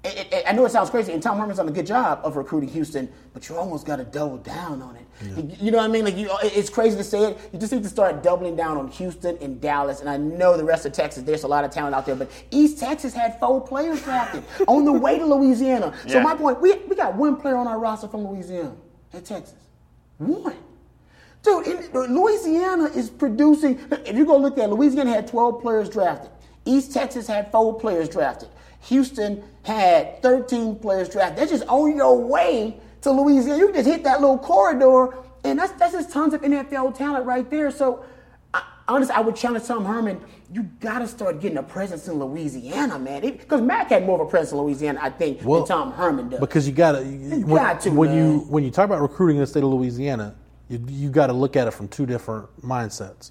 It- 0.02 0.32
it- 0.32 0.44
I 0.48 0.52
know 0.52 0.64
it 0.64 0.70
sounds 0.72 0.88
crazy, 0.88 1.12
and 1.12 1.22
Tom 1.22 1.38
Herman's 1.38 1.58
done 1.58 1.68
a 1.68 1.72
good 1.72 1.86
job 1.86 2.20
of 2.24 2.36
recruiting 2.36 2.70
Houston, 2.70 3.06
but 3.34 3.46
you 3.48 3.56
almost 3.56 3.84
got 3.86 3.96
to 3.96 4.04
double 4.04 4.38
down 4.38 4.80
on 4.80 4.96
it. 4.96 5.02
You- 5.36 5.50
You 5.66 5.70
know 5.70 5.76
what 5.76 5.84
I 5.84 5.88
mean? 5.88 6.06
Like 6.06 6.16
you, 6.16 6.30
it's 6.42 6.70
crazy 6.70 6.96
to 6.96 7.04
say 7.04 7.22
it. 7.32 7.38
You 7.52 7.58
just 7.58 7.70
need 7.70 7.82
to 7.82 7.88
start 7.90 8.22
doubling 8.22 8.56
down 8.56 8.78
on 8.78 8.88
Houston 8.88 9.36
and 9.42 9.60
Dallas. 9.60 10.00
And 10.00 10.08
I 10.08 10.16
know 10.16 10.56
the 10.56 10.64
rest 10.64 10.86
of 10.86 10.92
Texas. 10.92 11.22
There's 11.24 11.42
a 11.44 11.48
lot 11.48 11.64
of 11.64 11.70
talent 11.70 11.94
out 11.94 12.06
there, 12.06 12.14
but 12.14 12.30
East 12.50 12.78
Texas 12.78 13.12
had 13.12 13.38
four 13.38 13.60
players 13.60 14.00
drafted 14.02 14.42
on 14.68 14.86
the 14.86 14.92
way 14.92 15.18
to 15.18 15.26
Louisiana. 15.26 15.92
So 16.06 16.14
Yeah. 16.16 16.22
my 16.22 16.34
point, 16.34 16.62
we 16.62 16.76
we 16.88 16.96
got 16.96 17.14
one 17.16 17.36
player 17.36 17.56
on 17.56 17.66
our 17.68 17.78
roster 17.78 18.08
from 18.08 18.26
Louisiana 18.26 18.72
at 19.12 19.26
Texas, 19.26 19.54
one. 20.16 20.54
Dude, 21.42 21.66
in, 21.66 21.76
uh, 21.94 22.00
Louisiana 22.00 22.84
is 22.94 23.10
producing. 23.10 23.78
If 24.06 24.16
you 24.16 24.24
go 24.24 24.36
look 24.38 24.56
at 24.58 24.70
Louisiana 24.70 25.10
had 25.10 25.26
12 25.28 25.60
players 25.60 25.88
drafted. 25.90 26.30
East 26.66 26.92
Texas 26.92 27.26
had 27.26 27.50
four 27.50 27.74
players 27.78 28.08
drafted. 28.08 28.48
Houston 28.82 29.42
had 29.62 30.22
13 30.22 30.76
players 30.76 31.08
drafted. 31.08 31.38
That's 31.38 31.50
just 31.50 31.64
on 31.68 31.96
your 31.96 32.20
way 32.20 32.80
to 33.02 33.10
Louisiana. 33.10 33.58
You 33.58 33.66
can 33.66 33.74
just 33.76 33.88
hit 33.88 34.04
that 34.04 34.20
little 34.20 34.38
corridor, 34.38 35.16
and 35.44 35.58
that's 35.58 35.72
that's 35.72 35.92
just 35.92 36.10
tons 36.10 36.34
of 36.34 36.42
NFL 36.42 36.94
talent 36.94 37.26
right 37.26 37.48
there. 37.50 37.70
So, 37.70 38.04
I, 38.54 38.62
honestly, 38.88 39.14
I 39.14 39.20
would 39.20 39.36
challenge 39.36 39.66
Tom 39.66 39.84
Herman. 39.84 40.20
You 40.52 40.64
got 40.80 40.98
to 41.00 41.06
start 41.06 41.40
getting 41.40 41.58
a 41.58 41.62
presence 41.62 42.08
in 42.08 42.18
Louisiana, 42.18 42.98
man. 42.98 43.20
Because 43.20 43.60
Mack 43.60 43.90
had 43.90 44.04
more 44.04 44.20
of 44.20 44.26
a 44.26 44.30
presence 44.30 44.52
in 44.52 44.58
Louisiana, 44.58 44.98
I 45.02 45.10
think, 45.10 45.40
Well, 45.44 45.60
than 45.60 45.68
Tom 45.68 45.92
Herman 45.92 46.28
does. 46.30 46.40
Because 46.40 46.66
you 46.66 46.74
got 46.74 46.92
to 46.92 47.04
You 47.04 47.46
when, 47.46 47.62
got 47.62 47.80
to, 47.82 47.90
when 47.90 48.12
you 48.14 48.40
when 48.48 48.64
you 48.64 48.70
talk 48.70 48.86
about 48.86 49.00
recruiting 49.00 49.36
in 49.36 49.42
the 49.42 49.46
state 49.46 49.62
of 49.62 49.68
Louisiana, 49.70 50.34
you, 50.68 50.84
you 50.88 51.10
got 51.10 51.26
to 51.28 51.32
look 51.32 51.56
at 51.56 51.68
it 51.68 51.72
from 51.72 51.88
two 51.88 52.06
different 52.06 52.48
mindsets. 52.62 53.30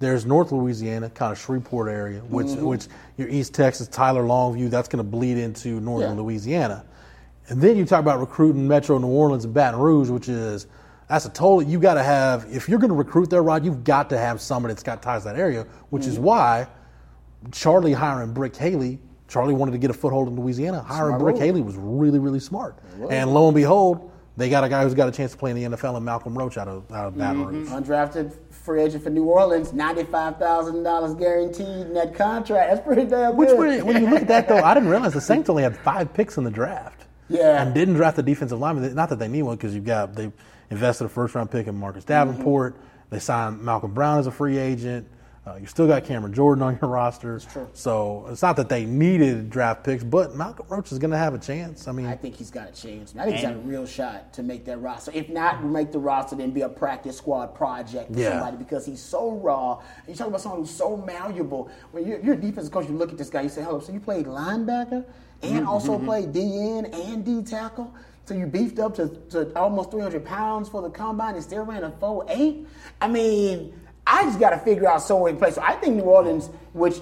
There's 0.00 0.24
North 0.24 0.50
Louisiana, 0.50 1.10
kind 1.10 1.30
of 1.30 1.38
Shreveport 1.38 1.90
area, 1.90 2.20
which 2.30 2.46
Mhm. 2.46 2.62
which 2.62 2.88
your 3.18 3.28
East 3.28 3.52
Texas, 3.54 3.86
Tyler, 3.86 4.24
Longview, 4.24 4.70
that's 4.70 4.88
going 4.88 5.04
to 5.04 5.08
bleed 5.08 5.36
into 5.36 5.78
Northern 5.78 6.16
Yeah. 6.16 6.22
Louisiana, 6.22 6.84
and 7.48 7.60
then 7.60 7.76
you 7.76 7.84
talk 7.84 8.00
about 8.00 8.18
recruiting 8.18 8.66
Metro 8.66 8.96
New 8.98 9.08
Orleans 9.08 9.44
and 9.44 9.52
Baton 9.52 9.78
Rouge, 9.78 10.08
which 10.08 10.28
is 10.28 10.66
that's 11.06 11.26
a 11.26 11.28
total. 11.28 11.62
You 11.62 11.78
got 11.78 11.94
to 11.94 12.02
have 12.02 12.46
if 12.50 12.66
you're 12.66 12.78
going 12.78 12.88
to 12.90 12.96
recruit 12.96 13.28
there, 13.28 13.42
Rod, 13.42 13.62
you've 13.62 13.84
got 13.84 14.08
to 14.08 14.18
have 14.18 14.40
somebody 14.40 14.72
that's 14.72 14.82
got 14.82 15.02
ties 15.02 15.22
to 15.22 15.28
that 15.28 15.38
area, 15.38 15.66
which 15.90 16.06
is 16.06 16.18
Mhm. 16.18 16.22
why 16.22 16.66
Charlie 17.52 17.92
hiring 17.92 18.32
Brick 18.32 18.56
Haley. 18.56 19.00
Charlie 19.28 19.54
wanted 19.54 19.72
to 19.72 19.78
get 19.78 19.90
a 19.90 19.94
foothold 19.94 20.28
in 20.28 20.34
Louisiana. 20.34 20.80
Hiring 20.80 21.18
Brick 21.18 21.36
move. 21.36 21.44
Haley 21.44 21.60
was 21.62 21.76
really, 21.76 22.18
really 22.18 22.40
smart. 22.40 22.74
And 23.10 23.32
lo 23.34 23.46
and 23.48 23.54
behold, 23.54 24.09
they 24.40 24.48
got 24.48 24.64
a 24.64 24.68
guy 24.68 24.82
who's 24.82 24.94
got 24.94 25.08
a 25.08 25.12
chance 25.12 25.32
to 25.32 25.38
play 25.38 25.50
in 25.50 25.56
the 25.70 25.76
NFL 25.76 25.96
and 25.96 26.04
Malcolm 26.04 26.36
Roach 26.36 26.56
out 26.58 26.68
of, 26.68 26.90
out 26.92 27.06
of 27.06 27.18
Baton 27.18 27.44
Mm-hmm. 27.44 27.56
Rouge. 27.56 27.68
Undrafted 27.68 28.36
free 28.50 28.82
agent 28.82 29.02
for 29.02 29.10
New 29.10 29.24
Orleans, 29.24 29.72
ninety-five 29.72 30.36
thousand 30.38 30.82
dollars 30.82 31.14
guaranteed 31.14 31.66
in 31.86 31.94
that 31.94 32.14
contract. 32.14 32.70
That's 32.70 32.84
pretty 32.86 33.04
damn 33.06 33.36
Which, 33.36 33.48
good. 33.50 33.58
when 33.58 33.86
when 33.86 34.02
you 34.04 34.10
look 34.10 34.22
at 34.22 34.28
that, 34.28 34.48
though, 34.48 34.58
I 34.62 34.74
didn't 34.74 34.88
realize 34.90 35.12
the 35.14 35.20
Saints 35.20 35.48
only 35.48 35.62
had 35.62 35.76
five 35.76 36.12
picks 36.14 36.36
in 36.36 36.44
the 36.44 36.50
draft. 36.50 37.06
Yeah. 37.28 37.62
And 37.62 37.72
didn't 37.72 37.94
draft 37.94 38.18
a 38.18 38.22
defensive 38.22 38.58
lineman. 38.58 38.94
Not 38.94 39.08
that 39.10 39.18
they 39.20 39.28
need 39.28 39.42
one 39.42 39.56
because 39.56 39.72
you've 39.74 39.84
got, 39.84 40.14
they 40.16 40.32
invested 40.68 41.04
a 41.04 41.08
first 41.08 41.34
round 41.36 41.50
pick 41.50 41.68
in 41.68 41.76
Marcus 41.76 42.04
Davenport. 42.04 42.76
They 43.10 43.20
signed 43.20 43.62
Malcolm 43.62 43.92
Brown 43.94 44.18
as 44.18 44.26
a 44.26 44.32
free 44.32 44.58
agent. 44.58 45.06
Uh, 45.50 45.56
you 45.56 45.66
still 45.66 45.86
got 45.86 46.04
Cameron 46.04 46.32
Jordan 46.32 46.62
on 46.62 46.78
your 46.80 46.90
roster. 46.90 47.40
true. 47.40 47.68
So 47.72 48.26
it's 48.30 48.42
not 48.42 48.56
that 48.56 48.68
they 48.68 48.84
needed 48.84 49.50
draft 49.50 49.82
picks, 49.82 50.04
but 50.04 50.36
Malcolm 50.36 50.66
Roach 50.68 50.92
is 50.92 50.98
going 50.98 51.10
to 51.10 51.16
have 51.18 51.34
a 51.34 51.38
chance. 51.38 51.88
I 51.88 51.92
mean, 51.92 52.06
I 52.06 52.14
think 52.14 52.36
he's 52.36 52.50
got 52.50 52.68
a 52.68 52.72
chance. 52.72 53.14
I 53.18 53.24
think 53.24 53.36
he's 53.36 53.44
got 53.44 53.54
a 53.54 53.58
real 53.58 53.86
shot 53.86 54.32
to 54.34 54.42
make 54.42 54.64
that 54.66 54.78
roster. 54.78 55.10
If 55.12 55.28
not, 55.28 55.64
make 55.64 55.90
the 55.92 55.98
roster, 55.98 56.36
then 56.36 56.50
be 56.52 56.60
a 56.60 56.68
practice 56.68 57.16
squad 57.16 57.54
project 57.54 58.12
for 58.12 58.20
Yeah. 58.20 58.30
somebody 58.32 58.58
because 58.58 58.86
he's 58.86 59.00
so 59.02 59.32
raw. 59.32 59.82
You 60.06 60.14
talk 60.14 60.28
about 60.28 60.40
someone 60.40 60.60
who's 60.60 60.70
so 60.70 60.96
malleable. 60.96 61.70
When 61.90 62.06
you're, 62.06 62.20
you're 62.20 62.34
a 62.34 62.40
defensive 62.40 62.72
coach, 62.72 62.88
you 62.88 62.96
look 62.96 63.10
at 63.10 63.18
this 63.18 63.30
guy, 63.30 63.42
you 63.42 63.48
say, 63.48 63.62
"Hello, 63.62 63.80
so 63.80 63.92
you 63.92 64.00
played 64.00 64.26
linebacker 64.26 65.04
and 65.42 65.66
also 65.66 65.96
Mm-hmm. 65.96 66.04
played 66.06 66.32
DN 66.32 66.94
and 67.10 67.24
D 67.24 67.42
tackle." 67.42 67.92
So 68.26 68.34
you 68.34 68.46
beefed 68.46 68.78
up 68.78 68.94
to, 68.96 69.08
to 69.30 69.52
almost 69.58 69.90
300 69.90 70.24
pounds 70.24 70.68
for 70.68 70.82
the 70.82 70.90
combine 70.90 71.34
and 71.34 71.42
still 71.42 71.64
ran 71.64 71.82
a 71.82 71.90
4.8? 71.90 72.64
I 73.00 73.08
mean, 73.08 73.72
I 74.10 74.24
just 74.24 74.40
got 74.40 74.50
to 74.50 74.58
figure 74.58 74.88
out 74.88 75.02
somewhere 75.02 75.32
to 75.32 75.38
play. 75.38 75.52
So 75.52 75.62
I 75.62 75.74
think 75.74 75.94
New 75.94 76.02
Orleans, 76.02 76.50
which 76.72 76.96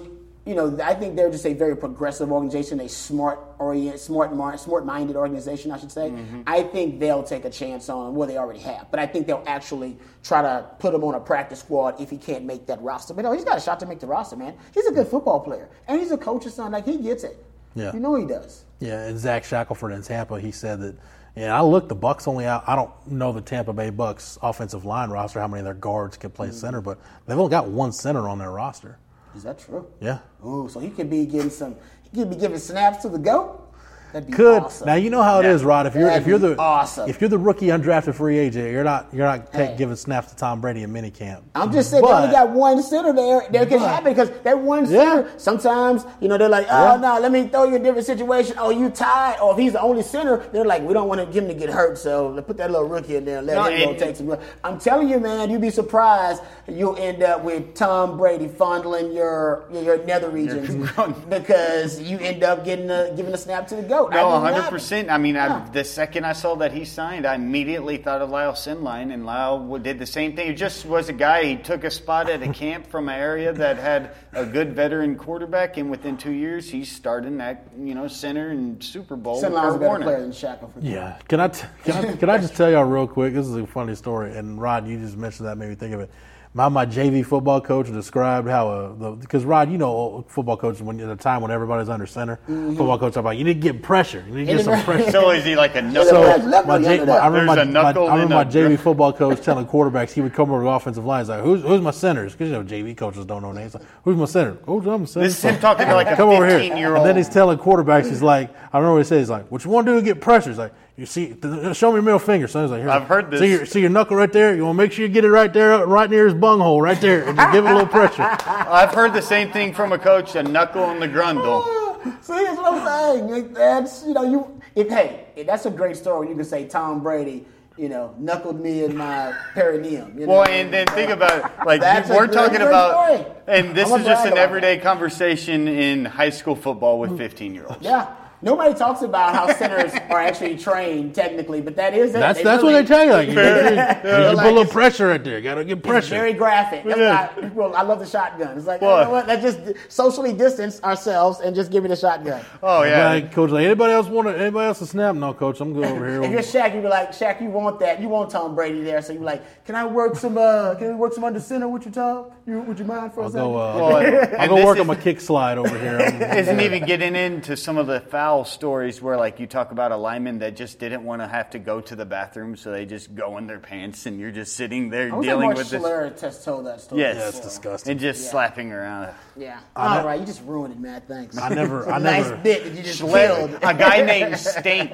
you 0.45 0.55
know, 0.55 0.79
I 0.83 0.95
think 0.95 1.15
they're 1.15 1.29
just 1.29 1.45
a 1.45 1.53
very 1.53 1.77
progressive 1.77 2.31
organization, 2.31 2.79
a 2.79 2.89
smart 2.89 3.39
orient, 3.59 3.99
smart, 3.99 4.33
mar- 4.33 4.57
smart-minded 4.57 5.15
organization, 5.15 5.71
I 5.71 5.77
should 5.77 5.91
say. 5.91 6.09
Mm-hmm. 6.09 6.41
I 6.47 6.63
think 6.63 6.99
they'll 6.99 7.21
take 7.21 7.45
a 7.45 7.51
chance 7.51 7.87
on 7.87 8.15
what 8.15 8.29
they 8.29 8.37
already 8.37 8.61
have, 8.61 8.89
but 8.89 8.99
I 8.99 9.05
think 9.05 9.27
they'll 9.27 9.43
actually 9.45 9.97
try 10.23 10.41
to 10.41 10.65
put 10.79 10.95
him 10.95 11.03
on 11.03 11.13
a 11.13 11.19
practice 11.19 11.59
squad 11.59 12.01
if 12.01 12.09
he 12.09 12.17
can't 12.17 12.45
make 12.45 12.65
that 12.65 12.81
roster. 12.81 13.13
But 13.13 13.23
no, 13.23 13.33
he's 13.33 13.43
got 13.43 13.57
a 13.57 13.61
shot 13.61 13.79
to 13.81 13.85
make 13.85 13.99
the 13.99 14.07
roster, 14.07 14.37
man. 14.37 14.55
He's 14.73 14.87
a 14.87 14.91
good 14.91 15.07
football 15.07 15.39
player, 15.39 15.69
and 15.87 15.99
he's 15.99 16.11
a 16.11 16.17
coach's 16.17 16.55
son. 16.55 16.71
Like 16.71 16.85
he 16.85 16.97
gets 16.97 17.23
it. 17.23 17.45
Yeah. 17.75 17.93
you 17.93 17.99
know 17.99 18.15
he 18.15 18.25
does. 18.25 18.65
Yeah, 18.79 19.05
and 19.05 19.19
Zach 19.19 19.43
Shackelford 19.43 19.91
in 19.91 20.01
Tampa, 20.01 20.39
he 20.39 20.51
said 20.51 20.79
that. 20.79 20.95
Yeah, 21.35 21.57
I 21.57 21.61
look, 21.61 21.87
The 21.87 21.95
Bucks 21.95 22.27
only 22.27 22.45
out. 22.45 22.63
I 22.67 22.75
don't 22.75 22.91
know 23.07 23.31
the 23.31 23.41
Tampa 23.41 23.73
Bay 23.73 23.89
Bucks 23.89 24.37
offensive 24.41 24.85
line 24.85 25.09
roster, 25.09 25.39
how 25.39 25.47
many 25.47 25.59
of 25.59 25.65
their 25.65 25.73
guards 25.73 26.17
can 26.17 26.31
play 26.31 26.47
hmm. 26.47 26.53
center, 26.53 26.81
but 26.81 26.99
they've 27.25 27.37
only 27.37 27.51
got 27.51 27.67
one 27.67 27.91
center 27.91 28.27
on 28.27 28.39
their 28.39 28.51
roster. 28.51 28.97
Is 29.35 29.43
that 29.43 29.59
true? 29.59 29.87
Yeah, 30.01 30.19
Ooh, 30.45 30.67
so 30.69 30.79
he 30.79 30.89
could 30.89 31.09
be 31.09 31.25
getting 31.25 31.51
some. 31.51 31.75
He 32.03 32.17
could 32.17 32.29
be 32.31 32.35
giving 32.35 32.57
snaps 32.57 33.03
to 33.03 33.09
the 33.09 33.19
goat. 33.19 33.68
That'd 34.13 34.27
be 34.27 34.33
could. 34.33 34.63
awesome. 34.63 34.87
Now 34.87 34.95
you 34.95 35.09
know 35.09 35.21
how 35.21 35.39
it 35.39 35.45
is, 35.45 35.63
Rod. 35.63 35.85
If 35.85 35.93
you're 35.95 36.05
That'd 36.05 36.23
if 36.23 36.27
you're 36.27 36.39
the 36.39 36.57
awesome. 36.57 37.09
if 37.09 37.21
you're 37.21 37.29
the 37.29 37.37
rookie 37.37 37.67
undrafted 37.67 38.15
free 38.15 38.37
agent, 38.39 38.71
you're 38.71 38.83
not 38.83 39.07
you're 39.13 39.25
not 39.25 39.51
take, 39.53 39.69
Hey. 39.71 39.75
giving 39.77 39.95
snaps 39.95 40.29
to 40.31 40.35
Tom 40.35 40.61
Brady 40.61 40.83
in 40.83 40.91
minicamp. 40.91 41.41
I'm 41.53 41.71
just 41.71 41.91
saying, 41.91 42.03
they 42.03 42.11
only 42.11 42.31
got 42.31 42.49
one 42.49 42.81
center 42.81 43.13
there. 43.13 43.41
That 43.51 43.69
can 43.69 43.79
happen 43.79 44.11
because 44.13 44.31
that 44.43 44.57
one 44.57 44.87
center, 44.87 45.29
sometimes, 45.37 46.05
you 46.21 46.27
know, 46.27 46.37
they're 46.37 46.49
like, 46.49 46.65
oh, 46.71 46.93
Yeah. 46.95 46.97
no, 47.01 47.19
let 47.19 47.31
me 47.31 47.47
throw 47.47 47.65
you 47.65 47.75
a 47.75 47.79
different 47.79 48.05
situation. 48.05 48.55
Oh, 48.57 48.69
you 48.71 48.89
tied. 48.89 49.39
Or 49.41 49.53
if 49.53 49.59
he's 49.59 49.73
the 49.73 49.81
only 49.81 50.01
center, 50.03 50.37
they're 50.51 50.65
like, 50.65 50.81
we 50.83 50.93
don't 50.93 51.07
want 51.07 51.21
him 51.33 51.47
to 51.47 51.53
get 51.53 51.69
hurt, 51.69 51.97
so 51.97 52.29
let's 52.29 52.47
put 52.47 52.57
that 52.57 52.71
little 52.71 52.87
rookie 52.87 53.15
in 53.15 53.25
there 53.25 53.41
let 53.41 53.55
No, 53.55 53.63
him 53.65 53.93
go 53.93 53.99
take 53.99 54.15
some. 54.15 54.35
I'm 54.63 54.79
telling 54.79 55.09
you, 55.09 55.19
man, 55.19 55.49
you'd 55.49 55.61
be 55.61 55.69
surprised. 55.69 56.41
You'll 56.71 56.97
end 56.97 57.23
up 57.23 57.43
with 57.43 57.73
Tom 57.73 58.17
Brady 58.17 58.47
fondling 58.47 59.11
your 59.13 59.65
your 59.71 60.03
nether 60.05 60.29
regions 60.29 60.89
because 61.29 62.01
you 62.01 62.17
end 62.19 62.43
up 62.43 62.65
getting 62.65 62.89
a, 62.89 63.13
giving 63.15 63.33
a 63.33 63.37
snap 63.37 63.67
to 63.67 63.75
the 63.75 63.83
GOAT. 63.83 64.11
No, 64.11 64.29
I 64.29 64.43
mean, 64.43 64.53
hundred 64.53 64.69
percent. 64.69 65.09
I 65.09 65.17
mean, 65.17 65.35
I, 65.35 65.67
the 65.69 65.83
second 65.83 66.25
I 66.25 66.33
saw 66.33 66.55
that 66.55 66.71
he 66.71 66.85
signed, 66.85 67.25
I 67.25 67.35
immediately 67.35 67.97
thought 67.97 68.21
of 68.21 68.29
Lyle 68.29 68.53
Sendlein, 68.53 69.13
and 69.13 69.25
Lyle 69.25 69.77
did 69.77 69.99
the 69.99 70.05
same 70.05 70.35
thing. 70.35 70.47
He 70.47 70.53
just 70.53 70.85
was 70.85 71.09
a 71.09 71.13
guy. 71.13 71.43
He 71.43 71.55
took 71.55 71.83
a 71.83 71.91
spot 71.91 72.29
at 72.29 72.41
a 72.43 72.53
camp 72.53 72.87
from 72.87 73.09
an 73.09 73.19
area 73.19 73.53
that 73.53 73.77
had 73.77 74.15
a 74.33 74.45
good 74.45 74.75
veteran 74.75 75.15
quarterback, 75.15 75.77
and 75.77 75.89
within 75.89 76.17
two 76.17 76.31
years, 76.33 76.69
he's 76.69 76.91
starting 76.91 77.39
at 77.41 77.67
you 77.79 77.95
know 77.95 78.07
center 78.07 78.49
and 78.49 78.83
Super 78.83 79.15
Bowl. 79.15 79.41
with 79.41 79.51
Sendlein's 79.51 79.75
a 79.75 79.79
better 79.79 79.89
Warner. 79.89 80.05
player 80.05 80.21
than 80.21 80.31
Shackelford. 80.31 80.83
Yeah. 80.83 81.17
Can 81.27 81.39
I, 81.39 81.47
t- 81.47 81.67
can 81.83 82.05
I 82.05 82.15
can 82.15 82.29
I 82.29 82.37
just 82.37 82.55
tell 82.55 82.69
y'all 82.69 82.83
real 82.85 83.07
quick? 83.07 83.33
This 83.33 83.47
is 83.47 83.55
a 83.55 83.65
funny 83.67 83.95
story. 83.95 84.35
And 84.37 84.61
Rod, 84.61 84.87
you 84.87 84.97
just 84.97 85.17
mentioned 85.17 85.47
that, 85.47 85.57
made 85.57 85.69
me 85.69 85.75
think 85.75 85.93
of 85.93 86.01
it. 86.01 86.11
My 86.51 86.67
my 86.67 86.83
JV 86.83 87.23
football 87.23 87.61
coach 87.61 87.91
described 87.91 88.47
how 88.49 88.69
uh, 88.69 89.11
because 89.11 89.45
Rod, 89.45 89.71
you 89.71 89.77
know, 89.77 90.25
football 90.27 90.57
coaches 90.57 90.81
when 90.81 90.99
at 90.99 91.07
a 91.07 91.15
time 91.15 91.41
when 91.43 91.51
everybody's 91.51 91.89
under 91.89 92.07
center, 92.07 92.39
Mhm. 92.49 92.75
football 92.75 92.97
coach 92.97 93.13
talk 93.13 93.21
about 93.21 93.37
you 93.37 93.43
need 93.43 93.53
to 93.53 93.59
get 93.71 93.83
pressure, 93.83 94.23
you 94.27 94.33
need 94.33 94.45
to 94.47 94.53
get 94.57 94.65
some 94.65 94.81
pressure. 94.83 95.11
So 95.11 95.29
is 95.29 95.45
he 95.45 95.55
like 95.55 95.75
a 95.75 95.81
knuckle? 95.83 96.09
So 96.09 96.63
my, 96.65 96.79
J, 96.81 97.05
my, 97.05 97.13
I 97.17 97.27
remember, 97.27 97.45
my, 97.45 97.63
my, 97.65 97.89
I 97.91 98.13
remember 98.13 98.33
my 98.33 98.43
JV 98.45 98.79
football 98.79 99.13
coach 99.13 99.41
telling 99.41 99.67
quarterbacks 99.67 100.09
he 100.11 100.21
would 100.21 100.33
come 100.33 100.49
over 100.49 100.61
to 100.61 100.63
the 100.63 100.69
offensive 100.71 101.05
line. 101.05 101.21
He's 101.21 101.29
like, 101.29 101.43
"Who's 101.43 101.61
who's 101.61 101.81
my 101.81 101.91
centers?" 101.91 102.31
Because 102.31 102.47
you 102.47 102.53
know 102.55 102.63
JV 102.63 102.97
coaches 102.97 103.25
don't 103.27 103.43
know 103.43 103.51
names. 103.51 103.75
Like, 103.75 103.83
who's 104.03 104.17
my 104.17 104.25
center? 104.25 104.57
Who's 104.65 104.87
I'm 104.87 105.03
a 105.03 105.07
center. 105.07 105.27
This 105.27 105.37
is 105.37 105.43
him 105.43 105.59
talking 105.59 105.85
to 105.85 105.93
like 105.93 106.07
a 106.11 106.15
come 106.15 106.29
over 106.29 106.47
here. 106.47 106.59
15-year-old. 106.59 106.97
And 106.97 107.05
then 107.05 107.15
he's 107.15 107.29
telling 107.29 107.59
quarterbacks, 107.59 108.09
he's 108.09 108.23
like, 108.23 108.49
I 108.73 108.79
remember 108.79 108.93
what 108.95 109.05
he 109.05 109.07
said. 109.07 109.19
He's 109.19 109.29
like, 109.29 109.51
"What 109.51 109.63
you 109.63 109.69
want 109.69 109.85
to 109.85 109.93
do 109.93 109.99
to 109.99 110.03
get 110.03 110.19
pressure?" 110.19 110.49
He's 110.49 110.57
like, 110.57 110.73
"You 110.99 111.05
see, 111.05 111.35
show 111.73 111.89
me 111.89 111.95
your 111.95 112.01
middle 112.01 112.19
finger." 112.19 112.47
So 112.47 112.61
he's 112.61 112.71
like, 112.71 112.81
Here, 112.81 112.89
I've 112.89 113.07
heard 113.07 113.31
this. 113.31 113.39
See 113.39 113.51
your, 113.51 113.65
see 113.65 113.81
your 113.81 113.89
knuckle 113.89 114.17
right 114.17 114.31
there. 114.31 114.55
You 114.55 114.65
want 114.65 114.77
to 114.77 114.83
make 114.83 114.91
sure 114.91 115.05
you 115.05 115.11
get 115.11 115.23
it 115.23 115.29
right 115.29 115.51
there, 115.51 115.85
right 115.87 116.09
near 116.09 116.25
his 116.25 116.33
bunghole, 116.33 116.81
right 116.81 116.99
there, 116.99 117.27
and 117.27 117.37
just 117.37 117.53
give 117.53 117.65
it 117.65 117.69
a 117.69 117.73
little 117.73 117.87
pressure. 117.87 118.21
I've 118.45 118.93
heard 118.93 119.13
the 119.13 119.21
same 119.21 119.51
thing 119.51 119.73
from 119.73 119.93
a 119.93 119.97
coach: 119.97 120.35
a 120.35 120.43
knuckle 120.43 120.89
and 120.89 121.01
the 121.01 121.07
grundle. 121.07 121.63
See, 122.21 122.33
that's 122.33 122.57
what 122.57 122.73
I'm 122.73 123.27
saying. 123.27 123.53
That's 123.53 124.05
you 124.05 124.13
know 124.13 124.23
you. 124.23 124.61
If, 124.75 124.89
hey, 124.89 125.25
if 125.35 125.47
that's 125.47 125.65
a 125.65 125.71
great 125.71 125.95
story. 125.95 126.29
You 126.29 126.35
can 126.35 126.43
say 126.43 126.67
Tom 126.67 127.01
Brady, 127.01 127.45
you 127.79 127.87
know, 127.87 128.13
knuckled 128.17 128.59
me 128.59 128.83
in 128.83 128.95
my 128.95 129.33
perineum. 129.53 130.13
You 130.19 130.27
know? 130.27 130.33
Well, 130.33 130.49
and 130.49 130.73
then 130.73 130.85
think 130.87 131.11
about 131.11 131.39
it, 131.39 131.65
like 131.65 131.79
That's 131.79 132.09
we're 132.09 132.27
great- 132.27 132.33
talking 132.33 132.57
great 132.57 132.67
about, 132.67 133.21
story. 133.21 133.35
and 133.47 133.73
this 133.75 133.87
I'ma 133.87 133.95
is 133.95 134.05
just 134.05 134.25
an 134.25 134.33
about 134.33 134.41
everyday 134.41 134.77
conversation 134.79 135.67
in 135.69 136.03
high 136.03 136.29
school 136.29 136.55
football 136.55 136.99
with 136.99 137.11
mm. 137.11 137.17
15 137.17 137.55
year 137.55 137.65
olds. 137.67 137.81
Yeah. 137.81 138.13
Nobody 138.41 138.73
talks 138.73 139.01
about 139.01 139.35
how 139.35 139.53
centers 139.53 139.91
are 140.09 140.19
actually 140.19 140.57
trained 140.57 141.13
technically, 141.13 141.59
but 141.61 141.75
that 141.75 141.93
is 141.93 142.11
it. 142.11 142.13
That's 142.19 142.37
They 142.39 142.43
that's 142.45 142.63
really- 142.63 142.75
what 142.75 142.87
they 142.87 142.95
tell 142.95 143.05
you. 143.05 143.11
Like, 143.11 143.27
you, 143.29 143.35
They're 143.35 144.21
you, 144.21 144.29
you, 144.29 144.33
like, 144.35 144.45
put 144.45 144.51
a 144.53 144.55
little 144.55 144.71
pressure 144.71 145.07
right 145.07 145.23
there. 145.23 145.41
Got 145.41 145.55
to 145.55 145.65
get 145.65 145.79
It's 145.79 145.87
pressure. 145.87 146.15
very 146.15 146.33
graphic. 146.33 146.85
That's 146.85 146.97
Yeah. 146.97 147.27
why 147.35 147.41
people, 147.41 147.75
I 147.75 147.81
love 147.81 147.99
the 147.99 148.05
shotgun. 148.05 148.57
It's 148.57 148.65
like, 148.67 148.81
What? 148.81 148.99
you 148.99 149.03
know 149.05 149.11
what? 149.11 149.27
Let's 149.27 149.41
just 149.41 149.59
socially 149.91 150.31
distance 150.33 150.81
ourselves 150.83 151.41
and 151.41 151.53
just 151.55 151.69
give 151.71 151.83
me 151.83 151.89
the 151.89 151.95
shotgun. 151.95 152.41
Oh 152.63 152.79
Like, 152.79 153.31
coach, 153.33 153.49
like 153.51 153.65
anybody 153.65 153.91
else 153.93 154.07
want 154.07 154.27
to, 154.29 154.37
anybody 154.39 154.67
else 154.67 154.79
to 154.79 154.85
snap? 154.85 155.15
No, 155.15 155.33
coach, 155.33 155.59
I'm 155.59 155.73
good 155.73 155.85
over 155.85 156.07
here. 156.09 156.23
If 156.23 156.31
you're 156.31 156.39
Shaq, 156.41 156.75
you 156.75 156.81
be 156.81 156.87
like, 156.87 157.11
Shaq, 157.11 157.41
you 157.41 157.49
want 157.49 157.79
that? 157.81 157.99
You 158.01 158.07
want 158.07 158.29
Tom 158.31 158.55
Brady 158.55 158.81
there? 158.83 159.01
So 159.01 159.11
you 159.13 159.19
be 159.19 159.25
like, 159.25 159.65
can 159.65 159.75
I 159.75 159.85
work 159.85 160.15
some? 160.15 160.37
Uh, 160.37 160.75
can 160.75 160.87
we 160.89 160.95
work 160.95 161.13
some 161.13 161.23
under 161.25 161.39
center 161.39 161.67
with 161.67 161.85
you, 161.85 161.91
Tom? 161.91 162.31
You, 162.49 162.61
would 162.61 162.79
you 162.79 162.85
mind 162.85 163.13
for 163.13 163.21
a 163.21 163.23
I'll 163.25 163.29
second? 163.29 163.47
go. 163.47 163.57
Uh, 163.57 163.75
Well, 163.75 163.95
I'll 163.97 164.41
and 164.41 164.49
go 164.49 164.65
work 164.65 164.77
is- 164.77 164.81
on 164.81 164.87
my 164.87 164.95
kick 164.95 165.21
slide 165.21 165.59
over 165.59 165.77
here. 165.77 165.99
I'm- 165.99 166.21
Isn't 166.39 166.59
even 166.61 166.83
getting 166.83 167.15
into 167.15 167.55
some 167.55 167.77
of 167.77 167.85
the 167.85 167.99
foul 167.99 168.43
stories 168.43 169.01
where, 169.03 169.17
like, 169.17 169.39
you 169.39 169.45
talk 169.45 169.71
about 169.71 169.91
a 169.91 169.97
lineman 169.97 170.39
that 170.39 170.55
just 170.55 170.79
didn't 170.79 171.03
want 171.03 171.21
to 171.21 171.27
have 171.27 171.51
to 171.51 171.59
go 171.59 171.79
to 171.81 171.95
the 171.95 172.05
bathroom, 172.05 172.55
so 172.55 172.71
they 172.71 172.87
just 172.87 173.13
go 173.13 173.37
in 173.37 173.45
their 173.45 173.59
pants, 173.59 174.07
and 174.07 174.19
you're 174.19 174.31
just 174.31 174.55
sitting 174.55 174.89
there 174.89 175.13
I 175.13 175.15
was 175.17 175.25
dealing 175.27 175.45
Mark 175.49 175.57
with 175.57 175.69
this. 175.69 175.83
Schler 175.83 176.19
has 176.21 176.43
told 176.43 176.65
that 176.65 176.81
story. 176.81 177.01
Yes, 177.01 177.39
before. 177.39 177.77
And 177.85 177.99
just 177.99 178.23
Yeah. 178.23 178.31
slapping 178.31 178.71
around. 178.71 179.13
Yeah. 179.37 179.59
I 179.75 179.97
All 179.97 180.01
ne- 180.01 180.07
right, 180.07 180.19
you 180.19 180.25
just 180.25 180.41
ruined 180.43 180.73
it, 180.73 180.79
man. 180.79 181.03
Thanks. 181.07 181.37
I 181.37 181.49
never- 181.49 181.81
It's 181.81 181.87
a 181.89 181.93
I 181.93 181.99
nice 181.99 182.23
never- 182.25 182.37
bit 182.37 182.63
that 182.63 182.73
you 182.73 182.81
just 182.81 182.99
Schler- 182.99 183.27
killed. 183.35 183.59
a 183.61 183.73
guy 183.75 184.01
named 184.01 184.37
Stink. 184.39 184.91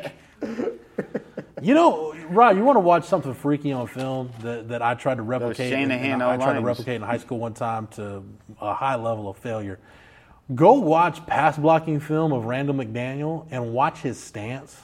You 1.62 1.74
know, 1.74 2.14
Rod, 2.30 2.58
you 2.58 2.64
want 2.64 2.76
to 2.76 2.82
watch 2.82 3.06
something 3.06 3.34
freaky 3.34 3.72
on 3.72 3.88
film 3.88 4.30
that, 4.42 4.68
that 4.70 4.82
I 4.82 4.94
tried 4.94 5.16
to 5.16 5.24
replicate? 5.24 5.72
and- 5.72 5.84
Shanahan 5.92 6.12
and 6.14 6.24
I 6.24 6.38
tried 6.38 6.54
to 6.56 6.62
replicate 6.62 6.96
in 6.96 7.02
high 7.02 7.18
school 7.18 7.40
one 7.40 7.54
time 7.54 7.88
to 7.96 8.24
a 8.60 8.74
high 8.74 8.96
level 8.96 9.30
of 9.30 9.38
failure. 9.38 9.80
Go 10.54 10.74
watch 10.74 11.26
pass 11.26 11.58
blocking 11.58 12.00
film 12.00 12.32
of 12.34 12.46
Randall 12.46 12.76
McDaniel 12.76 13.48
and 13.52 13.74
watch 13.74 14.00
his 14.00 14.20
stance. 14.20 14.80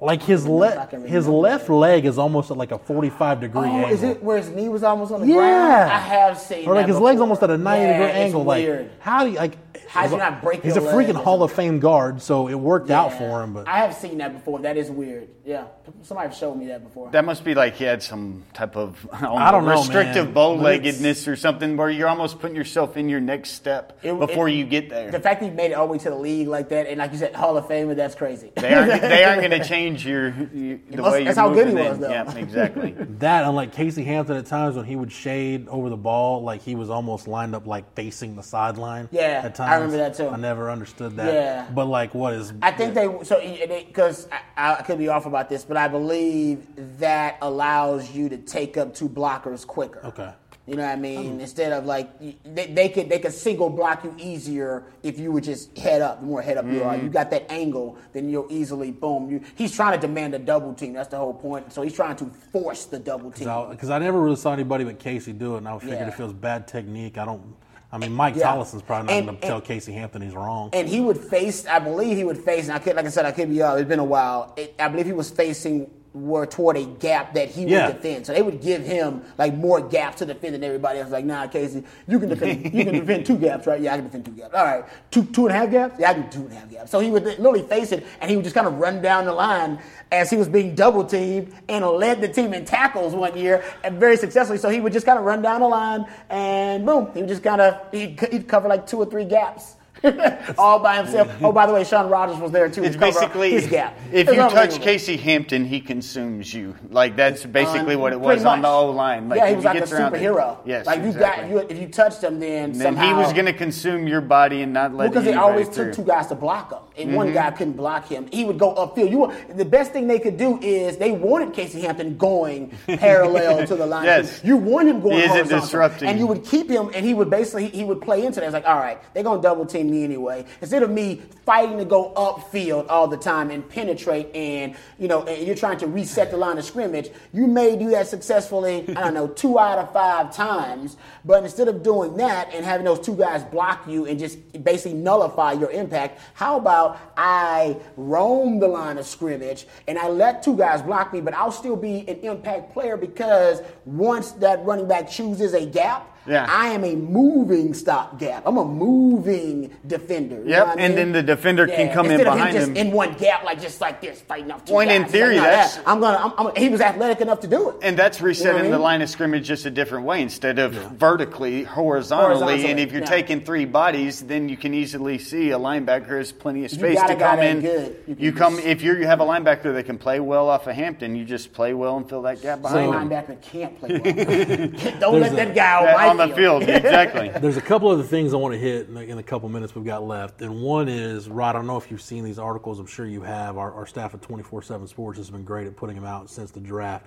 Like 0.00 0.22
his 0.22 0.46
I 0.46 0.48
le- 0.48 0.86
can 0.86 1.04
his 1.04 1.26
left 1.26 1.68
leg 1.68 2.04
is 2.04 2.18
almost 2.18 2.52
at 2.52 2.56
like 2.56 2.70
a 2.70 2.78
forty 2.78 3.10
five 3.10 3.40
degree 3.40 3.62
Oh, 3.62 3.64
angle. 3.78 3.90
is 3.90 4.04
it 4.04 4.22
where 4.22 4.36
his 4.38 4.48
knee 4.48 4.68
was 4.68 4.84
almost 4.84 5.10
on 5.10 5.20
the 5.22 5.26
Yeah. 5.26 5.34
ground? 5.34 5.90
I 5.90 5.98
have 5.98 6.38
seen 6.38 6.68
or 6.68 6.74
like 6.76 6.86
that 6.86 6.92
his 6.92 7.00
legs 7.00 7.20
almost 7.20 7.42
at 7.42 7.50
a 7.50 7.58
ninety 7.58 7.82
Yeah, 7.86 7.92
degree 7.94 8.06
it's 8.06 8.16
angle. 8.16 8.44
Like 8.44 8.64
weird. 8.64 8.90
how 9.00 9.24
do 9.24 9.30
you 9.32 9.36
like? 9.38 9.67
How 9.88 10.06
do 10.06 10.12
you 10.12 10.18
not 10.18 10.42
break 10.42 10.62
He's 10.62 10.76
your 10.76 10.84
a 10.84 10.94
leg 10.96 11.08
freaking 11.08 11.22
Hall 11.22 11.42
of 11.42 11.50
Fame 11.52 11.80
guard, 11.80 12.20
so 12.22 12.48
it 12.48 12.54
worked 12.54 12.90
out 12.90 13.12
for 13.14 13.42
him. 13.42 13.54
But 13.54 13.66
I 13.68 13.78
have 13.78 13.94
seen 13.94 14.18
that 14.18 14.32
before. 14.34 14.60
That 14.60 14.76
is 14.76 14.90
weird. 14.90 15.28
Yeah, 15.44 15.64
somebody 16.02 16.34
showed 16.34 16.56
me 16.56 16.66
that 16.66 16.84
before. 16.84 17.10
That 17.10 17.24
must 17.24 17.42
be 17.42 17.54
like 17.54 17.76
he 17.76 17.84
had 17.84 18.02
some 18.02 18.44
type 18.52 18.76
of 18.76 19.08
I 19.12 19.20
don't, 19.22 19.38
I 19.40 19.50
don't 19.50 19.64
know, 19.64 19.78
restrictive 19.80 20.34
bow-leggedness 20.34 21.26
or 21.26 21.36
something 21.36 21.76
where 21.78 21.88
you're 21.88 22.08
almost 22.08 22.38
putting 22.38 22.54
yourself 22.56 22.98
in 22.98 23.08
your 23.08 23.20
next 23.20 23.52
step 23.52 23.98
It- 24.02 24.18
before 24.18 24.48
it- 24.48 24.54
you 24.56 24.64
get 24.66 24.90
there. 24.90 25.10
The 25.10 25.20
fact 25.20 25.40
that 25.40 25.46
he 25.48 25.52
made 25.52 25.70
it 25.70 25.74
all 25.74 25.86
the 25.86 25.92
way 25.92 25.98
to 25.98 26.10
the 26.10 26.16
league 26.16 26.48
like 26.48 26.68
that, 26.68 26.86
and 26.86 26.98
like 26.98 27.12
you 27.12 27.18
said, 27.18 27.34
Hall 27.34 27.56
of 27.56 27.64
Famer, 27.66 27.96
that's 27.96 28.14
crazy. 28.14 28.52
They 28.56 28.74
aren't, 28.74 29.00
they 29.00 29.24
aren't 29.24 29.40
going 29.48 29.58
to 29.62 29.66
change 29.66 30.06
your, 30.06 30.28
you, 30.52 30.80
the 30.90 30.98
must- 31.02 31.12
way 31.12 31.18
you're 31.20 31.24
that's 31.26 31.38
how 31.38 31.48
good 31.54 31.68
he 31.68 31.74
was, 31.74 31.96
in. 31.96 32.00
though. 32.02 32.10
Yeah, 32.10 32.36
exactly. 32.36 32.94
That, 33.18 33.44
unlike 33.44 33.72
Casey 33.72 34.04
Hampton, 34.04 34.36
at 34.36 34.46
times 34.46 34.76
when 34.76 34.84
he 34.84 34.94
would 34.94 35.10
shade 35.10 35.66
over 35.68 35.88
the 35.88 35.96
ball, 35.96 36.42
like 36.42 36.62
he 36.62 36.74
was 36.76 36.88
almost 36.90 37.26
lined 37.26 37.54
up 37.54 37.66
like 37.66 37.94
facing 37.94 38.36
the 38.36 38.42
sideline. 38.42 39.08
Yeah, 39.10 39.40
at 39.44 39.54
times 39.56 39.70
I 39.72 39.77
remember 39.78 39.96
that 39.98 40.14
too. 40.14 40.28
I 40.28 40.36
never 40.36 40.70
understood 40.70 41.16
that. 41.16 41.32
Yeah. 41.32 41.68
but 41.74 41.86
like, 41.86 42.14
what 42.14 42.34
is? 42.34 42.52
I 42.62 42.70
think 42.70 42.94
they 42.94 43.06
so 43.24 43.40
because 43.68 44.28
I, 44.56 44.76
I 44.76 44.82
could 44.82 44.98
be 44.98 45.08
off 45.08 45.26
about 45.26 45.48
this, 45.48 45.64
but 45.64 45.76
I 45.76 45.88
believe 45.88 46.66
that 46.98 47.38
allows 47.42 48.10
you 48.10 48.28
to 48.28 48.36
take 48.36 48.76
up 48.76 48.94
two 48.94 49.08
blockers 49.08 49.66
quicker. 49.66 50.04
Okay. 50.04 50.32
You 50.68 50.76
know 50.76 50.82
what 50.82 50.92
I 50.92 50.96
mean? 50.96 51.34
Hmm. 51.34 51.40
Instead 51.40 51.72
of 51.72 51.86
like 51.86 52.10
they, 52.44 52.66
they 52.66 52.90
could 52.90 53.08
they 53.08 53.18
could 53.18 53.32
single 53.32 53.70
block 53.70 54.04
you 54.04 54.14
easier 54.18 54.84
if 55.02 55.18
you 55.18 55.32
would 55.32 55.44
just 55.44 55.76
head 55.78 56.02
up. 56.02 56.20
The 56.20 56.26
more 56.26 56.42
head 56.42 56.58
up 56.58 56.66
you 56.66 56.82
are, 56.84 56.94
hmm. 56.94 57.06
you 57.06 57.10
got 57.10 57.30
that 57.30 57.50
angle, 57.50 57.96
then 58.12 58.28
you'll 58.28 58.46
easily 58.50 58.90
boom. 58.90 59.30
You, 59.30 59.40
he's 59.54 59.74
trying 59.74 59.98
to 59.98 60.06
demand 60.06 60.34
a 60.34 60.38
double 60.38 60.74
team. 60.74 60.92
That's 60.92 61.08
the 61.08 61.16
whole 61.16 61.32
point. 61.32 61.72
So 61.72 61.80
he's 61.80 61.94
trying 61.94 62.16
to 62.16 62.26
force 62.52 62.84
the 62.84 62.98
double 62.98 63.30
team. 63.30 63.48
Because 63.70 63.88
I, 63.88 63.98
never 63.98 64.20
really 64.20 64.36
saw 64.36 64.52
anybody 64.52 64.84
but 64.84 64.98
Casey 64.98 65.32
do 65.32 65.54
it, 65.54 65.58
and 65.58 65.68
I 65.68 65.78
figured 65.78 66.00
Yeah. 66.00 66.08
if 66.08 66.20
it 66.20 66.22
was 66.22 66.34
bad 66.34 66.68
technique, 66.68 67.16
I 67.16 67.24
don't. 67.24 67.56
I 67.90 67.98
mean, 67.98 68.12
Mike 68.12 68.34
Yeah. 68.36 68.44
Tomlin's 68.50 68.82
probably 68.82 69.14
not 69.14 69.24
going 69.24 69.40
to 69.40 69.46
tell 69.46 69.60
Casey 69.62 69.92
Hampton 69.92 70.20
he's 70.22 70.34
wrong. 70.34 70.70
and 70.74 70.86
he 70.88 71.00
would 71.00 71.16
face. 71.18 71.66
I 71.66 71.78
believe 71.78 72.16
he 72.16 72.24
would 72.24 72.38
face. 72.38 72.64
And 72.68 72.74
I 72.74 72.78
could, 72.78 72.96
like 72.96 73.06
I 73.06 73.08
said, 73.08 73.24
I 73.24 73.32
could 73.32 73.48
be 73.48 73.62
off. 73.62 73.78
It's 73.78 73.88
been 73.88 73.98
a 73.98 74.04
while. 74.04 74.52
It, 74.56 74.74
I 74.78 74.88
believe 74.88 75.06
he 75.06 75.12
was 75.12 75.30
facing 75.30 75.90
were 76.22 76.46
toward 76.46 76.76
a 76.76 76.84
gap 76.84 77.34
that 77.34 77.48
he 77.48 77.64
Yeah. 77.64 77.86
would 77.86 77.96
defend. 77.96 78.26
So 78.26 78.32
they 78.32 78.42
would 78.42 78.60
give 78.60 78.82
him 78.84 79.22
like 79.38 79.54
more 79.54 79.80
gaps 79.80 80.18
to 80.18 80.26
defend 80.26 80.54
than 80.54 80.64
everybody 80.64 80.98
else. 81.00 81.10
Like, 81.10 81.24
nah, 81.24 81.46
Casey, 81.46 81.84
you 82.06 82.18
can 82.18 82.28
defend. 82.28 82.64
you 82.74 82.84
can 82.84 82.94
defend 82.94 83.26
two 83.26 83.36
gaps, 83.36 83.66
right? 83.66 83.80
Yeah, 83.80 83.94
I 83.94 83.96
can 83.96 84.04
defend 84.06 84.24
two 84.24 84.32
gaps. 84.32 84.54
All 84.54 84.64
right, 84.64 84.84
two 85.10 85.24
two 85.24 85.46
and 85.46 85.54
a 85.54 85.58
half 85.58 85.70
gaps. 85.70 85.94
Yeah, 85.98 86.10
I 86.10 86.14
can 86.14 86.22
do 86.24 86.28
two 86.30 86.44
and 86.44 86.52
a 86.52 86.54
half 86.56 86.70
gaps. 86.70 86.90
So 86.90 87.00
he 87.00 87.10
would 87.10 87.24
literally 87.24 87.62
face 87.62 87.92
it, 87.92 88.06
and 88.20 88.30
he 88.30 88.36
would 88.36 88.44
just 88.44 88.54
kind 88.54 88.66
of 88.66 88.74
run 88.78 89.02
down 89.02 89.24
the 89.26 89.32
line 89.32 89.78
as 90.10 90.30
he 90.30 90.36
was 90.36 90.48
being 90.48 90.74
double 90.74 91.04
teamed 91.04 91.52
and 91.68 91.84
led 91.84 92.20
the 92.20 92.28
team 92.28 92.54
in 92.54 92.64
tackles 92.64 93.14
one 93.14 93.36
year 93.36 93.62
and 93.84 93.98
very 94.00 94.16
successfully. 94.16 94.58
So 94.58 94.68
he 94.70 94.80
would 94.80 94.92
just 94.92 95.04
kind 95.06 95.18
of 95.18 95.24
run 95.24 95.42
down 95.42 95.60
the 95.60 95.68
line 95.68 96.06
and 96.30 96.86
boom, 96.86 97.10
he 97.14 97.20
would 97.20 97.28
just 97.28 97.42
kind 97.42 97.60
of 97.60 97.80
he'd, 97.92 98.18
he'd 98.30 98.48
cover 98.48 98.68
like 98.68 98.86
two 98.86 98.96
or 98.98 99.06
three 99.06 99.24
gaps. 99.26 99.74
all 100.58 100.78
by 100.78 100.96
himself. 100.96 101.30
Oh, 101.42 101.52
by 101.52 101.66
the 101.66 101.72
way, 101.72 101.84
Sean 101.84 102.08
Rogers 102.08 102.38
was 102.38 102.50
there 102.52 102.68
too. 102.68 102.84
It's 102.84 102.94
to 102.94 103.00
basically 103.00 103.50
his 103.52 103.66
gap. 103.66 103.98
if 104.12 104.28
It's 104.28 104.30
you 104.36 104.36
touch. 104.48 104.80
Casey 104.80 105.16
Hampton, 105.16 105.64
he 105.64 105.80
consumes 105.80 106.52
you. 106.52 106.74
Like 106.90 107.16
that's 107.16 107.44
basically 107.44 107.94
Um, 107.94 108.00
what 108.00 108.12
it 108.12 108.20
was 108.20 108.44
on 108.44 108.62
the. 108.62 108.68
O 108.68 108.90
line. 108.90 109.28
Like 109.28 109.38
yeah, 109.38 109.48
he 109.50 109.56
was 109.56 109.64
like 109.64 109.76
a 109.80 109.94
around 109.94 110.14
it- 110.14 110.20
superhero. 110.20 110.58
Yes, 110.64 110.86
like 110.86 111.00
you 111.00 111.06
exactly. 111.08 111.54
got 111.54 111.62
you 111.62 111.66
if 111.68 111.78
you 111.80 111.88
touched 111.88 112.22
him, 112.22 112.38
then 112.38 112.64
And 112.70 112.74
then 112.74 112.80
somehow 112.94 113.06
he 113.06 113.12
was 113.14 113.32
going 113.32 113.46
to 113.46 113.52
consume 113.52 114.06
your 114.06 114.20
body 114.20 114.62
and 114.62 114.72
not 114.72 114.94
let 114.94 115.04
you 115.06 115.10
because 115.10 115.24
they 115.24 115.34
always 115.34 115.68
through. 115.68 115.86
took 115.86 115.94
two 115.94 116.04
guys 116.04 116.26
to 116.28 116.34
block 116.34 116.72
him, 116.72 116.78
and 117.08 117.16
one 117.16 117.28
Mhm. 117.30 117.34
guy 117.34 117.50
couldn't 117.50 117.72
block 117.76 118.06
him. 118.08 118.26
He 118.32 118.44
would 118.44 118.58
go 118.58 118.74
upfield. 118.74 119.10
You 119.10 119.18
want- 119.18 119.56
the 119.56 119.64
best 119.64 119.92
thing 119.92 120.06
they 120.06 120.18
could 120.18 120.36
do 120.36 120.58
is 120.62 120.96
they 120.96 121.10
wanted 121.12 121.52
Casey 121.52 121.80
Hampton 121.80 122.16
going 122.16 122.72
parallel 122.86 123.66
to 123.66 123.74
the 123.76 123.86
line. 123.86 124.04
Yes. 124.04 124.40
you 124.44 124.56
want 124.56 124.88
him 124.88 125.00
going 125.00 125.26
horizontal, 125.28 125.60
disrupting. 125.60 126.08
and 126.08 126.18
you 126.18 126.26
would 126.26 126.44
keep 126.44 126.68
him, 126.70 126.90
and 126.94 127.04
he 127.04 127.14
would 127.14 127.30
basically 127.30 127.66
he 127.68 127.84
would 127.84 128.00
play 128.00 128.24
into 128.24 128.40
that. 128.40 128.46
It's 128.46 128.54
like, 128.54 128.66
all 128.68 128.78
right, 128.78 128.98
they're 129.14 129.22
gonna 129.22 129.42
double 129.42 129.66
team 129.66 129.87
me 129.88 130.04
anyway. 130.04 130.44
Instead 130.60 130.82
of 130.82 130.90
me 130.90 131.22
fighting 131.44 131.78
to 131.78 131.84
go 131.84 132.12
upfield 132.14 132.86
all 132.88 133.08
the 133.08 133.16
time 133.16 133.50
and 133.50 133.68
penetrate, 133.68 134.34
and 134.34 134.74
you 134.98 135.08
know, 135.08 135.22
and 135.24 135.46
you're 135.46 135.56
trying 135.56 135.78
to 135.78 135.86
reset 135.86 136.30
the 136.30 136.36
line 136.36 136.58
of 136.58 136.64
scrimmage. 136.64 137.10
You 137.32 137.46
may 137.46 137.76
do 137.76 137.90
that 137.90 138.06
successfully. 138.08 138.84
I 138.90 139.02
don't 139.02 139.14
know, 139.14 139.28
two 139.42 139.58
out 139.58 139.78
of 139.78 139.92
five 139.92 140.34
times. 140.34 140.96
But 141.24 141.44
instead 141.44 141.68
of 141.68 141.82
doing 141.82 142.16
that 142.16 142.52
and 142.54 142.64
having 142.64 142.84
those 142.84 143.00
two 143.00 143.16
guys 143.16 143.44
block 143.44 143.86
you 143.86 144.06
and 144.06 144.18
just 144.18 144.38
basically 144.64 144.98
nullify 144.98 145.52
your 145.52 145.70
impact, 145.70 146.20
how 146.34 146.58
about 146.58 146.98
I 147.16 147.76
roam 147.96 148.60
the 148.60 148.68
line 148.68 148.98
of 148.98 149.06
scrimmage 149.06 149.66
and 149.86 149.98
I 149.98 150.08
let 150.08 150.42
two 150.42 150.56
guys 150.56 150.82
block 150.82 151.12
me, 151.12 151.20
but 151.20 151.34
I'll 151.34 151.52
still 151.52 151.76
be 151.76 152.00
an 152.08 152.20
impact 152.20 152.72
player 152.72 152.96
because 152.96 153.60
once 153.84 154.32
that 154.32 154.64
running 154.64 154.88
back 154.88 155.08
chooses 155.08 155.54
a 155.54 155.66
gap. 155.66 156.14
Yeah. 156.28 156.46
I 156.48 156.68
am 156.68 156.84
a 156.84 156.94
moving 156.94 157.72
stop 157.74 158.18
gap. 158.18 158.42
I'm 158.46 158.56
a 158.58 158.64
moving 158.64 159.74
defender. 159.86 160.36
You 160.38 160.44
know 160.44 160.50
Yep, 160.50 160.66
what 160.66 160.78
I 160.78 160.82
and 160.82 160.94
mean? 160.94 161.12
then 161.12 161.12
the 161.12 161.22
defender 161.22 161.66
can 161.66 161.92
come 161.92 162.06
in 162.06 162.12
Instead 162.12 162.26
of 162.28 162.34
behind 162.34 162.54
just 162.56 162.68
him. 162.68 162.76
in 162.76 162.90
one 162.92 163.14
gap, 163.14 163.44
like 163.44 163.60
just 163.60 163.80
like 163.80 164.00
this, 164.00 164.20
fighting 164.20 164.50
off 164.50 164.64
two 164.64 164.74
Well, 164.74 164.88
and 164.88 165.04
in 165.04 165.10
theory, 165.10 165.36
Like, 165.36 165.44
no, 165.44 165.50
that's- 165.50 165.76
that- 165.76 165.88
I'm 165.88 166.00
gonna. 166.00 166.34
I'm, 166.38 166.46
I'm, 166.48 166.54
he 166.56 166.68
was 166.68 166.80
athletic 166.80 167.20
enough 167.20 167.40
to 167.40 167.46
do 167.48 167.70
it. 167.70 167.76
And 167.82 167.96
that's 167.98 168.20
resetting 168.20 168.48
You 168.48 168.52
know 168.52 168.58
what 168.58 168.64
I 168.66 168.70
the 168.70 168.76
mean? 168.76 168.82
line 168.82 169.02
of 169.02 169.10
scrimmage 169.10 169.46
just 169.46 169.64
a 169.66 169.70
different 169.70 170.04
way 170.04 170.20
instead 170.22 170.58
of 170.58 170.72
vertically, 170.72 171.64
horizontally. 171.64 172.34
Horizontally, 172.40 172.70
And 172.70 172.80
if 172.80 172.92
you're 172.92 173.00
yeah. 173.02 173.06
taking 173.08 173.40
three 173.42 173.64
bodies, 173.64 174.20
then 174.20 174.48
you 174.48 174.56
can 174.56 174.74
easily 174.74 175.18
see 175.18 175.50
a 175.52 175.58
linebacker 175.58 176.18
has 176.18 176.32
plenty 176.32 176.64
of 176.64 176.70
space 176.70 176.96
got 176.98 177.06
to 177.08 177.16
come 177.16 177.38
in. 177.40 177.60
good, 177.60 177.96
you 178.06 178.16
You, 178.18 178.32
can 178.32 178.38
come 178.38 178.58
if 178.58 178.82
you're, 178.82 178.98
you 178.98 179.06
have 179.06 179.20
a 179.20 179.24
linebacker 179.24 179.72
that 179.74 179.86
can 179.86 179.98
play 179.98 180.20
well 180.20 180.48
off 180.48 180.66
of 180.66 180.74
Hampton, 180.74 181.16
you 181.16 181.24
just 181.24 181.52
play 181.52 181.72
well 181.74 181.96
and 181.96 182.08
fill 182.08 182.22
that 182.22 182.42
gap 182.42 182.60
Playing 182.60 182.90
behind 182.90 183.10
him. 183.12 183.18
linebacker 183.18 183.40
can't 183.42 183.78
play 183.78 183.88
well. 184.82 185.00
Don't 185.00 185.20
let 185.20 185.36
that 185.36 185.50
a- 185.50 185.54
guy 185.54 185.94
on, 186.20 186.28
Yeah, 186.28 186.34
my 186.36 186.50
on 186.50 186.60
the 186.60 186.66
field, 186.66 186.68
exactly. 186.84 187.28
There's 187.28 187.56
a 187.56 187.62
couple 187.62 187.88
other 187.88 188.02
things 188.02 188.32
I 188.32 188.36
want 188.36 188.54
to 188.54 188.58
hit 188.58 188.88
in 188.88 188.94
the, 188.94 189.02
in 189.02 189.16
the 189.16 189.22
couple 189.22 189.48
minutes 189.48 189.74
we've 189.74 189.84
got 189.84 190.02
left, 190.04 190.40
and 190.42 190.62
one 190.62 190.88
is 190.88 191.28
Rod. 191.28 191.50
I 191.50 191.58
don't 191.58 191.66
know 191.66 191.76
if 191.76 191.90
you've 191.90 192.02
seen 192.02 192.24
these 192.24 192.38
articles. 192.38 192.78
I'm 192.78 192.86
sure 192.86 193.06
you 193.06 193.22
have. 193.22 193.58
Our, 193.58 193.72
our 193.72 193.86
staff 193.86 194.14
at 194.14 194.20
24/7 194.20 194.88
Sports 194.88 195.18
has 195.18 195.30
been 195.30 195.44
great 195.44 195.66
at 195.66 195.76
putting 195.76 195.96
them 195.96 196.04
out 196.04 196.30
since 196.30 196.50
the 196.50 196.60
draft. 196.60 197.06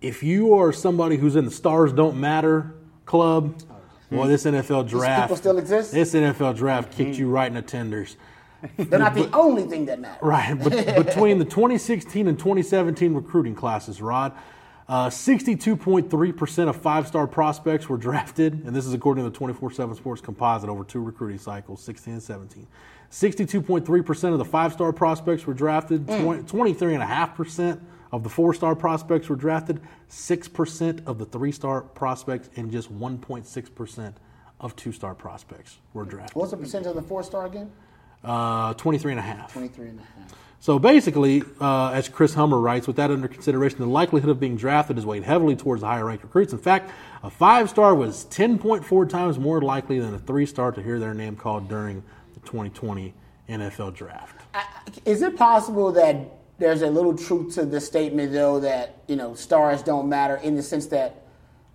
If 0.00 0.22
you 0.22 0.54
are 0.54 0.72
somebody 0.72 1.16
who's 1.16 1.36
in 1.36 1.44
the 1.44 1.50
Stars 1.50 1.92
Don't 1.92 2.18
Matter 2.18 2.74
club, 3.04 3.62
well, 4.10 4.28
this 4.28 4.44
NFL 4.44 4.88
draft 4.88 5.22
people 5.22 5.36
still 5.36 5.58
exist? 5.58 5.92
This 5.92 6.14
NFL 6.14 6.56
draft 6.56 6.92
kicked 6.92 7.12
mm-hmm. 7.12 7.20
you 7.20 7.28
right 7.28 7.46
in 7.46 7.54
the 7.54 7.62
tenders. 7.62 8.16
They're 8.76 8.98
not 8.98 9.14
the 9.14 9.28
only 9.34 9.64
thing 9.64 9.86
that 9.86 10.00
matters. 10.00 10.22
Right, 10.22 10.54
but 10.54 10.72
between 11.06 11.38
the 11.38 11.44
2016 11.44 12.28
and 12.28 12.38
2017 12.38 13.14
recruiting 13.14 13.54
classes, 13.54 14.00
Rod, 14.00 14.32
uh, 14.88 15.08
62.3% 15.08 16.68
of 16.68 16.76
five 16.76 17.06
star 17.06 17.26
prospects 17.26 17.88
were 17.88 17.96
drafted, 17.96 18.64
and 18.66 18.74
this 18.74 18.86
is 18.86 18.92
according 18.92 19.24
to 19.24 19.30
the 19.30 19.36
24 19.36 19.70
7 19.70 19.94
Sports 19.94 20.20
Composite 20.20 20.68
over 20.68 20.84
two 20.84 21.00
recruiting 21.00 21.38
cycles, 21.38 21.82
16 21.82 22.14
and 22.14 22.22
17. 22.22 22.66
62.3% 23.10 24.32
of 24.32 24.38
the 24.38 24.44
five 24.44 24.72
star 24.72 24.92
prospects 24.92 25.46
were 25.46 25.54
drafted, 25.54 26.06
mm. 26.06 26.44
23.5% 26.44 27.80
of 28.10 28.22
the 28.22 28.28
four 28.28 28.52
star 28.54 28.74
prospects 28.74 29.28
were 29.28 29.36
drafted, 29.36 29.80
6% 30.08 31.06
of 31.06 31.18
the 31.18 31.26
three 31.26 31.52
star 31.52 31.82
prospects, 31.82 32.50
and 32.56 32.70
just 32.70 32.92
1.6% 32.92 34.14
of 34.60 34.76
two 34.76 34.92
star 34.92 35.14
prospects 35.14 35.78
were 35.92 36.04
drafted. 36.04 36.36
What's 36.36 36.50
the 36.50 36.56
percentage 36.56 36.88
of 36.88 36.94
the 36.94 37.02
four 37.02 37.22
star 37.22 37.46
again? 37.46 37.70
Uh, 38.24 38.74
23.5. 38.74 39.50
23.5. 39.50 39.98
So 40.62 40.78
basically, 40.78 41.42
uh, 41.60 41.90
as 41.90 42.08
Chris 42.08 42.34
Hummer 42.34 42.56
writes, 42.56 42.86
with 42.86 42.94
that 42.94 43.10
under 43.10 43.26
consideration, 43.26 43.80
the 43.80 43.86
likelihood 43.86 44.30
of 44.30 44.38
being 44.38 44.56
drafted 44.56 44.96
is 44.96 45.04
weighed 45.04 45.24
heavily 45.24 45.56
towards 45.56 45.80
the 45.80 45.88
higher 45.88 46.04
ranked 46.04 46.22
recruits. 46.22 46.52
In 46.52 46.60
fact, 46.60 46.92
a 47.24 47.30
five 47.30 47.68
star 47.68 47.96
was 47.96 48.26
10.4 48.26 49.08
times 49.08 49.40
more 49.40 49.60
likely 49.60 49.98
than 49.98 50.14
a 50.14 50.20
three 50.20 50.46
star 50.46 50.70
to 50.70 50.80
hear 50.80 51.00
their 51.00 51.14
name 51.14 51.34
called 51.34 51.68
during 51.68 52.04
the 52.34 52.40
2020 52.42 53.12
NFL 53.48 53.92
draft. 53.92 54.40
Is 55.04 55.22
it 55.22 55.36
possible 55.36 55.90
that 55.90 56.16
there's 56.60 56.82
a 56.82 56.90
little 56.90 57.18
truth 57.18 57.56
to 57.56 57.66
the 57.66 57.80
statement, 57.80 58.30
though, 58.30 58.60
that 58.60 58.98
you 59.08 59.16
know 59.16 59.34
stars 59.34 59.82
don't 59.82 60.08
matter 60.08 60.36
in 60.36 60.54
the 60.54 60.62
sense 60.62 60.86
that 60.86 61.21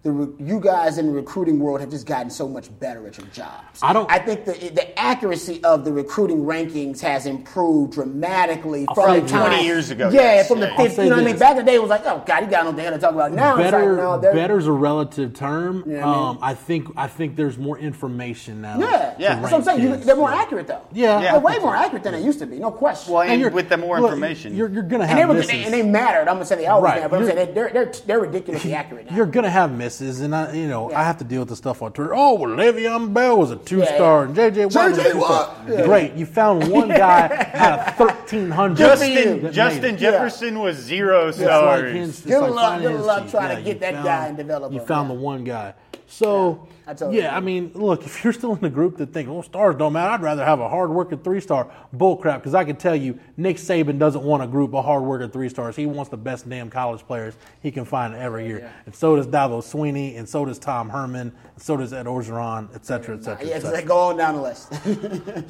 the 0.07 0.13
re- 0.13 0.45
you 0.47 0.59
guys 0.59 0.97
in 0.97 1.05
the 1.07 1.11
recruiting 1.11 1.59
world 1.59 1.81
have 1.81 1.89
just 1.89 2.05
gotten 2.05 2.29
so 2.29 2.47
much 2.47 2.67
better 2.79 3.05
at 3.07 3.17
your 3.17 3.27
jobs. 3.27 3.79
I 3.83 3.91
don't- 3.93 4.09
I 4.09 4.19
think 4.19 4.45
the 4.45 4.53
the 4.73 4.97
accuracy 4.99 5.61
of 5.65 5.83
the 5.83 5.91
recruiting 5.91 6.45
rankings 6.45 7.01
has 7.01 7.25
improved 7.25 7.93
dramatically 7.93 8.85
I'll 8.87 8.95
from 8.95 9.05
say 9.13 9.19
the 9.19 9.27
time 9.27 9.47
20 9.49 9.65
years 9.65 9.89
ago, 9.89 10.09
Yeah, 10.09 10.21
yes. 10.21 10.47
from 10.47 10.59
the 10.61 10.67
Yeah. 10.67 10.71
I'll 10.77 10.85
50, 10.85 11.03
you 11.03 11.09
know 11.09 11.15
what 11.17 11.21
I 11.21 11.25
mean. 11.25 11.37
Back 11.37 11.51
in 11.51 11.57
the 11.57 11.63
day, 11.63 11.75
it 11.75 11.81
was 11.81 11.89
like, 11.89 12.05
oh 12.05 12.23
God, 12.25 12.43
you 12.43 12.49
got 12.49 12.63
no 12.63 12.69
what 12.69 12.75
the 12.77 12.81
hell 12.83 12.91
to 12.93 12.97
talk 12.99 13.13
about 13.13 13.31
now. 13.33 13.51
it's 13.57 13.57
like, 13.63 13.71
better 13.71 13.95
no, 13.97 14.17
they're- 14.19 14.33
better's 14.33 14.67
a 14.67 14.71
relative 14.71 15.33
term. 15.33 15.83
Yeah, 15.85 16.05
I 16.05 16.05
mean- 16.05 16.27
um, 16.29 16.39
I 16.41 16.53
think 16.53 16.87
I 16.95 17.07
think 17.07 17.35
there's 17.35 17.57
more 17.57 17.77
information 17.77 18.61
now. 18.61 18.79
Yeah, 18.79 19.13
Yeah. 19.17 19.39
That's 19.39 19.51
what 19.51 19.53
I'm 19.55 19.63
saying. 19.63 19.81
You, 19.81 19.95
they're 19.97 20.15
more 20.15 20.29
kids. 20.29 20.41
accurate 20.41 20.67
though. 20.67 20.81
Yeah. 20.93 21.19
they're 21.33 21.39
way 21.39 21.57
more 21.59 21.75
accurate 21.75 22.03
than 22.03 22.13
they 22.13 22.21
used 22.23 22.39
to 22.39 22.45
be. 22.45 22.59
No 22.59 22.71
question. 22.71 23.13
Well, 23.13 23.23
And 23.23 23.31
and 23.33 23.41
you're- 23.41 23.53
with 23.53 23.67
the 23.69 23.77
more 23.77 23.99
look, 23.99 24.11
information, 24.11 24.55
you're, 24.55 24.69
you're 24.69 24.83
gonna 24.83 25.03
and 25.03 25.11
have 25.11 25.19
they, 25.19 25.25
were, 25.25 25.33
misses. 25.39 25.65
and 25.65 25.73
they 25.73 25.83
mattered. 25.83 26.27
I'm 26.29 26.35
gonna 26.35 26.45
say 26.45 26.55
they 26.55 26.67
always 26.67 26.83
Right. 26.91 26.95
matter, 27.01 27.09
but 27.09 27.15
I'm 27.17 27.21
You're- 27.23 27.35
saying 27.35 27.47
they, 27.47 27.53
they're, 27.53 27.69
they're 27.73 27.91
they're 28.05 28.19
ridiculously 28.19 28.73
accurate 28.81 29.09
now. 29.09 29.15
You're 29.15 29.25
gonna 29.25 29.49
have 29.49 29.71
misses, 29.71 29.96
and 30.01 30.35
I, 30.35 30.53
you 30.53 30.67
know, 30.67 30.89
Yeah. 30.91 30.99
I 30.99 31.03
have 31.03 31.17
to 31.17 31.23
deal 31.23 31.39
with 31.41 31.49
the 31.49 31.55
stuff 31.55 31.81
on 31.81 31.91
Twitter. 31.93 32.13
Oh, 32.15 32.35
well, 32.35 32.49
Le'Veon 32.51 33.13
Bell 33.13 33.37
was 33.37 33.51
a 33.51 33.55
two 33.57 33.83
star, 33.85 34.23
yeah. 34.23 34.27
and 34.27 34.35
JJ 34.55 34.75
Watt 34.75 34.89
was 34.89 34.97
a 34.99 35.03
two 35.11 35.21
star. 35.21 35.55
Yeah. 35.69 35.85
Great, 35.85 36.13
you 36.13 36.25
found 36.25 36.67
one 36.71 36.87
guy 36.89 37.51
out 37.53 37.79
of 37.79 37.95
thirteen 37.95 38.49
hundred. 38.51 38.77
Justin 38.77 39.51
Justin 39.53 39.97
Jefferson 39.97 40.59
was 40.59 40.77
zero 40.77 41.27
It's 41.29 41.39
like 41.39 41.47
stars. 41.47 41.93
his- 41.95 42.19
Good 42.21 42.39
like 42.41 42.51
luck- 42.51 42.81
good 42.81 43.01
luck 43.01 43.21
cheat. 43.23 43.31
trying 43.31 43.55
to 43.57 43.61
get 43.63 43.73
you 43.75 43.79
that 43.79 43.93
found- 43.95 44.05
guy 44.05 44.27
and 44.27 44.37
develop 44.37 44.73
You 44.73 44.79
found 44.79 45.09
yeah. 45.09 45.15
the 45.15 45.21
one 45.21 45.43
guy. 45.43 45.73
So 46.07 46.67
I 46.87 46.93
totally 46.93 47.17
yeah, 47.17 47.35
I 47.35 47.41
mean, 47.41 47.71
look, 47.73 48.05
if 48.05 48.23
you're 48.23 48.31
still 48.31 48.53
in 48.55 48.61
the 48.61 48.69
group 48.69 48.95
that 48.97 49.11
think, 49.11 49.27
well, 49.29 49.43
stars 49.43 49.75
don't 49.75 49.91
matter," 49.93 50.13
I'd 50.13 50.21
rather 50.21 50.45
have 50.45 50.61
a 50.61 50.69
hard 50.69 50.89
working 50.89 51.19
three 51.19 51.41
star. 51.41 51.69
Bull 51.91 52.15
crap, 52.15 52.39
because 52.39 52.53
I 52.55 52.63
can 52.63 52.77
tell 52.77 52.95
you, 52.95 53.19
Nick 53.35 53.57
Saban 53.57 53.99
doesn't 53.99 54.23
want 54.23 54.41
a 54.41 54.47
group 54.47 54.73
of 54.73 54.85
hard 54.85 55.03
working 55.03 55.29
three 55.29 55.49
stars. 55.49 55.75
He 55.75 55.85
wants 55.85 56.09
the 56.09 56.17
best 56.17 56.47
damn 56.49 56.69
college 56.69 57.01
players 57.05 57.35
he 57.61 57.71
can 57.71 57.83
find 57.83 58.15
every 58.15 58.47
year, 58.47 58.71
and 58.85 58.95
so 58.95 59.15
does 59.17 59.27
Dabo 59.27 59.61
Swinney, 59.61 60.17
and 60.17 60.27
so 60.27 60.45
does 60.45 60.59
Tom 60.59 60.87
Herman, 60.89 61.33
and 61.55 61.61
so 61.61 61.75
does 61.75 61.91
Ed 61.91 62.05
Orgeron, 62.05 62.73
et 62.73 62.85
cetera, 62.85 63.17
et 63.17 63.23
cetera. 63.23 63.45
yeah, 63.45 63.55
et 63.55 63.59
cetera. 63.61 63.81
they 63.81 63.83
go 63.85 63.97
on 63.97 64.17
down 64.17 64.35
the 64.35 64.41
list. 64.41 64.71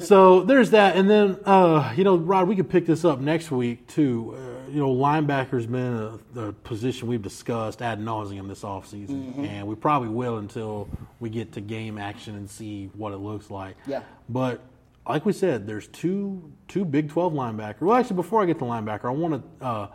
So 0.00 0.42
there's 0.42 0.70
that, 0.70 0.96
and 0.96 1.08
then 1.08 1.38
uh, 1.44 1.92
you 1.96 2.04
know, 2.04 2.16
Rod, 2.16 2.48
we 2.48 2.56
could 2.56 2.68
pick 2.68 2.86
this 2.86 3.04
up 3.04 3.20
next 3.20 3.50
week 3.50 3.86
too. 3.86 4.34
Uh, 4.36 4.70
you 4.70 4.80
know, 4.80 4.94
linebacker's 4.94 5.66
been 5.66 6.18
a, 6.36 6.40
a 6.48 6.52
position 6.52 7.08
we've 7.08 7.22
discussed 7.22 7.80
ad 7.80 8.00
nauseum 8.00 8.48
this 8.48 8.62
offseason, 8.62 9.08
Mm-hmm. 9.28 9.44
and 9.44 9.66
we 9.66 9.74
probably 9.74 10.08
will 10.08 10.38
until 10.38 10.88
we 11.20 11.27
get 11.28 11.52
to 11.52 11.60
game 11.60 11.98
action 11.98 12.34
and 12.34 12.48
see 12.48 12.90
what 12.94 13.12
it 13.12 13.18
looks 13.18 13.50
like. 13.50 13.76
Yeah. 13.86 14.02
But 14.28 14.60
like 15.06 15.24
we 15.24 15.32
said, 15.32 15.66
there's 15.66 15.88
two 15.88 16.52
two 16.68 16.84
Big 16.84 17.08
12 17.08 17.32
linebackers. 17.32 17.80
Well, 17.80 17.96
actually, 17.96 18.16
before 18.16 18.42
I 18.42 18.46
get 18.46 18.58
to 18.58 18.64
linebacker, 18.64 19.06
I 19.06 19.10
want 19.10 19.42
to 19.60 19.64
uh, 19.64 19.88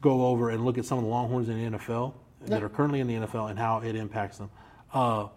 go 0.00 0.26
over 0.26 0.50
and 0.50 0.64
look 0.64 0.78
at 0.78 0.84
some 0.84 0.98
of 0.98 1.04
the 1.04 1.10
Longhorns 1.10 1.48
in 1.48 1.72
the 1.72 1.78
NFL 1.78 2.14
that 2.46 2.62
are 2.62 2.68
currently 2.68 3.00
in 3.00 3.06
the 3.06 3.14
NFL 3.14 3.50
and 3.50 3.58
how 3.58 3.80
it 3.80 3.96
impacts 3.96 4.38
them. 4.38 4.50
Uh, 4.92 5.28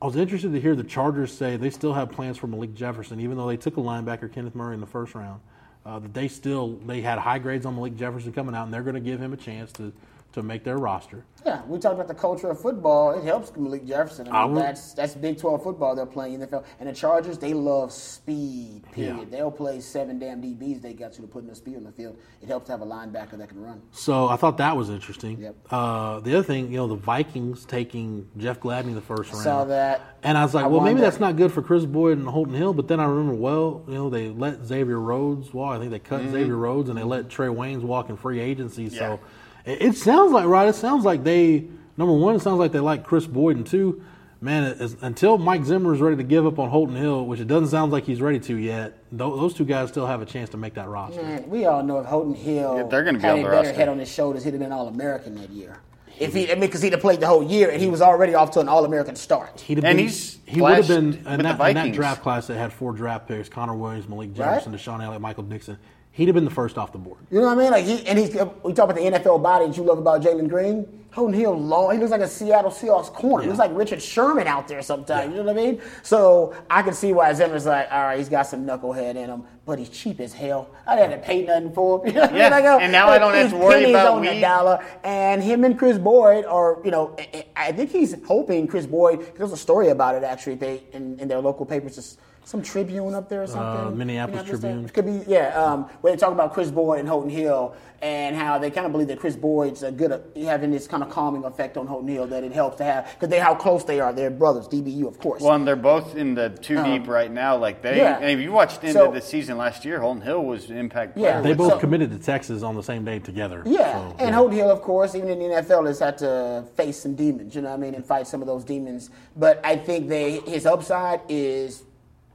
I 0.00 0.06
was 0.06 0.16
interested 0.16 0.52
to 0.52 0.60
hear 0.60 0.76
the 0.76 0.84
Chargers 0.84 1.36
say 1.36 1.56
they 1.56 1.70
still 1.70 1.92
have 1.92 2.10
plans 2.10 2.38
for 2.38 2.46
Malik 2.46 2.74
Jefferson, 2.74 3.20
even 3.20 3.36
though 3.36 3.48
they 3.48 3.56
took 3.56 3.76
a 3.76 3.80
linebacker, 3.80 4.32
Kenneth 4.32 4.54
Murray, 4.54 4.74
in 4.74 4.80
the 4.80 4.86
first 4.86 5.14
round. 5.14 5.40
Uh, 5.84 5.98
that 5.98 6.12
they 6.12 6.28
still 6.28 6.76
they 6.86 7.00
had 7.00 7.18
high 7.18 7.38
grades 7.38 7.64
on 7.64 7.74
Malik 7.74 7.96
Jefferson 7.96 8.32
coming 8.32 8.54
out, 8.54 8.64
and 8.64 8.74
they're 8.74 8.82
going 8.82 8.94
to 8.94 9.00
give 9.00 9.20
him 9.20 9.32
a 9.32 9.36
chance 9.36 9.72
to 9.72 9.92
to 10.32 10.42
make 10.42 10.62
their 10.62 10.76
roster. 10.76 11.24
yeah, 11.46 11.62
we 11.66 11.78
talked 11.78 11.94
about 11.94 12.06
the 12.08 12.14
culture 12.14 12.50
of 12.50 12.60
football. 12.60 13.12
It 13.18 13.24
helps 13.24 13.50
Malik 13.56 13.86
Jefferson. 13.86 14.28
I 14.28 14.42
I 14.42 14.44
mean, 14.44 14.54
would- 14.56 14.62
that's 14.64 14.92
that's 14.92 15.14
Big 15.14 15.38
12 15.38 15.62
football 15.62 15.96
they're 15.96 16.04
playing 16.06 16.34
in 16.34 16.40
the 16.40 16.46
NFL. 16.46 16.64
And 16.80 16.88
the 16.88 16.92
Chargers, 16.92 17.38
they 17.38 17.54
love 17.54 17.92
speed. 17.92 18.82
Period. 18.92 19.16
Yeah. 19.18 19.24
They'll 19.30 19.50
play 19.50 19.80
seven 19.80 20.18
damn 20.18 20.42
DBs. 20.42 20.82
They 20.82 20.92
got 20.92 21.16
you 21.16 21.22
to 21.22 21.28
put 21.28 21.42
in 21.44 21.48
the 21.48 21.54
speed 21.54 21.76
on 21.76 21.84
the 21.84 21.92
field. 21.92 22.18
It 22.42 22.48
helps 22.48 22.66
to 22.66 22.72
have 22.72 22.82
a 22.82 22.86
linebacker 22.86 23.38
that 23.38 23.48
can 23.48 23.60
run. 23.62 23.80
So 23.90 24.28
I 24.28 24.36
thought 24.36 24.58
that 24.58 24.76
was 24.76 24.90
interesting. 24.90 25.38
Yep. 25.40 25.56
Uh, 25.70 26.20
the 26.20 26.34
other 26.34 26.42
thing, 26.44 26.70
you 26.70 26.76
know, 26.76 26.86
the 26.88 26.94
Vikings 26.96 27.64
taking 27.64 28.28
Jeff 28.36 28.60
Gladney 28.60 28.92
the 28.94 29.00
first 29.00 29.32
round. 29.32 29.44
Saw 29.44 29.64
that. 29.64 30.16
And 30.22 30.36
I 30.36 30.42
was 30.42 30.52
like, 30.54 30.64
I 30.64 30.68
well, 30.68 30.80
maybe 30.82 31.00
that's 31.00 31.20
not 31.20 31.36
good 31.36 31.52
for 31.52 31.62
Kris 31.62 31.86
Boyd 31.86 32.18
and 32.18 32.28
Holton 32.28 32.54
Hill. 32.54 32.74
But 32.74 32.88
then 32.88 33.00
I 33.00 33.04
remember, 33.04 33.34
well, 33.34 33.82
you 33.88 33.94
know, 33.94 34.10
they 34.10 34.28
let 34.28 34.64
Xavier 34.66 34.98
Rhodes 35.00 35.54
walk. 35.54 35.76
I 35.76 35.78
think 35.78 35.90
they 35.90 35.98
cut 35.98 36.20
Xavier 36.22 36.56
Rhodes 36.56 36.88
and 36.90 36.98
they 36.98 37.02
let 37.04 37.30
Trey 37.30 37.48
Waynes 37.48 37.80
walk 37.82 38.10
in 38.10 38.16
free 38.16 38.40
agency. 38.40 38.90
So 38.90 39.20
it, 39.68 39.82
it 39.82 39.96
sounds 39.96 40.32
like, 40.32 40.46
right, 40.46 40.68
it 40.68 40.74
sounds 40.74 41.04
like 41.04 41.24
they, 41.24 41.66
number 41.96 42.12
one, 42.14 42.34
it 42.36 42.40
sounds 42.40 42.58
like 42.58 42.72
they 42.72 42.80
like 42.80 43.04
Kris 43.04 43.26
Boyd. 43.26 43.56
And 43.56 43.66
two, 43.66 44.02
man, 44.40 44.64
it, 44.64 44.96
until 45.02 45.38
Mike 45.38 45.64
Zimmer 45.64 45.94
is 45.94 46.00
ready 46.00 46.16
to 46.16 46.22
give 46.22 46.46
up 46.46 46.58
on 46.58 46.70
Holton 46.70 46.96
Hill, 46.96 47.26
which 47.26 47.40
it 47.40 47.46
doesn't 47.48 47.68
sound 47.68 47.92
like 47.92 48.04
he's 48.04 48.20
ready 48.20 48.40
to 48.40 48.56
yet, 48.56 48.98
tho- 49.12 49.36
those 49.36 49.54
two 49.54 49.64
guys 49.64 49.88
still 49.88 50.06
have 50.06 50.22
a 50.22 50.26
chance 50.26 50.50
to 50.50 50.56
make 50.56 50.74
that 50.74 50.88
roster. 50.88 51.22
Man, 51.22 51.48
we 51.48 51.66
all 51.66 51.82
know 51.82 51.98
if 51.98 52.06
Holton 52.06 52.34
Hill 52.34 52.76
Yeah, 52.76 52.82
they're 52.84 53.04
gonna 53.04 53.18
be 53.18 53.22
had 53.22 53.32
on 53.34 53.38
a 53.38 53.42
the 53.42 53.48
better 53.48 53.56
roster. 53.68 53.72
head 53.74 53.88
on 53.88 53.98
his 53.98 54.10
shoulders, 54.12 54.44
he'd 54.44 54.50
have 54.54 54.60
been 54.60 54.72
All 54.72 54.88
American 54.88 55.34
that 55.36 55.50
year. 55.50 55.78
If 56.20 56.34
he, 56.34 56.50
I 56.50 56.54
mean, 56.54 56.62
because 56.62 56.82
he'd 56.82 56.92
have 56.94 57.00
played 57.00 57.20
the 57.20 57.28
whole 57.28 57.44
year 57.44 57.70
and 57.70 57.80
he 57.80 57.88
was 57.88 58.02
already 58.02 58.34
off 58.34 58.50
to 58.52 58.60
an 58.60 58.68
All 58.68 58.84
American 58.84 59.14
start. 59.14 59.60
He'd 59.60 59.76
have 59.78 59.84
And 59.84 59.98
been, 59.98 60.06
he's 60.06 60.38
he 60.46 60.60
would 60.60 60.72
have 60.74 60.88
been 60.88 61.10
with 61.10 61.18
in 61.28 61.42
that, 61.42 61.60
in 61.68 61.74
that 61.76 61.92
draft 61.92 62.22
class 62.24 62.48
that 62.48 62.56
had 62.56 62.72
four 62.72 62.92
draft 62.92 63.28
picks: 63.28 63.48
Connor 63.48 63.76
Williams, 63.76 64.08
Malik 64.08 64.34
Jefferson, 64.34 64.72
DeShon 64.72 65.00
Elliott, 65.00 65.20
Michael 65.22 65.44
Dickson. 65.44 65.78
He'd 66.12 66.26
have 66.26 66.34
been 66.34 66.44
the 66.44 66.50
first 66.50 66.76
off 66.78 66.90
the 66.92 66.98
board. 66.98 67.18
You 67.30 67.40
know 67.40 67.46
what 67.46 67.58
I 67.58 67.62
mean? 67.62 67.70
Like 67.70 67.84
he 67.84 68.04
and 68.06 68.18
he's 68.18 68.34
we 68.64 68.72
talk 68.72 68.90
about 68.90 68.96
the 68.96 69.02
NFL 69.02 69.40
body 69.42 69.66
that 69.68 69.76
you 69.76 69.84
love 69.84 69.98
about 69.98 70.20
Jalen 70.22 70.48
Green. 70.48 70.86
Holton 71.10 71.32
Hill 71.34 71.58
long. 71.58 71.92
He 71.92 71.98
looks 71.98 72.10
like 72.10 72.20
a 72.20 72.28
Seattle 72.28 72.70
Seahawks 72.70 73.06
corner. 73.12 73.42
He 73.42 73.48
looks 73.48 73.58
like 73.58 73.70
Richard 73.74 74.00
Sherman 74.02 74.46
out 74.46 74.68
there 74.68 74.82
sometimes. 74.82 75.30
You 75.34 75.38
know 75.42 75.52
what 75.52 75.58
I 75.58 75.62
mean? 75.62 75.80
So 76.02 76.54
I 76.68 76.82
can 76.82 76.92
see 76.92 77.12
why 77.14 77.32
Zimmer's 77.32 77.64
like, 77.66 77.88
all 77.90 78.02
right, 78.02 78.18
he's 78.18 78.28
got 78.28 78.42
some 78.42 78.66
knucklehead 78.66 79.16
in 79.16 79.28
him, 79.30 79.42
but 79.64 79.78
he's 79.78 79.88
cheap 79.88 80.20
as 80.20 80.34
hell. 80.34 80.70
I 80.86 80.96
didn't 80.96 81.12
have 81.12 81.20
to 81.22 81.26
pay 81.26 81.44
nothing 81.44 81.72
for 81.72 82.06
him. 82.06 82.08
You 82.14 82.20
know 82.20 82.20
what 82.20 82.30
I 82.30 82.32
mean? 82.32 82.62
Yeah, 82.62 82.78
and 82.78 82.92
now 82.92 83.08
I 83.08 83.18
don't 83.18 83.32
have 83.34 83.50
to 83.50 83.56
worry 83.56 83.88
about 83.90 84.06
on 84.16 84.20
weed. 84.20 84.40
dollar. 84.40 84.84
And 85.02 85.42
him 85.42 85.64
and 85.64 85.78
Kris 85.78 85.98
Boyd 85.98 86.44
are, 86.44 86.78
you 86.84 86.90
know, 86.90 87.16
I- 87.18 87.46
I 87.56 87.72
think 87.72 87.90
he's 87.90 88.14
hoping 88.24 88.66
Kris 88.68 88.86
Boyd. 88.86 89.34
There's 89.36 89.50
a 89.52 89.56
story 89.56 89.88
about 89.88 90.14
it 90.14 90.24
actually. 90.24 90.56
They 90.56 90.82
in, 90.92 91.18
in 91.20 91.26
their 91.26 91.40
local 91.40 91.64
papers. 91.64 91.94
Just, 91.96 92.20
some 92.48 92.62
Tribune 92.62 93.14
up 93.14 93.28
there 93.28 93.42
or 93.42 93.46
something. 93.46 93.88
Uh, 93.88 93.90
Minneapolis 93.90 94.44
Tribune. 94.48 94.86
It 94.86 94.94
could 94.94 95.04
be, 95.04 95.22
yeah. 95.30 95.48
Um, 95.62 95.84
where 96.00 96.14
they 96.14 96.16
talk 96.18 96.32
about 96.32 96.54
Kris 96.54 96.70
Boyd 96.70 97.00
and 97.00 97.06
Holton 97.06 97.28
Hill 97.28 97.74
and 98.00 98.34
how 98.34 98.56
they 98.58 98.70
kind 98.70 98.86
of 98.86 98.92
believe 98.92 99.08
that 99.08 99.18
Kris 99.20 99.36
Boyd's 99.36 99.82
a 99.82 99.92
good, 99.92 100.12
uh, 100.12 100.18
having 100.44 100.70
this 100.70 100.86
kind 100.88 101.02
of 101.02 101.10
calming 101.10 101.44
effect 101.44 101.76
on 101.76 101.86
Holton 101.86 102.08
Hill 102.08 102.26
that 102.28 102.44
it 102.44 102.52
helps 102.52 102.76
to 102.78 102.84
have 102.84 103.10
because 103.12 103.28
they 103.28 103.38
how 103.38 103.54
close 103.54 103.84
they 103.84 104.00
are. 104.00 104.14
They're 104.14 104.30
brothers, 104.30 104.66
DBU, 104.66 105.06
of 105.06 105.18
course. 105.18 105.42
Well, 105.42 105.52
and 105.56 105.68
they're 105.68 105.76
both 105.76 106.16
in 106.16 106.34
the 106.34 106.48
two 106.48 106.82
deep 106.84 107.06
right 107.06 107.30
now. 107.30 107.54
Like 107.58 107.82
they, 107.82 107.90
Um, 107.90 107.96
yeah. 107.98 108.16
and 108.18 108.30
if 108.30 108.40
you 108.40 108.50
watched 108.50 108.80
the 108.80 108.86
end 108.86 108.94
So- 108.96 109.08
of 109.08 109.14
the 109.14 109.20
season 109.20 109.58
last 109.58 109.84
year, 109.84 110.00
Holton 110.00 110.22
Hill 110.22 110.42
was 110.42 110.70
an 110.70 110.78
impact. 110.78 111.18
Yeah. 111.18 111.40
player 111.40 111.42
They 111.42 111.52
both 111.54 111.72
So- 111.72 111.78
committed 111.78 112.10
to 112.12 112.18
Texas 112.18 112.62
on 112.62 112.76
the 112.76 112.82
same 112.82 113.04
day 113.04 113.18
together. 113.18 113.62
Yeah, 113.66 113.92
So, 114.08 114.14
and 114.20 114.34
Holton 114.34 114.56
Hill, 114.56 114.70
of 114.70 114.80
course, 114.80 115.14
even 115.14 115.28
in 115.28 115.38
the 115.40 115.44
NFL, 115.56 115.84
has 115.86 115.98
had 115.98 116.16
to 116.18 116.64
face 116.76 116.98
some 117.02 117.14
demons. 117.14 117.54
You 117.54 117.60
know 117.60 117.68
what 117.68 117.74
I 117.74 117.78
mean, 117.78 117.94
and 117.94 118.06
fight 118.06 118.26
some 118.26 118.40
of 118.40 118.46
those 118.46 118.64
demons. 118.64 119.10
But 119.36 119.60
I 119.62 119.76
think 119.76 120.08
they 120.08 120.38
his 120.46 120.64
upside 120.64 121.20
is 121.28 121.82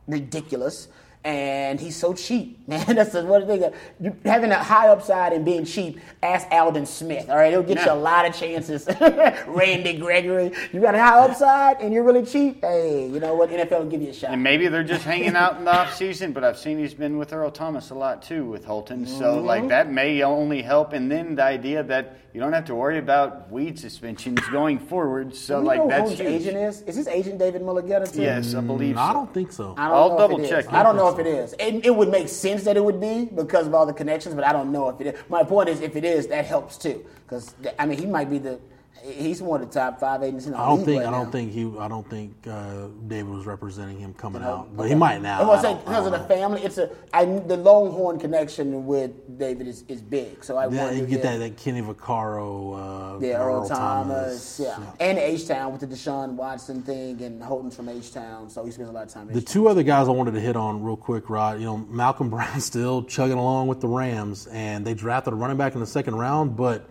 ridiculous, 0.08 0.88
and 1.26 1.80
he's 1.80 1.96
so 1.96 2.14
cheap, 2.14 2.60
man. 2.68 2.86
That's 2.98 3.14
the 3.14 3.24
one 3.26 3.48
thing. 3.48 3.64
You, 4.02 4.16
having 4.26 4.52
a 4.52 4.62
high 4.62 4.90
upside 4.90 5.32
and 5.32 5.46
being 5.46 5.64
cheap. 5.64 6.00
Ask 6.22 6.48
Aldon 6.52 6.86
Smith. 6.86 7.30
All 7.30 7.38
right, 7.38 7.50
he'll 7.52 7.64
get 7.64 7.86
you 7.86 7.92
a 7.92 7.96
lot 7.96 8.26
of 8.26 8.36
chances. 8.36 8.86
Randy 9.48 9.98
Gregory, 9.98 10.52
you 10.74 10.82
got 10.82 10.96
a 10.96 11.00
high 11.00 11.20
upside 11.20 11.80
and 11.82 11.94
you're 11.94 12.04
really 12.04 12.26
cheap. 12.26 12.60
Hey, 12.62 13.08
you 13.10 13.20
know 13.22 13.36
what? 13.36 13.50
NFL 13.50 13.80
will 13.84 13.90
give 13.90 14.02
you 14.02 14.10
a 14.10 14.14
shot. 14.14 14.32
And 14.32 14.44
maybe 14.44 14.68
they're 14.68 14.84
just 14.84 15.04
hanging 15.06 15.36
out 15.36 15.58
in 15.58 15.66
the 15.66 15.74
off 15.74 15.94
season, 15.96 16.34
but 16.34 16.44
I've 16.44 16.58
seen 16.58 16.78
he's 16.78 16.94
been 16.94 17.18
with 17.18 17.32
Earl 17.32 17.52
Thomas 17.52 17.90
a 17.92 17.96
lot 17.96 18.22
too 18.22 18.46
with 18.46 18.66
Holton. 18.66 19.06
So 19.08 19.38
Mm-hmm. 19.38 19.46
like 19.46 19.68
that 19.70 19.90
may 19.92 20.22
only 20.24 20.62
help. 20.62 20.92
And 20.94 21.10
then 21.10 21.36
the 21.36 21.44
idea 21.44 21.84
that 21.84 22.18
you 22.34 22.40
don't 22.40 22.54
have 22.54 22.66
to 22.66 22.76
worry 22.76 22.98
about 22.98 23.52
weed 23.52 23.78
suspensions 23.78 24.40
going 24.52 24.80
forward. 24.80 25.36
So 25.36 25.60
we 25.60 25.68
like 25.68 25.78
know 25.78 25.84
who 25.84 25.90
that's 25.90 26.02
Holton's 26.10 26.20
huge. 26.20 26.42
agent 26.42 26.58
is? 26.58 26.82
Is 26.82 26.96
his 26.96 27.08
agent 27.08 27.38
David 27.38 27.62
Mulugheta 27.62 28.12
too? 28.12 28.22
Yes, 28.22 28.56
I 28.56 28.62
believe. 28.62 28.96
Mm, 28.96 29.00
I 29.10 29.14
don't 29.14 29.32
think 29.32 29.52
so. 29.52 29.76
I 29.78 29.88
don't 29.88 29.96
I'll 29.96 30.10
know 30.10 30.18
double 30.18 30.42
if 30.42 30.50
check 30.50 30.66
is. 30.66 30.72
I 30.72 30.82
don't 30.82 30.96
know 30.96 31.10
if 31.10 31.20
it 31.20 31.28
is. 31.28 31.54
It, 31.60 31.86
it 31.86 31.96
would 31.96 32.10
make 32.10 32.28
sense 32.28 32.64
that 32.64 32.76
it 32.76 32.84
would 32.84 33.00
be 33.00 33.26
because 33.26 33.68
of 33.68 33.76
all 33.76 33.86
the 33.86 33.94
connections, 33.94 34.34
but 34.34 34.44
I 34.44 34.52
don't 34.52 34.72
know 34.72 34.90
if 34.90 35.00
it 35.00 35.08
is. 35.08 35.24
My 35.30 35.44
point 35.44 35.70
is, 35.70 35.82
if 35.82 35.96
it 35.96 36.04
is, 36.04 36.26
that 36.28 36.46
helps 36.46 36.78
too. 36.78 37.06
Because 37.26 37.54
I 37.78 37.86
mean, 37.86 38.00
he 38.00 38.08
might 38.08 38.30
be 38.32 38.40
the. 38.40 38.60
He's 39.04 39.42
one 39.42 39.62
of 39.62 39.68
the 39.68 39.74
top 39.80 40.00
five 40.00 40.24
agents 40.24 40.46
in 40.46 40.54
the 40.54 40.58
I 40.58 40.66
don't 40.68 40.78
league 40.78 40.86
think 40.86 41.00
right 41.02 41.08
I 41.10 41.12
don't 41.12 41.26
now. 41.26 41.32
think 41.32 41.52
he 41.52 41.74
I 41.78 41.88
don't 41.90 42.10
think 42.10 42.36
uh, 42.50 42.88
David 43.08 43.28
was 43.34 43.46
representing 43.46 44.00
him 44.00 44.14
coming 44.14 44.42
out, 44.42 44.76
but 44.78 44.84
Okay. 44.84 44.90
he 44.94 44.96
might 44.96 45.22
now. 45.22 45.42
I'm 45.42 45.48
gonna 45.48 45.62
say 45.62 45.74
because 45.84 46.06
of 46.06 46.14
the 46.14 46.20
family, 46.20 46.62
it's 46.64 46.78
a 46.78 46.90
I, 47.14 47.26
the 47.26 47.58
Longhorn 47.58 48.18
connection 48.18 48.86
with 48.86 49.38
David 49.38 49.68
is, 49.68 49.84
is 49.90 50.02
big. 50.02 50.44
So 50.44 50.56
I 50.56 50.68
Yeah, 50.70 50.92
you 50.92 51.06
get 51.06 51.24
yeah. 51.24 51.32
that, 51.34 51.38
that 51.40 51.58
Kenny 51.58 51.82
Vaccaro, 51.82 53.16
uh, 53.18 53.20
Yeah, 53.20 53.42
Earl, 53.44 53.68
Thomas, 53.68 54.60
yeah. 54.64 54.80
and 55.00 55.18
H 55.18 55.48
Town 55.48 55.72
with 55.74 55.82
the 55.82 55.88
Deshaun 55.88 56.32
Watson 56.36 56.82
thing, 56.82 57.22
and 57.22 57.44
Holton's 57.44 57.76
from 57.76 57.90
H 57.90 58.14
Town, 58.14 58.50
so 58.50 58.64
he 58.64 58.72
spends 58.72 58.90
a 58.90 58.94
lot 58.94 59.04
of 59.08 59.10
time. 59.14 59.28
The 59.28 59.34
H-Town. 59.40 59.54
two 59.54 59.68
other 59.68 59.84
guys 59.84 60.08
I 60.08 60.12
wanted 60.12 60.32
to 60.36 60.40
hit 60.40 60.56
on 60.56 60.82
real 60.82 60.96
quick, 60.98 61.30
Rod. 61.30 61.60
You 61.60 61.66
know, 61.66 61.78
Malcolm 61.78 62.30
Brown 62.30 62.62
still 62.62 63.04
chugging 63.04 63.38
along 63.38 63.68
with 63.68 63.82
the 63.82 63.88
Rams, 63.88 64.48
and 64.48 64.86
they 64.88 64.94
drafted 64.94 65.34
a 65.34 65.36
running 65.36 65.58
back 65.58 65.74
in 65.74 65.82
the 65.82 65.86
second 65.88 66.16
round, 66.16 66.56
but 66.56 66.90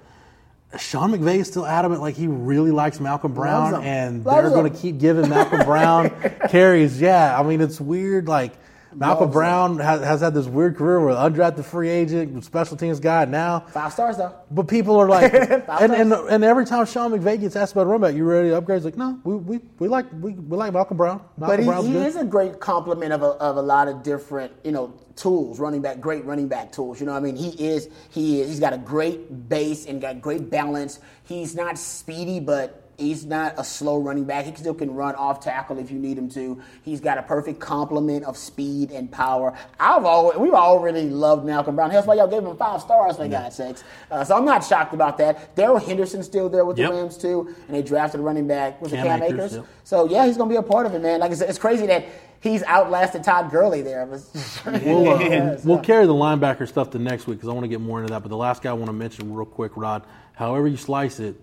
Sean 0.78 1.12
McVay 1.12 1.36
is 1.39 1.49
still 1.49 1.66
adamant 1.66 2.01
like 2.01 2.15
he 2.15 2.27
really 2.27 2.70
likes 2.70 2.99
Malcolm 3.01 3.35
Brown, 3.35 3.82
and 3.82 4.24
Loves 4.24 4.43
they're 4.43 4.51
going 4.51 4.73
to 4.73 4.78
keep 4.78 4.99
giving 4.99 5.28
Malcolm 5.28 5.65
Brown 5.65 6.11
carries. 6.49 7.01
Yeah, 7.01 7.39
I 7.39 7.43
mean 7.43 7.61
it's 7.61 7.81
weird. 7.81 8.27
Like 8.28 8.53
Malcolm 8.94 9.31
Brown 9.31 9.78
has, 9.78 10.01
has 10.02 10.20
had 10.20 10.35
this 10.35 10.47
weird 10.47 10.77
career 10.77 11.01
where 11.05 11.14
undrafted 11.14 11.64
free 11.64 11.89
agent, 11.89 12.44
special 12.44 12.77
teams 12.77 13.01
guy 13.01 13.24
now. 13.24 13.60
Five 13.60 13.93
stars 13.93 14.16
though. 14.16 14.35
But 14.51 14.69
people 14.69 14.97
are 14.97 15.09
like, 15.09 15.32
and, 15.35 15.93
and 15.93 16.12
and 16.12 16.44
every 16.44 16.64
time 16.66 16.86
Sean 16.86 17.10
McVay 17.10 17.40
gets 17.40 17.56
asked 17.56 17.73
about 17.73 17.82
a 17.82 17.86
running 17.86 18.02
back, 18.02 18.14
you 18.16 18.24
ready 18.24 18.51
to 18.51 18.56
upgrade? 18.56 18.78
He's 18.78 18.85
like, 18.85 18.97
no, 18.97 19.19
we, 19.24 19.35
we, 19.36 19.60
we 19.78 19.89
like 19.89 20.06
we, 20.20 20.32
we 20.32 20.56
like 20.56 20.73
Malcolm 20.73 20.97
Brown. 20.97 21.23
Malcolm 21.36 21.56
But 21.56 21.59
he, 21.60 21.64
Brown's 21.66 21.86
he 21.86 21.93
good. 21.93 22.06
is 22.06 22.16
a 22.16 22.24
great 22.24 22.60
complement 22.60 23.12
of 23.12 23.23
a, 23.23 23.27
of 23.27 23.56
a 23.56 23.62
lot 23.62 23.89
of 23.89 24.02
different, 24.02 24.52
you 24.64 24.73
know, 24.73 24.93
tools, 25.16 25.59
running 25.59 25.82
back, 25.82 26.01
great 26.01 26.24
running 26.24 26.48
back 26.48 26.73
tools. 26.73 27.01
You 27.01 27.06
know 27.06 27.12
what 27.12 27.19
I 27.19 27.23
mean? 27.23 27.36
He 27.36 27.51
is, 27.66 27.89
he 28.10 28.40
is, 28.40 28.48
he's 28.48 28.60
got 28.60 28.73
a 28.73 28.78
great 28.78 29.48
base 29.48 29.86
and 29.86 30.01
got 30.01 30.20
great 30.20 30.51
balance. 30.51 31.01
He's 31.24 31.55
not 31.55 31.78
speedy, 31.78 32.40
but 32.40 32.81
he's 32.98 33.24
not 33.24 33.55
a 33.59 33.64
slow 33.64 33.98
running 33.98 34.24
back. 34.24 34.44
He 34.44 34.55
still 34.55 34.74
can 34.74 34.94
run 34.94 35.14
off 35.14 35.40
tackle 35.40 35.78
if 35.78 35.90
you 35.90 35.98
need 35.98 36.16
him 36.19 36.28
to. 36.31 36.60
He's 36.82 37.01
got 37.01 37.19
a 37.19 37.23
perfect 37.23 37.60
complement 37.60 38.24
of 38.24 38.36
speed 38.36 38.90
and 38.90 39.10
power. 39.10 39.56
I've 39.81 40.05
always, 40.05 40.39
we've 40.39 40.52
already 40.55 41.02
loved 41.09 41.44
Malcolm 41.44 41.77
Brown. 41.77 41.90
That's 41.90 42.06
why 42.06 42.14
y'all 42.14 42.28
gave 42.28 42.44
him 42.44 42.56
five 42.56 42.81
stars, 42.81 43.16
for 43.16 43.27
God's 43.28 43.56
sakes. 43.56 43.85
Uh, 44.10 44.24
so 44.24 44.36
I'm 44.36 44.44
not 44.44 44.64
shocked 44.64 44.94
about 44.94 45.19
that. 45.19 45.55
Darrell 45.56 45.78
Henderson's 45.78 46.27
still 46.27 46.48
there 46.48 46.64
with 46.64 46.78
Yep. 46.78 46.90
the 46.90 46.97
Rams 46.97 47.16
too, 47.16 47.55
and 47.66 47.77
they 47.77 47.82
drafted 47.82 48.20
a 48.20 48.23
running 48.23 48.47
back. 48.47 48.81
Was 48.81 48.93
Cam 48.93 49.06
it 49.06 49.09
Cam 49.09 49.23
Akers, 49.23 49.35
Akers? 49.39 49.52
yep. 49.55 49.66
So 49.85 50.09
yeah, 50.09 50.27
he's 50.27 50.36
gonna 50.36 50.51
be 50.51 50.56
a 50.56 50.62
part 50.62 50.86
of 50.86 50.94
it, 50.94 51.02
man. 51.02 51.20
Like 51.20 51.31
I 51.31 51.35
said, 51.35 51.48
it's 51.48 51.59
crazy 51.59 51.86
that 51.86 52.05
he's 52.40 52.62
outlasted 52.64 53.24
Todd 53.24 53.51
Gurley 53.51 53.82
there. 53.82 54.09
We'll, 54.64 55.09
uh, 55.10 55.59
we'll 55.64 55.81
carry 55.81 56.06
the 56.06 56.14
linebacker 56.14 56.69
stuff 56.69 56.90
to 56.90 56.98
next 56.98 57.27
week 57.27 57.39
because 57.39 57.48
I 57.48 57.52
want 57.52 57.64
to 57.64 57.69
get 57.69 57.81
more 57.81 58.01
into 58.01 58.12
that. 58.12 58.23
But 58.23 58.28
the 58.28 58.36
last 58.36 58.62
guy 58.62 58.70
I 58.70 58.74
want 58.74 58.86
to 58.86 58.93
mention 58.93 59.35
real 59.35 59.44
quick, 59.44 59.73
Rod, 59.77 60.05
however 60.35 60.69
you 60.69 60.77
slice 60.77 61.19
it, 61.20 61.35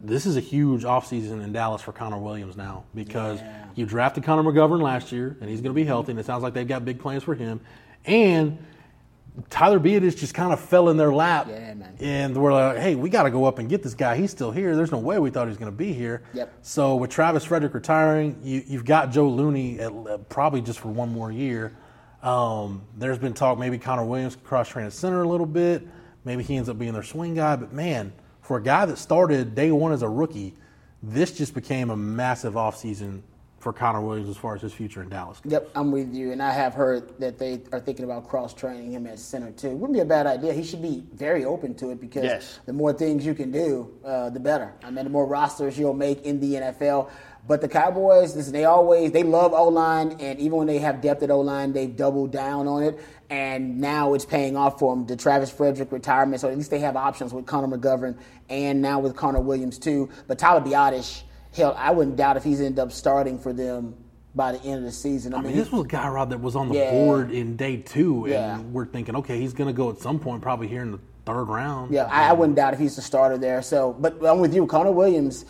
this 0.00 0.26
is 0.26 0.36
a 0.36 0.40
huge 0.40 0.82
offseason 0.82 1.42
in 1.44 1.52
Dallas 1.52 1.82
for 1.82 1.92
Connor 1.92 2.18
Williams 2.18 2.56
now 2.56 2.84
because 2.94 3.40
you 3.74 3.86
drafted 3.86 4.24
Connor 4.24 4.42
McGovern 4.42 4.82
last 4.82 5.12
year 5.12 5.36
and 5.40 5.50
he's 5.50 5.60
going 5.60 5.74
to 5.74 5.80
be 5.80 5.84
healthy, 5.84 6.12
and 6.12 6.20
it 6.20 6.26
sounds 6.26 6.42
like 6.42 6.54
they've 6.54 6.68
got 6.68 6.84
big 6.84 6.98
plans 6.98 7.22
for 7.22 7.34
him. 7.34 7.60
And 8.04 8.58
Tyler 9.48 9.78
Biadasz 9.78 10.16
just 10.16 10.34
kind 10.34 10.52
of 10.52 10.60
fell 10.60 10.88
in 10.88 10.96
their 10.96 11.12
lap. 11.12 11.46
Yeah, 11.48 11.74
man. 11.74 11.96
And 12.00 12.36
we're 12.36 12.52
like, 12.52 12.78
hey, 12.78 12.94
we 12.94 13.10
got 13.10 13.24
to 13.24 13.30
go 13.30 13.44
up 13.44 13.58
and 13.58 13.68
get 13.68 13.82
this 13.82 13.94
guy. 13.94 14.16
He's 14.16 14.30
still 14.30 14.50
here. 14.50 14.74
There's 14.74 14.90
no 14.90 14.98
way 14.98 15.18
we 15.18 15.30
thought 15.30 15.44
he 15.44 15.50
was 15.50 15.58
going 15.58 15.70
to 15.70 15.76
be 15.76 15.92
here. 15.92 16.22
Yep. 16.34 16.52
So 16.62 16.96
with 16.96 17.10
Travis 17.10 17.44
Frederick 17.44 17.74
retiring, 17.74 18.40
you, 18.42 18.62
you've 18.66 18.84
got 18.84 19.10
Joe 19.12 19.28
Looney 19.28 19.78
at, 19.80 19.92
uh, 19.92 20.18
probably 20.28 20.60
just 20.60 20.80
for 20.80 20.88
one 20.88 21.10
more 21.12 21.30
year. 21.30 21.76
Um, 22.22 22.82
there's 22.96 23.18
been 23.18 23.32
talk 23.32 23.58
maybe 23.58 23.78
Connor 23.78 24.04
Williams 24.04 24.34
can 24.34 24.44
cross 24.44 24.68
train 24.68 24.86
at 24.86 24.92
center 24.92 25.22
a 25.22 25.28
little 25.28 25.46
bit. 25.46 25.86
Maybe 26.24 26.42
he 26.42 26.56
ends 26.56 26.68
up 26.68 26.78
being 26.78 26.92
their 26.92 27.02
swing 27.02 27.34
guy. 27.34 27.56
But 27.56 27.72
man, 27.72 28.12
for 28.50 28.56
a 28.56 28.60
guy 28.60 28.84
that 28.84 28.98
started 28.98 29.54
day 29.54 29.70
one 29.70 29.92
as 29.92 30.02
a 30.02 30.08
rookie, 30.08 30.52
this 31.04 31.30
just 31.38 31.54
became 31.54 31.88
a 31.88 31.96
massive 31.96 32.54
offseason 32.54 33.20
for 33.60 33.72
Connor 33.72 34.00
Williams 34.00 34.28
as 34.28 34.36
far 34.36 34.56
as 34.56 34.60
his 34.62 34.72
future 34.72 35.00
in 35.04 35.08
Dallas. 35.08 35.40
Yep, 35.44 35.70
I'm 35.76 35.92
with 35.92 36.12
you. 36.12 36.32
And 36.32 36.42
I 36.42 36.50
have 36.50 36.74
heard 36.74 37.16
that 37.20 37.38
they 37.38 37.60
are 37.70 37.78
thinking 37.78 38.04
about 38.04 38.26
cross 38.28 38.52
training 38.52 38.90
him 38.90 39.06
at 39.06 39.20
center 39.20 39.52
too. 39.52 39.68
Wouldn't 39.70 39.92
be 39.92 40.00
a 40.00 40.04
bad 40.04 40.26
idea. 40.26 40.52
He 40.52 40.64
should 40.64 40.82
be 40.82 41.04
very 41.14 41.44
open 41.44 41.76
to 41.76 41.90
it 41.90 42.00
because 42.00 42.24
Yes. 42.24 42.58
the 42.66 42.72
more 42.72 42.92
things 42.92 43.24
you 43.24 43.34
can 43.34 43.52
do, 43.52 43.88
uh, 44.04 44.30
the 44.30 44.40
better. 44.40 44.72
I 44.82 44.90
mean, 44.90 45.04
the 45.04 45.10
more 45.10 45.26
rosters 45.26 45.78
you'll 45.78 45.94
make 45.94 46.24
in 46.24 46.40
the 46.40 46.56
NFL. 46.56 47.08
But 47.46 47.60
the 47.60 47.68
Cowboys, 47.68 48.34
listen, 48.34 48.52
they 48.52 48.64
always 48.64 49.12
they 49.12 49.22
love 49.22 49.52
O 49.54 49.68
line, 49.68 50.16
and 50.18 50.40
even 50.40 50.58
when 50.58 50.66
they 50.66 50.78
have 50.78 51.00
depth 51.00 51.22
at 51.22 51.30
O 51.30 51.40
line, 51.40 51.72
they've 51.72 51.94
doubled 51.94 52.32
down 52.32 52.66
on 52.66 52.82
it. 52.82 52.98
And 53.30 53.78
now 53.80 54.14
it's 54.14 54.24
paying 54.24 54.56
off 54.56 54.80
for 54.80 54.94
them. 54.94 55.06
The 55.06 55.16
Travis 55.16 55.50
Frederick 55.50 55.92
retirement, 55.92 56.40
so 56.40 56.48
at 56.48 56.56
least 56.56 56.70
they 56.70 56.80
have 56.80 56.96
options 56.96 57.32
with 57.32 57.46
Connor 57.46 57.76
McGovern 57.78 58.18
and 58.48 58.82
now 58.82 58.98
with 58.98 59.14
Connor 59.14 59.40
Williams 59.40 59.78
too. 59.78 60.10
But 60.26 60.38
Tyler 60.38 60.60
Biadasz, 60.60 61.22
hell, 61.54 61.74
I 61.78 61.92
wouldn't 61.92 62.16
doubt 62.16 62.36
if 62.36 62.42
he's 62.42 62.60
end 62.60 62.80
up 62.80 62.90
starting 62.90 63.38
for 63.38 63.52
them 63.52 63.94
by 64.34 64.50
the 64.52 64.60
end 64.62 64.78
of 64.78 64.82
the 64.82 64.92
season. 64.92 65.32
I 65.34 65.40
mean, 65.42 65.56
this 65.56 65.70
was 65.70 65.84
a 65.84 65.88
guy, 65.88 66.08
Rod, 66.08 66.30
that 66.30 66.40
was 66.40 66.56
on 66.56 66.68
the 66.68 66.74
Yeah. 66.74 66.90
board 66.90 67.30
in 67.30 67.56
day 67.56 67.76
two, 67.76 68.24
and 68.24 68.32
Yeah. 68.32 68.58
we're 68.72 68.86
thinking, 68.86 69.14
okay, 69.16 69.38
he's 69.38 69.52
going 69.52 69.68
to 69.68 69.72
go 69.74 69.90
at 69.90 69.98
some 69.98 70.18
point, 70.18 70.42
probably 70.42 70.66
here 70.66 70.82
in 70.82 70.90
the 70.92 70.98
third 71.24 71.44
round. 71.44 71.92
Yeah, 71.92 72.06
I, 72.10 72.30
I 72.30 72.32
wouldn't 72.32 72.56
doubt 72.56 72.74
if 72.74 72.80
he's 72.80 72.96
the 72.96 73.02
starter 73.02 73.38
there. 73.38 73.62
So, 73.62 73.94
but 73.98 74.24
I'm 74.24 74.40
with 74.40 74.54
you, 74.54 74.66
Connor 74.66 74.92
Williams. 74.92 75.44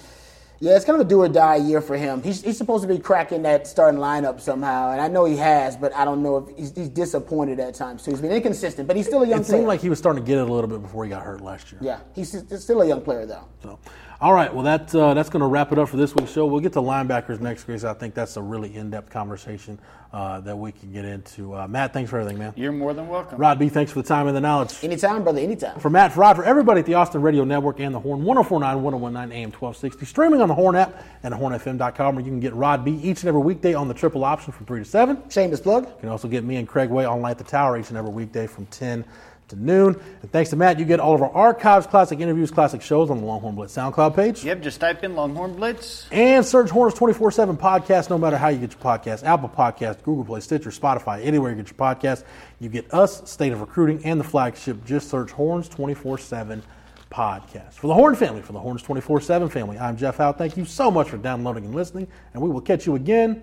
Yeah, 0.62 0.76
it's 0.76 0.84
kind 0.84 1.00
of 1.00 1.06
a 1.06 1.08
do 1.08 1.22
or 1.22 1.28
die 1.28 1.56
year 1.56 1.80
for 1.80 1.96
him. 1.96 2.22
He's, 2.22 2.42
he's 2.42 2.58
supposed 2.58 2.82
to 2.82 2.88
be 2.88 2.98
cracking 2.98 3.42
that 3.44 3.66
starting 3.66 3.98
lineup 3.98 4.40
somehow, 4.42 4.90
and 4.92 5.00
I 5.00 5.08
know 5.08 5.24
he 5.24 5.36
has, 5.38 5.74
but 5.74 5.94
I 5.94 6.04
don't 6.04 6.22
know 6.22 6.36
if 6.36 6.54
he's, 6.56 6.76
he's 6.76 6.90
disappointed 6.90 7.58
at 7.60 7.74
times 7.74 8.02
too. 8.04 8.10
He's 8.10 8.20
been 8.20 8.30
inconsistent, 8.30 8.86
but 8.86 8.94
he's 8.94 9.06
still 9.06 9.22
a 9.22 9.26
young 9.26 9.40
It 9.40 9.46
player. 9.46 9.58
seemed 9.58 9.68
like 9.68 9.80
he 9.80 9.88
was 9.88 9.98
starting 9.98 10.22
to 10.22 10.26
get 10.26 10.36
it 10.36 10.46
a 10.48 10.52
little 10.52 10.68
bit 10.68 10.82
before 10.82 11.04
he 11.04 11.08
got 11.10 11.22
hurt 11.22 11.40
last 11.40 11.72
year. 11.72 11.80
yeah, 11.82 12.00
he's 12.14 12.34
s- 12.34 12.62
still 12.62 12.82
a 12.82 12.86
young 12.86 13.00
player 13.00 13.24
though. 13.24 13.46
So, 13.62 13.78
all 14.20 14.34
right, 14.34 14.52
well, 14.52 14.64
that, 14.64 14.94
uh, 14.94 15.14
that's 15.14 15.30
going 15.30 15.40
to 15.40 15.46
wrap 15.46 15.72
it 15.72 15.78
up 15.78 15.88
for 15.88 15.96
this 15.96 16.14
week's 16.14 16.30
show. 16.30 16.44
We'll 16.44 16.60
get 16.60 16.74
to 16.74 16.80
linebackers 16.80 17.40
next, 17.40 17.64
Grace. 17.64 17.84
I 17.84 17.94
think 17.94 18.12
that's 18.12 18.36
a 18.36 18.42
really 18.42 18.76
in 18.76 18.90
depth 18.90 19.08
conversation 19.08 19.78
uh, 20.12 20.40
that 20.40 20.58
we 20.58 20.72
can 20.72 20.92
get 20.92 21.06
into. 21.06 21.54
Uh, 21.54 21.66
Matt, 21.66 21.94
thanks 21.94 22.10
for 22.10 22.18
everything, 22.18 22.38
man. 22.38 22.52
You're 22.54 22.70
more 22.70 22.92
than 22.92 23.08
welcome. 23.08 23.38
Rod 23.38 23.58
B, 23.58 23.70
thanks 23.70 23.92
for 23.92 24.02
the 24.02 24.06
time 24.06 24.26
and 24.26 24.36
the 24.36 24.40
knowledge. 24.42 24.74
Anytime, 24.82 25.22
brother, 25.22 25.40
anytime. 25.40 25.80
For 25.80 25.88
Matt, 25.88 26.12
for 26.12 26.20
Rod, 26.20 26.36
for 26.36 26.44
everybody 26.44 26.80
at 26.80 26.86
the 26.86 26.94
Austin 26.94 27.22
Radio 27.22 27.44
Network 27.44 27.80
and 27.80 27.94
the 27.94 28.00
Horn, 28.00 28.22
1049, 28.22 28.82
1019 28.82 29.32
AM 29.38 29.52
1260, 29.52 30.04
streaming 30.04 30.42
on 30.42 30.48
the 30.48 30.54
Horn 30.54 30.76
app 30.76 31.02
and 31.22 31.32
at 31.32 31.40
hornfm.com, 31.40 32.14
where 32.14 32.24
you 32.24 32.30
can 32.30 32.40
get 32.40 32.52
Rod 32.52 32.84
B 32.84 33.00
each 33.02 33.20
and 33.20 33.28
every 33.28 33.40
weekday 33.40 33.72
on 33.72 33.88
the 33.88 33.94
triple 33.94 34.24
option 34.24 34.52
from 34.52 34.66
3 34.66 34.80
to 34.80 34.84
7. 34.84 35.30
Shameless 35.30 35.60
plug. 35.60 35.86
You 35.86 35.94
can 36.00 36.08
also 36.10 36.28
get 36.28 36.44
me 36.44 36.56
and 36.56 36.68
Craig 36.68 36.90
Way 36.90 37.06
on 37.06 37.22
Light 37.22 37.38
the 37.38 37.44
Tower 37.44 37.78
each 37.78 37.88
and 37.88 37.96
every 37.96 38.10
weekday 38.10 38.46
from 38.46 38.66
10 38.66 39.02
to 39.50 39.56
noon. 39.56 40.00
And 40.22 40.32
thanks 40.32 40.50
to 40.50 40.56
Matt, 40.56 40.78
you 40.78 40.84
get 40.84 40.98
all 40.98 41.14
of 41.14 41.22
our 41.22 41.30
archives, 41.30 41.86
classic 41.86 42.20
interviews, 42.20 42.50
classic 42.50 42.82
shows 42.82 43.10
on 43.10 43.18
the 43.18 43.26
Longhorn 43.26 43.54
Blitz 43.54 43.76
SoundCloud 43.76 44.16
page. 44.16 44.44
Yep, 44.44 44.62
just 44.62 44.80
type 44.80 45.04
in 45.04 45.14
Longhorn 45.14 45.54
Blitz. 45.54 46.06
And 46.10 46.44
search 46.44 46.70
Horns 46.70 46.94
24 46.94 47.30
7 47.30 47.56
podcast 47.56 48.10
no 48.10 48.18
matter 48.18 48.36
how 48.36 48.48
you 48.48 48.58
get 48.58 48.72
your 48.72 48.80
podcast 48.80 49.24
Apple 49.24 49.48
Podcast, 49.48 50.02
Google 50.02 50.24
Play, 50.24 50.40
Stitcher, 50.40 50.70
Spotify, 50.70 51.24
anywhere 51.24 51.50
you 51.50 51.56
get 51.56 51.70
your 51.70 51.78
podcast. 51.78 52.24
You 52.58 52.68
get 52.68 52.92
us, 52.92 53.30
State 53.30 53.52
of 53.52 53.60
Recruiting, 53.60 54.04
and 54.04 54.18
the 54.18 54.24
flagship. 54.24 54.84
Just 54.84 55.08
search 55.08 55.30
Horns 55.30 55.68
24 55.68 56.18
7 56.18 56.62
podcast. 57.10 57.74
For 57.74 57.88
the 57.88 57.94
Horn 57.94 58.14
family, 58.14 58.42
for 58.42 58.52
the 58.52 58.60
Horns 58.60 58.82
24 58.82 59.20
7 59.20 59.48
family, 59.48 59.78
I'm 59.78 59.96
Jeff 59.96 60.16
Howe. 60.16 60.32
Thank 60.32 60.56
you 60.56 60.64
so 60.64 60.90
much 60.90 61.08
for 61.08 61.16
downloading 61.16 61.64
and 61.64 61.74
listening, 61.74 62.06
and 62.32 62.42
we 62.42 62.48
will 62.48 62.60
catch 62.60 62.86
you 62.86 62.94
again 62.94 63.42